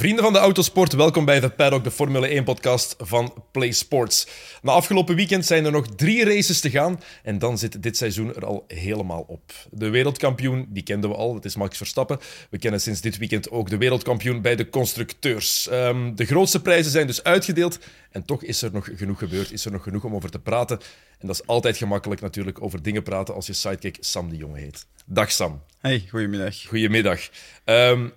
Vrienden 0.00 0.24
van 0.24 0.32
de 0.32 0.38
autosport, 0.38 0.92
welkom 0.92 1.24
bij 1.24 1.40
de 1.40 1.48
Paddock, 1.48 1.84
de 1.84 1.90
Formule 1.90 2.42
1-podcast 2.42 2.94
van 2.98 3.44
Play 3.52 3.72
Sports. 3.72 4.26
Na 4.62 4.72
afgelopen 4.72 5.14
weekend 5.16 5.46
zijn 5.46 5.64
er 5.64 5.72
nog 5.72 5.86
drie 5.86 6.24
races 6.24 6.60
te 6.60 6.70
gaan 6.70 7.00
en 7.22 7.38
dan 7.38 7.58
zit 7.58 7.82
dit 7.82 7.96
seizoen 7.96 8.34
er 8.34 8.46
al 8.46 8.64
helemaal 8.68 9.24
op. 9.28 9.52
De 9.70 9.88
wereldkampioen, 9.88 10.66
die 10.68 10.82
kenden 10.82 11.10
we 11.10 11.16
al, 11.16 11.34
dat 11.34 11.44
is 11.44 11.56
Max 11.56 11.76
Verstappen. 11.76 12.18
We 12.50 12.58
kennen 12.58 12.80
sinds 12.80 13.00
dit 13.00 13.18
weekend 13.18 13.50
ook 13.50 13.70
de 13.70 13.76
wereldkampioen 13.76 14.42
bij 14.42 14.56
de 14.56 14.68
constructeurs. 14.68 15.68
Ehm, 15.68 16.14
de 16.14 16.24
grootste 16.24 16.62
prijzen 16.62 16.90
zijn 16.90 17.06
dus 17.06 17.22
uitgedeeld 17.22 17.78
en 18.10 18.24
toch 18.24 18.42
is 18.42 18.62
er 18.62 18.72
nog 18.72 18.88
genoeg 18.94 19.18
gebeurd, 19.18 19.52
is 19.52 19.64
er 19.64 19.72
nog 19.72 19.82
genoeg 19.82 20.04
om 20.04 20.14
over 20.14 20.30
te 20.30 20.38
praten. 20.38 20.78
En 21.18 21.26
dat 21.26 21.40
is 21.40 21.46
altijd 21.46 21.76
gemakkelijk 21.76 22.20
natuurlijk 22.20 22.62
over 22.62 22.82
dingen 22.82 23.02
praten 23.02 23.34
als 23.34 23.46
je 23.46 23.52
sidekick 23.52 23.96
Sam 24.00 24.30
de 24.30 24.36
Jong 24.36 24.56
heet. 24.56 24.86
Dag 25.06 25.30
Sam. 25.30 25.62
Hey, 25.78 26.04
goedemiddag. 26.08 26.66
Goedemiddag. 26.66 27.20
Ehm, 27.64 28.08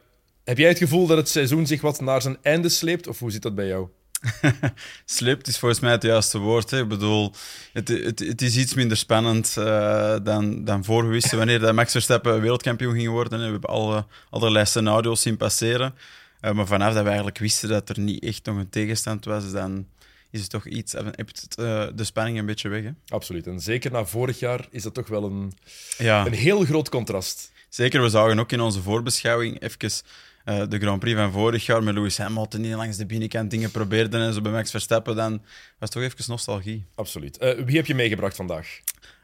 heb 0.44 0.58
jij 0.58 0.70
het 0.70 0.78
gevoel 0.78 1.08
dat 1.08 1.18
het 1.18 1.30
seizoen 1.30 1.68
zich 1.68 1.82
wat 1.82 2.02
naar 2.02 2.22
zijn 2.22 2.38
einde 2.42 2.70
sleept, 2.70 3.08
of 3.08 3.20
hoe 3.20 3.32
zit 3.32 3.42
dat 3.42 3.56
bij 3.56 3.68
jou? 3.68 3.88
Sleept 5.06 5.48
is 5.48 5.58
volgens 5.58 5.80
mij 5.80 5.92
het 5.92 6.04
juiste 6.04 6.38
woord. 6.38 6.72
Hè. 6.72 6.82
Ik 6.82 6.88
bedoel, 6.88 7.34
het, 7.74 7.88
het, 7.88 8.20
het 8.20 8.42
is 8.42 8.58
iets 8.58 8.74
minder 8.74 8.98
spannend 8.98 9.56
uh, 9.60 10.16
dan, 10.24 10.64
dan 10.64 10.84
voor 10.84 11.04
we 11.06 11.12
wisten 11.12 11.38
wanneer 11.38 11.60
dat 11.60 11.74
Max 11.74 11.92
Verstappen 11.92 12.42
wereldkampioen 12.42 12.94
ging 12.94 13.10
worden. 13.10 13.40
Hè. 13.40 13.46
We 13.46 13.52
hebben 13.52 13.70
alle, 13.70 14.06
allerlei 14.30 14.66
scenario's 14.66 15.22
zien 15.22 15.38
passeren. 15.38 15.96
Uh, 16.42 16.52
maar 16.52 16.68
vanaf 16.68 16.94
dat 16.94 17.02
we 17.02 17.08
eigenlijk 17.08 17.38
wisten 17.38 17.70
dat 17.70 17.90
er 17.90 18.00
niet 18.00 18.24
echt 18.24 18.46
nog 18.46 18.58
een 18.58 18.70
tegenstand 18.70 19.26
was, 19.26 19.52
dan 19.52 19.88
is 20.32 20.42
het 20.42 20.50
toch 20.50 20.66
iets, 20.66 20.92
heb 20.92 21.28
het, 21.28 21.56
uh, 21.60 21.88
de 21.96 22.04
spanning 22.04 22.38
een 22.38 22.46
beetje 22.46 22.70
weg. 22.70 22.84
Hè? 22.84 22.92
Absoluut. 23.08 23.48
En 23.48 23.60
zeker 23.60 23.92
na 23.92 24.06
vorig 24.06 24.40
jaar 24.40 24.68
is 24.70 24.84
dat 24.84 24.94
toch 24.94 25.08
wel 25.08 25.24
een, 25.24 25.54
ja. 25.98 26.26
een 26.26 26.34
heel 26.34 26.64
groot 26.64 26.90
contrast. 26.90 27.52
Zeker, 27.70 28.02
we 28.02 28.10
zagen 28.10 28.40
ook 28.40 28.52
in 28.52 28.62
onze 28.62 28.82
voorbeschouwing 28.82 29.62
even 29.62 30.04
uh, 30.46 30.62
de 30.70 30.80
Grand 30.80 31.00
Prix 31.00 31.18
van 31.18 31.32
vorig 31.32 31.66
jaar 31.66 31.84
met 31.84 31.94
Lewis 31.94 32.18
Hamilton 32.18 32.62
die 32.62 32.76
langs 32.76 32.98
de 32.98 33.06
binnenkant 33.06 33.52
dingen 33.52 33.72
probeerde 33.72 34.18
en 34.18 34.34
zo 34.34 34.42
bij 34.42 34.52
Max 34.52 34.72
Verstappen, 34.72 35.16
dan 35.16 35.32
was 35.32 35.40
het 35.80 35.92
toch 35.92 36.02
even 36.02 36.24
nostalgie. 36.28 36.86
Absoluut. 36.96 37.38
Uh, 37.42 37.66
wie 37.66 37.76
heb 37.76 37.86
je 37.86 37.96
meegebracht 37.96 38.36
vandaag? 38.36 38.80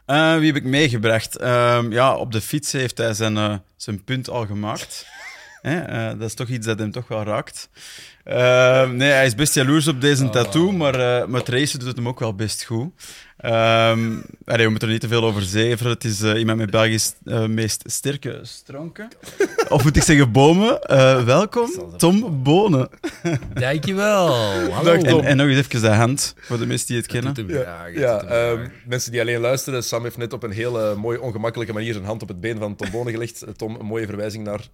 Uh, 0.08 0.38
wie 0.38 0.46
heb 0.46 0.56
ik 0.56 0.64
meegebracht? 0.64 1.38
Ehm, 1.38 1.92
ja, 1.92 2.16
op 2.16 2.32
de 2.32 2.42
fiets 2.42 2.72
heeft 2.72 2.98
hij 2.98 3.14
zijn, 3.14 3.62
zijn 3.76 4.04
punt 4.04 4.30
al 4.30 4.46
gemaakt. 4.46 5.08
dat 6.18 6.22
is 6.22 6.34
toch 6.34 6.48
iets 6.48 6.66
dat 6.66 6.80
hem 6.80 6.92
toch 6.92 7.08
wel 7.08 7.24
raakt. 7.24 7.70
Ehm, 8.24 8.96
nee, 8.96 9.12
hij 9.12 9.26
is 9.26 9.36
best 9.36 9.54
jaloers 9.54 9.88
op 9.88 10.02
deze 10.02 10.26
oh. 10.26 10.32
tattoo, 10.32 10.72
maar 10.72 11.30
met 11.30 11.50
racen 11.50 11.80
doet 11.80 11.88
het 11.88 11.98
hem 11.98 12.08
ook 12.08 12.20
wel 12.20 12.36
best 12.36 12.64
goed. 12.64 12.94
Um, 13.46 14.24
we 14.46 14.68
moeten 14.70 14.88
er 14.88 14.94
niet 14.94 15.02
te 15.02 15.08
veel 15.08 15.24
over 15.24 15.42
zeveren. 15.42 15.92
Het 15.92 16.04
is 16.04 16.22
uh, 16.22 16.40
iemand 16.40 16.58
met 16.58 16.72
Belgisch 16.72 17.14
uh, 17.24 17.46
meest 17.46 17.84
sterke 17.86 18.40
stronken. 18.42 19.08
of 19.70 19.84
moet 19.84 19.96
ik 19.96 20.04
zeggen 20.04 20.32
bomen. 20.32 20.80
Uh, 20.92 21.24
welkom, 21.24 21.70
Tom 21.98 22.44
Bonen. 22.44 22.90
Dankjewel. 23.54 24.28
Hallo. 24.72 24.94
En, 24.94 25.26
en, 25.26 25.38
nog 25.38 25.48
eens 25.48 25.58
even 25.58 25.82
de 25.82 25.88
hand, 25.88 26.36
voor 26.40 26.58
de 26.58 26.66
mensen 26.66 26.88
die 26.88 26.98
het 26.98 27.08
kennen. 27.08 27.48
Ja, 27.48 27.86
ja 27.86 28.50
um, 28.52 28.72
mensen 28.86 29.12
die 29.12 29.22
alleen 29.22 29.40
luisteren, 29.40 29.84
Sam 29.84 30.04
heeft 30.04 30.18
net 30.18 30.34
op 30.34 30.44
een 30.44 30.52
hele 30.52 30.96
mooie, 30.96 31.22
ongemakkelijke 31.22 31.74
manier 31.74 31.94
zijn 31.94 32.06
hand 32.06 32.22
op 32.22 32.28
het 32.28 32.42
been 32.42 32.58
van 32.58 32.76
Tom 32.76 32.92
Bonen 32.92 33.14
gelegd. 33.14 33.46
Tom, 33.56 33.76
een 33.76 33.86
mooie 33.86 34.06
verwijzing 34.06 34.44
naar 34.44 34.68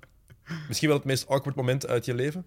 misschien 0.67 0.87
wel 0.87 0.97
het 0.97 1.05
meest 1.05 1.27
awkward 1.27 1.55
moment 1.55 1.87
uit 1.87 2.05
je 2.05 2.13
leven. 2.13 2.45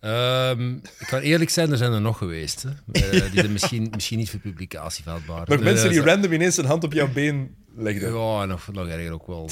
Um, 0.00 0.80
ik 0.98 1.06
kan 1.06 1.20
eerlijk 1.20 1.50
zijn, 1.50 1.70
er 1.70 1.76
zijn 1.76 1.92
er 1.92 2.00
nog 2.00 2.18
geweest. 2.18 2.62
Hè. 2.62 2.70
Uh, 2.92 3.10
die 3.30 3.40
zijn 3.40 3.52
misschien, 3.52 3.88
misschien 3.94 4.18
niet 4.18 4.30
voor 4.30 4.40
publicatie 4.40 5.04
veldbaar. 5.04 5.48
Nog 5.48 5.60
mensen 5.60 5.90
die 5.90 6.00
random 6.00 6.32
ineens 6.32 6.56
een 6.56 6.64
hand 6.64 6.84
op 6.84 6.92
jouw 6.92 7.12
been 7.12 7.54
legden. 7.76 8.14
Ja, 8.14 8.44
nog, 8.44 8.72
nog 8.72 8.88
erger 8.88 9.12
ook 9.12 9.26
wel. 9.26 9.50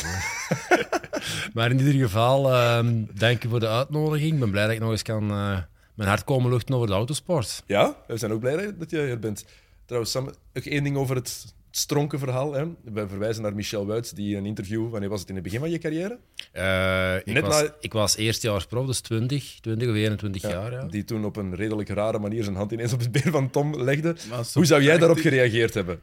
maar 1.55 1.71
in 1.71 1.79
ieder 1.79 1.93
geval, 1.93 2.57
um, 2.77 3.09
dank 3.15 3.43
je 3.43 3.49
voor 3.49 3.61
de 3.61 3.69
uitnodiging. 3.69 4.33
Ik 4.33 4.41
ben 4.41 4.51
blij 4.51 4.65
dat 4.65 4.73
ik 4.73 4.81
nog 4.81 4.91
eens 4.91 5.03
kan 5.03 5.23
uh, 5.31 5.59
mijn 5.95 6.09
hart 6.09 6.25
komen 6.25 6.51
luchten 6.51 6.75
over 6.75 6.87
de 6.87 6.93
autosport. 6.93 7.63
Ja, 7.67 7.97
we 8.07 8.17
zijn 8.17 8.33
ook 8.33 8.41
blij 8.41 8.77
dat 8.79 8.91
je 8.91 9.05
hier 9.05 9.19
bent. 9.19 9.45
Trouwens, 9.85 10.13
Sam, 10.13 10.25
nog 10.53 10.65
één 10.65 10.85
ding 10.85 10.97
over 10.97 11.17
het 11.17 11.55
stronken 11.71 12.19
verhaal. 12.19 12.53
Hè? 12.53 12.65
We 12.85 13.09
verwijzen 13.09 13.43
naar 13.43 13.55
Michel 13.55 13.87
Wuits, 13.87 14.11
die 14.11 14.37
een 14.37 14.47
interview, 14.47 14.91
wanneer 14.91 15.09
was 15.09 15.21
het 15.21 15.29
in 15.29 15.35
het 15.35 15.45
begin 15.45 15.61
van 15.61 15.71
je 15.71 15.79
carrière? 15.79 16.19
Uh, 16.55 17.17
ik, 17.17 17.35
Net 17.35 17.43
was, 17.43 17.63
na... 17.63 17.75
ik 17.81 17.93
was 17.93 18.17
eerstejaarsprof, 18.17 18.87
dus 18.87 19.01
20, 19.01 19.59
20 19.61 19.89
of 19.89 19.95
21 19.95 20.43
jaar. 20.43 20.73
Ja. 20.73 20.85
Die 20.85 21.05
toen 21.05 21.25
op 21.25 21.37
een 21.37 21.55
redelijk 21.55 21.89
rare 21.89 22.19
manier 22.19 22.45
zijn 22.45 22.57
hand 22.57 22.73
ineens 22.73 22.93
op 22.93 23.01
het 23.01 23.13
been 23.13 23.33
van 23.33 23.51
Tom 23.51 23.83
legde. 23.83 24.17
Hoe 24.53 24.67
zou 24.67 24.83
jij 24.83 24.99
daarop 24.99 25.19
gereageerd 25.19 25.75
hebben? 25.75 26.01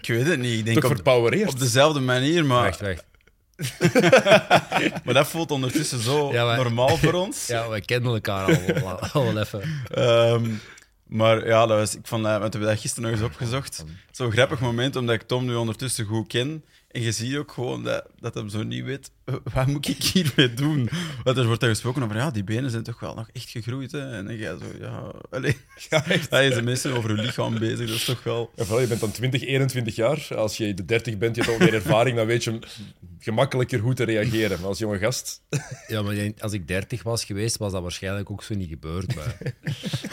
Ik 0.00 0.06
weet 0.06 0.26
het 0.26 0.38
niet. 0.38 0.58
Ik 0.58 0.64
denk 0.64 0.80
Toch 0.80 0.90
op, 0.90 1.48
op 1.48 1.58
dezelfde 1.58 2.00
manier, 2.00 2.44
maar... 2.44 2.62
Wacht, 2.62 2.80
wacht. 2.80 3.04
maar 5.04 5.14
dat 5.14 5.26
voelt 5.26 5.50
ondertussen 5.50 6.00
zo 6.00 6.32
normaal 6.32 6.96
voor 6.96 7.14
ons. 7.24 7.46
Ja, 7.46 7.68
wij 7.68 7.80
kennen 7.80 8.12
elkaar 8.12 8.82
al, 8.82 9.00
al, 9.00 9.26
al 9.26 9.38
even. 9.38 9.84
Um, 9.98 10.60
maar 11.12 11.46
ja, 11.46 11.66
dat 11.66 11.78
was, 11.78 11.96
ik 11.96 12.06
vond, 12.06 12.22
we 12.22 12.28
hebben 12.28 12.60
dat 12.60 12.78
gisteren 12.78 13.10
nog 13.10 13.18
eens 13.18 13.28
opgezocht. 13.28 13.84
Zo'n 14.10 14.32
grappig 14.32 14.60
moment, 14.60 14.96
omdat 14.96 15.14
ik 15.14 15.22
Tom 15.22 15.44
nu 15.44 15.54
ondertussen 15.54 16.04
goed 16.04 16.26
ken. 16.26 16.64
En 16.92 17.02
je 17.02 17.12
ziet 17.12 17.36
ook 17.36 17.52
gewoon 17.52 17.84
dat, 17.84 18.06
dat 18.20 18.34
hij 18.34 18.48
zo 18.48 18.62
niet 18.62 18.84
weet, 18.84 19.10
wat 19.54 19.66
moet 19.66 19.88
ik 19.88 20.02
hiermee 20.02 20.54
doen? 20.54 20.88
Want 21.24 21.36
er 21.36 21.46
wordt 21.46 21.60
dan 21.60 21.68
gesproken 21.68 22.02
over, 22.02 22.16
ja, 22.16 22.30
die 22.30 22.44
benen 22.44 22.70
zijn 22.70 22.82
toch 22.82 23.00
wel 23.00 23.14
nog 23.14 23.28
echt 23.32 23.48
gegroeid. 23.48 23.92
Hè? 23.92 24.12
En 24.12 24.26
dan 24.26 24.36
ga 24.36 24.50
je 24.50 24.58
zo, 24.60 24.84
ja, 24.84 25.12
allez. 25.30 25.54
Ja, 25.90 26.06
echt. 26.06 26.30
Ja, 26.30 26.38
je 26.38 26.62
mensen 26.62 26.92
over 26.96 27.10
hun 27.10 27.20
lichaam 27.20 27.58
bezig, 27.58 27.86
dat 27.86 27.96
is 27.96 28.04
toch 28.04 28.22
wel... 28.22 28.50
Ja, 28.56 28.80
je 28.80 28.86
bent 28.86 29.00
dan 29.00 29.10
20, 29.10 29.42
21 29.42 29.96
jaar. 29.96 30.28
Als 30.36 30.56
je 30.56 30.74
de 30.74 30.84
30 30.84 31.18
bent, 31.18 31.36
je 31.36 31.42
hebt 31.42 31.54
al 31.54 31.66
meer 31.66 31.74
ervaring, 31.74 32.16
dan 32.16 32.26
weet 32.26 32.44
je 32.44 32.58
gemakkelijker 33.18 33.78
hoe 33.78 33.94
te 33.94 34.04
reageren. 34.04 34.58
Maar 34.58 34.68
als 34.68 34.78
jonge 34.78 34.98
gast... 34.98 35.42
Ja, 35.86 36.02
maar 36.02 36.32
als 36.38 36.52
ik 36.52 36.68
30 36.68 37.02
was 37.02 37.24
geweest, 37.24 37.56
was 37.56 37.72
dat 37.72 37.82
waarschijnlijk 37.82 38.30
ook 38.30 38.42
zo 38.42 38.54
niet 38.54 38.68
gebeurd. 38.68 39.14
Maar, 39.14 39.36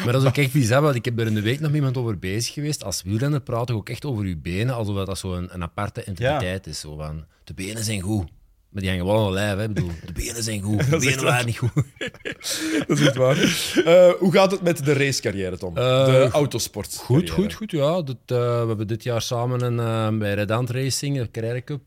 maar 0.04 0.14
dat 0.14 0.22
is 0.22 0.28
ook 0.28 0.38
echt 0.38 0.52
bizar, 0.52 0.82
want 0.82 0.96
ik 0.96 1.06
heb 1.06 1.20
er 1.20 1.28
in 1.28 1.34
de 1.34 1.42
week 1.42 1.60
nog 1.60 1.68
met 1.68 1.76
iemand 1.76 1.98
over 1.98 2.20
bezig 2.20 2.54
geweest. 2.54 2.84
Als 2.84 3.04
wielrenner 3.04 3.42
praten 3.42 3.76
ook 3.76 3.90
echt 3.90 4.06
over 4.06 4.26
je 4.26 4.38
benen, 4.38 4.76
alsof 4.76 5.06
dat 5.06 5.18
zo 5.18 5.34
een, 5.34 5.54
een 5.54 5.64
aparte 5.64 6.04
entiteit 6.04 6.68
is. 6.68 6.69
Zo 6.74 6.96
van, 6.96 7.26
de 7.44 7.54
benen 7.54 7.84
zijn 7.84 8.02
goed. 8.02 8.30
Maar 8.70 8.82
die 8.82 8.92
hangen 8.92 9.06
wel 9.06 9.20
aan 9.20 9.28
de 9.28 9.34
lijf, 9.34 9.58
hè. 9.58 9.64
Ik 9.64 9.74
bedoel, 9.74 9.92
de 10.06 10.12
benen 10.12 10.44
zijn 10.44 10.62
goed, 10.62 10.90
de 10.90 10.98
benen 10.98 11.24
waren 11.24 11.46
niet 11.46 11.58
goed. 11.58 11.72
dat 12.88 13.00
is 13.00 13.14
waar. 13.14 13.38
Uh, 13.38 14.12
hoe 14.20 14.32
gaat 14.32 14.52
het 14.52 14.62
met 14.62 14.86
de 14.86 14.94
racecarrière, 14.94 15.58
Tom? 15.58 15.74
De 15.74 16.30
autosport. 16.32 16.96
Goed, 16.96 17.30
goed, 17.30 17.54
goed. 17.54 17.72
Ja. 17.72 18.02
Dat, 18.02 18.18
uh, 18.28 18.38
we 18.62 18.68
hebben 18.68 18.88
dit 18.88 19.04
jaar 19.04 19.22
samen 19.22 19.80
een, 19.80 20.20
bij 20.20 20.34
Redant 20.34 20.70
Racing, 20.70 21.18
de 21.18 21.32
Carrera 21.32 21.62
Cup, 21.62 21.82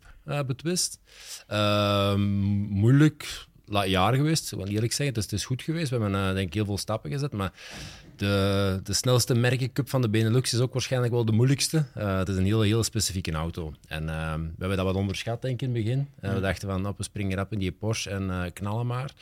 betwist. 0.47 0.99
Ehm, 1.47 2.21
moeilijk 2.69 3.47
jaar 3.87 4.15
geweest, 4.15 4.53
ik 4.53 4.59
wil 4.59 4.67
eerlijk 4.67 4.93
zeggen. 4.93 5.15
Dus 5.15 5.25
het 5.25 5.33
is 5.33 5.45
goed 5.45 5.63
geweest. 5.63 5.91
We 5.91 5.99
hebben 5.99 6.35
denk 6.35 6.47
ik 6.47 6.55
heel 6.55 6.65
veel 6.65 6.79
stappen 6.79 7.11
gezet, 7.11 7.33
maar 7.33 7.53
de, 8.23 8.81
de 8.83 8.93
snelste 8.93 9.35
merkencup 9.35 9.89
van 9.89 10.03
de 10.03 10.09
Benelux 10.09 10.53
is 10.53 10.61
ook 10.61 10.73
waarschijnlijk 10.73 11.13
wel 11.13 11.25
de 11.25 11.33
moeilijkste. 11.33 11.85
Uh, 11.97 12.19
het 12.19 12.29
is 12.29 12.37
een 12.37 12.45
hele, 12.45 12.65
hele 12.65 12.83
specifieke 12.83 13.33
auto. 13.33 13.75
En 13.89 14.03
uh, 14.03 14.35
we 14.35 14.59
hebben 14.59 14.77
dat 14.77 14.87
wat 14.87 14.95
onderschat, 14.95 15.43
denk 15.43 15.55
ik, 15.55 15.69
in 15.69 15.75
het 15.75 15.85
begin. 15.85 16.09
Uh, 16.21 16.35
we 16.35 16.41
dachten 16.41 16.69
van, 16.69 16.87
op, 16.87 16.97
we 16.97 17.03
springen 17.03 17.37
rap 17.37 17.53
in 17.53 17.59
die 17.59 17.73
Porsche 17.73 18.11
en 18.11 18.53
knallen 18.53 18.87
maar. 18.87 19.15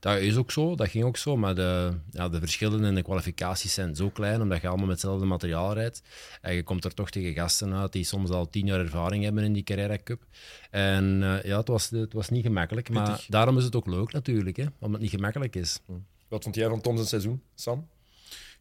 Dat 0.00 0.18
is 0.18 0.36
ook 0.36 0.50
zo, 0.50 0.74
dat 0.74 0.88
ging 0.88 1.04
ook 1.04 1.16
zo. 1.16 1.36
Maar 1.36 1.54
de, 1.54 1.92
ja, 2.10 2.28
de 2.28 2.38
verschillen 2.38 2.84
in 2.84 2.94
de 2.94 3.02
kwalificaties 3.02 3.74
zijn 3.74 3.96
zo 3.96 4.10
klein, 4.10 4.40
omdat 4.40 4.60
je 4.60 4.68
allemaal 4.68 4.86
met 4.86 4.94
hetzelfde 4.94 5.26
materiaal 5.26 5.74
rijdt. 5.74 6.02
En 6.40 6.54
je 6.54 6.62
komt 6.62 6.84
er 6.84 6.94
toch 6.94 7.10
tegen 7.10 7.32
gasten 7.32 7.74
uit 7.74 7.92
die 7.92 8.04
soms 8.04 8.30
al 8.30 8.50
tien 8.50 8.66
jaar 8.66 8.80
ervaring 8.80 9.24
hebben 9.24 9.44
in 9.44 9.52
die 9.52 9.62
Carrera 9.62 9.98
Cup. 10.04 10.22
En 10.70 11.20
ja, 11.44 11.58
het 11.58 11.68
was, 11.68 11.90
het 11.90 12.12
was 12.12 12.28
niet 12.28 12.42
gemakkelijk. 12.42 12.90
Maar 12.90 13.24
daarom 13.28 13.58
is 13.58 13.64
het 13.64 13.76
ook 13.76 13.86
leuk 13.86 14.12
natuurlijk, 14.12 14.56
hè, 14.56 14.64
omdat 14.78 14.90
het 14.90 15.00
niet 15.00 15.10
gemakkelijk 15.10 15.56
is. 15.56 15.80
Wat 16.28 16.42
vond 16.42 16.54
jij 16.54 16.68
van 16.68 16.80
Tom's 16.80 17.08
seizoen, 17.08 17.42
Sam? 17.54 17.88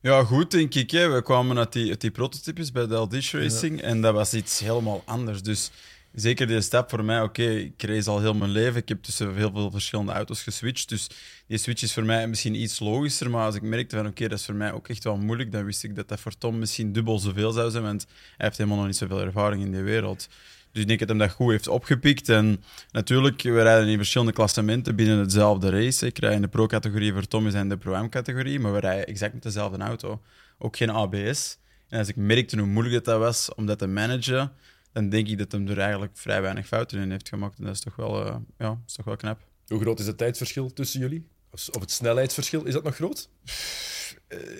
Ja, 0.04 0.24
goed, 0.24 0.52
denk 0.52 0.76
ik. 0.76 0.92
Hè. 0.92 1.10
We 1.10 1.22
kwamen 1.22 1.58
uit 1.58 1.74
die, 1.74 1.90
uit 1.90 2.02
die 2.02 2.12
prototypes 2.12 2.72
bij 2.72 2.88
de 2.88 2.96
Aldish 2.96 3.34
Racing 3.34 3.82
en 3.82 4.02
dat 4.02 4.14
was 4.14 4.34
iets 4.34 4.60
helemaal 4.60 5.02
anders. 5.06 5.42
Dus 5.42 5.72
zeker 6.14 6.48
die 6.48 6.62
stap 6.62 6.90
voor 6.90 7.04
mij, 7.04 7.22
oké, 7.22 7.44
ik 7.44 7.84
race 7.84 8.10
al 8.10 8.20
heel 8.20 8.34
mijn 8.34 8.52
leven. 8.52 8.82
Ik 8.82 8.90
heb 8.90 9.04
tussen 9.04 9.36
heel 9.36 9.52
veel 9.52 9.72
verschillende 9.72 10.12
auto's 10.12 10.44
geswitcht. 10.44 10.90
Dus 10.90 11.08
die 11.48 11.58
switch 11.58 11.82
is 11.82 11.94
voor 11.94 12.06
mij 12.06 12.28
misschien 12.28 12.56
iets 12.56 12.80
logischer. 12.80 13.30
Maar 13.30 13.46
als 13.46 13.56
ik 13.56 13.62
merkte 13.62 13.96
van, 13.96 14.08
oké, 14.08 14.28
dat 14.28 14.40
is 14.40 14.46
voor 14.46 14.56
mij 14.56 14.72
ook 14.72 14.88
echt 14.88 15.04
wel 15.04 15.18
moeilijk, 15.18 15.52
dan 15.52 15.66
wist 15.66 15.84
ik 15.84 15.96
dat 15.96 16.08
dat 16.08 16.20
voor 16.20 16.38
Tom 16.38 16.60
misschien 16.60 16.94
dubbel 16.94 17.20
zoveel 17.20 17.52
zou 17.52 17.72
zijn, 17.72 17.84
want 17.84 18.06
hij 18.38 18.46
heeft 18.46 18.58
helemaal 18.58 18.78
nog 18.78 18.88
niet 18.88 18.98
zoveel 18.98 19.22
ervaring 19.22 19.64
in 19.64 19.72
die 19.72 19.82
wereld. 19.82 20.28
Dus 20.72 20.82
ik 20.82 20.88
denk 20.88 21.00
dat 21.00 21.10
hem 21.10 21.18
dat 21.18 21.32
goed 21.32 21.52
heeft 21.52 21.68
opgepikt. 21.68 22.30
En 22.30 22.64
natuurlijk, 22.92 23.42
we 23.42 23.62
rijden 23.62 23.88
in 23.88 23.98
verschillende 23.98 24.34
klassementen 24.34 24.96
binnen 24.96 25.18
hetzelfde 25.18 25.70
race. 25.70 26.06
Ik 26.06 26.18
rij 26.18 26.34
in 26.34 26.42
de 26.42 26.48
pro-categorie 26.48 27.14
voor 27.14 27.28
Thomas 27.28 27.54
en 27.54 27.70
de 27.70 27.78
pro-am-categorie, 27.78 28.60
maar 28.60 28.74
we 28.74 28.80
rijden 28.80 29.08
exact 29.08 29.34
met 29.34 29.44
dezelfde 29.44 29.84
auto. 29.84 30.22
Ook 30.58 30.78
geen 30.78 30.90
ABS. 30.90 31.58
En 31.90 32.00
als 32.00 32.08
ik 32.08 32.16
merkte 32.16 32.58
hoe 32.58 32.68
moeilijk 32.68 33.06
dat 33.06 33.20
was 33.20 33.54
om 33.56 33.66
dat 33.66 33.80
te 33.80 33.88
managen, 33.88 34.52
dan 34.92 35.10
denk 35.10 35.28
ik 35.28 35.38
dat 35.38 35.52
hem 35.52 35.68
er 35.68 35.80
eigenlijk 35.80 36.12
vrij 36.18 36.42
weinig 36.42 36.68
fouten 36.68 37.00
in 37.00 37.12
heeft 37.12 37.30
gemaakt. 37.30 37.58
En 37.58 37.64
dat 37.64 37.74
is 37.74 37.80
toch 37.80 37.96
wel, 37.96 38.28
uh, 38.28 38.36
ja, 38.58 38.80
is 38.88 38.94
toch 38.94 39.06
wel 39.06 39.16
knap. 39.16 39.40
Hoe 39.68 39.80
groot 39.80 40.00
is 40.00 40.08
het 40.08 40.18
tijdsverschil 40.18 40.74
tussen 40.74 41.00
jullie? 41.00 41.28
Of 41.52 41.80
het 41.80 41.92
snelheidsverschil, 41.92 42.66
is 42.66 42.74
dat 42.74 42.84
nog 42.84 42.96
groot? 42.96 43.30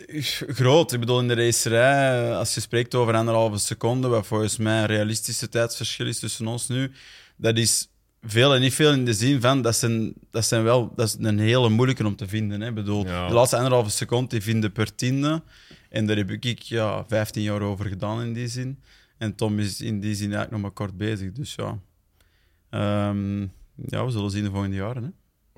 Uh, 0.08 0.22
groot. 0.48 0.92
Ik 0.94 1.00
bedoel, 1.00 1.20
in 1.20 1.28
de 1.28 1.34
racerij, 1.34 2.34
als 2.36 2.54
je 2.54 2.60
spreekt 2.62 2.96
over 2.96 3.14
anderhalve 3.16 3.58
seconde, 3.58 4.08
wat 4.08 4.28
volgens 4.28 4.58
mij 4.58 4.80
een 4.80 4.86
realistische 4.86 5.50
tijdsverschil 5.50 6.08
is 6.08 6.20
tussen 6.20 6.48
ons 6.48 6.68
nu, 6.68 6.92
dat 7.36 7.58
is 7.58 7.90
veel 8.22 8.54
en 8.56 8.62
niet 8.62 8.74
veel 8.74 8.92
in 8.94 9.06
de 9.06 9.14
zin 9.14 9.42
van 9.42 9.62
dat 9.62 9.76
zijn, 9.76 10.14
dat 10.32 10.46
zijn 10.46 10.64
wel 10.64 10.94
dat 10.96 11.08
is 11.08 11.16
een 11.20 11.40
hele 11.40 11.70
moeilijke 11.70 12.06
om 12.06 12.16
te 12.16 12.28
vinden. 12.28 12.62
Hè. 12.62 12.68
Ik 12.68 12.74
bedoel, 12.74 13.06
Ja. 13.06 13.28
de 13.28 13.34
laatste 13.34 13.56
anderhalve 13.56 13.90
seconde 13.90 14.30
die 14.30 14.42
vinden 14.42 14.72
per 14.72 14.96
tiende. 14.96 15.42
En 15.90 16.06
daar 16.06 16.18
heb 16.18 16.30
ik 16.30 16.60
ja, 16.60 17.06
15 17.08 17.42
jaar 17.42 17.62
over 17.62 17.86
gedaan 17.86 18.22
in 18.22 18.34
die 18.34 18.48
zin. 18.48 18.80
En 19.18 19.36
Tom 19.36 19.60
is 19.60 19.82
in 19.82 20.00
die 20.00 20.16
zin 20.16 20.34
eigenlijk 20.34 20.52
nog 20.52 20.62
maar 20.62 20.72
kort 20.72 20.98
bezig. 20.98 21.32
Dus 21.32 21.56
ja, 21.56 21.80
Ehm, 22.70 23.42
ja 23.76 24.06
we 24.06 24.12
zullen 24.12 24.32
zien 24.32 24.44
de 24.44 24.50
volgende 24.50 24.76
jaren. 24.76 25.04
Hè. 25.04 25.10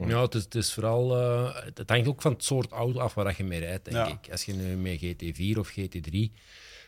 Ja, 0.08 0.22
het 0.22 0.36
is, 0.36 0.44
het 0.44 0.56
is 0.56 0.74
vooral... 0.74 1.18
eh, 1.18 1.56
het 1.74 1.90
hangt 1.90 2.08
ook 2.08 2.22
van 2.22 2.32
het 2.32 2.44
soort 2.44 2.72
auto 2.72 3.00
af 3.00 3.14
waar 3.14 3.34
je 3.38 3.44
mee 3.44 3.60
rijdt, 3.60 3.86
denk 3.86 3.98
Ja. 3.98 4.08
ik. 4.08 4.32
Als 4.32 4.44
je 4.44 4.54
nu 4.54 4.76
met 4.76 5.00
GT4 5.04 5.58
of 5.60 5.70
GT3 5.80 6.32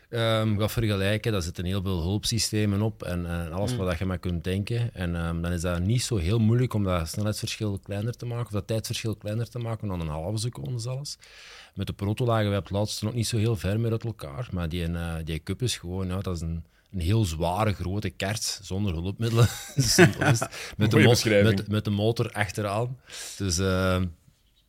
ehm, 0.08 0.58
gaat 0.58 0.72
vergelijken, 0.72 1.32
daar 1.32 1.42
zitten 1.42 1.64
heel 1.64 1.82
veel 1.82 2.02
hulpsystemen 2.02 2.82
op 2.82 3.02
en, 3.02 3.26
en 3.26 3.52
alles 3.52 3.70
Mm. 3.72 3.76
wat 3.78 3.88
dat 3.88 3.98
je 3.98 4.04
maar 4.04 4.18
kunt 4.18 4.44
denken. 4.44 4.94
En 4.94 5.16
ehm, 5.16 5.40
dan 5.40 5.52
is 5.52 5.60
dat 5.60 5.80
niet 5.80 6.02
zo 6.02 6.16
heel 6.16 6.38
moeilijk 6.38 6.74
om 6.74 6.84
dat 6.84 7.08
snelheidsverschil 7.08 7.78
kleiner 7.78 8.16
te 8.16 8.26
maken, 8.26 8.44
of 8.46 8.52
dat 8.52 8.66
tijdsverschil 8.66 9.16
kleiner 9.16 9.48
te 9.48 9.58
maken 9.58 9.88
dan 9.88 10.00
een 10.00 10.08
halve 10.08 10.38
seconde 10.38 10.78
zelfs. 10.78 11.18
Met 11.74 11.86
de 11.86 11.92
proto 11.92 12.24
lagen 12.24 12.48
wij 12.48 12.58
op 12.58 12.64
het 12.64 12.72
laatste 12.72 13.04
nog 13.04 13.14
niet 13.14 13.26
zo 13.26 13.36
heel 13.36 13.56
ver 13.56 13.80
meer 13.80 13.90
uit 13.90 14.04
elkaar, 14.04 14.48
maar 14.52 14.68
die, 14.68 14.84
eh, 14.92 15.14
die 15.24 15.42
cup 15.42 15.62
is 15.62 15.76
gewoon... 15.76 16.06
Ja, 16.08 16.20
dat 16.20 16.34
is 16.36 16.40
een, 16.40 16.64
een 16.96 17.02
heel 17.02 17.24
zware, 17.24 17.72
grote 17.72 18.10
kert 18.10 18.60
zonder 18.62 18.92
hulpmiddelen. 18.92 19.48
Met, 20.76 20.90
de 20.90 20.96
Mooie 20.96 21.04
mo- 21.04 21.10
beschrijving. 21.10 21.56
met, 21.56 21.68
met 21.68 21.84
de 21.84 21.90
motor 21.90 22.30
achteraan. 22.32 22.98
Dus 23.36 23.58
eh, 23.58 24.02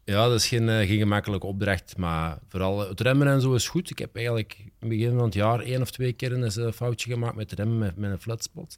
ja, 0.04 0.28
dat 0.28 0.34
is 0.40 0.48
geen, 0.48 0.70
eh, 0.70 0.88
geen 0.88 0.98
gemakkelijke 0.98 1.48
opdracht. 1.48 1.98
Maar 1.98 2.38
vooral 2.48 2.90
het 2.90 3.02
remmen 3.02 3.28
en 3.28 3.42
zo 3.42 3.54
is 3.54 3.68
goed. 3.68 3.90
Ik 3.90 4.00
heb 4.00 4.16
eigenlijk 4.16 4.56
in 4.60 4.72
het 4.80 4.90
begin 4.90 5.16
van 5.16 5.26
het 5.26 5.34
jaar 5.34 5.60
één 5.60 5.82
of 5.82 5.92
twee 5.92 6.14
keer 6.14 6.34
een 6.34 6.44
eh, 6.52 6.72
foutje 6.72 7.12
gemaakt 7.12 7.36
met 7.36 7.52
remmen 7.52 7.78
met, 7.78 7.98
met 7.98 8.12
een 8.12 8.22
flatspot. 8.22 8.78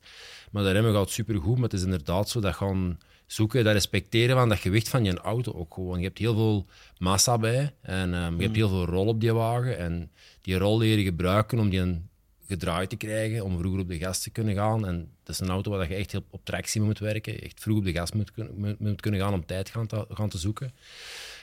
Maar 0.52 0.64
de 0.64 0.72
remmen 0.72 0.94
gaat 0.94 1.10
supergoed. 1.10 1.56
Maar 1.56 1.70
het 1.70 1.74
is 1.74 1.84
inderdaad 1.84 2.30
zo 2.30 2.40
dat 2.40 2.56
gaan 2.56 3.00
zoeken, 3.26 3.64
dat 3.64 3.74
respecteren 3.74 4.36
van 4.36 4.50
dat 4.50 4.58
gewicht 4.58 4.90
van 4.90 5.04
je 5.04 5.18
auto 5.18 5.54
ook 5.54 5.74
gewoon. 5.74 6.00
Je 6.00 6.06
hebt 6.06 6.18
heel 6.18 6.34
veel 6.34 6.66
massa 6.98 7.38
bij 7.38 7.74
en 7.82 8.14
ehm, 8.14 8.36
je 8.36 8.44
hebt 8.44 8.56
heel 8.56 8.70
veel 8.70 8.86
rol 8.86 9.06
op 9.08 9.22
die 9.22 9.34
wagen. 9.34 9.78
En 9.78 10.12
die 10.42 10.58
rol 10.58 10.78
leren 10.78 11.04
gebruiken 11.04 11.60
om 11.60 11.70
die 11.70 11.80
een 11.80 12.09
gedraaid 12.50 12.90
te 12.90 12.96
krijgen, 12.96 13.44
om 13.44 13.58
vroeger 13.58 13.80
op 13.80 13.88
de 13.88 13.98
gas 13.98 14.22
te 14.22 14.30
kunnen 14.30 14.56
gaan. 14.56 14.88
En 14.88 15.12
dat 15.24 15.36
is 15.36 15.42
een 15.42 15.50
auto 15.50 15.72
waar 15.72 15.90
je 15.90 15.96
echt 15.96 16.12
heel 16.12 16.26
op 16.30 16.46
tractie 16.46 16.82
moet 16.82 17.00
werken, 17.00 17.42
echt 17.42 17.60
vroeg 17.60 17.78
op 17.78 17.84
de 17.84 17.94
gas 17.94 18.12
moet, 18.12 18.32
moet, 18.56 18.80
moet 18.80 19.02
kunnen 19.02 19.20
gaan 19.20 19.34
om 19.34 19.46
tijd 19.46 19.70
gaan 19.70 19.88
te, 19.88 20.06
gaan 20.10 20.30
te 20.30 20.38
zoeken. 20.38 20.72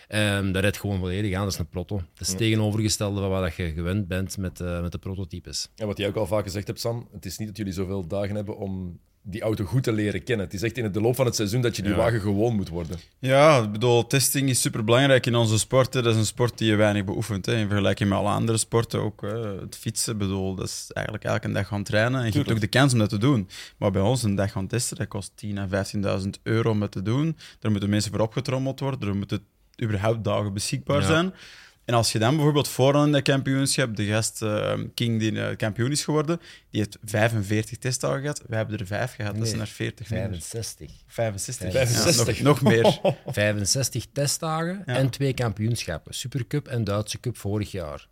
Ehm 0.09 0.53
dat 0.53 0.63
rijdt 0.63 0.79
gewoon 0.79 0.99
volledig 0.99 1.35
aan, 1.35 1.43
dat 1.43 1.53
is 1.53 1.59
een 1.59 1.69
proto. 1.69 1.97
Dat 1.97 2.21
is 2.21 2.29
het 2.29 2.39
tegenovergestelde 2.39 3.21
van 3.21 3.31
wat 3.31 3.55
je 3.55 3.73
gewend 3.73 4.09
bent 4.09 4.39
met, 4.39 4.61
eh, 4.61 4.83
met 4.83 4.93
de 4.93 4.99
prototypes. 4.99 5.69
En 5.77 5.87
wat 5.87 5.99
jij 5.99 6.09
ook 6.09 6.17
al 6.17 6.27
vaak 6.27 6.45
gezegd 6.45 6.67
hebt, 6.67 6.81
Sam, 6.81 7.09
het 7.13 7.27
is 7.27 7.39
niet 7.39 7.49
dat 7.49 7.57
jullie 7.57 7.73
zoveel 7.73 8.07
dagen 8.07 8.35
hebben 8.35 8.57
om 8.57 9.01
die 9.29 9.43
auto 9.43 9.65
goed 9.65 9.83
te 9.83 9.93
leren 9.93 10.23
kennen. 10.23 10.45
Het 10.47 10.55
is 10.55 10.63
echt 10.63 10.79
in 10.79 10.93
de 10.93 11.01
loop 11.01 11.15
van 11.17 11.27
het 11.27 11.35
seizoen 11.35 11.61
dat 11.61 11.77
je 11.77 11.83
die 11.83 11.91
Ja. 11.91 11.97
wagen 11.97 12.21
gewoon 12.21 12.55
moet 12.57 12.69
worden. 12.69 12.99
Ja, 13.19 13.63
ik 13.63 13.73
bedoel, 13.73 14.07
testing 14.07 14.49
is 14.49 14.61
super 14.61 14.85
belangrijk 14.85 15.27
in 15.27 15.35
onze 15.35 15.59
sport. 15.59 15.95
hè. 15.95 16.03
Dat 16.03 16.13
is 16.13 16.19
een 16.19 16.27
sport 16.27 16.59
die 16.59 16.69
je 16.71 16.77
weinig 16.77 17.05
beoefent. 17.05 17.47
Hè. 17.47 17.57
In 17.57 17.67
vergelijking 17.69 18.09
met 18.09 18.19
alle 18.19 18.29
andere 18.31 18.59
sporten, 18.59 19.01
ook 19.01 19.21
hè. 19.21 19.61
het 19.61 19.77
fietsen, 19.77 20.19
bedoel, 20.19 20.55
dat 20.55 20.67
is 20.67 20.87
eigenlijk 20.93 21.25
elke 21.27 21.53
dag 21.53 21.67
gaan 21.67 21.83
trainen. 21.83 22.21
En 22.21 22.27
je 22.27 22.39
hebt 22.39 22.51
ook 22.51 22.61
de 22.61 22.67
kans 22.67 22.93
om 22.93 22.99
dat 22.99 23.09
te 23.09 23.19
doen. 23.19 23.49
Maar 23.77 23.91
bij 23.91 24.03
ons 24.03 24.23
een 24.23 24.35
dag 24.35 24.53
gaan 24.53 24.67
testen, 24.67 24.97
dat 24.97 25.09
kost 25.09 25.33
10.000 25.35 25.59
à 25.59 25.67
15.000 26.21 26.29
euro 26.43 26.71
om 26.71 26.81
dat 26.81 26.93
te 26.93 27.03
doen. 27.03 27.37
Daar 27.61 27.71
moeten 27.71 27.91
mensen 27.91 28.11
voor 28.13 28.21
opgetrommeld 28.21 28.81
worden. 28.81 29.09
Er 29.09 29.17
moeten 29.17 29.41
überhaupt 29.83 30.25
dagen 30.25 30.53
beschikbaar 30.53 31.01
Ja. 31.01 31.07
zijn. 31.07 31.33
En 31.87 31.95
als 31.95 32.13
je 32.13 32.19
dan 32.19 32.35
bijvoorbeeld 32.35 32.69
vooraan 32.69 33.07
in 33.07 33.13
dat 33.13 33.23
kampioenschap, 33.23 33.97
de 33.97 34.05
gast 34.07 34.43
eh, 34.43 34.75
King 34.95 35.19
die 35.21 35.41
eh, 35.41 35.57
kampioen 35.57 35.91
is 35.91 36.05
geworden, 36.05 36.41
die 36.71 36.81
heeft 36.81 36.99
45 37.05 37.79
testdagen 37.79 38.21
gehad. 38.21 38.43
Wij 38.47 38.59
hebben 38.59 38.79
er 38.79 38.87
vijf 38.87 39.15
gehad, 39.15 39.35
dat 39.35 39.43
is 39.43 39.49
Nee, 39.49 39.59
naar 39.59 39.67
40 39.67 40.11
minder. 40.11 40.29
65. 40.31 40.91
65. 41.07 41.73
65. 41.73 42.37
Ja, 42.39 42.43
nog, 42.43 42.61
nog 42.61 42.73
meer. 42.73 43.01
65 43.27 44.07
testdagen 44.13 44.83
Ja. 44.87 44.95
en 44.95 45.11
twee 45.11 45.35
kampioenschappen. 45.35 46.15
Supercup 46.15 46.69
en 46.69 46.85
Duitse 46.85 47.21
Cup 47.21 47.37
vorig 47.37 47.71
jaar. 47.71 48.09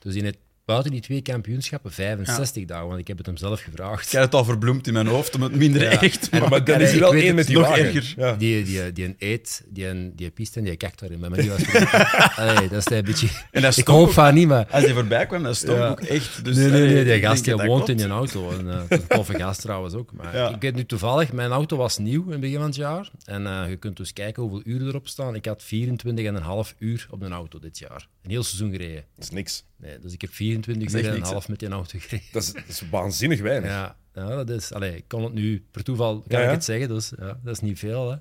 Dus 0.00 0.14
in 0.14 0.24
het, 0.24 0.36
buiten 0.66 0.90
die 0.90 1.00
twee 1.00 1.22
kampioenschappen 1.22 1.92
65 1.92 2.64
dagen, 2.64 2.86
want 2.86 3.00
ik 3.00 3.08
heb 3.08 3.16
het 3.16 3.26
hem 3.26 3.36
zelf 3.36 3.60
gevraagd. 3.60 4.06
Ik 4.06 4.12
had 4.12 4.22
het 4.24 4.34
al 4.34 4.44
verbloemd 4.44 4.86
in 4.86 4.92
mijn 4.92 5.06
hoofd 5.06 5.34
om 5.34 5.42
het 5.42 5.54
minder 5.54 5.82
Ja. 5.82 6.00
echt 6.00 6.28
En- 6.28 6.40
Maar, 6.40 6.48
maar 6.50 6.64
dan 6.64 6.80
is 6.80 6.92
er 6.92 6.98
wel 7.00 7.14
één 7.14 7.34
met 7.34 7.46
die 7.46 7.56
nog 7.56 7.68
wagen. 7.68 7.84
erger. 7.84 8.14
Ja. 8.16 8.32
Die, 8.36 8.64
die, 8.64 8.92
die 8.92 9.04
een 9.04 9.16
eet, 9.18 9.64
die, 9.68 9.86
een, 9.88 10.12
die 10.16 10.30
piest 10.30 10.56
en 10.56 10.64
die 10.64 10.76
kakt 10.76 10.98
daarin. 11.00 11.18
Maar 11.18 11.32
die 11.32 11.50
was 11.50 11.60
Allee, 12.36 12.68
dat 12.68 12.86
is 12.90 12.96
een 12.96 13.04
beetje... 13.04 13.28
En 13.50 13.62
dat 13.62 13.76
Ik 13.76 13.86
hoop 13.86 14.10
van 14.10 14.34
niet, 14.34 14.48
maar... 14.48 14.66
Als 14.70 14.84
hij 14.84 14.92
voorbij 14.92 15.26
kwam, 15.26 15.42
dat 15.42 15.56
stond 15.56 15.78
Ja. 15.78 15.88
ook 15.88 16.00
echt. 16.00 16.44
Dus, 16.44 16.56
nee, 16.56 16.68
nee, 16.70 16.86
nee, 16.92 17.04
die 17.04 17.20
gast 17.20 17.44
die 17.44 17.54
woont 17.54 17.66
klopt. 17.84 17.88
in 17.88 17.98
je 17.98 18.06
auto. 18.06 18.50
En, 18.50 18.70
eh, 18.70 18.78
het 18.80 18.90
is 18.90 18.98
een 18.98 19.06
toffe 19.06 19.34
gast 19.34 19.60
trouwens 19.60 19.94
ook. 19.94 20.12
Maar 20.12 20.36
Ja. 20.36 20.48
ik 20.54 20.60
weet 20.60 20.74
nu 20.74 20.84
toevallig, 20.86 21.32
mijn 21.32 21.50
auto 21.50 21.76
was 21.76 21.98
nieuw 21.98 22.24
in 22.24 22.30
het 22.30 22.40
begin 22.40 22.56
van 22.56 22.66
het 22.66 22.76
jaar. 22.76 23.10
En 23.24 23.46
eh, 23.46 23.68
je 23.68 23.76
kunt 23.76 23.96
dus 23.96 24.12
kijken 24.12 24.42
hoeveel 24.42 24.60
uren 24.64 24.86
erop 24.86 25.08
staan. 25.08 25.34
Ik 25.34 25.44
had 25.46 25.62
24,5 25.62 26.74
uur 26.78 27.06
op 27.10 27.22
een 27.22 27.32
auto 27.32 27.58
dit 27.58 27.78
jaar. 27.78 28.08
Een 28.22 28.30
heel 28.30 28.42
seizoen 28.42 28.70
gereden. 28.70 29.04
Dat 29.16 29.24
is 29.24 29.30
niks. 29.30 29.64
Nee, 29.76 29.98
dus 29.98 30.12
ik 30.12 30.20
heb 30.20 30.30
24 30.32 30.84
Dat 30.84 30.92
is 30.94 30.98
echt 31.00 31.02
uur 31.04 31.08
en 31.10 31.14
een 31.14 31.20
niks, 31.20 31.32
half 31.32 31.48
met 31.48 31.58
die 31.58 31.68
auto 31.68 31.98
gereden. 31.98 32.26
Dat 32.32 32.42
is, 32.42 32.52
dat 32.52 32.62
is 32.68 32.82
waanzinnig 32.90 33.40
weinig. 33.40 33.70
Ja, 33.70 33.96
ja, 34.14 34.28
dat 34.44 34.50
is... 34.50 34.72
Allee, 34.72 34.96
ik 34.96 35.04
kon 35.08 35.22
het 35.24 35.32
nu... 35.32 35.64
Per 35.70 35.82
toeval 35.84 36.14
kan 36.20 36.24
Ja, 36.28 36.38
ja. 36.40 36.46
ik 36.46 36.54
het 36.54 36.64
zeggen, 36.64 36.88
dus 36.88 37.12
ja, 37.18 37.38
dat 37.42 37.54
is 37.54 37.60
niet 37.60 37.78
veel, 37.78 38.10
hè. 38.10 38.16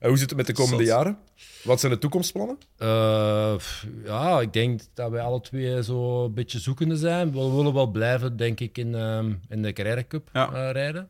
En 0.00 0.08
hoe 0.08 0.18
zit 0.18 0.28
het 0.28 0.36
met 0.36 0.46
de 0.46 0.52
komende 0.52 0.84
Zot. 0.84 0.92
jaren? 0.92 1.18
Wat 1.64 1.80
zijn 1.80 1.92
de 1.92 1.98
toekomstplannen? 1.98 2.58
Eh, 2.76 3.56
pff, 3.56 3.86
ja, 4.04 4.40
ik 4.40 4.52
denk 4.52 4.80
dat 4.94 5.10
wij 5.10 5.20
alle 5.22 5.40
twee 5.40 5.82
zo 5.82 6.24
een 6.24 6.34
beetje 6.34 6.58
zoekende 6.58 6.96
zijn. 6.96 7.32
We 7.32 7.38
willen 7.38 7.72
wel 7.74 7.86
blijven, 7.86 8.36
denk 8.36 8.60
ik, 8.60 8.78
in, 8.78 8.94
ehm, 8.94 9.32
in 9.48 9.62
de 9.62 9.72
Carrera 9.72 10.02
Cup 10.08 10.28
Ja. 10.32 10.52
eh, 10.52 10.70
rijden. 10.72 11.08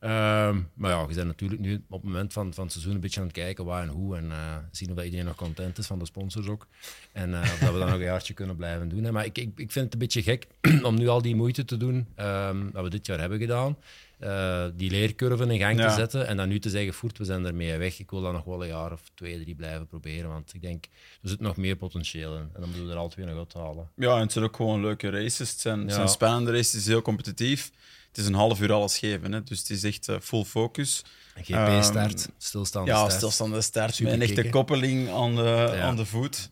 Ehm, 0.00 0.60
maar 0.74 0.90
ja, 0.90 1.06
we 1.06 1.12
zijn 1.12 1.26
natuurlijk 1.26 1.60
nu 1.60 1.74
op 1.88 2.00
het 2.00 2.10
moment 2.10 2.32
van, 2.32 2.54
van 2.54 2.62
het 2.64 2.72
seizoen 2.72 2.94
een 2.94 3.00
beetje 3.00 3.20
aan 3.20 3.26
het 3.26 3.34
kijken 3.34 3.64
waar 3.64 3.82
en 3.82 3.88
hoe. 3.88 4.16
En 4.16 4.30
eh, 4.32 4.56
zien 4.70 4.88
of 4.90 4.94
dat 4.96 5.04
iedereen 5.04 5.26
nog 5.26 5.34
content 5.36 5.78
is 5.78 5.86
van 5.86 5.98
de 5.98 6.04
sponsors 6.06 6.46
ook. 6.48 6.66
En 7.12 7.34
eh, 7.34 7.40
of 7.40 7.58
dat 7.58 7.72
we 7.72 7.78
dat 7.78 7.88
nog 7.88 7.98
een 7.98 8.04
jaartje 8.04 8.34
kunnen 8.34 8.56
blijven 8.56 8.88
doen. 8.88 9.04
Hè. 9.04 9.12
Maar 9.12 9.24
ik, 9.24 9.38
ik, 9.38 9.50
ik 9.56 9.72
vind 9.72 9.84
het 9.84 9.92
een 9.92 9.98
beetje 9.98 10.22
gek 10.22 10.46
om 10.82 10.94
nu 10.94 11.08
al 11.08 11.22
die 11.22 11.34
moeite 11.36 11.64
te 11.64 11.76
doen 11.76 12.06
ehm, 12.14 12.70
dat 12.72 12.82
we 12.82 12.90
dit 12.90 13.06
jaar 13.06 13.20
hebben 13.20 13.38
gedaan. 13.38 13.76
Eh, 14.18 14.64
die 14.74 14.90
leercurve 14.90 15.44
in 15.52 15.58
gang 15.58 15.78
Ja. 15.78 15.88
te 15.88 15.94
zetten 15.94 16.26
en 16.26 16.36
dan 16.36 16.48
nu 16.48 16.58
te 16.58 16.70
zeggen, 16.70 16.94
voert, 16.94 17.18
we 17.18 17.24
zijn 17.24 17.44
ermee 17.46 17.76
weg. 17.76 17.98
Ik 17.98 18.10
wil 18.10 18.20
dat 18.20 18.32
nog 18.32 18.44
wel 18.44 18.62
een 18.62 18.68
jaar 18.68 18.92
of 18.92 19.02
twee, 19.14 19.42
drie 19.42 19.54
blijven 19.54 19.86
proberen, 19.86 20.28
want 20.30 20.54
ik 20.54 20.62
denk, 20.62 20.84
er 21.22 21.28
zit 21.28 21.40
nog 21.40 21.56
meer 21.56 21.76
potentieel 21.76 22.34
in. 22.34 22.40
En 22.40 22.60
dan 22.60 22.68
moeten 22.68 22.86
we 22.86 22.92
er 22.92 22.98
alle 22.98 23.08
twee 23.08 23.26
nog 23.26 23.36
uithalen. 23.36 23.88
Ja, 23.96 24.14
en 24.14 24.20
het 24.20 24.32
zijn 24.32 24.44
ook 24.44 24.56
gewoon 24.56 24.80
leuke 24.80 25.10
races. 25.10 25.50
Het 25.50 25.60
zijn, 25.60 25.78
het 25.80 25.88
Ja. 25.88 25.94
zijn 25.94 26.08
spannende 26.08 26.50
races, 26.50 26.72
het 26.72 26.80
is 26.80 26.86
heel 26.86 27.02
competitief. 27.02 27.70
Het 28.08 28.18
is 28.18 28.26
een 28.26 28.34
half 28.34 28.60
uur 28.60 28.72
alles 28.72 28.98
geven, 28.98 29.32
hè. 29.32 29.42
dus 29.42 29.58
het 29.58 29.70
is 29.70 29.84
echt 29.84 30.08
eh, 30.08 30.16
full 30.22 30.44
focus. 30.44 31.04
GP-start, 31.34 32.20
Ehm, 32.22 32.30
stilstaande 32.38 32.90
Ja, 32.90 32.96
start. 32.98 33.12
stilstaande 33.12 33.60
start 33.60 34.00
met 34.00 34.12
een 34.12 34.22
echte 34.22 34.48
koppeling 34.48 35.10
aan 35.10 35.36
de, 35.36 35.42
Ja. 35.42 35.80
aan 35.80 35.96
de 35.96 36.06
voet. 36.06 36.50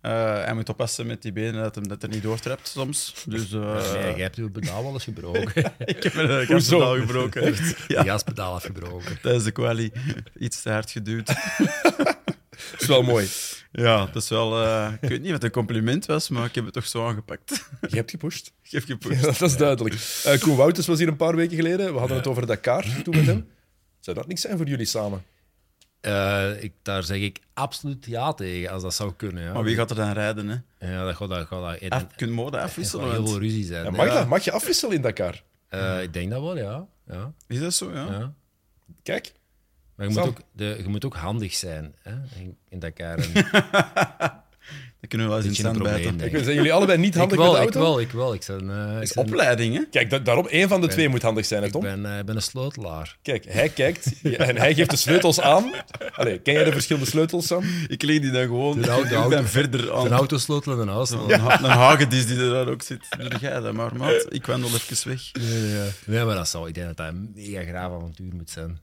Eh, 0.00 0.12
hij 0.44 0.54
moet 0.54 0.68
oppassen 0.68 1.06
met 1.06 1.22
die 1.22 1.32
benen 1.32 1.62
dat 1.62 1.74
hem 1.74 1.88
dat 1.88 2.02
er 2.02 2.08
niet 2.08 2.22
doortrapt 2.22 2.68
soms. 2.68 3.14
Dus, 3.26 3.52
eh, 3.52 3.92
nee, 3.92 4.02
jij 4.02 4.22
hebt 4.22 4.36
je 4.36 4.50
pedaal 4.50 4.82
wel 4.82 4.92
eens 4.92 5.04
gebroken. 5.04 5.72
ik 5.84 6.02
heb 6.02 6.14
mijn 6.14 6.46
gaspedaal 6.46 6.96
gebroken. 6.96 7.42
Je 7.88 8.00
gaspedaal 8.04 8.54
afgebroken. 8.54 9.20
Tijdens 9.22 9.44
de 9.44 9.50
quali 9.50 9.92
iets 10.38 10.62
te 10.62 10.70
hard 10.70 10.90
geduwd. 10.90 11.30
Dat 12.74 12.82
is 12.82 12.86
wel 12.88 13.02
mooi. 13.02 13.28
Ja, 13.72 14.06
dat 14.06 14.22
is 14.22 14.28
wel... 14.28 14.62
eh, 14.64 14.92
ik 15.00 15.08
weet 15.08 15.22
niet 15.22 15.30
wat 15.30 15.42
een 15.44 15.50
compliment 15.50 16.06
was, 16.06 16.28
maar 16.28 16.44
ik 16.44 16.54
heb 16.54 16.64
het 16.64 16.74
toch 16.74 16.86
zo 16.86 17.06
aangepakt. 17.08 17.68
Je 17.88 17.96
hebt 17.96 18.10
gepusht. 18.10 18.52
ik 18.62 18.70
heb 18.70 18.84
gepusht. 18.84 19.20
Ja, 19.20 19.26
dat 19.26 19.42
is 19.50 19.56
duidelijk. 19.56 20.20
Eh, 20.24 20.40
Koen 20.40 20.56
Wouters 20.56 20.86
was 20.86 20.98
hier 20.98 21.08
een 21.08 21.16
paar 21.16 21.36
weken 21.36 21.56
geleden. 21.56 21.92
We 21.92 21.98
hadden 21.98 22.16
het 22.16 22.26
over 22.26 22.46
Dakar 22.46 22.84
toen 23.02 23.16
met 23.16 23.26
hem. 23.26 23.48
Zou 24.00 24.16
dat 24.16 24.26
niks 24.26 24.40
zijn 24.40 24.56
voor 24.56 24.66
jullie 24.66 24.86
samen? 24.86 25.24
Eh, 26.00 26.62
ik, 26.62 26.72
daar 26.82 27.02
zeg 27.02 27.18
ik 27.20 27.40
absoluut 27.54 28.06
ja 28.06 28.32
tegen, 28.32 28.70
als 28.70 28.82
dat 28.82 28.94
zou 28.94 29.12
kunnen. 29.16 29.42
Ja, 29.42 29.52
Maar 29.52 29.62
wie 29.62 29.76
gaat 29.76 29.90
er 29.90 29.96
dan 29.96 30.12
rijden, 30.12 30.48
hè? 30.78 30.86
Ja, 30.92 31.04
dat 31.04 31.16
gaat, 31.16 31.28
dat 31.28 31.46
gaat 31.46 31.62
dat, 31.62 31.74
en, 31.80 31.90
Af, 31.90 32.06
kun 32.16 32.26
je 32.26 32.32
mode 32.32 32.56
er 32.56 32.62
afwisselen? 32.62 33.10
heel 33.10 33.26
veel 33.26 33.38
ruzie 33.38 33.64
zijn. 33.64 33.84
Ja, 33.84 33.90
mag, 33.90 34.08
dat? 34.12 34.28
mag 34.28 34.44
je 34.44 34.52
afwisselen 34.52 34.96
in 34.96 35.02
Dakar? 35.02 35.42
Eh, 35.68 36.02
ik 36.02 36.12
denk 36.12 36.30
dat 36.30 36.40
wel, 36.40 36.56
ja. 36.56 36.86
ja, 37.06 37.32
Is 37.48 37.60
dat 37.60 37.74
zo, 37.74 37.92
ja? 37.92 38.04
ja. 38.04 38.34
Kijk. 39.02 39.32
Maar 39.96 40.06
je 40.08 40.12
moet, 40.14 40.22
ook, 40.22 40.38
de, 40.52 40.76
je 40.82 40.88
moet 40.88 41.04
ook 41.04 41.16
handig 41.16 41.54
zijn 41.54 41.94
hè, 42.02 42.12
in, 42.40 42.56
in 42.68 42.78
Dakar. 42.78 43.18
En, 45.04 45.10
Dan 45.10 45.18
kunnen 45.18 45.26
we 45.26 45.34
wel 45.34 45.36
eens 45.36 45.58
in 45.58 45.64
een 45.66 45.72
stand 45.74 45.92
probleem, 45.92 46.34
Ik 46.38 46.44
zijn 46.44 46.56
jullie 46.56 46.72
allebei 46.72 46.98
niet 46.98 47.14
ik 47.14 47.20
handig 47.20 47.38
wel, 47.38 47.52
met 47.52 47.60
de 47.62 47.66
ik 47.68 47.74
auto? 47.74 47.90
wel, 47.90 48.00
ik 48.00 48.10
wel. 48.10 48.34
Ik 48.34 48.44
ben, 48.46 48.70
eh, 48.90 48.96
ik 48.96 49.02
is 49.02 49.12
ben, 49.12 49.24
opleiding, 49.24 49.74
hè? 49.74 49.82
Kijk, 49.90 50.10
da- 50.10 50.18
daarom 50.18 50.46
één 50.46 50.68
van 50.68 50.80
de 50.80 50.86
twee 50.86 51.08
moet 51.08 51.22
handig 51.22 51.46
zijn, 51.46 51.60
hè, 51.60 51.66
ik 51.66 51.72
Tom? 51.72 51.82
ben, 51.82 52.06
eh, 52.06 52.18
ik 52.18 52.24
ben 52.26 52.36
een 52.36 52.42
sleutelaar. 52.42 53.16
Kijk, 53.22 53.44
hij 53.48 53.68
kijkt 53.68 54.10
ja, 54.22 54.36
en 54.36 54.56
hij 54.56 54.74
geeft 54.74 54.90
de 54.90 54.96
sleutels 54.96 55.40
aan. 55.40 55.72
Allee, 56.12 56.38
ken 56.38 56.54
jij 56.54 56.64
de 56.64 56.72
verschillende 56.72 57.08
sleutels, 57.08 57.46
Sam? 57.46 57.62
Ik 57.88 58.02
leg 58.02 58.20
die 58.20 58.30
dan 58.30 58.42
gewoon... 58.42 58.80
De 58.80 58.88
auto- 58.88 59.02
de 59.08 59.14
ik 59.14 59.20
auto- 59.20 59.28
ben 59.36 59.48
verder 59.48 59.92
aan... 59.92 60.06
Een 60.06 60.12
autosleutel 60.12 60.72
en 60.72 60.78
een 60.78 60.88
huis. 60.88 61.10
Een, 61.10 61.40
ha- 61.40 61.58
een 61.58 61.70
hagedis 61.70 62.26
die 62.26 62.38
er 62.38 62.50
daar 62.50 62.68
ook 62.68 62.82
zit. 62.82 63.06
Doe 63.18 63.38
jij 63.40 63.60
dat 63.60 63.72
maar, 63.72 63.96
maat. 63.96 64.26
Ik 64.28 64.46
wandel 64.46 64.68
even 64.74 65.08
weg. 65.08 65.30
Nee, 65.32 65.90
nee, 66.06 66.24
maar 66.24 66.34
dat 66.34 66.48
zou, 66.48 66.68
ik 66.68 66.74
denk 66.74 66.86
dat 66.86 66.96
dat 66.96 67.06
een 67.08 67.30
mega 67.34 67.62
graaf 67.62 67.92
avontuur 67.92 68.34
moet 68.34 68.50
zijn. 68.50 68.78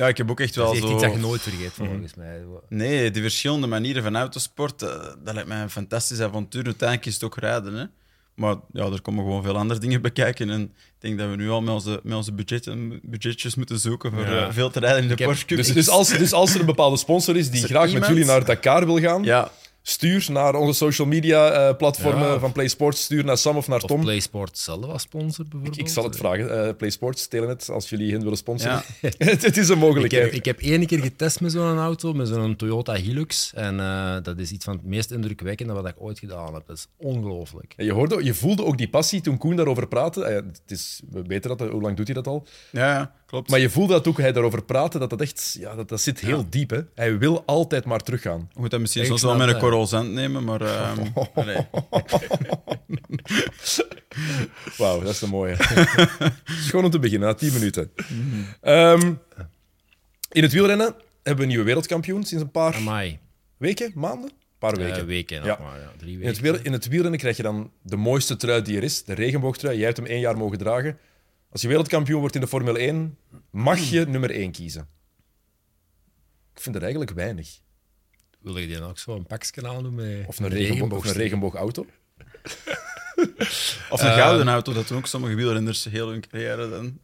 Ja, 0.00 0.08
ik 0.08 0.16
heb 0.16 0.30
ook 0.30 0.40
echt 0.40 0.54
Dat 0.54 0.64
wel 0.64 0.72
is 0.72 0.78
echt 0.78 0.88
zo... 0.88 0.94
iets 0.94 1.02
dat 1.02 1.12
je 1.12 1.18
nooit 1.18 1.40
vergeet, 1.40 1.72
volgens 1.72 2.14
mij. 2.14 2.40
Nee, 2.68 3.10
die 3.10 3.22
verschillende 3.22 3.66
manieren 3.66 4.02
van 4.02 4.16
autosport, 4.16 4.82
eh, 4.82 4.88
dat 5.24 5.34
lijkt 5.34 5.48
mij 5.48 5.62
een 5.62 5.70
fantastisch 5.70 6.20
avontuur. 6.20 6.64
Uiteindelijk 6.64 7.08
is 7.08 7.14
het 7.14 7.24
ook 7.24 7.36
rijden, 7.36 7.74
hè. 7.74 7.84
Maar 8.34 8.56
ja, 8.72 8.84
er 8.84 9.02
komen 9.02 9.24
gewoon 9.24 9.42
veel 9.42 9.56
andere 9.56 9.80
dingen 9.80 10.02
bekijken. 10.02 10.50
En 10.50 10.60
ik 10.62 10.70
denk 10.98 11.18
dat 11.18 11.30
we 11.30 11.36
nu 11.36 11.50
al 11.50 11.60
met 11.60 11.74
onze, 11.74 12.00
met 12.02 12.16
onze 12.16 12.32
budgetten, 12.32 13.00
budgetjes 13.02 13.54
moeten 13.54 13.78
zoeken 13.78 14.12
voor 14.12 14.20
Ja. 14.26 14.46
eh, 14.46 14.52
veel 14.52 14.70
te 14.70 14.80
rijden 14.80 15.02
in 15.02 15.16
de 15.16 15.24
Porsche 15.24 15.46
Cup. 15.46 15.56
Dus, 15.56 15.72
dus, 15.72 15.88
als, 15.88 16.08
dus 16.08 16.32
als 16.32 16.54
er 16.54 16.60
een 16.60 16.66
bepaalde 16.66 16.96
sponsor 16.96 17.36
is 17.36 17.50
die 17.50 17.62
Is 17.62 17.68
graag 17.68 17.92
met 17.92 18.06
jullie 18.06 18.24
naar 18.24 18.44
Dakar 18.44 18.86
wil 18.86 18.98
gaan, 19.00 19.22
ja, 19.22 19.50
stuur 19.82 20.26
naar 20.30 20.54
onze 20.54 20.72
social 20.74 21.06
media 21.06 21.50
eh, 21.50 21.76
platformen 21.76 22.28
Ja. 22.28 22.38
van 22.38 22.52
PlaySports. 22.52 23.02
Stuur 23.04 23.24
naar 23.24 23.38
Sam 23.38 23.56
of 23.56 23.68
naar 23.68 23.82
Of 23.82 23.88
Tom. 23.88 24.00
PlaySport 24.00 24.58
zelf 24.58 24.84
als 24.84 25.02
sponsor 25.02 25.44
Ik, 25.44 25.50
bijvoorbeeld. 25.50 25.78
ik 25.80 25.88
zal 25.88 26.04
het 26.04 26.16
vragen. 26.16 26.66
eh 26.68 26.76
PlaySports, 26.76 27.26
Telenet, 27.28 27.68
als 27.70 27.88
jullie 27.88 28.12
hen 28.12 28.22
willen 28.22 28.36
sponsoren. 28.38 28.82
Ja. 29.00 29.10
het, 29.18 29.42
het 29.42 29.56
is 29.56 29.68
een 29.68 29.74
Ik 29.74 29.80
mogelijkheid. 29.80 30.24
heb, 30.24 30.32
ik 30.32 30.44
heb 30.44 30.60
één 30.60 30.86
keer 30.86 30.98
getest 31.00 31.40
met 31.40 31.52
zo'n 31.52 31.78
auto, 31.78 32.12
met 32.12 32.28
zo'n 32.28 32.56
Toyota 32.56 32.94
Hilux. 32.94 33.52
En 33.54 33.80
eh, 33.80 34.16
dat 34.22 34.38
is 34.38 34.50
iets 34.50 34.64
van 34.64 34.74
het 34.76 34.84
meest 34.84 35.10
indrukwekkende 35.10 35.72
wat 35.72 35.86
ik 35.88 35.94
ooit 35.98 36.18
gedaan 36.18 36.54
heb. 36.54 36.62
Dat 36.66 36.76
is 36.76 36.86
ongelooflijk. 36.96 37.74
Je, 37.76 37.92
hoorde, 37.92 38.24
je 38.24 38.34
voelde 38.34 38.64
ook 38.64 38.78
die 38.78 38.88
passie 38.88 39.20
toen 39.20 39.38
Koen 39.38 39.56
daarover 39.56 39.88
praatte. 39.88 40.24
Eh, 40.24 40.34
het 40.34 40.60
is, 40.66 41.00
we 41.10 41.22
weten 41.22 41.56
dat, 41.56 41.68
hoe 41.70 41.80
lang 41.82 41.96
doet 41.96 42.06
hij 42.06 42.14
dat 42.14 42.26
al? 42.26 42.46
ja, 42.70 42.92
ja, 42.94 43.12
klopt. 43.30 43.50
Maar 43.50 43.58
je 43.60 43.70
voelde 43.70 43.92
dat 43.92 44.06
ook 44.08 44.18
hij 44.18 44.32
daarover 44.32 44.62
praatte, 44.62 44.98
dat 44.98 45.10
dat 45.10 45.20
echt, 45.20 45.56
ja, 45.58 45.74
dat, 45.74 45.88
dat 45.88 46.00
zit 46.00 46.20
heel 46.20 46.44
diep. 46.50 46.70
Hè? 46.70 46.80
Hij 46.94 47.18
wil 47.18 47.42
altijd 47.46 47.84
maar 47.84 48.00
teruggaan. 48.00 48.48
Je 48.52 48.60
moet 48.60 48.70
dat 48.70 48.80
misschien 48.80 49.06
soms 49.06 49.22
wel 49.22 49.36
met 49.36 49.48
een 49.48 49.58
korrel 49.58 49.86
zand 49.86 50.10
nemen, 50.12 50.44
maar... 50.44 50.60
ehm. 50.60 51.06
Wauw, 54.78 55.00
dat 55.00 55.08
is 55.14 55.20
een 55.20 55.28
mooie. 55.28 55.56
Schoon 56.66 56.84
om 56.84 56.90
te 56.90 56.98
beginnen, 56.98 57.28
na 57.28 57.34
10 57.34 57.52
minuten. 57.52 57.90
Ehm, 58.60 59.12
in 60.32 60.42
het 60.42 60.52
wielrennen 60.52 60.86
hebben 61.22 61.36
we 61.36 61.42
een 61.42 61.48
nieuwe 61.48 61.64
wereldkampioen 61.64 62.24
sinds 62.24 62.44
een 62.44 62.50
paar 62.50 62.74
Amai. 62.74 63.18
weken, 63.56 63.92
maanden? 63.94 64.30
Een 64.30 64.68
paar 64.68 64.76
weken. 64.76 64.92
Weken. 64.92 65.06
weken 65.06 65.36
nog 65.38 65.46
Ja. 65.46 65.58
maar, 65.64 65.80
ja. 65.80 65.92
Drie 65.98 66.12
In 66.12 66.18
weken. 66.18 66.32
het, 66.32 66.40
wiel- 66.42 66.60
in 66.62 66.72
het 66.72 66.88
wielrennen 66.88 67.20
krijg 67.20 67.36
je 67.36 67.42
dan 67.42 67.70
de 67.82 67.96
mooiste 67.96 68.36
trui 68.36 68.62
die 68.62 68.76
er 68.76 68.82
is, 68.82 69.04
de 69.04 69.14
regenboogtrui. 69.14 69.76
Jij 69.76 69.84
hebt 69.84 69.96
hem 69.96 70.06
één 70.06 70.20
jaar 70.20 70.36
mogen 70.36 70.58
dragen. 70.58 70.98
Als 71.50 71.60
je 71.62 71.68
wereldkampioen 71.68 72.20
wordt 72.20 72.34
in 72.34 72.40
de 72.40 72.46
Formule 72.46 72.78
1, 72.78 73.18
mag 73.50 73.78
je 73.78 74.06
nummer 74.06 74.30
1 74.30 74.52
kiezen. 74.52 74.88
Ik 76.54 76.60
vind 76.60 76.74
dat 76.74 76.82
eigenlijk 76.82 77.12
weinig. 77.12 77.60
Wil 78.40 78.58
je 78.58 78.66
die 78.66 78.76
dan 78.78 78.88
ook 78.88 78.98
zo 78.98 79.14
een 79.14 79.26
pakje 79.26 79.68
aan 79.68 79.82
doen 79.82 79.94
met 79.94 80.26
Of 80.26 80.38
een, 80.38 80.48
regenboog, 80.48 80.98
of 80.98 81.04
een 81.04 81.12
regenboogauto. 81.12 81.86
Of 83.90 84.02
een 84.02 84.12
gouden 84.12 84.48
auto, 84.48 84.72
dat 84.72 84.88
doen 84.88 84.98
ook 84.98 85.06
sommige 85.06 85.34
wielrenners 85.34 85.84
heel 85.84 86.08
hun 86.08 86.20
carrière 86.20 86.68
dan. 86.70 86.84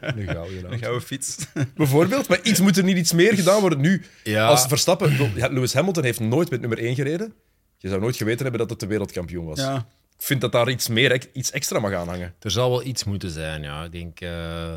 Een 0.00 0.28
gouden 0.28 0.58
Een 0.58 0.64
auto. 0.64 0.76
gouden 0.76 1.02
fiets. 1.02 1.36
Bijvoorbeeld, 1.76 2.28
maar 2.28 2.42
iets 2.42 2.60
moet 2.60 2.76
er 2.76 2.84
niet 2.84 2.96
iets 2.96 3.12
meer 3.12 3.34
gedaan 3.34 3.60
worden 3.60 3.80
nu. 3.80 4.04
Ja. 4.24 4.46
Als 4.46 4.66
Verstappen, 4.66 5.32
Lewis 5.34 5.74
Hamilton 5.74 6.04
heeft 6.04 6.20
nooit 6.20 6.50
met 6.50 6.60
nummer 6.60 6.78
1 6.78 6.94
gereden. 6.94 7.34
Je 7.76 7.88
zou 7.88 8.00
nooit 8.00 8.16
geweten 8.16 8.42
hebben 8.42 8.60
dat 8.60 8.70
het 8.70 8.80
de 8.80 8.86
wereldkampioen 8.86 9.44
was. 9.44 9.58
Ja, 9.58 9.86
Ik 10.20 10.26
vind 10.26 10.40
dat 10.40 10.52
daar 10.52 10.70
iets 10.70 10.88
meer, 10.88 11.26
iets 11.32 11.50
extra 11.50 11.78
mag 11.78 11.92
aan 11.92 12.08
hangen. 12.08 12.34
Er 12.40 12.50
zal 12.50 12.70
wel 12.70 12.84
iets 12.84 13.04
moeten 13.04 13.30
zijn, 13.30 13.62
ja. 13.62 13.84
Ik 13.84 13.92
denk 13.92 14.20
eh, 14.20 14.30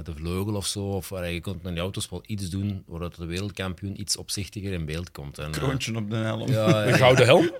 de 0.04 0.14
vleugel 0.16 0.54
of 0.56 0.66
zo. 0.66 0.84
Of 0.84 1.10
je 1.10 1.40
kunt 1.42 1.64
met 1.64 1.74
die 1.74 1.82
auto's 1.82 2.10
wel 2.10 2.24
iets 2.26 2.50
doen 2.50 2.84
waardoor 2.88 3.16
de 3.18 3.26
wereldkampioen 3.26 4.00
iets 4.00 4.18
opzichtiger 4.18 4.74
in 4.74 4.86
beeld 4.86 5.12
komt. 5.12 5.38
En, 5.38 5.46
eh, 5.46 5.52
kroontje 5.52 5.96
op 5.96 6.10
de 6.10 6.16
helm. 6.16 6.50
ja, 6.52 6.86
Een 6.88 6.94
gouden 6.94 7.26
helm. 7.26 7.52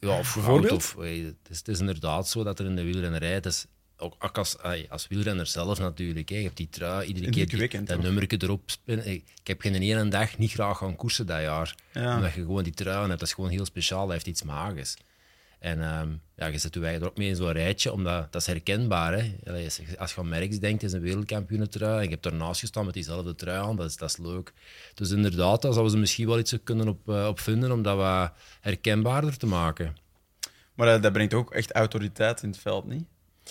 Ja, 0.00 0.18
of 0.18 0.34
Bijvoorbeeld? 0.34 0.82
goud, 0.84 0.96
Of, 0.96 1.04
het, 1.04 1.36
is, 1.50 1.58
het 1.58 1.68
is 1.68 1.80
inderdaad 1.80 2.28
zo 2.28 2.42
dat 2.44 2.58
er 2.58 2.66
in 2.66 2.76
de 2.76 2.82
wielrennerij, 2.82 3.32
het 3.32 3.46
is 3.46 3.66
ook, 3.96 4.14
ook 4.18 4.38
als, 4.38 4.56
als 4.88 5.06
wielrenner 5.08 5.46
zelf 5.46 5.78
natuurlijk, 5.78 6.28
hè, 6.28 6.36
je 6.36 6.42
hebt 6.42 6.56
die 6.56 6.68
trui, 6.70 7.06
iedere 7.06 7.30
keer 7.30 7.48
die, 7.48 7.82
dat 7.82 8.02
nummerke 8.02 8.36
erop 8.42 8.70
spinnen. 8.70 9.06
Ik, 9.06 9.24
ik 9.40 9.46
heb 9.46 9.60
geen 9.60 9.74
ene 9.74 10.08
dag 10.08 10.38
niet 10.38 10.52
graag 10.52 10.78
gaan 10.78 10.96
koersen 10.96 11.26
dat 11.26 11.40
jaar. 11.40 11.74
Ja. 11.92 12.16
Omdat 12.16 12.34
je 12.34 12.40
gewoon 12.40 12.62
die 12.62 12.74
trui 12.74 12.98
hebt, 12.98 13.10
dat 13.10 13.28
is 13.28 13.34
gewoon 13.34 13.50
heel 13.50 13.64
speciaal, 13.64 14.02
dat 14.02 14.12
heeft 14.12 14.26
iets 14.26 14.42
magisch. 14.42 14.96
En 15.64 15.82
ehm, 15.82 16.08
ja, 16.36 16.46
je 16.46 16.58
zet 16.58 16.74
je 16.74 16.80
er 16.80 17.04
ook 17.06 17.16
mee 17.16 17.28
in 17.28 17.36
zo'n 17.36 17.52
rijtje, 17.52 17.92
omdat 17.92 18.32
dat 18.32 18.40
is 18.40 18.46
herkenbaar. 18.46 19.12
Hè. 19.12 19.34
Als 19.64 19.76
je- 19.76 20.20
aan 20.20 20.28
Merckx 20.28 20.58
denkt, 20.58 20.82
is 20.82 20.92
een 20.92 21.00
wereldkampioenentrui 21.00 21.96
en 21.96 22.02
je 22.02 22.08
hebt 22.08 22.26
ernaast 22.26 22.60
gestaan 22.60 22.84
met 22.84 22.94
diezelfde 22.94 23.34
trui 23.34 23.58
aan, 23.58 23.76
dat 23.76 23.86
is, 23.86 23.96
dat 23.96 24.08
is 24.08 24.16
leuk. 24.16 24.52
Dus 24.94 25.10
inderdaad, 25.10 25.62
daar 25.62 25.72
zouden 25.72 25.92
ze 25.92 25.98
misschien 25.98 26.26
wel 26.26 26.38
iets 26.38 26.56
kunnen 26.64 26.88
op, 26.88 27.08
eh, 27.08 27.26
op 27.26 27.40
vinden 27.40 27.72
om 27.72 27.82
dat 27.82 27.96
wat 27.96 28.32
herkenbaarder 28.60 29.36
te 29.36 29.46
maken. 29.46 29.96
Maar 30.74 30.94
eh, 30.94 31.02
dat 31.02 31.12
brengt 31.12 31.34
ook 31.34 31.54
echt 31.54 31.72
autoriteit 31.72 32.42
in 32.42 32.48
het 32.48 32.58
veld, 32.58 32.84
niet? 32.86 33.04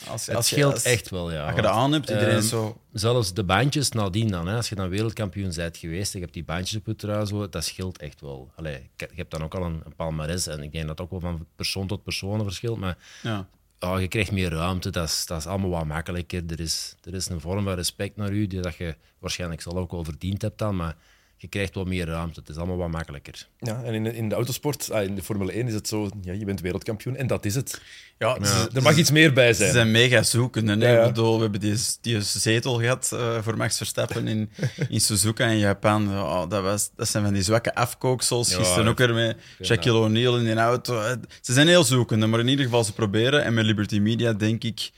Als, 0.08 0.26
Het 0.26 0.36
als 0.36 0.48
scheelt 0.48 0.74
als- 0.74 0.84
echt 0.84 1.10
wel, 1.10 1.32
ja. 1.32 1.46
Als 1.46 1.56
je 1.56 1.62
dat 1.62 1.72
aan 1.72 1.92
hebt, 1.92 2.10
iedereen 2.10 2.30
Ehm, 2.30 2.38
is 2.44 2.50
zo... 2.50 2.82
Zelfs 2.94 3.34
de 3.34 3.44
bandjes 3.44 3.90
nadien 3.90 4.28
dan, 4.28 4.48
hè, 4.48 4.56
als 4.56 4.70
je 4.70 4.76
dan 4.76 4.90
wereldkampioen 4.90 5.52
bent 5.56 5.78
geweest, 5.78 6.14
je 6.14 6.20
hebt 6.20 6.34
die 6.34 6.44
bandjes 6.44 6.80
op 6.80 6.86
je 6.86 6.96
trui, 6.96 7.26
zo, 7.26 7.50
dat 7.50 7.64
scheelt 7.64 7.98
echt 7.98 8.22
wel. 8.22 8.52
Allee, 8.56 8.76
ik- 8.76 9.10
je 9.10 9.16
hebt 9.16 9.32
dan 9.32 9.44
ook 9.44 9.56
al 9.56 9.64
een, 9.64 9.82
een 9.86 9.96
palmares 9.96 10.48
en 10.48 10.64
ik 10.64 10.72
denk 10.72 10.88
dat 10.88 10.98
het 10.98 11.02
ook 11.02 11.12
wel 11.22 11.32
van 11.32 11.46
persoon 11.56 11.88
tot 11.88 12.04
persoon 12.04 12.44
verschilt, 12.44 12.80
maar 12.80 12.98
Ja. 13.22 13.48
ja, 13.80 13.98
je 13.98 14.08
krijgt 14.08 14.32
meer 14.32 14.50
ruimte, 14.50 14.90
dat 14.90 15.08
is, 15.08 15.26
dat 15.26 15.40
is 15.40 15.46
allemaal 15.46 15.70
wat 15.70 15.86
makkelijker. 15.86 16.44
Er 16.48 16.60
is, 16.60 16.96
er 17.04 17.14
is 17.14 17.30
een 17.30 17.42
vorm 17.42 17.64
van 17.64 17.74
respect 17.74 18.16
naar 18.16 18.32
u, 18.32 18.48
die 18.48 18.62
dat 18.62 18.76
je 18.76 18.96
waarschijnlijk 19.20 19.62
zelf 19.62 19.76
ook 19.76 19.92
wel 19.92 20.04
verdiend 20.04 20.42
hebt 20.42 20.58
dan, 20.58 20.76
maar 20.76 20.96
je 21.38 21.48
krijgt 21.50 21.76
wel 21.76 21.84
meer 21.86 22.06
ruimte, 22.06 22.40
het 22.40 22.50
is 22.50 22.58
allemaal 22.58 22.78
wat 22.78 22.90
makkelijker. 22.90 23.48
Ja, 23.60 23.84
en 23.84 23.94
in, 23.94 24.04
de- 24.04 24.16
in 24.16 24.30
de 24.30 24.36
autosport, 24.36 24.92
ah, 24.92 25.04
in 25.04 25.16
de 25.16 25.24
Formule 25.24 25.52
1 25.52 25.68
is 25.68 25.74
het 25.74 25.88
zo, 25.88 26.10
ja, 26.22 26.34
je 26.34 26.46
bent 26.46 26.62
wereldkampioen 26.62 27.16
en 27.16 27.28
dat 27.28 27.46
is 27.46 27.56
het. 27.56 27.82
Ja, 28.24 28.68
Er 28.74 28.82
mag 28.82 28.98
iets 28.98 29.12
meer 29.12 29.34
bij 29.34 29.54
Ze 29.54 29.60
zijn. 29.60 29.72
zijn 29.72 29.92
mega 29.92 30.24
zoekende. 30.24 30.76
Ja, 30.88 31.06
bedoel, 31.08 31.36
we 31.36 31.42
hebben 31.42 31.60
die, 31.60 31.76
die 32.02 32.22
zetel 32.22 32.80
gehad 32.80 33.10
eh, 33.14 33.38
voor 33.42 33.58
Max 33.58 33.78
Verstappen 33.78 34.28
in, 34.28 34.50
in 34.90 35.02
Suzuka 35.02 35.46
in 35.46 35.58
Japan. 35.58 36.08
Oh, 36.20 36.50
dat, 36.50 36.64
was, 36.64 36.90
dat 36.96 37.08
zijn 37.10 37.24
van 37.24 37.34
die 37.34 37.44
zwakke 37.44 37.76
afkooksels. 37.76 38.56
Gisteren 38.56 38.88
ook 38.88 38.98
weer 38.98 39.14
met 39.14 39.38
Shaquille 39.64 39.98
O'Neal 39.98 40.38
in 40.38 40.44
die 40.46 40.54
auto. 40.56 41.02
Eh, 41.02 41.12
Ze 41.42 41.54
zijn 41.54 41.68
heel 41.68 41.84
zoekende, 41.84 42.26
maar 42.28 42.40
in 42.40 42.48
ieder 42.48 42.66
geval 42.66 42.84
ze 42.84 42.94
proberen. 42.94 43.44
En 43.44 43.54
met 43.54 43.66
Liberty 43.66 44.00
Media 44.00 44.34
denk 44.34 44.64
ik 44.64 44.92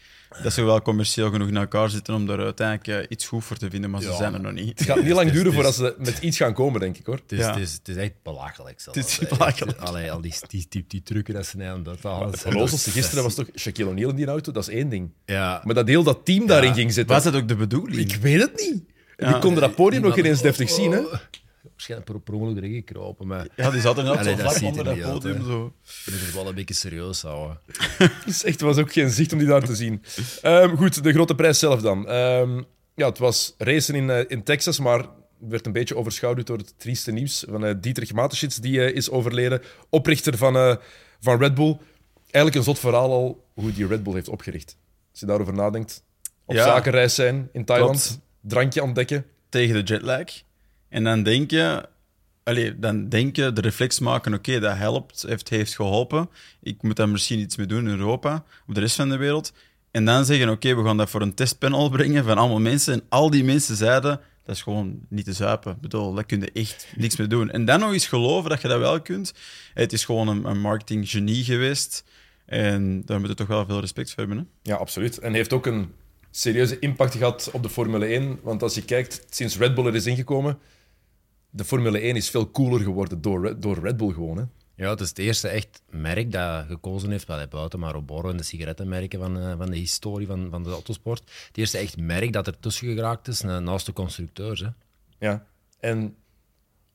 dat 0.43 0.53
ze 0.53 0.63
wel 0.63 0.81
commercieel 0.81 1.31
genoeg 1.31 1.49
naar 1.49 1.61
elkaar 1.61 1.89
zitten 1.89 2.13
om 2.13 2.25
daar 2.25 2.39
uiteindelijk 2.39 2.87
eh, 2.87 3.05
iets 3.09 3.25
goed 3.27 3.43
voor 3.43 3.57
te 3.57 3.69
vinden, 3.69 3.89
maar 3.89 4.01
ze 4.01 4.07
Ja. 4.07 4.15
zijn 4.15 4.33
er 4.33 4.39
nog 4.41 4.51
niet. 4.51 4.79
Het 4.79 4.87
gaat 4.87 5.03
niet 5.03 5.11
lang 5.13 5.31
duren 5.31 5.53
voordat 5.53 5.75
ze 5.75 5.95
met 5.97 6.17
iets 6.17 6.37
gaan 6.37 6.53
komen, 6.53 6.79
denk 6.79 6.97
ik 6.97 7.05
hoor. 7.05 7.15
Het 7.15 7.31
is, 7.31 7.39
Ja. 7.39 7.51
het 7.53 7.61
is, 7.61 7.73
het 7.73 7.87
is 7.87 7.95
echt 7.95 8.13
belachelijk 8.23 8.79
zelfs. 8.81 8.99
Het 8.99 9.07
is 9.21 9.27
belachelijk. 9.37 9.79
Allee, 9.79 10.11
al 10.11 10.21
die, 10.21 10.33
die, 10.47 10.65
die, 10.69 10.85
die 10.87 11.03
trucken 11.03 11.33
dat 11.33 11.45
ze 11.45 11.63
aan 11.63 11.83
dat 11.83 12.03
halen. 12.03 12.29
Het 12.29 12.87
gisteren 12.89 13.23
was 13.23 13.35
toch 13.35 13.47
Shaquille 13.55 13.89
O'Neal 13.89 14.09
in 14.09 14.15
die 14.15 14.27
auto, 14.27 14.51
dat 14.51 14.67
is 14.67 14.73
één 14.73 14.89
ding. 14.89 15.09
Ja, 15.25 15.61
Maar 15.63 15.75
dat 15.75 15.87
heel 15.87 16.03
dat 16.03 16.25
team 16.25 16.47
daarin 16.47 16.73
ging 16.73 16.93
zitten, 16.93 17.15
Was 17.15 17.23
dat 17.23 17.35
ook 17.35 17.47
de 17.47 17.55
bedoeling? 17.55 18.13
ik 18.13 18.15
weet 18.21 18.41
het 18.41 18.69
niet. 18.69 18.83
Ja. 19.17 19.31
Die 19.31 19.39
konden 19.39 19.61
dat 19.61 19.75
podium 19.75 20.01
nog 20.01 20.17
ineens 20.17 20.41
deftig 20.41 20.69
zien. 20.69 20.91
Hè? 20.91 21.01
Waarschijnlijk 21.75 22.11
per, 22.11 22.19
per 22.19 22.33
ongeluk 22.33 22.57
erin 22.63 22.73
gekropen, 22.73 23.27
maar 23.27 23.47
Ja, 23.55 23.71
die 23.71 23.81
zat 23.81 23.97
er 23.97 24.03
net 24.03 24.17
Allee, 24.17 24.35
zo 24.35 24.41
vlak 24.49 24.61
onder 24.61 24.87
er 24.87 24.95
dat 24.95 25.03
uit, 25.05 25.13
podium. 25.13 25.37
hè. 25.37 25.43
Zo. 25.43 25.73
je 26.05 26.11
moet 26.11 26.19
het 26.21 26.33
wel 26.33 26.47
een 26.47 26.55
beetje 26.55 26.73
serieus 26.73 27.21
houden. 27.21 27.59
Dus 28.25 28.43
echt, 28.49 28.61
was 28.61 28.77
ook 28.77 28.91
geen 28.93 29.09
zicht 29.09 29.33
om 29.33 29.39
die 29.39 29.47
daar 29.47 29.63
te 29.65 29.75
zien. 29.75 30.03
Ehm, 30.41 30.75
goed, 30.75 31.03
de 31.03 31.13
grote 31.13 31.35
prijs 31.35 31.59
zelf 31.59 31.81
dan. 31.81 32.07
Ehm, 32.07 32.61
ja, 32.95 33.07
het 33.07 33.17
was 33.17 33.55
racen 33.57 33.95
in, 33.95 34.09
eh, 34.09 34.23
in 34.27 34.43
Texas, 34.43 34.79
maar 34.79 35.05
werd 35.39 35.65
een 35.65 35.71
beetje 35.71 35.95
overschaduwd 35.97 36.47
door 36.47 36.57
het 36.57 36.73
trieste 36.79 37.11
nieuws 37.11 37.45
van 37.49 37.65
eh, 37.65 37.73
Dietrich 37.81 38.13
Mateschitz, 38.13 38.57
die 38.57 38.81
eh, 38.85 38.95
is 38.95 39.09
overleden. 39.09 39.61
Oprichter 39.89 40.37
van, 40.37 40.55
eh, 40.55 40.75
van 41.19 41.37
Red 41.39 41.53
Bull. 41.55 41.77
Eigenlijk 42.31 42.55
een 42.55 42.63
zot 42.63 42.79
verhaal 42.79 43.11
al 43.11 43.45
hoe 43.53 43.73
die 43.73 43.87
Red 43.87 44.03
Bull 44.03 44.13
heeft 44.13 44.29
opgericht. 44.29 44.77
Als 45.11 45.19
je 45.19 45.25
daarover 45.25 45.53
nadenkt. 45.53 46.03
Op 46.45 46.55
Ja. 46.55 46.63
zakenreis 46.63 47.15
zijn 47.15 47.49
in 47.53 47.65
Thailand, 47.65 48.01
Klopt. 48.07 48.19
drankje 48.41 48.83
ontdekken. 48.83 49.25
tegen 49.49 49.85
de 49.85 49.93
jetlag. 49.93 50.25
En 50.95 51.03
dan 51.03 51.23
denk 51.23 51.51
je, 51.51 51.89
allee, 52.43 52.79
dan 52.79 53.09
denk 53.09 53.35
je 53.35 53.53
de 53.53 53.61
reflex 53.61 53.99
maken, 53.99 54.33
oké, 54.33 54.59
dat 54.59 54.77
helpt, 54.77 55.23
heeft, 55.27 55.49
heeft 55.49 55.75
geholpen. 55.75 56.29
Ik 56.61 56.81
moet 56.81 56.95
daar 56.95 57.09
misschien 57.09 57.39
iets 57.39 57.55
mee 57.55 57.67
doen 57.67 57.89
in 57.89 57.99
Europa, 57.99 58.43
of 58.67 58.73
de 58.73 58.79
rest 58.79 58.95
van 58.95 59.09
de 59.09 59.17
wereld. 59.17 59.53
En 59.91 60.05
dan 60.05 60.25
zeggen, 60.25 60.49
oké, 60.49 60.75
we 60.75 60.83
gaan 60.83 60.97
dat 60.97 61.09
voor 61.09 61.21
een 61.21 61.33
testpanel 61.33 61.89
brengen 61.97 62.23
van 62.23 62.37
allemaal 62.37 62.59
mensen. 62.59 62.93
En 62.93 63.01
al 63.09 63.29
die 63.29 63.43
mensen 63.43 63.75
zeiden, 63.75 64.19
dat 64.43 64.55
is 64.55 64.61
gewoon 64.61 64.99
niet 65.09 65.25
te 65.25 65.33
zuipen. 65.33 65.71
Ik 65.71 65.81
bedoel, 65.81 66.13
daar 66.13 66.25
kun 66.25 66.39
je 66.39 66.51
echt 66.51 66.87
niks 66.95 67.15
mee 67.15 67.27
doen. 67.27 67.51
En 67.51 67.65
dan 67.65 67.79
nog 67.79 67.93
eens 67.93 68.07
geloven 68.07 68.49
dat 68.49 68.61
je 68.61 68.67
dat 68.67 68.79
wel 68.79 69.01
kunt. 69.01 69.33
Het 69.73 69.93
is 69.93 70.05
gewoon 70.05 70.27
een, 70.27 70.45
een 70.45 70.61
marketing 70.61 71.09
genie 71.09 71.43
geweest. 71.43 72.03
En 72.45 73.05
daar 73.05 73.19
moet 73.19 73.29
je 73.29 73.35
toch 73.35 73.47
wel 73.47 73.65
veel 73.65 73.79
respect 73.79 74.09
voor 74.09 74.19
hebben. 74.19 74.37
Hè? 74.37 74.71
Ja, 74.71 74.75
absoluut. 74.75 75.17
En 75.17 75.33
heeft 75.33 75.53
ook 75.53 75.65
een 75.65 75.93
serieuze 76.31 76.79
impact 76.79 77.15
gehad 77.15 77.49
op 77.53 77.63
de 77.63 77.69
Formule 77.69 78.05
1. 78.05 78.39
Want 78.43 78.61
als 78.63 78.75
je 78.75 78.85
kijkt, 78.85 79.25
sinds 79.29 79.57
Red 79.57 79.75
Bull 79.75 79.85
er 79.85 79.95
is 79.95 80.05
ingekomen, 80.05 80.59
de 81.55 81.65
Formule 81.65 81.99
1 81.99 82.15
is 82.15 82.29
veel 82.29 82.51
cooler 82.51 82.79
geworden 82.79 83.21
door, 83.21 83.41
Red- 83.47 83.61
door 83.61 83.79
Red 83.79 83.97
Bull 83.97 84.13
gewoon. 84.13 84.37
Hè. 84.37 84.43
Ja, 84.75 84.89
het 84.89 84.99
is 84.99 85.09
het 85.09 85.17
eerste 85.17 85.47
echt 85.47 85.81
merk 85.89 86.31
dat 86.31 86.65
gekozen 86.67 87.11
heeft, 87.11 87.27
wel 87.27 87.47
buiten 87.47 87.79
Marlboro 87.79 88.29
en 88.29 88.37
de 88.37 88.43
sigarettenmerken 88.43 89.19
van, 89.19 89.39
eh, 89.39 89.53
van 89.57 89.69
de 89.69 89.77
historie 89.77 90.27
van, 90.27 90.47
van 90.51 90.63
de 90.63 90.69
autosport. 90.69 91.19
Het 91.47 91.57
eerste 91.57 91.77
echt 91.77 91.97
merk 91.97 92.33
dat 92.33 92.47
er 92.47 92.59
tussen 92.59 92.87
geraakt 92.93 93.27
is, 93.27 93.41
na- 93.41 93.59
naast 93.59 93.85
de 93.85 93.93
constructeurs. 93.93 94.59
Hè. 94.59 94.67
Ja. 95.19 95.45
En 95.79 96.15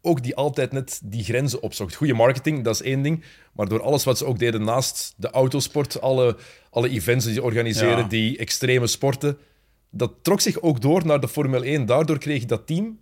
ook 0.02 0.22
die 0.22 0.36
altijd 0.36 0.72
net 0.72 1.00
die 1.04 1.24
grenzen 1.24 1.62
opzocht. 1.62 1.94
Goede 1.94 2.14
marketing, 2.14 2.64
dat 2.64 2.74
is 2.74 2.82
één 2.82 3.02
ding. 3.02 3.24
Maar 3.52 3.68
door 3.68 3.82
alles 3.82 4.04
wat 4.04 4.18
ze 4.18 4.24
ook 4.24 4.38
deden 4.38 4.64
naast 4.64 5.14
de 5.16 5.30
autosport, 5.30 6.00
alle, 6.00 6.36
alle 6.70 6.88
events 6.88 7.24
die 7.24 7.34
ze 7.34 7.42
organiseren, 7.42 7.98
Ja. 7.98 8.08
die 8.08 8.38
extreme 8.38 8.86
sporten, 8.86 9.38
dat 9.90 10.12
trok 10.22 10.40
zich 10.40 10.60
ook 10.60 10.80
door 10.80 11.06
naar 11.06 11.20
de 11.20 11.28
Formule 11.28 11.66
1. 11.66 11.86
Daardoor 11.86 12.18
kreeg 12.18 12.44
dat 12.44 12.66
team, 12.66 12.98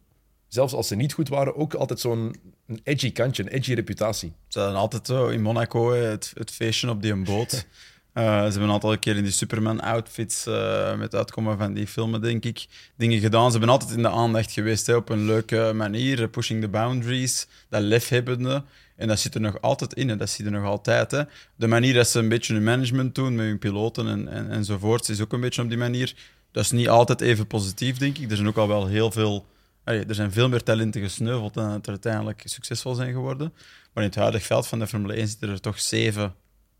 zelfs 0.48 0.72
als 0.72 0.88
ze 0.88 0.94
niet 0.94 1.12
goed 1.12 1.28
waren, 1.28 1.56
ook 1.56 1.74
altijd 1.74 2.00
zo'n 2.00 2.36
een 2.66 2.80
edgy 2.82 3.12
kantje, 3.12 3.42
een 3.42 3.48
edgy 3.48 3.72
reputatie. 3.72 4.32
Ze 4.48 4.58
hadden 4.58 4.78
altijd 4.78 5.06
zo 5.06 5.28
in 5.28 5.42
Monaco 5.42 5.92
het, 5.92 6.32
het 6.34 6.50
feestje 6.50 6.90
op 6.90 7.02
die 7.02 7.14
boot. 7.16 7.66
Uh, 8.14 8.24
ze 8.44 8.50
hebben 8.50 8.62
een 8.62 8.70
aantal 8.70 8.98
keer 8.98 9.16
in 9.16 9.22
die 9.22 9.32
Superman-outfits 9.32 10.46
uh, 10.46 10.96
met 10.96 11.14
uitkomen 11.14 11.58
van 11.58 11.74
die 11.74 11.86
filmen, 11.86 12.20
denk 12.20 12.44
ik, 12.44 12.66
dingen 12.96 13.20
gedaan. 13.20 13.44
Ze 13.44 13.50
hebben 13.50 13.68
altijd 13.68 13.90
in 13.90 14.02
de 14.02 14.10
aandacht 14.10 14.52
geweest 14.52 14.86
hè, 14.86 14.94
op 14.94 15.08
een 15.08 15.24
leuke 15.24 15.72
manier, 15.74 16.28
pushing 16.28 16.60
the 16.60 16.68
boundaries, 16.68 17.46
dat 17.68 17.82
lef 17.82 18.08
hebbende. 18.08 18.62
En 18.96 19.08
dat 19.08 19.18
zit 19.18 19.34
er 19.34 19.40
nog 19.40 19.60
altijd 19.60 19.94
in, 19.94 20.10
en 20.10 20.18
dat 20.18 20.30
zit 20.30 20.46
er 20.46 20.52
nog 20.52 20.64
altijd. 20.64 21.10
Hè. 21.10 21.22
De 21.56 21.66
manier 21.66 21.94
dat 21.94 22.08
ze 22.08 22.18
een 22.18 22.28
beetje 22.28 22.54
hun 22.54 22.64
management 22.64 23.14
doen 23.14 23.34
met 23.34 23.46
hun 23.46 23.58
piloten 23.58 24.08
en, 24.08 24.28
en, 24.28 24.50
enzovoort, 24.50 25.08
is 25.08 25.20
ook 25.20 25.32
een 25.32 25.40
beetje 25.40 25.62
op 25.62 25.68
die 25.68 25.78
manier. 25.78 26.14
Dat 26.52 26.64
is 26.64 26.70
niet 26.70 26.88
altijd 26.88 27.20
even 27.20 27.46
positief, 27.46 27.98
denk 27.98 28.18
ik. 28.18 28.30
Er 28.30 28.36
zijn 28.36 28.48
ook 28.48 28.56
al 28.56 28.68
wel 28.68 28.86
heel 28.86 29.10
veel... 29.10 29.46
er 29.94 30.14
zijn 30.14 30.32
veel 30.32 30.48
meer 30.48 30.62
talenten 30.62 31.00
gesneuveld 31.00 31.54
dan 31.54 31.70
dat 31.70 31.84
er 31.86 31.92
uiteindelijk 31.92 32.42
succesvol 32.44 32.94
zijn 32.94 33.12
geworden. 33.12 33.52
Maar 33.92 34.04
in 34.04 34.10
het 34.10 34.18
huidige 34.18 34.44
veld 34.44 34.66
van 34.66 34.78
de 34.78 34.86
Formule 34.86 35.14
1 35.14 35.28
zitten 35.28 35.48
er 35.48 35.60
toch 35.60 35.80
zeven 35.80 36.34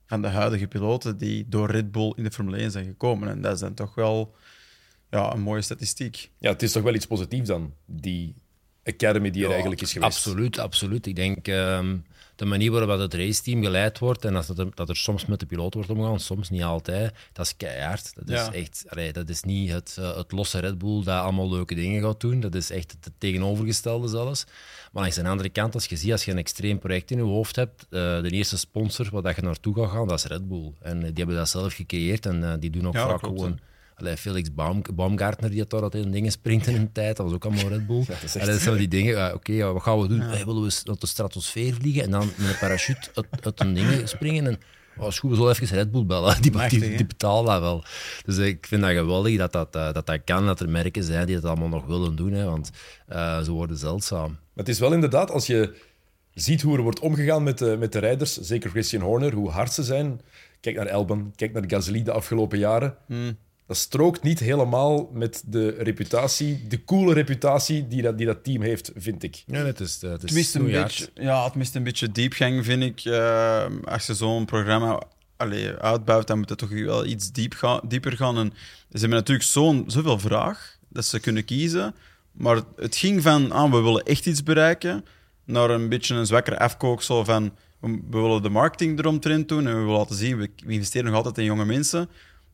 van 0.06 0.22
de 0.22 0.28
huidige 0.28 0.66
piloten 0.66 1.18
die 1.18 1.48
door 1.48 1.70
Red 1.70 1.92
Bull 1.92 2.12
in 2.16 2.24
de 2.24 2.30
Formule 2.30 2.56
1 2.56 2.70
zijn 2.70 2.84
gekomen. 2.84 3.28
En 3.28 3.40
dat 3.40 3.54
is 3.54 3.60
dan 3.60 3.74
toch 3.74 3.94
wel 3.94 4.34
ja, 5.10 5.32
een 5.32 5.40
mooie 5.40 5.62
statistiek. 5.62 6.30
Ja, 6.38 6.50
het 6.50 6.62
is 6.62 6.72
toch 6.72 6.82
wel 6.82 6.94
iets 6.94 7.06
positiefs 7.06 7.48
dan, 7.48 7.74
die 7.86 8.34
academy 8.88 9.30
die 9.30 9.44
er 9.44 9.50
eigenlijk 9.50 9.80
is 9.80 9.92
geweest. 9.92 10.16
Absoluut, 10.16 10.58
absoluut. 10.58 11.06
Ik 11.06 11.16
denk 11.16 11.48
ehm, 11.48 11.96
de 12.38 12.44
manier 12.44 12.70
waarop 12.70 12.98
het 12.98 13.14
raceteam 13.14 13.62
geleid 13.62 13.98
wordt 13.98 14.24
en 14.24 14.32
dat 14.32 14.58
er, 14.58 14.68
dat 14.74 14.88
er 14.88 14.96
soms 14.96 15.26
met 15.26 15.40
de 15.40 15.46
piloot 15.46 15.74
wordt 15.74 15.90
omgegaan, 15.90 16.20
soms 16.20 16.50
niet 16.50 16.62
altijd, 16.62 17.14
dat 17.32 17.46
is 17.46 17.56
keihard. 17.56 18.12
Dat 18.14 18.28
is 18.28 18.60
echt, 18.60 18.84
allee, 18.88 19.12
dat 19.12 19.28
is 19.28 19.42
niet 19.42 19.70
het, 19.70 19.96
uh, 20.00 20.16
het 20.16 20.32
losse 20.32 20.58
Red 20.58 20.78
Bull 20.78 21.02
dat 21.04 21.22
allemaal 21.22 21.50
leuke 21.50 21.74
dingen 21.74 22.02
gaat 22.02 22.20
doen. 22.20 22.40
Dat 22.40 22.54
is 22.54 22.70
echt 22.70 22.96
het 23.00 23.12
tegenovergestelde 23.18 24.08
zelfs. 24.08 24.44
Maar 24.92 25.02
langs 25.02 25.16
de 25.16 25.28
andere 25.28 25.48
kant, 25.48 25.74
als 25.74 25.86
je 25.86 25.96
ziet, 25.96 26.12
als 26.12 26.24
je 26.24 26.30
een 26.30 26.38
extreem 26.38 26.78
project 26.78 27.10
in 27.10 27.16
je 27.16 27.22
hoofd 27.22 27.56
hebt, 27.56 27.86
uh, 27.90 28.22
de 28.22 28.30
eerste 28.30 28.58
sponsor 28.58 29.08
waar 29.10 29.32
je 29.36 29.42
naartoe 29.42 29.74
gaat 29.74 29.90
gaan, 29.90 30.08
dat 30.08 30.18
is 30.18 30.24
Red 30.24 30.48
Bull. 30.48 30.72
En 30.80 30.96
uh, 30.96 31.02
die 31.02 31.12
hebben 31.14 31.36
dat 31.36 31.48
zelf 31.48 31.74
gecreëerd 31.74 32.26
en 32.26 32.42
uh, 32.42 32.52
die 32.58 32.70
doen 32.70 32.86
ook 32.86 32.96
vaak 32.96 33.20
gewoon... 33.20 33.58
Allee, 33.98 34.16
Felix 34.16 34.54
Baum, 34.54 34.82
Baumgartner 34.94 35.50
die 35.50 35.64
daar 35.66 35.82
altijd 35.82 36.04
in 36.04 36.10
dingen 36.10 36.32
springt 36.32 36.66
in 36.66 36.74
een 36.74 36.92
tijd, 36.92 37.16
dat 37.16 37.26
was 37.26 37.34
ook 37.34 37.44
allemaal 37.44 37.68
Red 37.68 37.86
Bull. 37.86 38.04
Ja, 38.08 38.14
dat, 38.20 38.34
Allee, 38.34 38.52
dat 38.52 38.60
zijn 38.60 38.76
die 38.76 38.88
dingen, 38.98 39.26
oké, 39.26 39.34
okay, 39.34 39.56
ja, 39.56 39.72
wat 39.72 39.82
gaan 39.82 40.00
we 40.00 40.08
doen? 40.08 40.18
Ja. 40.18 40.28
Hey, 40.28 40.44
willen 40.44 40.62
we 40.62 40.80
naar 40.84 40.96
de 40.98 41.06
stratosfeer 41.06 41.74
vliegen 41.74 42.02
en 42.02 42.10
dan 42.10 42.30
met 42.36 42.48
een 42.48 42.58
parachute 42.58 43.08
uit, 43.14 43.26
uit 43.44 43.60
een 43.60 43.74
ding 43.74 44.08
springen? 44.08 44.46
En, 44.46 44.58
oh, 44.98 45.06
is 45.06 45.18
goed, 45.18 45.30
we 45.30 45.36
zullen 45.36 45.50
even 45.50 45.76
Red 45.76 45.90
Bull 45.90 46.06
bellen. 46.06 46.36
Die, 46.42 46.52
Machtig, 46.52 46.80
die, 46.80 46.96
die 46.96 47.06
betalen 47.06 47.52
dat 47.52 47.60
wel. 47.60 47.84
Dus 48.24 48.36
ik 48.36 48.66
vind 48.66 48.82
dat 48.82 48.90
geweldig 48.90 49.38
dat 49.38 49.52
dat, 49.52 49.76
uh, 49.76 49.92
dat 49.92 50.06
dat 50.06 50.24
kan, 50.24 50.46
dat 50.46 50.60
er 50.60 50.68
merken 50.68 51.02
zijn 51.04 51.26
die 51.26 51.34
het 51.34 51.44
allemaal 51.44 51.68
nog 51.68 51.86
willen 51.86 52.16
doen, 52.16 52.32
hè, 52.32 52.44
want 52.44 52.70
uh, 53.12 53.40
ze 53.42 53.50
worden 53.50 53.76
zeldzaam. 53.76 54.30
Maar 54.30 54.66
het 54.66 54.68
is 54.68 54.78
wel 54.78 54.92
inderdaad, 54.92 55.30
als 55.30 55.46
je 55.46 55.74
ziet 56.34 56.62
hoe 56.62 56.76
er 56.76 56.82
wordt 56.82 57.00
omgegaan 57.00 57.42
met 57.42 57.58
de, 57.58 57.76
met 57.78 57.92
de 57.92 57.98
rijders, 57.98 58.40
zeker 58.40 58.70
Christian 58.70 59.02
Horner, 59.02 59.32
hoe 59.32 59.50
hard 59.50 59.72
ze 59.72 59.82
zijn. 59.82 60.20
Kijk 60.60 60.76
naar 60.76 60.86
Elben, 60.86 61.32
kijk 61.36 61.52
naar 61.52 61.64
Gasly 61.66 62.02
de 62.02 62.12
afgelopen 62.12 62.58
jaren. 62.58 62.96
Hmm 63.06 63.36
dat 63.68 63.76
strookt 63.76 64.22
niet 64.22 64.38
helemaal 64.38 65.10
met 65.12 65.42
de 65.46 65.68
reputatie, 65.68 66.66
de 66.68 66.84
coole 66.84 67.12
reputatie 67.12 67.88
die 67.88 68.02
dat, 68.02 68.18
die 68.18 68.26
dat 68.26 68.44
team 68.44 68.62
heeft, 68.62 68.90
vind 68.96 69.22
ik. 69.22 69.42
Ja, 69.46 69.64
het 69.64 69.80
is, 69.80 70.00
het 70.00 70.22
is 70.22 70.22
het 70.22 70.32
mist 70.32 70.54
een 70.54 70.64
beetje, 70.64 71.10
Ja, 71.14 71.44
het 71.44 71.54
mist 71.54 71.74
een 71.74 71.82
beetje 71.82 72.12
diepgang, 72.12 72.64
vind 72.64 72.82
ik. 72.82 73.04
Uh, 73.04 73.66
als 73.84 74.06
je 74.06 74.14
zo'n 74.14 74.44
programma 74.44 75.02
allee, 75.36 75.72
uitbouwt, 75.72 76.26
dan 76.26 76.38
moet 76.38 76.48
het 76.48 76.58
toch 76.58 76.68
wel 76.68 77.06
iets 77.06 77.32
diep 77.32 77.54
gaan, 77.54 77.80
dieper 77.88 78.16
gaan. 78.16 78.38
En 78.38 78.52
ze 78.92 78.98
hebben 78.98 79.18
natuurlijk 79.18 79.48
zo'n, 79.48 79.84
zoveel 79.86 80.18
vraag 80.18 80.78
dat 80.88 81.04
ze 81.04 81.20
kunnen 81.20 81.44
kiezen. 81.44 81.94
Maar 82.32 82.60
het 82.76 82.96
ging 82.96 83.22
van, 83.22 83.52
ah, 83.52 83.70
we 83.70 83.80
willen 83.80 84.04
echt 84.04 84.26
iets 84.26 84.42
bereiken, 84.42 85.04
naar 85.44 85.70
een 85.70 85.88
beetje 85.88 86.14
een 86.14 86.26
zwakker 86.26 86.56
afkooksel 86.56 87.24
van, 87.24 87.54
we 87.80 87.98
willen 88.10 88.42
de 88.42 88.48
marketing 88.48 88.98
eromtrend 88.98 89.48
doen 89.48 89.66
en 89.66 89.74
we 89.74 89.80
willen 89.80 89.98
laten 89.98 90.16
zien, 90.16 90.38
we 90.38 90.50
investeren 90.66 91.06
nog 91.06 91.14
altijd 91.14 91.38
in 91.38 91.44
jonge 91.44 91.64
mensen. 91.64 92.08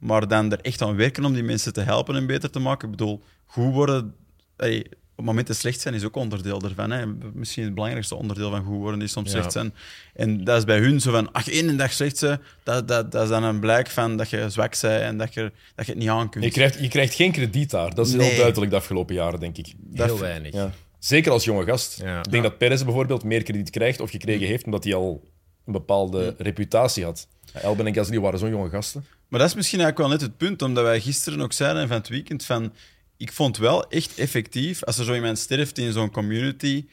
Maar 0.04 0.28
dan 0.28 0.52
er 0.52 0.60
echt 0.60 0.82
aan 0.82 0.96
werken 0.96 1.24
om 1.24 1.34
die 1.34 1.42
mensen 1.42 1.72
te 1.72 1.80
helpen 1.80 2.16
en 2.16 2.26
beter 2.26 2.50
te 2.50 2.58
maken. 2.58 2.90
Ik 2.90 2.96
bedoel, 2.96 3.22
goed 3.44 3.72
worden... 3.72 4.14
Hey, 4.56 4.86
op 5.16 5.24
momenten 5.24 5.54
slecht 5.54 5.80
zijn 5.80 5.94
is 5.94 6.04
ook 6.04 6.16
onderdeel 6.16 6.58
daarvan. 6.58 6.90
Hè. 6.90 7.06
Misschien 7.32 7.64
het 7.64 7.74
belangrijkste 7.74 8.14
onderdeel 8.14 8.50
van 8.50 8.64
goed 8.64 8.76
worden 8.76 9.02
is 9.02 9.12
soms 9.12 9.30
slecht 9.30 9.52
zijn. 9.52 9.74
En 10.14 10.44
dat 10.44 10.58
is 10.58 10.64
bij 10.64 10.78
hun 10.78 11.00
zo 11.00 11.10
van, 11.10 11.32
ach, 11.32 11.48
één 11.48 11.76
dag 11.76 11.92
slecht 11.92 12.18
zijn, 12.18 12.40
dat, 12.62 12.88
dat, 12.88 13.12
dat 13.12 13.22
is 13.22 13.28
dan 13.28 13.42
een 13.42 13.60
blijk 13.60 13.90
van 13.90 14.16
dat 14.16 14.30
je 14.30 14.50
zwak 14.50 14.80
bent 14.80 15.02
en 15.02 15.16
dat 15.18 15.34
je, 15.34 15.52
dat 15.74 15.86
je 15.86 15.92
het 15.92 16.00
niet 16.00 16.10
aan 16.10 16.30
kunt. 16.30 16.44
Je 16.44 16.50
krijgt, 16.50 16.80
je 16.80 16.88
krijgt 16.88 17.14
geen 17.14 17.32
krediet 17.32 17.70
daar. 17.70 17.94
Dat 17.94 18.06
is 18.06 18.12
nee. 18.12 18.28
heel 18.28 18.36
duidelijk 18.36 18.70
de 18.70 18.76
afgelopen 18.76 19.14
jaren, 19.14 19.40
denk 19.40 19.58
ik. 19.58 19.74
Heel 19.92 20.18
weinig. 20.18 20.52
Ja. 20.52 20.70
Zeker 20.98 21.32
als 21.32 21.44
jonge 21.44 21.64
gast. 21.64 22.00
Ja. 22.02 22.18
Ik 22.18 22.30
denk 22.30 22.42
dat 22.42 22.58
Perez 22.58 22.82
bijvoorbeeld 22.82 23.24
meer 23.24 23.42
krediet 23.42 23.70
krijgt 23.70 24.00
of 24.00 24.10
gekregen 24.10 24.46
heeft, 24.46 24.64
omdat 24.64 24.84
hij 24.84 24.94
al 24.94 25.22
een 25.66 25.72
bepaalde 25.72 26.34
reputatie 26.38 27.04
had. 27.04 27.28
Elben 27.52 27.86
en 27.86 27.94
Gasly 27.94 28.20
waren 28.20 28.38
zo'n 28.38 28.50
jonge 28.50 28.68
gasten. 28.68 29.04
Maar 29.28 29.40
dat 29.40 29.48
is 29.48 29.54
misschien 29.54 29.80
eigenlijk 29.80 30.10
wel 30.10 30.18
net 30.18 30.28
het 30.28 30.38
punt, 30.38 30.62
omdat 30.62 30.84
wij 30.84 31.00
gisteren 31.00 31.40
ook 31.40 31.52
zeiden 31.52 31.88
van 31.88 31.96
het 31.96 32.08
weekend 32.08 32.44
van 32.44 32.72
ik 33.16 33.32
vond 33.32 33.56
wel 33.56 33.88
echt 33.90 34.18
effectief, 34.18 34.84
als 34.84 34.98
er 34.98 35.04
zo 35.04 35.14
iemand 35.14 35.38
sterft 35.38 35.78
in 35.78 35.92
zo'n 35.92 36.10
community, 36.10 36.86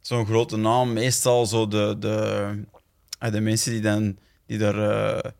zo'n 0.00 0.26
grote 0.26 0.56
naam, 0.56 0.92
meestal 0.92 1.46
zo 1.46 1.68
de, 1.68 1.96
de, 1.98 2.50
de 3.30 3.40
mensen 3.40 3.72
die, 3.72 3.80
dan, 3.80 4.18
die 4.46 4.58
daar 4.58 4.76
uh, 4.76 5.30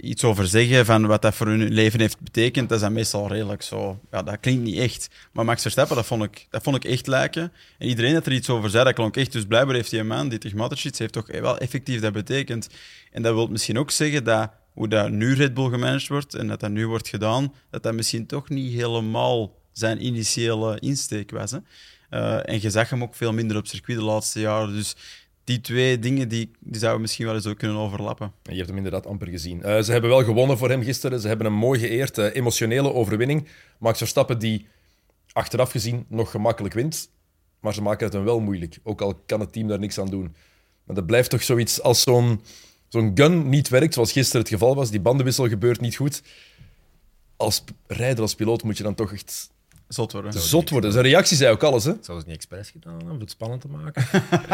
iets 0.00 0.24
over 0.24 0.46
zeggen 0.46 0.86
van 0.86 1.06
wat 1.06 1.22
dat 1.22 1.34
voor 1.34 1.46
hun 1.46 1.72
leven 1.72 2.00
heeft 2.00 2.20
betekend, 2.20 2.68
dat 2.68 2.78
is 2.78 2.84
dan 2.84 2.92
meestal 2.92 3.28
redelijk 3.28 3.62
zo. 3.62 4.00
Ja, 4.10 4.22
dat 4.22 4.40
klinkt 4.40 4.62
niet 4.62 4.78
echt. 4.78 5.08
Maar 5.32 5.44
Max 5.44 5.62
Verstappen, 5.62 5.96
dat 5.96 6.06
vond 6.06 6.22
ik, 6.22 6.46
dat 6.50 6.62
vond 6.62 6.76
ik 6.76 6.84
echt 6.84 7.06
lijken. 7.06 7.52
En 7.78 7.88
iedereen 7.88 8.14
dat 8.14 8.26
er 8.26 8.32
iets 8.32 8.50
over 8.50 8.70
zei, 8.70 8.84
dat 8.84 8.94
klonk 8.94 9.16
echt. 9.16 9.32
Dus 9.32 9.44
blijkbaar 9.44 9.74
heeft 9.74 9.90
die 9.90 10.02
man, 10.02 10.28
die 10.28 10.38
tegen 10.38 10.76
heeft 10.96 11.12
toch 11.12 11.26
wel 11.26 11.58
effectief 11.58 12.00
dat 12.00 12.12
betekend. 12.12 12.68
En 13.10 13.22
dat 13.22 13.34
wil 13.34 13.46
misschien 13.46 13.78
ook 13.78 13.90
zeggen 13.90 14.24
dat 14.24 14.50
hoe 14.72 14.88
dat 14.88 15.10
nu 15.10 15.34
Red 15.34 15.54
Bull 15.54 15.70
gemanaged 15.70 16.08
wordt 16.08 16.34
en 16.34 16.46
dat 16.46 16.60
dat 16.60 16.70
nu 16.70 16.86
wordt 16.86 17.08
gedaan, 17.08 17.54
dat 17.70 17.82
dat 17.82 17.94
misschien 17.94 18.26
toch 18.26 18.48
niet 18.48 18.72
helemaal 18.72 19.56
zijn 19.72 20.04
initiële 20.04 20.80
insteek 20.80 21.30
was. 21.30 21.50
Hè? 21.50 21.58
Uh, 22.10 22.48
en 22.48 22.60
je 22.60 22.70
zag 22.70 22.90
hem 22.90 23.02
ook 23.02 23.14
veel 23.14 23.32
minder 23.32 23.56
op 23.56 23.66
circuit 23.66 23.98
de 23.98 24.04
laatste 24.04 24.40
jaren. 24.40 24.72
Dus 24.72 24.96
die 25.48 25.60
twee 25.60 25.98
dingen 25.98 26.28
die, 26.28 26.50
die 26.60 26.80
zouden 26.80 27.00
misschien 27.00 27.26
wel 27.26 27.34
eens 27.34 27.46
ook 27.46 27.58
kunnen 27.58 27.76
overlappen. 27.76 28.32
Je 28.42 28.54
hebt 28.54 28.68
hem 28.68 28.76
inderdaad 28.76 29.06
amper 29.06 29.28
gezien. 29.28 29.58
Uh, 29.58 29.80
ze 29.80 29.92
hebben 29.92 30.10
wel 30.10 30.24
gewonnen 30.24 30.58
voor 30.58 30.68
hem 30.68 30.82
gisteren. 30.82 31.20
Ze 31.20 31.28
hebben 31.28 31.46
hem 31.46 31.54
mooi 31.54 31.80
geëerd. 31.80 32.18
Uh, 32.18 32.34
emotionele 32.34 32.92
overwinning. 32.92 33.48
Max 33.78 33.98
Verstappen 33.98 34.38
die 34.38 34.66
achteraf 35.32 35.70
gezien 35.70 36.04
nog 36.08 36.30
gemakkelijk 36.30 36.74
wint. 36.74 37.10
Maar 37.60 37.74
ze 37.74 37.82
maken 37.82 38.04
het 38.04 38.14
hem 38.14 38.24
wel 38.24 38.40
moeilijk. 38.40 38.78
Ook 38.82 39.00
al 39.00 39.14
kan 39.26 39.40
het 39.40 39.52
team 39.52 39.68
daar 39.68 39.78
niks 39.78 39.98
aan 39.98 40.10
doen. 40.10 40.34
Maar 40.84 40.96
dat 40.96 41.06
blijft 41.06 41.30
toch 41.30 41.42
zoiets 41.42 41.82
als 41.82 42.02
zo'n 42.02 42.40
zo'n 42.88 43.10
gun 43.14 43.48
niet 43.48 43.68
werkt, 43.68 43.94
zoals 43.94 44.12
gisteren 44.12 44.40
het 44.40 44.50
geval 44.50 44.74
was. 44.74 44.90
Die 44.90 45.00
bandenwissel 45.00 45.48
gebeurt 45.48 45.80
niet 45.80 45.96
goed. 45.96 46.22
Als 47.36 47.64
rijder, 47.86 48.22
als 48.22 48.34
piloot 48.34 48.62
moet 48.62 48.76
je 48.76 48.82
dan 48.82 48.94
toch 48.94 49.12
echt 49.12 49.50
Zot 49.88 50.12
worden. 50.12 50.32
Zot 50.32 50.70
worden. 50.70 50.92
Zijn 50.92 51.04
reactie 51.04 51.36
zei 51.36 51.52
ook 51.52 51.62
alles. 51.62 51.84
Hè? 51.84 51.92
Zou 52.00 52.18
het 52.18 52.26
niet 52.26 52.36
expres 52.36 52.70
gedaan 52.70 52.96
hebben 52.96 53.12
om 53.12 53.20
het 53.20 53.30
spannend 53.30 53.60
te 53.60 53.68
maken? 53.68 54.06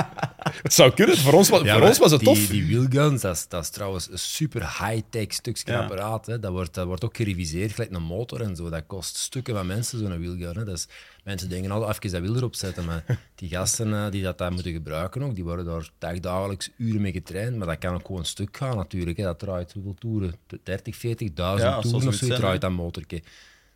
het 0.63 0.73
zou 0.73 0.95
kunnen. 0.95 1.17
Voor 1.17 1.33
ons, 1.33 1.49
ja, 1.49 1.79
voor 1.79 1.89
ons 1.89 1.99
was 1.99 2.11
het 2.11 2.21
die, 2.21 2.29
tof. 2.29 2.47
Die 2.47 2.67
wheelguns, 2.67 3.21
dat 3.21 3.37
is, 3.37 3.49
dat 3.49 3.63
is 3.63 3.71
trouwens 3.71 4.11
een 4.11 4.19
super 4.19 4.61
high-tech 4.61 5.33
stukje 5.33 5.73
ja. 5.73 5.83
apparaat. 5.83 6.27
Hè. 6.27 6.39
Dat, 6.39 6.53
wordt, 6.53 6.75
dat 6.75 6.87
wordt 6.87 7.05
ook 7.05 7.17
gereviseerd, 7.17 7.73
gelijk 7.73 7.93
een 7.93 8.03
motor 8.03 8.41
en 8.41 8.57
zo. 8.57 8.71
Dat 8.71 8.83
kost 8.87 9.17
stukken 9.17 9.55
van 9.55 9.67
mensen, 9.67 9.99
zo'n 9.99 10.19
wheelgun. 10.19 10.57
Hè. 10.57 10.65
Dat 10.65 10.77
is, 10.77 10.89
mensen 11.25 11.49
denken 11.49 11.71
altijd, 11.71 12.05
even 12.05 12.11
dat 12.11 12.29
wiel 12.29 12.37
erop 12.37 12.55
zetten. 12.55 12.85
Maar 12.85 13.19
die 13.35 13.49
gasten 13.49 13.89
uh, 13.89 14.11
die 14.11 14.23
dat 14.23 14.39
daar 14.39 14.53
moeten 14.53 14.73
gebruiken, 14.73 15.23
ook, 15.23 15.35
die 15.35 15.45
worden 15.45 15.85
daar 15.99 16.21
dagelijks 16.21 16.71
uren 16.77 17.01
mee 17.01 17.13
getraind. 17.13 17.57
Maar 17.57 17.67
dat 17.67 17.79
kan 17.79 17.95
ook 17.95 18.07
gewoon 18.07 18.25
stuk 18.25 18.57
gaan 18.57 18.77
natuurlijk. 18.77 19.17
Hè. 19.17 19.25
Dat 19.25 19.39
draait 19.39 19.73
hoeveel 19.73 19.95
toeren? 19.99 20.35
30, 20.63 20.97
40.000 20.97 21.35
ja, 21.35 21.81
toeren 21.81 22.09
of 22.09 22.15
zo 22.15 22.27
draait 22.27 22.61
dat 22.61 22.71
motorke. 22.71 23.23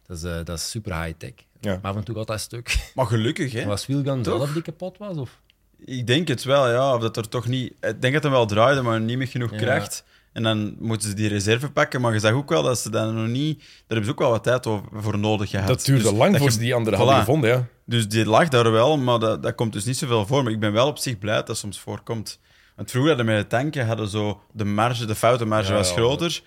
Dat 0.08 0.16
is, 0.16 0.22
uh, 0.22 0.36
dat 0.44 0.58
is 0.58 0.70
super 0.70 1.02
high-tech. 1.02 1.32
Ja. 1.60 1.78
Maar 1.82 1.90
af 1.90 1.96
en 1.96 2.04
toe 2.04 2.16
gaat 2.16 2.26
dat 2.26 2.40
stuk. 2.40 2.90
Maar 2.94 3.06
gelukkig, 3.06 3.52
hè? 3.52 3.64
Was 3.74 3.86
Wielgan 3.86 4.24
zelf 4.24 4.52
die 4.52 4.62
kapot 4.62 4.98
was? 4.98 5.16
Of? 5.16 5.40
Ik 5.84 6.06
denk 6.06 6.28
het 6.28 6.44
wel, 6.44 6.70
ja. 6.70 6.94
Of 6.94 7.00
dat 7.00 7.16
er 7.16 7.28
toch 7.28 7.46
niet... 7.46 7.72
Ik 7.80 8.00
denk 8.00 8.14
dat 8.14 8.22
hij 8.22 8.32
wel 8.32 8.46
draaide, 8.46 8.82
maar 8.82 9.00
niet 9.00 9.18
met 9.18 9.28
genoeg 9.28 9.50
ja. 9.50 9.56
kracht. 9.56 10.04
En 10.32 10.42
dan 10.42 10.76
moeten 10.78 11.08
ze 11.08 11.14
die 11.14 11.28
reserve 11.28 11.70
pakken. 11.70 12.00
Maar 12.00 12.12
je 12.12 12.18
zag 12.18 12.32
ook 12.32 12.48
wel 12.48 12.62
dat 12.62 12.78
ze 12.78 12.90
dan 12.90 13.14
nog 13.14 13.26
niet... 13.26 13.58
Daar 13.58 13.68
hebben 13.86 14.04
ze 14.04 14.10
ook 14.10 14.18
wel 14.18 14.30
wat 14.30 14.42
tijd 14.42 14.66
voor 14.92 15.18
nodig 15.18 15.50
gehad. 15.50 15.68
Dat 15.68 15.84
duurde 15.84 16.02
dus 16.02 16.12
lang 16.12 16.38
voor 16.38 16.50
ze 16.50 16.58
die 16.58 16.74
andere 16.74 16.96
voilà. 16.96 16.98
hadden 16.98 17.18
gevonden, 17.18 17.50
ja. 17.50 17.66
Dus 17.84 18.08
die 18.08 18.26
lag 18.26 18.48
daar 18.48 18.72
wel, 18.72 18.98
maar 18.98 19.18
dat, 19.18 19.42
dat 19.42 19.54
komt 19.54 19.72
dus 19.72 19.84
niet 19.84 19.96
zoveel 19.96 20.26
voor. 20.26 20.42
Maar 20.42 20.52
ik 20.52 20.60
ben 20.60 20.72
wel 20.72 20.86
op 20.86 20.98
zich 20.98 21.18
blij 21.18 21.34
dat 21.34 21.46
dat 21.46 21.56
soms 21.56 21.80
voorkomt. 21.80 22.40
Want 22.76 22.90
vroeger 22.90 23.14
hadden 23.14 23.34
met 23.34 23.42
de 23.42 23.56
tanken 23.56 23.86
hadden 23.86 24.08
zo... 24.08 24.40
De 24.52 24.64
marge, 24.64 25.04
de 25.06 25.14
foutenmarge 25.14 25.70
ja, 25.70 25.76
was 25.76 25.92
groter. 25.92 26.42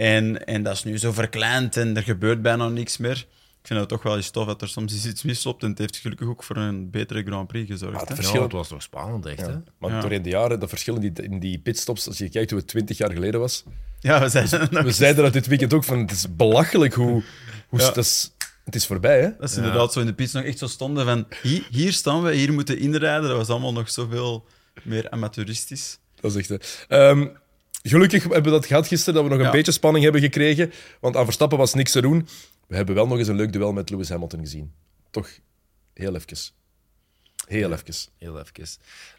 En, 0.00 0.46
en 0.46 0.62
dat 0.62 0.74
is 0.74 0.84
nu 0.84 0.98
zo 0.98 1.12
verkleind 1.12 1.76
en 1.76 1.96
er 1.96 2.02
gebeurt 2.02 2.42
bijna 2.42 2.68
niks 2.68 2.96
meer 2.96 3.26
ik 3.60 3.66
vind 3.66 3.80
het 3.80 3.88
toch 3.88 4.02
wel 4.02 4.16
eens 4.16 4.30
tof 4.30 4.46
dat 4.46 4.62
er 4.62 4.68
soms 4.68 5.06
iets 5.06 5.22
misloopt. 5.22 5.62
En 5.62 5.68
het 5.68 5.78
heeft 5.78 5.96
gelukkig 5.96 6.28
ook 6.28 6.42
voor 6.42 6.56
een 6.56 6.90
betere 6.90 7.22
Grand 7.22 7.46
Prix 7.46 7.70
gezorgd. 7.70 8.00
Ja, 8.00 8.06
het, 8.06 8.14
verschil... 8.14 8.42
het 8.42 8.52
was 8.52 8.68
toch 8.68 8.82
spannend, 8.82 9.26
echt. 9.26 9.38
Ja. 9.40 9.46
Hè? 9.46 9.56
Maar 9.78 9.90
ja. 9.90 10.00
doorheen 10.00 10.22
de 10.22 10.28
jaren, 10.28 10.60
de 10.60 10.68
verschillen 10.68 11.00
die, 11.00 11.12
in 11.12 11.38
die 11.38 11.58
pitstops, 11.58 12.06
als 12.06 12.18
je 12.18 12.28
kijkt 12.28 12.50
hoe 12.50 12.58
het 12.58 12.68
20 12.68 12.98
jaar 12.98 13.12
geleden 13.12 13.40
was. 13.40 13.64
Ja, 13.98 14.20
we 14.20 14.28
zeiden, 14.28 14.84
we 14.84 14.90
zeiden 14.90 15.24
dat 15.24 15.32
dit 15.32 15.46
weekend 15.46 15.74
ook 15.74 15.84
van 15.84 15.98
het 15.98 16.10
is 16.10 16.36
belachelijk 16.36 16.94
hoe. 16.94 17.22
hoe 17.68 17.80
ja. 17.80 17.86
het, 17.86 17.96
is, 17.96 18.34
het 18.64 18.74
is 18.74 18.86
voorbij, 18.86 19.20
hè? 19.20 19.30
Dat 19.38 19.50
is 19.50 19.56
inderdaad 19.56 19.92
zo 19.92 20.00
in 20.00 20.06
de 20.06 20.14
pits 20.14 20.32
nog 20.32 20.44
echt 20.44 20.58
zo 20.58 20.66
stonden 20.66 21.04
van 21.04 21.26
hier, 21.42 21.66
hier 21.70 21.92
staan 21.92 22.22
we, 22.22 22.34
hier 22.34 22.52
moeten 22.52 22.78
inrijden. 22.78 23.28
Dat 23.28 23.36
was 23.36 23.48
allemaal 23.48 23.72
nog 23.72 23.90
zoveel 23.90 24.46
meer 24.82 25.10
amateuristisch. 25.10 25.98
Dat 26.20 26.34
is 26.34 26.50
echt. 26.50 26.86
Um, 26.88 27.38
Gelukkig 27.82 28.22
hebben 28.22 28.42
we 28.42 28.50
dat 28.50 28.66
gehad 28.66 28.86
gisteren, 28.86 29.14
dat 29.14 29.22
we 29.22 29.28
nog 29.30 29.38
een 29.38 29.44
Ja. 29.44 29.50
beetje 29.50 29.72
spanning 29.72 30.04
hebben 30.04 30.22
gekregen. 30.22 30.72
Want 31.00 31.16
aan 31.16 31.24
Verstappen 31.24 31.58
was 31.58 31.74
niks 31.74 31.92
te 31.92 32.00
doen. 32.00 32.28
We 32.66 32.76
hebben 32.76 32.94
wel 32.94 33.06
nog 33.06 33.18
eens 33.18 33.28
een 33.28 33.36
leuk 33.36 33.52
duel 33.52 33.72
met 33.72 33.90
Lewis 33.90 34.08
Hamilton 34.08 34.40
gezien. 34.40 34.72
Toch 35.10 35.28
heel 35.94 36.14
even. 36.14 36.36
Heel 37.50 37.72
even. 37.72 37.94
Heel 38.18 38.38
even. 38.38 38.68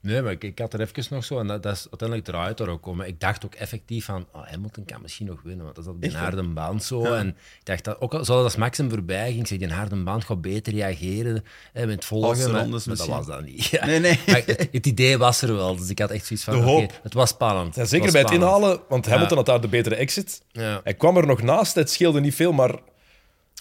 Nee, 0.01 0.21
maar 0.21 0.31
ik, 0.31 0.43
ik 0.43 0.59
had 0.59 0.73
er 0.73 0.81
even 0.81 1.03
nog 1.09 1.23
zo, 1.23 1.39
en 1.39 1.47
dat, 1.47 1.63
dat 1.63 1.75
is 1.75 1.87
uiteindelijk 1.89 2.27
eruit 2.27 2.59
er 2.59 2.69
ook 2.69 2.81
komen. 2.81 3.07
Ik 3.07 3.19
dacht 3.19 3.45
ook 3.45 3.55
effectief 3.55 4.05
van, 4.05 4.27
oh, 4.31 4.47
Hamilton 4.47 4.85
kan 4.85 5.01
misschien 5.01 5.27
nog 5.27 5.41
winnen, 5.41 5.63
want 5.63 5.75
dat 5.75 5.85
is 5.85 5.91
op 5.91 6.01
die 6.01 6.17
harde 6.17 6.43
band 6.43 6.83
zo. 6.83 7.03
En 7.03 7.27
ik 7.27 7.35
dacht 7.63 7.83
dat, 7.83 8.01
ook 8.01 8.13
al 8.13 8.25
dat 8.25 8.29
als 8.29 8.55
Max 8.55 8.77
hem 8.77 8.89
voorbij 8.89 9.31
ging, 9.31 9.47
zeg, 9.47 9.57
die 9.57 9.73
harde 9.73 10.03
band 10.03 10.23
gaat 10.23 10.41
beter 10.41 10.73
reageren 10.73 11.43
hè, 11.73 11.85
met 11.85 11.95
het 11.95 12.05
volgen. 12.05 12.51
Maar, 12.51 12.61
rondes 12.61 12.85
maar 12.85 12.95
dat 12.95 13.07
was 13.07 13.25
dat 13.25 13.45
niet. 13.45 13.65
Ja. 13.71 13.85
Nee, 13.85 13.99
nee. 13.99 14.19
Maar 14.25 14.41
het, 14.45 14.67
het 14.71 14.85
idee 14.85 15.17
was 15.17 15.41
er 15.41 15.55
wel, 15.55 15.75
dus 15.75 15.89
ik 15.89 15.99
had 15.99 16.09
echt 16.09 16.25
zoiets 16.25 16.45
van, 16.45 16.61
hoop. 16.61 16.99
het 17.03 17.13
was 17.13 17.29
spannend. 17.29 17.75
Ja, 17.75 17.81
Het 17.81 17.89
zeker 17.89 18.05
was 18.05 18.13
bij 18.13 18.21
het 18.21 18.31
inhalen, 18.31 18.79
want 18.89 19.05
Hamilton 19.05 19.37
had 19.37 19.45
daar 19.45 19.61
de 19.61 19.67
betere 19.67 19.95
exit. 19.95 20.41
Ja. 20.51 20.81
Hij 20.83 20.93
kwam 20.93 21.17
er 21.17 21.25
nog 21.25 21.41
naast, 21.41 21.75
het 21.75 21.89
scheelde 21.89 22.19
niet 22.19 22.35
veel, 22.35 22.51
maar 22.51 22.79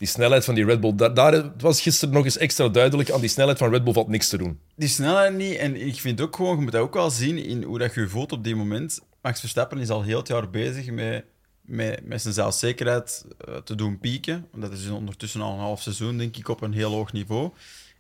die 0.00 0.08
snelheid 0.08 0.44
van 0.44 0.54
die 0.54 0.64
Red 0.64 0.80
Bull, 0.80 1.12
daar, 1.12 1.32
het 1.32 1.62
was 1.62 1.80
gisteren 1.80 2.14
nog 2.14 2.24
eens 2.24 2.36
extra 2.36 2.68
duidelijk. 2.68 3.10
Aan 3.10 3.20
die 3.20 3.28
snelheid 3.28 3.58
van 3.58 3.70
Red 3.70 3.84
Bull 3.84 3.92
valt 3.92 4.08
niks 4.08 4.28
te 4.28 4.36
doen. 4.36 4.60
Die 4.76 4.88
snelheid 4.88 5.34
niet. 5.34 5.56
En 5.56 5.86
ik 5.86 6.00
vind 6.00 6.20
ook 6.20 6.36
gewoon, 6.36 6.56
je 6.56 6.62
moet 6.62 6.72
dat 6.72 6.80
ook 6.80 6.94
wel 6.94 7.10
zien 7.10 7.38
in 7.38 7.62
hoe 7.62 7.78
dat 7.78 7.94
je 7.94 8.08
voelt 8.08 8.32
op 8.32 8.44
die 8.44 8.56
moment. 8.56 9.00
Max 9.22 9.40
Verstappen 9.40 9.78
is 9.78 9.90
al 9.90 10.02
heel 10.02 10.18
het 10.18 10.28
jaar 10.28 10.50
bezig 10.50 10.90
met, 10.90 11.24
met, 11.60 12.06
met 12.06 12.22
zijn 12.22 12.34
zelfzekerheid 12.34 13.24
eh, 13.38 13.56
te 13.56 13.74
doen 13.74 13.98
pieken. 13.98 14.46
Dat 14.54 14.72
is 14.72 14.88
ondertussen 14.88 15.40
al 15.40 15.52
een 15.52 15.58
half 15.58 15.82
seizoen, 15.82 16.18
denk 16.18 16.36
ik, 16.36 16.48
op 16.48 16.62
een 16.62 16.72
heel 16.72 16.92
hoog 16.92 17.12
niveau. 17.12 17.50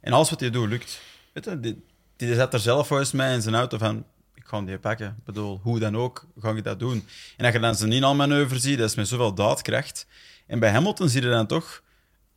En 0.00 0.12
alles 0.12 0.30
wat 0.30 0.40
hij 0.40 0.50
doet, 0.50 0.68
lukt. 0.68 1.00
Weet 1.32 1.44
je, 1.44 1.60
die, 1.60 1.82
die 2.16 2.34
zet 2.34 2.52
er 2.52 2.60
zelf 2.60 2.86
volgens 2.86 3.12
mij 3.12 3.34
in 3.34 3.42
zijn 3.42 3.54
auto 3.54 3.78
van... 3.78 4.04
Ik 4.34 4.46
ga 4.46 4.60
die 4.60 4.78
pakken. 4.78 5.06
Ik 5.18 5.24
bedoel, 5.24 5.60
hoe 5.62 5.78
dan 5.78 5.96
ook, 5.96 6.26
ga 6.38 6.50
je 6.50 6.62
dat 6.62 6.78
doen. 6.78 7.06
En 7.36 7.44
als 7.44 7.54
je 7.54 7.60
dan 7.60 7.74
zijn 7.74 7.92
inhaalmanoeuvre 7.92 8.58
ziet, 8.58 8.78
dat 8.78 8.88
is 8.88 8.94
met 8.94 9.08
zoveel 9.08 9.34
daadkracht. 9.34 10.06
En 10.46 10.58
bij 10.58 10.70
Hamilton 10.70 11.08
zie 11.08 11.22
je 11.22 11.28
dan 11.28 11.46
toch 11.46 11.82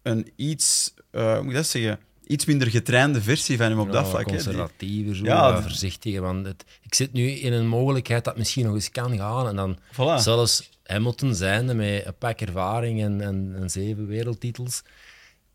een 0.03 0.31
iets, 0.35 0.93
eh, 1.11 1.31
hoe 1.33 1.41
moet 1.41 1.49
ik 1.49 1.55
dat 1.55 1.67
zeggen, 1.67 1.99
iets 2.27 2.45
minder 2.45 2.67
getrainde 2.69 3.21
versie 3.21 3.57
van 3.57 3.69
hem 3.69 3.79
op 3.79 3.91
dat 3.91 4.07
vlak. 4.07 4.25
hè. 4.25 4.25
Die- 4.25 4.43
Conservatiever, 4.43 5.15
zo, 5.15 5.23
Ja, 5.25 5.61
voorzichtiger. 5.61 6.21
Want 6.21 6.45
het, 6.45 6.63
ik 6.81 6.93
zit 6.93 7.13
nu 7.13 7.29
in 7.29 7.53
een 7.53 7.67
mogelijkheid 7.67 8.23
dat 8.23 8.33
het 8.33 8.41
misschien 8.41 8.65
nog 8.65 8.73
eens 8.73 8.91
kan 8.91 9.17
gaan. 9.17 9.47
En 9.47 9.55
dan 9.55 9.77
Voilà. 9.77 10.21
zelfs 10.21 10.69
Hamilton 10.83 11.35
zijnde 11.35 11.73
met 11.73 12.05
een 12.05 12.17
pak 12.17 12.41
ervaring 12.41 13.01
en, 13.01 13.21
en, 13.21 13.53
en 13.61 13.69
zeven 13.69 14.07
wereldtitels. 14.07 14.81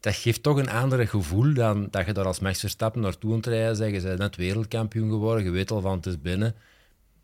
Dat 0.01 0.15
geeft 0.15 0.43
toch 0.43 0.57
een 0.59 0.71
ander 0.71 1.09
gevoel 1.09 1.55
dan 1.55 1.89
dat 1.91 2.07
je 2.07 2.13
daar 2.13 2.27
als 2.27 2.39
Max 2.41 2.61
Verstappen 2.61 3.01
naartoe 3.01 3.31
aan 3.31 3.37
het 3.37 3.47
rijden 3.47 3.77
zegt. 3.77 3.95
Je 3.95 4.01
bent 4.01 4.19
net 4.19 4.37
wereldkampioen 4.37 5.11
geworden, 5.11 5.45
je 5.45 5.51
weet 5.51 5.71
al 5.71 5.81
van 5.81 5.97
het 5.97 6.07
is 6.07 6.21
binnen. 6.21 6.55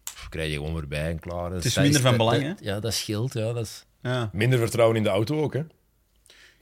Pff, 0.05 0.29
krijg 0.29 0.49
je 0.51 0.55
gewoon 0.57 0.75
weer 0.75 0.89
bij 0.89 1.11
en 1.11 1.19
klaar. 1.19 1.51
Dus 1.51 1.65
is 1.65 1.75
dat 1.75 1.83
minder 1.83 2.01
van 2.01 2.17
belang, 2.17 2.47
dat- 2.49 2.59
Ja, 2.61 2.81
dat 2.81 2.95
scheelt. 2.95 3.33
Ja, 3.33 3.53
dat 3.53 3.65
is, 3.65 3.85
Ja. 4.03 4.31
Minder 4.33 4.59
vertrouwen 4.59 4.97
in 4.97 5.03
de 5.03 5.09
auto 5.09 5.43
ook, 5.43 5.53
hè? 5.55 5.61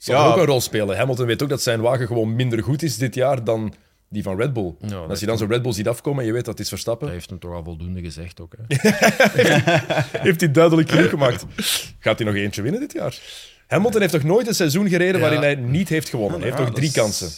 Zal 0.03 0.15
Ja. 0.15 0.25
ook 0.31 0.37
een 0.37 0.45
rol 0.45 0.61
spelen. 0.61 0.97
Hamilton 0.97 1.25
weet 1.25 1.43
ook 1.43 1.49
dat 1.49 1.61
zijn 1.61 1.81
wagen 1.81 2.07
gewoon 2.07 2.35
minder 2.35 2.63
goed 2.63 2.83
is 2.83 2.97
dit 2.97 3.15
jaar 3.15 3.43
dan 3.43 3.73
die 4.09 4.23
van 4.23 4.37
Red 4.37 4.53
Bull. 4.53 4.75
Ja, 4.79 4.97
Als 4.97 5.19
je 5.19 5.25
dan 5.25 5.37
zo'n 5.37 5.47
Red 5.49 5.61
Bull 5.61 5.71
ziet 5.73 5.87
afkomen 5.87 6.19
en 6.19 6.25
je 6.25 6.31
weet 6.33 6.45
dat 6.45 6.53
het 6.53 6.63
is 6.63 6.69
Verstappen, 6.69 7.05
dat 7.05 7.15
heeft 7.15 7.29
hem 7.29 7.39
toch 7.39 7.53
al 7.53 7.63
voldoende 7.63 8.01
gezegd 8.01 8.39
ook. 8.41 8.53
Hè. 8.57 8.63
heeft 10.27 10.39
hij 10.39 10.51
duidelijk 10.51 10.89
genoeg 10.91 11.09
gemaakt. 11.09 11.45
Gaat 11.99 12.17
hij 12.19 12.27
nog 12.27 12.35
eentje 12.35 12.61
winnen 12.61 12.81
dit 12.81 12.93
jaar? 12.93 13.19
Hamilton 13.67 14.01
heeft 14.01 14.13
toch 14.13 14.23
nooit 14.23 14.47
een 14.47 14.55
seizoen 14.55 14.89
gereden 14.89 15.15
Ja. 15.15 15.19
waarin 15.21 15.41
hij 15.41 15.55
niet 15.55 15.89
heeft 15.89 16.09
gewonnen? 16.09 16.39
Hij 16.41 16.49
heeft 16.49 16.61
dat 16.63 16.75
drie 16.75 16.87
is- 16.87 16.93
kansen. 16.93 17.29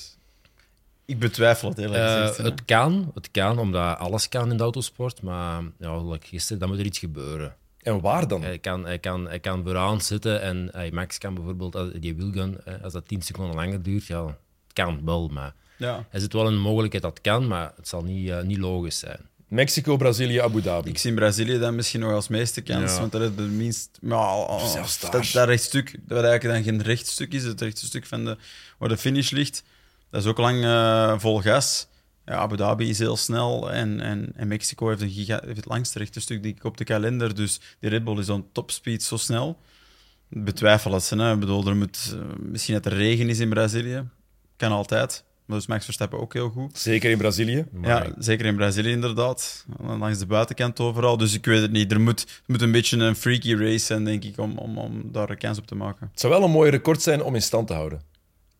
Ik 1.06 1.20
betwijfel 1.20 1.70
het 1.70 1.78
eerlijk 1.78 2.04
Eh, 2.04 2.12
gezegd. 2.22 2.38
het 2.38 2.66
kan, 2.66 3.12
het 3.14 3.32
kan, 3.32 3.60
omdat 3.60 3.98
alles 3.98 4.30
kan 4.30 4.52
in 4.52 4.58
de 4.58 4.64
autosport. 4.64 5.22
Maar 5.22 5.62
ja, 5.80 6.02
gisteren, 6.20 6.60
dan 6.60 6.70
moet 6.70 6.80
er 6.80 6.86
iets 6.86 7.00
gebeuren. 7.00 7.56
En 7.86 8.02
waar 8.02 8.28
dan? 8.28 8.42
Hij 8.44 8.60
kan, 8.60 8.86
hij 8.86 9.00
kan, 9.00 9.28
hij 9.28 9.40
kan 9.40 9.64
vooraan 9.64 10.02
zitten 10.02 10.42
en 10.42 10.70
hey, 10.72 10.92
Max 10.92 11.18
kan 11.18 11.34
bijvoorbeeld, 11.34 11.76
als, 11.76 11.90
die 12.00 12.16
wheelgun, 12.16 12.58
eh, 12.66 12.74
als 12.84 12.94
dat 12.94 13.08
10 13.08 13.22
seconden 13.22 13.56
langer 13.56 13.84
duurt, 13.84 14.06
ja, 14.06 14.26
het 14.26 14.36
kan 14.74 15.02
wel. 15.06 15.28
Maar 15.28 15.54
Ja. 15.78 16.06
er 16.10 16.20
zit 16.20 16.34
wel 16.34 16.48
een 16.48 16.60
mogelijkheid 16.60 17.04
dat 17.04 17.14
het 17.14 17.22
kan, 17.22 17.48
maar 17.48 17.74
het 17.76 17.88
zal 17.88 18.04
niet, 18.04 18.30
eh, 18.30 18.42
niet 18.42 18.58
logisch 18.58 19.00
zijn. 19.00 19.20
Mexico, 19.48 19.98
Brazilië, 19.98 20.38
Abu 20.40 20.62
Dhabi. 20.62 20.90
Ik 20.90 20.98
zie 20.98 21.14
Brazilië 21.14 21.60
dan 21.60 21.76
misschien 21.76 22.00
nog 22.00 22.12
als 22.12 22.28
meeste 22.28 22.62
kans, 22.62 22.92
Ja. 22.94 23.00
want 23.00 23.12
dat 23.12 23.22
is 23.22 23.36
de 23.36 23.42
minst... 23.42 23.98
Maar, 24.02 24.18
al- 24.20 24.60
Zelfs 24.68 25.00
daar. 25.00 25.12
dat, 25.12 25.30
dat 25.34 25.48
rechtstuk, 25.48 25.96
dat 26.08 26.24
eigenlijk 26.24 26.56
dan 26.56 26.64
geen 26.74 26.82
rechtstuk 26.84 27.34
is, 27.34 27.44
het 27.44 27.62
rechte 27.62 27.86
stuk 27.86 28.06
van 28.06 28.26
de, 28.26 28.38
waar 28.78 28.90
de 28.90 28.98
finish 28.98 29.30
ligt, 29.32 29.64
dat 30.10 30.22
is 30.24 30.28
ook 30.30 30.38
lang 30.38 30.64
eh, 30.64 31.14
vol 31.20 31.42
gas. 31.42 31.88
Ja, 32.26 32.34
Abu 32.36 32.56
Dhabi 32.56 32.90
is 32.90 33.00
heel 33.00 33.18
snel 33.18 33.72
en, 33.72 34.00
en, 34.00 34.32
en 34.36 34.48
Mexico 34.48 34.88
heeft, 34.88 35.02
een 35.02 35.10
giga, 35.10 35.42
heeft 35.44 35.56
het 35.58 35.66
langste 35.66 36.00
rechte 36.00 36.20
stuk 36.20 36.44
denk 36.44 36.58
ik, 36.58 36.64
op 36.64 36.78
de 36.78 36.84
kalender, 36.84 37.36
dus 37.36 37.60
die 37.80 37.90
Red 37.90 38.04
Bull 38.04 38.18
is 38.20 38.30
on 38.30 38.46
topspeed 38.52 39.04
zo 39.04 39.18
snel. 39.18 39.58
Betwijfel 40.30 40.92
het. 40.94 41.10
Hè. 41.10 41.34
Ik 41.34 41.40
bedoel, 41.40 41.68
er 41.68 41.76
moet, 41.76 42.14
eh, 42.16 42.20
misschien 42.40 42.74
dat 42.74 42.86
er 42.86 42.94
regen 42.94 43.30
is 43.30 43.40
in 43.40 43.50
Brazilië, 43.50 44.04
kan 44.58 44.72
altijd. 44.72 45.24
Maar 45.46 45.58
dus 45.58 45.68
Max 45.68 45.84
Verstappen 45.86 46.20
ook 46.20 46.34
heel 46.34 46.50
goed. 46.50 46.78
Zeker 46.78 47.12
in 47.12 47.18
Brazilië. 47.18 47.66
Maar 47.72 48.06
Ja, 48.06 48.14
zeker 48.20 48.46
in 48.46 48.56
Brazilië 48.56 48.92
inderdaad. 48.92 49.66
Langs 49.80 50.20
de 50.20 50.26
buitenkant 50.26 50.80
overal. 50.80 51.18
Dus 51.18 51.34
ik 51.34 51.46
weet 51.46 51.62
het 51.62 51.72
niet. 51.72 51.92
Er 51.92 52.02
moet, 52.02 52.42
moet 52.46 52.62
een 52.62 52.72
beetje 52.72 52.98
een 52.98 53.16
freaky 53.16 53.54
race 53.56 53.86
zijn, 53.86 54.04
denk 54.04 54.24
ik, 54.24 54.38
om, 54.38 54.58
om, 54.58 54.78
om 54.78 55.12
daar 55.12 55.30
een 55.30 55.38
kans 55.38 55.58
op 55.58 55.68
te 55.68 55.76
maken. 55.76 56.08
Het 56.12 56.20
zou 56.20 56.34
wel 56.34 56.44
een 56.44 56.52
mooi 56.52 56.70
record 56.72 57.02
zijn 57.02 57.24
om 57.24 57.36
in 57.36 57.42
stand 57.42 57.68
te 57.68 57.74
houden. 57.74 58.02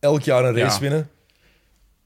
Elk 0.00 0.22
jaar 0.22 0.44
een 0.44 0.54
race 0.56 0.74
Ja. 0.74 0.80
winnen. 0.80 1.08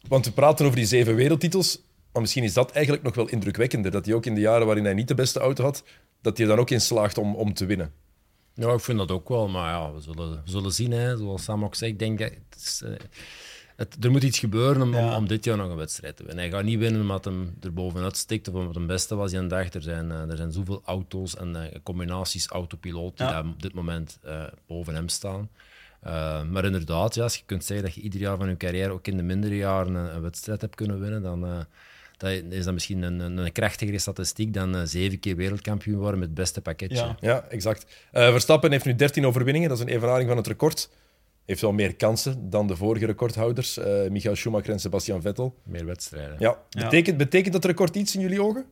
Want 0.09 0.25
we 0.27 0.33
praten 0.33 0.65
over 0.65 0.77
die 0.79 0.87
zeven 0.87 1.15
wereldtitels. 1.15 1.79
Maar 2.13 2.23
misschien 2.23 2.45
is 2.45 2.53
dat 2.53 2.71
eigenlijk 2.73 3.05
nog 3.05 3.15
wel 3.15 3.29
indrukwekkender. 3.29 3.91
Dat 3.91 4.05
hij 4.07 4.15
ook 4.15 4.27
in 4.27 4.35
de 4.35 4.41
jaren 4.41 4.67
waarin 4.67 4.85
hij 4.85 4.95
niet 4.95 5.09
de 5.09 5.15
beste 5.15 5.41
auto 5.41 5.65
had, 5.65 5.83
dat 6.23 6.37
hij 6.37 6.47
er 6.47 6.53
dan 6.53 6.61
ook 6.61 6.71
in 6.71 6.81
slaagt 6.81 7.19
om, 7.19 7.35
om 7.35 7.55
te 7.55 7.67
winnen. 7.67 7.93
Ja, 8.55 8.73
ik 8.73 8.81
vind 8.81 8.99
dat 8.99 9.11
ook 9.11 9.29
wel, 9.29 9.49
maar 9.49 9.73
ja, 9.73 9.93
we 9.93 10.01
zullen, 10.01 10.31
we 10.31 10.51
zullen 10.51 10.73
zien. 10.73 10.91
Hè. 10.91 11.17
Zoals 11.17 11.45
Sam 11.45 11.65
ook 11.65 11.75
zegt, 11.75 11.93
ik 11.93 11.99
denk, 11.99 12.19
het 12.19 12.35
is, 12.57 12.83
eh, 12.85 12.93
het, 13.77 13.97
er 14.05 14.11
moet 14.11 14.23
iets 14.23 14.39
gebeuren 14.39 14.83
om, 14.83 14.89
om, 14.95 14.95
Ja. 15.05 15.17
om 15.17 15.27
dit 15.29 15.45
jaar 15.45 15.57
nog 15.57 15.71
een 15.71 15.77
wedstrijd 15.77 16.17
te 16.17 16.25
winnen. 16.25 16.45
Hij 16.45 16.53
gaat 16.53 16.65
niet 16.65 16.79
winnen 16.79 17.01
omdat 17.01 17.25
hem 17.25 17.57
er 17.61 17.73
bovenuit 17.73 18.17
stikt 18.17 18.49
of 18.49 18.55
omdat 18.55 18.73
hij 18.75 18.83
het 18.83 18.93
beste 18.93 19.15
was 19.15 19.31
die 19.31 19.39
een 19.41 19.49
dag. 19.49 19.73
Er 19.73 19.83
zijn, 19.83 20.11
eh, 20.11 20.31
er 20.31 20.37
zijn 20.37 20.53
zoveel 20.53 20.83
auto's 20.85 21.37
en 21.37 21.57
eh, 21.73 21.79
combinaties 21.83 22.47
autopiloot 22.47 23.17
die 23.17 23.27
Ja. 23.27 23.33
daar 23.33 23.47
op 23.47 23.63
dit 23.63 23.75
moment 23.75 24.19
eh, 24.23 24.43
boven 24.67 24.95
hem 24.95 25.09
staan. 25.09 25.49
Eh, 26.01 26.43
maar 26.43 26.65
inderdaad, 26.65 27.15
ja, 27.15 27.23
als 27.23 27.37
je 27.37 27.43
kunt 27.47 27.65
zeggen 27.65 27.87
dat 27.87 27.95
je 27.95 28.01
ieder 28.01 28.21
jaar 28.21 28.37
van 28.37 28.49
je 28.49 28.57
carrière, 28.57 28.91
ook 28.93 29.07
in 29.07 29.17
de 29.17 29.23
mindere 29.23 29.57
jaren, 29.57 29.95
een, 29.95 30.15
een 30.15 30.23
wedstrijd 30.23 30.61
hebt 30.61 30.75
kunnen 30.75 31.01
winnen, 31.01 31.23
dan 31.23 31.45
eh, 31.47 31.59
dat 32.17 32.31
is 32.51 32.65
dat 32.65 32.73
misschien 32.75 33.03
een, 33.03 33.21
een, 33.21 33.37
een 33.37 33.53
krachtigere 33.53 33.99
statistiek 33.99 34.55
dan 34.55 34.77
eh, 34.77 34.81
zeven 34.85 35.19
keer 35.21 35.37
wereldkampioen 35.37 35.99
worden 35.99 36.19
met 36.19 36.29
het 36.29 36.37
beste 36.37 36.61
pakketje. 36.61 36.97
Ja. 36.97 37.17
Ja, 37.21 37.45
exact. 37.49 38.07
Eh, 38.13 38.31
Verstappen 38.31 38.71
heeft 38.71 38.85
nu 38.85 38.95
13 38.95 39.27
overwinningen. 39.27 39.69
Dat 39.69 39.79
is 39.79 39.85
een 39.85 39.91
evenaring 39.91 40.29
van 40.29 40.37
het 40.37 40.47
record. 40.47 40.91
Heeft 41.45 41.61
wel 41.61 41.73
meer 41.73 41.95
kansen 41.97 42.51
dan 42.51 42.67
de 42.67 42.77
vorige 42.77 43.07
recordhouders, 43.07 43.77
eh 43.79 44.09
Michael 44.11 44.37
Schumacher 44.37 44.71
en 44.73 44.81
Sebastian 44.81 45.21
Vettel. 45.23 45.55
Meer 45.65 45.87
wedstrijden. 45.87 46.37
Ja. 46.39 46.59
Ja. 46.71 46.83
Betekent, 46.85 47.17
betekent 47.17 47.53
dat 47.53 47.65
record 47.65 47.97
iets 47.97 48.15
in 48.15 48.21
jullie 48.21 48.43
ogen? 48.43 48.65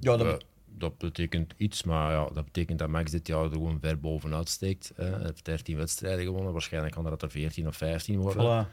Ja, 0.00 0.12
Eh, 0.12 0.34
dat 0.78 0.98
betekent 0.98 1.54
iets, 1.56 1.82
maar 1.82 2.12
ja, 2.12 2.28
dat 2.32 2.44
betekent 2.44 2.78
dat 2.78 2.88
Max 2.88 3.10
dit 3.10 3.26
jaar 3.26 3.44
er 3.44 3.50
gewoon 3.50 3.80
ver 3.80 4.00
bovenuit 4.00 4.48
steekt. 4.48 4.92
Hij 4.96 5.18
heeft 5.22 5.44
13 5.44 5.76
wedstrijden 5.76 6.24
gewonnen. 6.24 6.52
Waarschijnlijk 6.52 6.94
kan 6.94 7.04
dat 7.04 7.22
er 7.22 7.30
14 7.30 7.66
of 7.66 7.76
15 7.76 8.18
worden. 8.18 8.68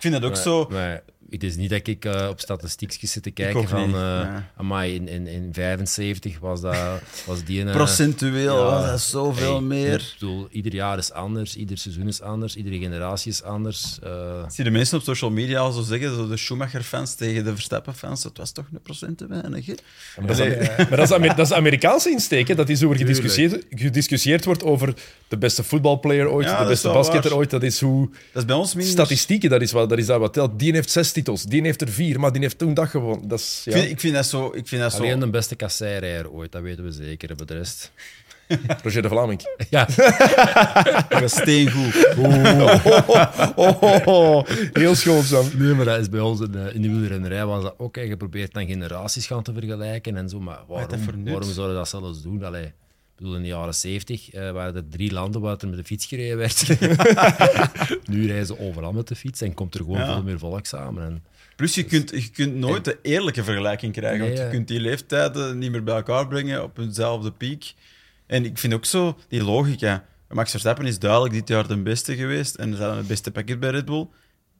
Ik 0.00 0.06
vind 0.06 0.14
dat 0.14 0.24
ook 0.24 0.32
Maar, 0.36 0.42
zo. 0.42 0.66
maar 0.70 1.02
het 1.30 1.42
is 1.42 1.56
niet 1.56 1.70
dat 1.70 1.86
ik 1.86 2.04
eh, 2.04 2.26
op 2.30 2.40
statistiekjes 2.40 3.12
zit 3.12 3.22
te 3.22 3.30
kijken 3.30 3.68
van... 3.68 3.94
eh 3.94 4.00
ja. 4.00 4.50
amai, 4.56 4.94
in, 4.94 5.08
in, 5.08 5.26
in 5.26 5.48
75 5.52 6.38
was, 6.38 6.60
dat, 6.60 6.76
was 7.26 7.44
die... 7.44 7.60
een 7.60 7.70
Procentueel 7.72 8.56
ja, 8.56 8.62
was 8.64 8.86
dat 8.90 9.00
zoveel 9.00 9.52
hey, 9.52 9.60
meer. 9.62 9.94
Ik 9.94 10.14
bedoel, 10.18 10.48
ieder 10.50 10.74
jaar 10.74 10.98
is 10.98 11.12
anders, 11.12 11.56
ieder 11.56 11.78
seizoen 11.78 12.06
is 12.08 12.20
anders, 12.20 12.56
iedere 12.56 12.78
generatie 12.78 13.30
is 13.30 13.42
anders. 13.42 13.98
eh, 14.02 14.44
Zie 14.48 14.64
de 14.64 14.70
mensen 14.70 14.98
op 14.98 15.04
social 15.04 15.30
media 15.30 15.58
al 15.58 15.72
zo 15.72 15.82
zeggen, 15.82 16.14
zo 16.14 16.28
de 16.28 16.36
Schumacher-fans 16.36 17.14
tegen 17.14 17.44
de 17.44 17.52
Verstappen-fans, 17.54 18.24
het 18.24 18.38
was 18.38 18.52
toch 18.52 18.64
een 18.72 18.82
procent 18.82 19.18
te 19.18 19.26
weinig. 19.26 19.66
Hè? 19.66 19.74
Maar 20.18 20.26
dat, 20.36 20.38
is, 20.46 20.68
maar 20.76 20.96
dat, 20.96 20.98
is, 21.08 21.12
Amer- 21.12 21.36
dat 21.36 21.46
is 21.46 21.52
Amerikaanse 21.52 22.10
insteek, 22.10 22.48
hè? 22.48 22.54
dat 22.54 22.68
is 22.68 22.82
hoe 22.82 22.92
er 22.92 22.98
gediscussieerd, 22.98 23.64
gediscussieerd 23.70 24.44
wordt 24.44 24.62
over 24.62 24.94
de 25.28 25.38
beste 25.38 25.62
voetbalplayer 25.62 26.28
ooit, 26.28 26.46
Ja, 26.46 26.52
de 26.52 26.58
dat 26.58 26.68
beste 26.68 26.88
basketter 26.88 27.30
waar. 27.30 27.38
ooit. 27.38 27.50
Dat 27.50 27.62
is 27.62 27.80
hoe 27.80 28.08
Dat 28.32 28.42
is 28.42 28.44
bij 28.44 28.56
ons 28.56 28.74
minder... 28.74 28.92
statistieken, 28.92 29.50
dat 29.50 29.62
is, 29.62 29.72
wat, 29.72 29.89
dat 29.90 29.98
is 29.98 30.06
daar 30.06 30.18
wat 30.18 30.32
telt. 30.32 30.58
Die 30.58 30.72
heeft 30.72 30.90
zes 30.90 31.12
titels, 31.12 31.42
die 31.42 31.62
heeft 31.62 31.80
er 31.80 31.88
vier, 31.88 32.20
maar 32.20 32.32
die 32.32 32.40
heeft 32.40 32.58
toen 32.58 32.74
dat 32.74 32.88
gewonnen. 32.88 33.28
Dat 33.28 33.38
is, 33.38 33.60
ja, 33.64 33.72
Ik, 33.72 33.78
vind, 33.78 33.90
ik 33.92 34.00
vind 34.00 34.14
dat 34.14 34.26
zo... 34.26 34.46
Ik 34.54 34.68
vind 34.68 34.82
dat 34.82 34.92
zo... 34.92 34.98
Alleen 35.02 35.20
de 35.20 35.30
beste 35.30 35.54
kasseirijer 35.56 36.30
ooit, 36.30 36.52
dat 36.52 36.62
weten 36.62 36.84
we 36.84 36.92
zeker. 36.92 37.30
Voor 37.36 37.46
de 37.46 37.54
rest... 37.54 37.92
Roger 38.82 39.02
de 39.02 39.08
Vlaming. 39.08 39.40
Ja, 39.70 39.84
Dat 41.08 41.22
is 41.22 41.32
steengoed. 41.36 42.08
Oh, 42.18 43.56
oh, 43.56 44.06
oh, 44.06 44.46
heel 44.72 44.94
schoon, 44.94 45.22
Sam. 45.22 45.50
Nee, 45.56 45.74
maar 45.74 45.84
dat 45.84 46.00
is 46.00 46.08
bij 46.08 46.20
ons 46.20 46.40
in 46.40 46.50
de, 46.50 46.70
in 46.74 46.82
de 46.82 46.88
wielrennerij 46.90 47.46
was 47.46 47.62
dat 47.62 47.74
ook. 47.78 47.96
hè. 47.96 48.02
Je 48.02 48.16
probeert 48.16 48.52
dan 48.52 48.66
generaties 48.66 49.26
gaan 49.26 49.42
te 49.42 49.52
vergelijken 49.52 50.16
en 50.16 50.28
zo. 50.28 50.40
Maar 50.40 50.56
dat 50.56 50.66
waarom, 50.68 51.24
waarom 51.24 51.52
zouden 51.52 51.68
we 51.68 51.74
dat 51.74 51.88
zelfs 51.88 52.22
doen? 52.22 52.44
Allee, 52.44 52.72
bedoel, 53.20 53.36
in 53.36 53.42
de 53.42 53.48
jaren 53.48 53.74
70 53.74 54.30
eh, 54.30 54.50
waren 54.50 54.74
er 54.74 54.88
drie 54.88 55.12
landen 55.12 55.40
waar 55.40 55.56
er 55.56 55.68
met 55.68 55.78
de 55.78 55.84
fiets 55.84 56.06
gereden 56.06 56.36
werd. 56.36 56.68
nu 58.10 58.26
rijden 58.26 58.46
ze 58.46 58.58
overal 58.58 58.92
met 58.92 59.08
de 59.08 59.14
fiets 59.14 59.40
en 59.40 59.54
komt 59.54 59.74
er 59.74 59.80
gewoon 59.80 59.98
Ja. 59.98 60.12
veel 60.12 60.22
meer 60.22 60.38
volk 60.38 60.66
samen. 60.66 61.04
En, 61.04 61.22
Plus, 61.56 61.74
je 61.74 61.84
kunt, 61.84 62.10
je 62.10 62.30
kunt 62.30 62.54
nooit 62.54 62.84
de 62.84 62.98
eerlijke 63.02 63.44
vergelijking 63.44 63.92
krijgen. 63.92 64.18
Nee, 64.18 64.26
want 64.28 64.38
je 64.38 64.44
ja. 64.44 64.50
kunt 64.50 64.68
die 64.68 64.80
leeftijden 64.80 65.58
niet 65.58 65.70
meer 65.70 65.84
bij 65.84 65.94
elkaar 65.94 66.28
brengen 66.28 66.62
op 66.62 66.78
eenzelfde 66.78 67.32
piek. 67.32 67.74
En 68.26 68.44
ik 68.44 68.58
vind 68.58 68.74
ook 68.74 68.84
zo 68.84 69.18
die 69.28 69.44
logica. 69.44 70.04
Max 70.28 70.50
Verstappen 70.50 70.86
is 70.86 70.98
duidelijk 70.98 71.32
dit 71.34 71.48
jaar 71.48 71.66
de 71.68 71.76
beste 71.76 72.16
geweest. 72.16 72.54
En 72.54 72.74
ze 72.74 72.78
hadden 72.80 72.98
het 72.98 73.06
beste 73.06 73.30
pakket 73.30 73.60
bij 73.60 73.70
Red 73.70 73.84
Bull. 73.84 74.06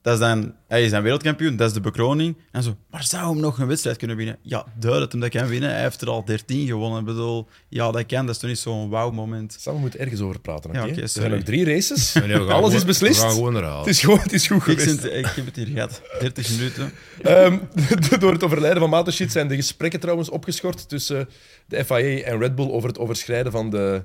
Dat 0.02 0.12
is 0.14 0.18
dan, 0.20 0.54
hij 0.68 0.84
is 0.84 0.90
dan 0.90 1.02
wereldkampioen, 1.02 1.56
dat 1.56 1.68
is 1.68 1.74
de 1.74 1.80
bekroning. 1.80 2.36
En 2.52 2.62
zo, 2.62 2.76
maar 2.90 3.04
zou 3.04 3.32
hem 3.32 3.40
nog 3.40 3.58
een 3.58 3.66
wedstrijd 3.66 3.96
kunnen 3.96 4.16
winnen? 4.16 4.36
Ja, 4.42 4.66
duidelijk 4.78 5.10
dat 5.12 5.20
hij 5.20 5.28
kan 5.30 5.46
winnen. 5.48 5.70
Hij 5.70 5.82
heeft 5.82 6.00
er 6.00 6.08
al 6.10 6.24
13 6.24 6.66
gewonnen. 6.66 6.98
Ik 7.00 7.04
bedoel, 7.06 7.48
ja, 7.68 7.90
dat 7.90 8.06
kan. 8.06 8.26
Dat 8.26 8.34
is 8.34 8.40
toch 8.40 8.50
niet 8.50 8.58
zo'n 8.58 8.88
wauw-moment. 8.88 9.56
Sam, 9.60 9.74
we 9.74 9.80
moeten 9.80 10.00
ergens 10.00 10.20
over 10.20 10.40
praten. 10.40 10.72
Ja, 10.72 10.82
oké? 10.82 10.90
oké, 10.92 11.00
er 11.00 11.08
zijn 11.08 11.30
nog 11.30 11.42
drie 11.42 11.64
races. 11.64 12.12
Nee, 12.12 12.36
Alles 12.38 12.74
is 12.74 12.84
beslist. 12.84 13.20
We 13.20 13.26
gaan 13.26 13.34
gewoon 13.34 13.56
eruit. 13.56 13.78
Het 13.78 13.86
is, 13.86 14.00
gewoon, 14.00 14.18
het 14.18 14.32
is 14.32 14.46
goed 14.46 14.56
Ik, 14.56 14.62
geweest. 14.80 15.00
zit- 15.00 15.12
ik 15.12 15.26
heb 15.26 15.46
het 15.46 15.56
hier 15.56 15.66
gehad. 15.66 16.02
30 16.20 16.50
minuten. 16.50 16.92
Ehm, 17.22 17.58
door 18.20 18.32
het 18.32 18.44
overlijden 18.44 18.80
van 18.80 18.90
Mateschitz 18.90 19.32
zijn 19.32 19.48
de 19.48 19.54
gesprekken 19.56 20.00
trouwens 20.00 20.28
opgeschort 20.30 20.88
tussen 20.88 21.28
de 21.66 21.84
FIA 21.84 22.22
en 22.24 22.38
Red 22.38 22.54
Bull 22.54 22.70
over 22.70 22.88
het 22.88 22.98
overschrijden 22.98 23.52
van 23.52 23.70
de, 23.70 24.02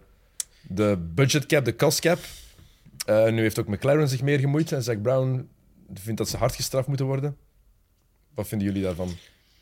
de 0.61 0.97
budgetcap, 1.15 1.65
de 1.65 1.75
cost 1.75 1.99
cap. 1.99 2.19
Eh, 3.05 3.25
nu 3.31 3.41
heeft 3.41 3.59
ook 3.59 3.67
McLaren 3.67 4.09
zich 4.09 4.21
meer 4.21 4.39
gemoeid 4.39 4.71
en 4.71 4.83
Zack 4.83 5.01
Brown 5.01 5.47
vindt 5.93 6.17
dat 6.17 6.29
ze 6.29 6.37
hard 6.37 6.55
gestraft 6.55 6.87
moeten 6.87 7.05
worden. 7.05 7.37
Wat 8.33 8.47
vinden 8.47 8.67
jullie 8.67 8.83
daarvan? 8.83 9.15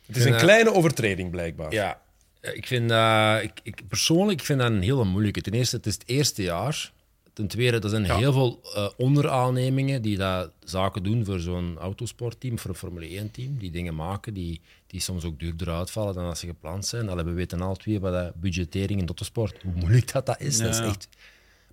Het 0.06 0.16
is 0.16 0.24
een 0.24 0.36
kleine 0.36 0.72
overtreding, 0.72 1.30
blijkbaar. 1.30 1.72
Ja, 1.72 2.02
ik 2.40 2.66
vind 2.66 2.88
dat, 2.88 3.42
ik, 3.42 3.60
ik, 3.62 3.88
persoonlijk 3.88 4.40
vind 4.40 4.58
dat 4.58 4.70
een 4.70 4.82
hele 4.82 5.04
moeilijke. 5.04 5.40
Ten 5.40 5.52
eerste, 5.52 5.76
het 5.76 5.86
is 5.86 5.94
het 5.94 6.02
eerste 6.06 6.42
jaar. 6.42 6.92
Ten 7.32 7.46
tweede, 7.46 7.80
er 7.80 7.88
zijn 7.88 8.04
heel 8.04 8.32
veel 8.32 8.60
eh, 8.74 8.88
onderaannemingen 8.96 10.02
die 10.02 10.16
dat 10.16 10.50
zaken 10.64 11.02
doen 11.02 11.24
voor 11.24 11.40
zo'n 11.40 11.78
autosportteam, 11.78 12.58
voor 12.58 12.70
een 12.70 12.76
Formule 12.76 13.22
1-team. 13.22 13.58
Die 13.58 13.70
dingen 13.70 13.94
maken 13.94 14.34
die, 14.34 14.60
die 14.86 15.00
soms 15.00 15.24
ook 15.24 15.38
duurder 15.38 15.70
uitvallen 15.70 16.14
dan 16.14 16.24
als 16.24 16.40
ze 16.40 16.46
gepland 16.46 16.86
zijn. 16.86 17.08
Allee, 17.08 17.24
we 17.24 17.32
weten 17.32 17.60
al 17.60 17.76
twee 17.76 18.00
wat 18.00 18.12
dat 18.12 18.34
budgettering 18.34 19.00
in 19.00 19.06
de 19.06 19.06
autosport, 19.06 19.62
hoe 19.62 19.72
moeilijk 19.72 20.12
dat, 20.12 20.26
dat 20.26 20.40
is. 20.40 20.58
Dat 20.58 20.74
is 20.74 20.80
echt 20.80 21.08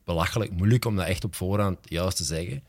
belachelijk 0.03 0.51
moeilijk 0.51 0.85
om 0.85 0.95
dat 0.95 1.07
echt 1.07 1.23
op 1.23 1.35
voorhand 1.35 1.77
juist 1.83 2.17
te 2.17 2.23
zeggen. 2.23 2.63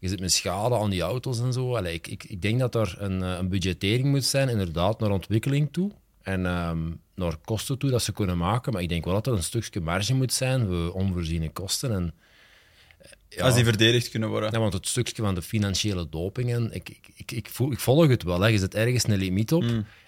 Je 0.00 0.08
zit 0.08 0.20
met 0.20 0.32
schade 0.32 0.74
aan 0.76 0.90
die 0.90 1.00
auto's 1.00 1.40
en 1.40 1.52
zo. 1.52 1.76
Allee, 1.76 1.94
ik, 1.94 2.06
ik, 2.06 2.24
ik 2.24 2.42
denk 2.42 2.58
dat 2.58 2.74
er 2.74 2.94
een, 2.98 3.22
eh, 3.22 3.36
een 3.38 3.48
budgettering 3.48 4.08
moet 4.08 4.24
zijn, 4.24 4.48
inderdaad, 4.48 5.00
naar 5.00 5.10
ontwikkeling 5.10 5.68
toe. 5.72 5.90
En 6.22 6.46
ehm, 6.46 6.78
naar 7.14 7.36
kosten 7.44 7.78
toe 7.78 7.90
dat 7.90 8.02
ze 8.02 8.12
kunnen 8.12 8.38
maken. 8.38 8.72
Maar 8.72 8.82
ik 8.82 8.88
denk 8.88 9.04
wel 9.04 9.14
dat 9.14 9.26
er 9.26 9.32
een 9.32 9.42
stukje 9.42 9.80
marge 9.80 10.14
moet 10.14 10.32
zijn 10.32 10.66
voor 10.66 10.92
onvoorziene 10.92 11.50
kosten. 11.50 11.92
En, 11.92 12.14
eh, 12.98 13.10
ja, 13.28 13.44
Als 13.44 13.54
die 13.54 13.64
verdedigd 13.64 14.08
kunnen 14.10 14.28
worden. 14.28 14.52
ja, 14.52 14.58
want 14.58 14.72
het 14.72 14.88
stukje 14.88 15.22
van 15.22 15.34
de 15.34 15.42
financiële 15.42 16.08
dopingen, 16.08 16.72
ik, 16.74 16.88
ik, 16.88 17.08
ik, 17.16 17.32
ik, 17.32 17.48
voel- 17.50 17.72
ik 17.72 17.78
volg 17.80 18.08
het 18.08 18.22
wel. 18.22 18.40
Hè. 18.40 18.48
Je 18.48 18.58
zet 18.58 18.74
ergens 18.74 19.08
een 19.08 19.16
limiet 19.18 19.52
op. 19.52 19.64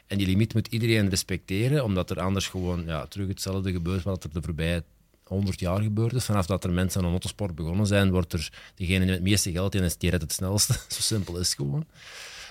En 0.06 0.18
die 0.18 0.26
limiet 0.26 0.54
moet 0.54 0.66
iedereen 0.66 1.08
respecteren, 1.08 1.84
omdat 1.84 2.10
er 2.10 2.20
anders 2.20 2.48
gewoon 2.48 2.84
ja, 2.86 3.06
terug 3.06 3.28
hetzelfde 3.28 3.72
gebeurt 3.72 4.02
wat 4.02 4.24
er 4.24 4.30
de 4.32 4.42
voorbije 4.42 4.84
100 5.32 5.60
jaar 5.60 5.82
gebeurd 5.82 6.12
is. 6.12 6.24
Vanaf 6.24 6.46
dat 6.46 6.64
er 6.64 6.72
mensen 6.72 7.04
aan 7.04 7.10
autosport 7.10 7.54
begonnen 7.54 7.86
zijn, 7.86 8.10
wordt 8.10 8.32
er 8.32 8.52
degene 8.74 9.04
met 9.04 9.14
het 9.14 9.22
meeste 9.22 9.50
geld 9.50 9.74
in 9.74 9.82
is, 9.82 9.96
die 9.96 10.10
het 10.10 10.32
snelste. 10.32 10.72
Zo 10.88 11.00
simpel 11.00 11.38
is 11.38 11.46
het 11.46 11.56
gewoon. 11.56 11.86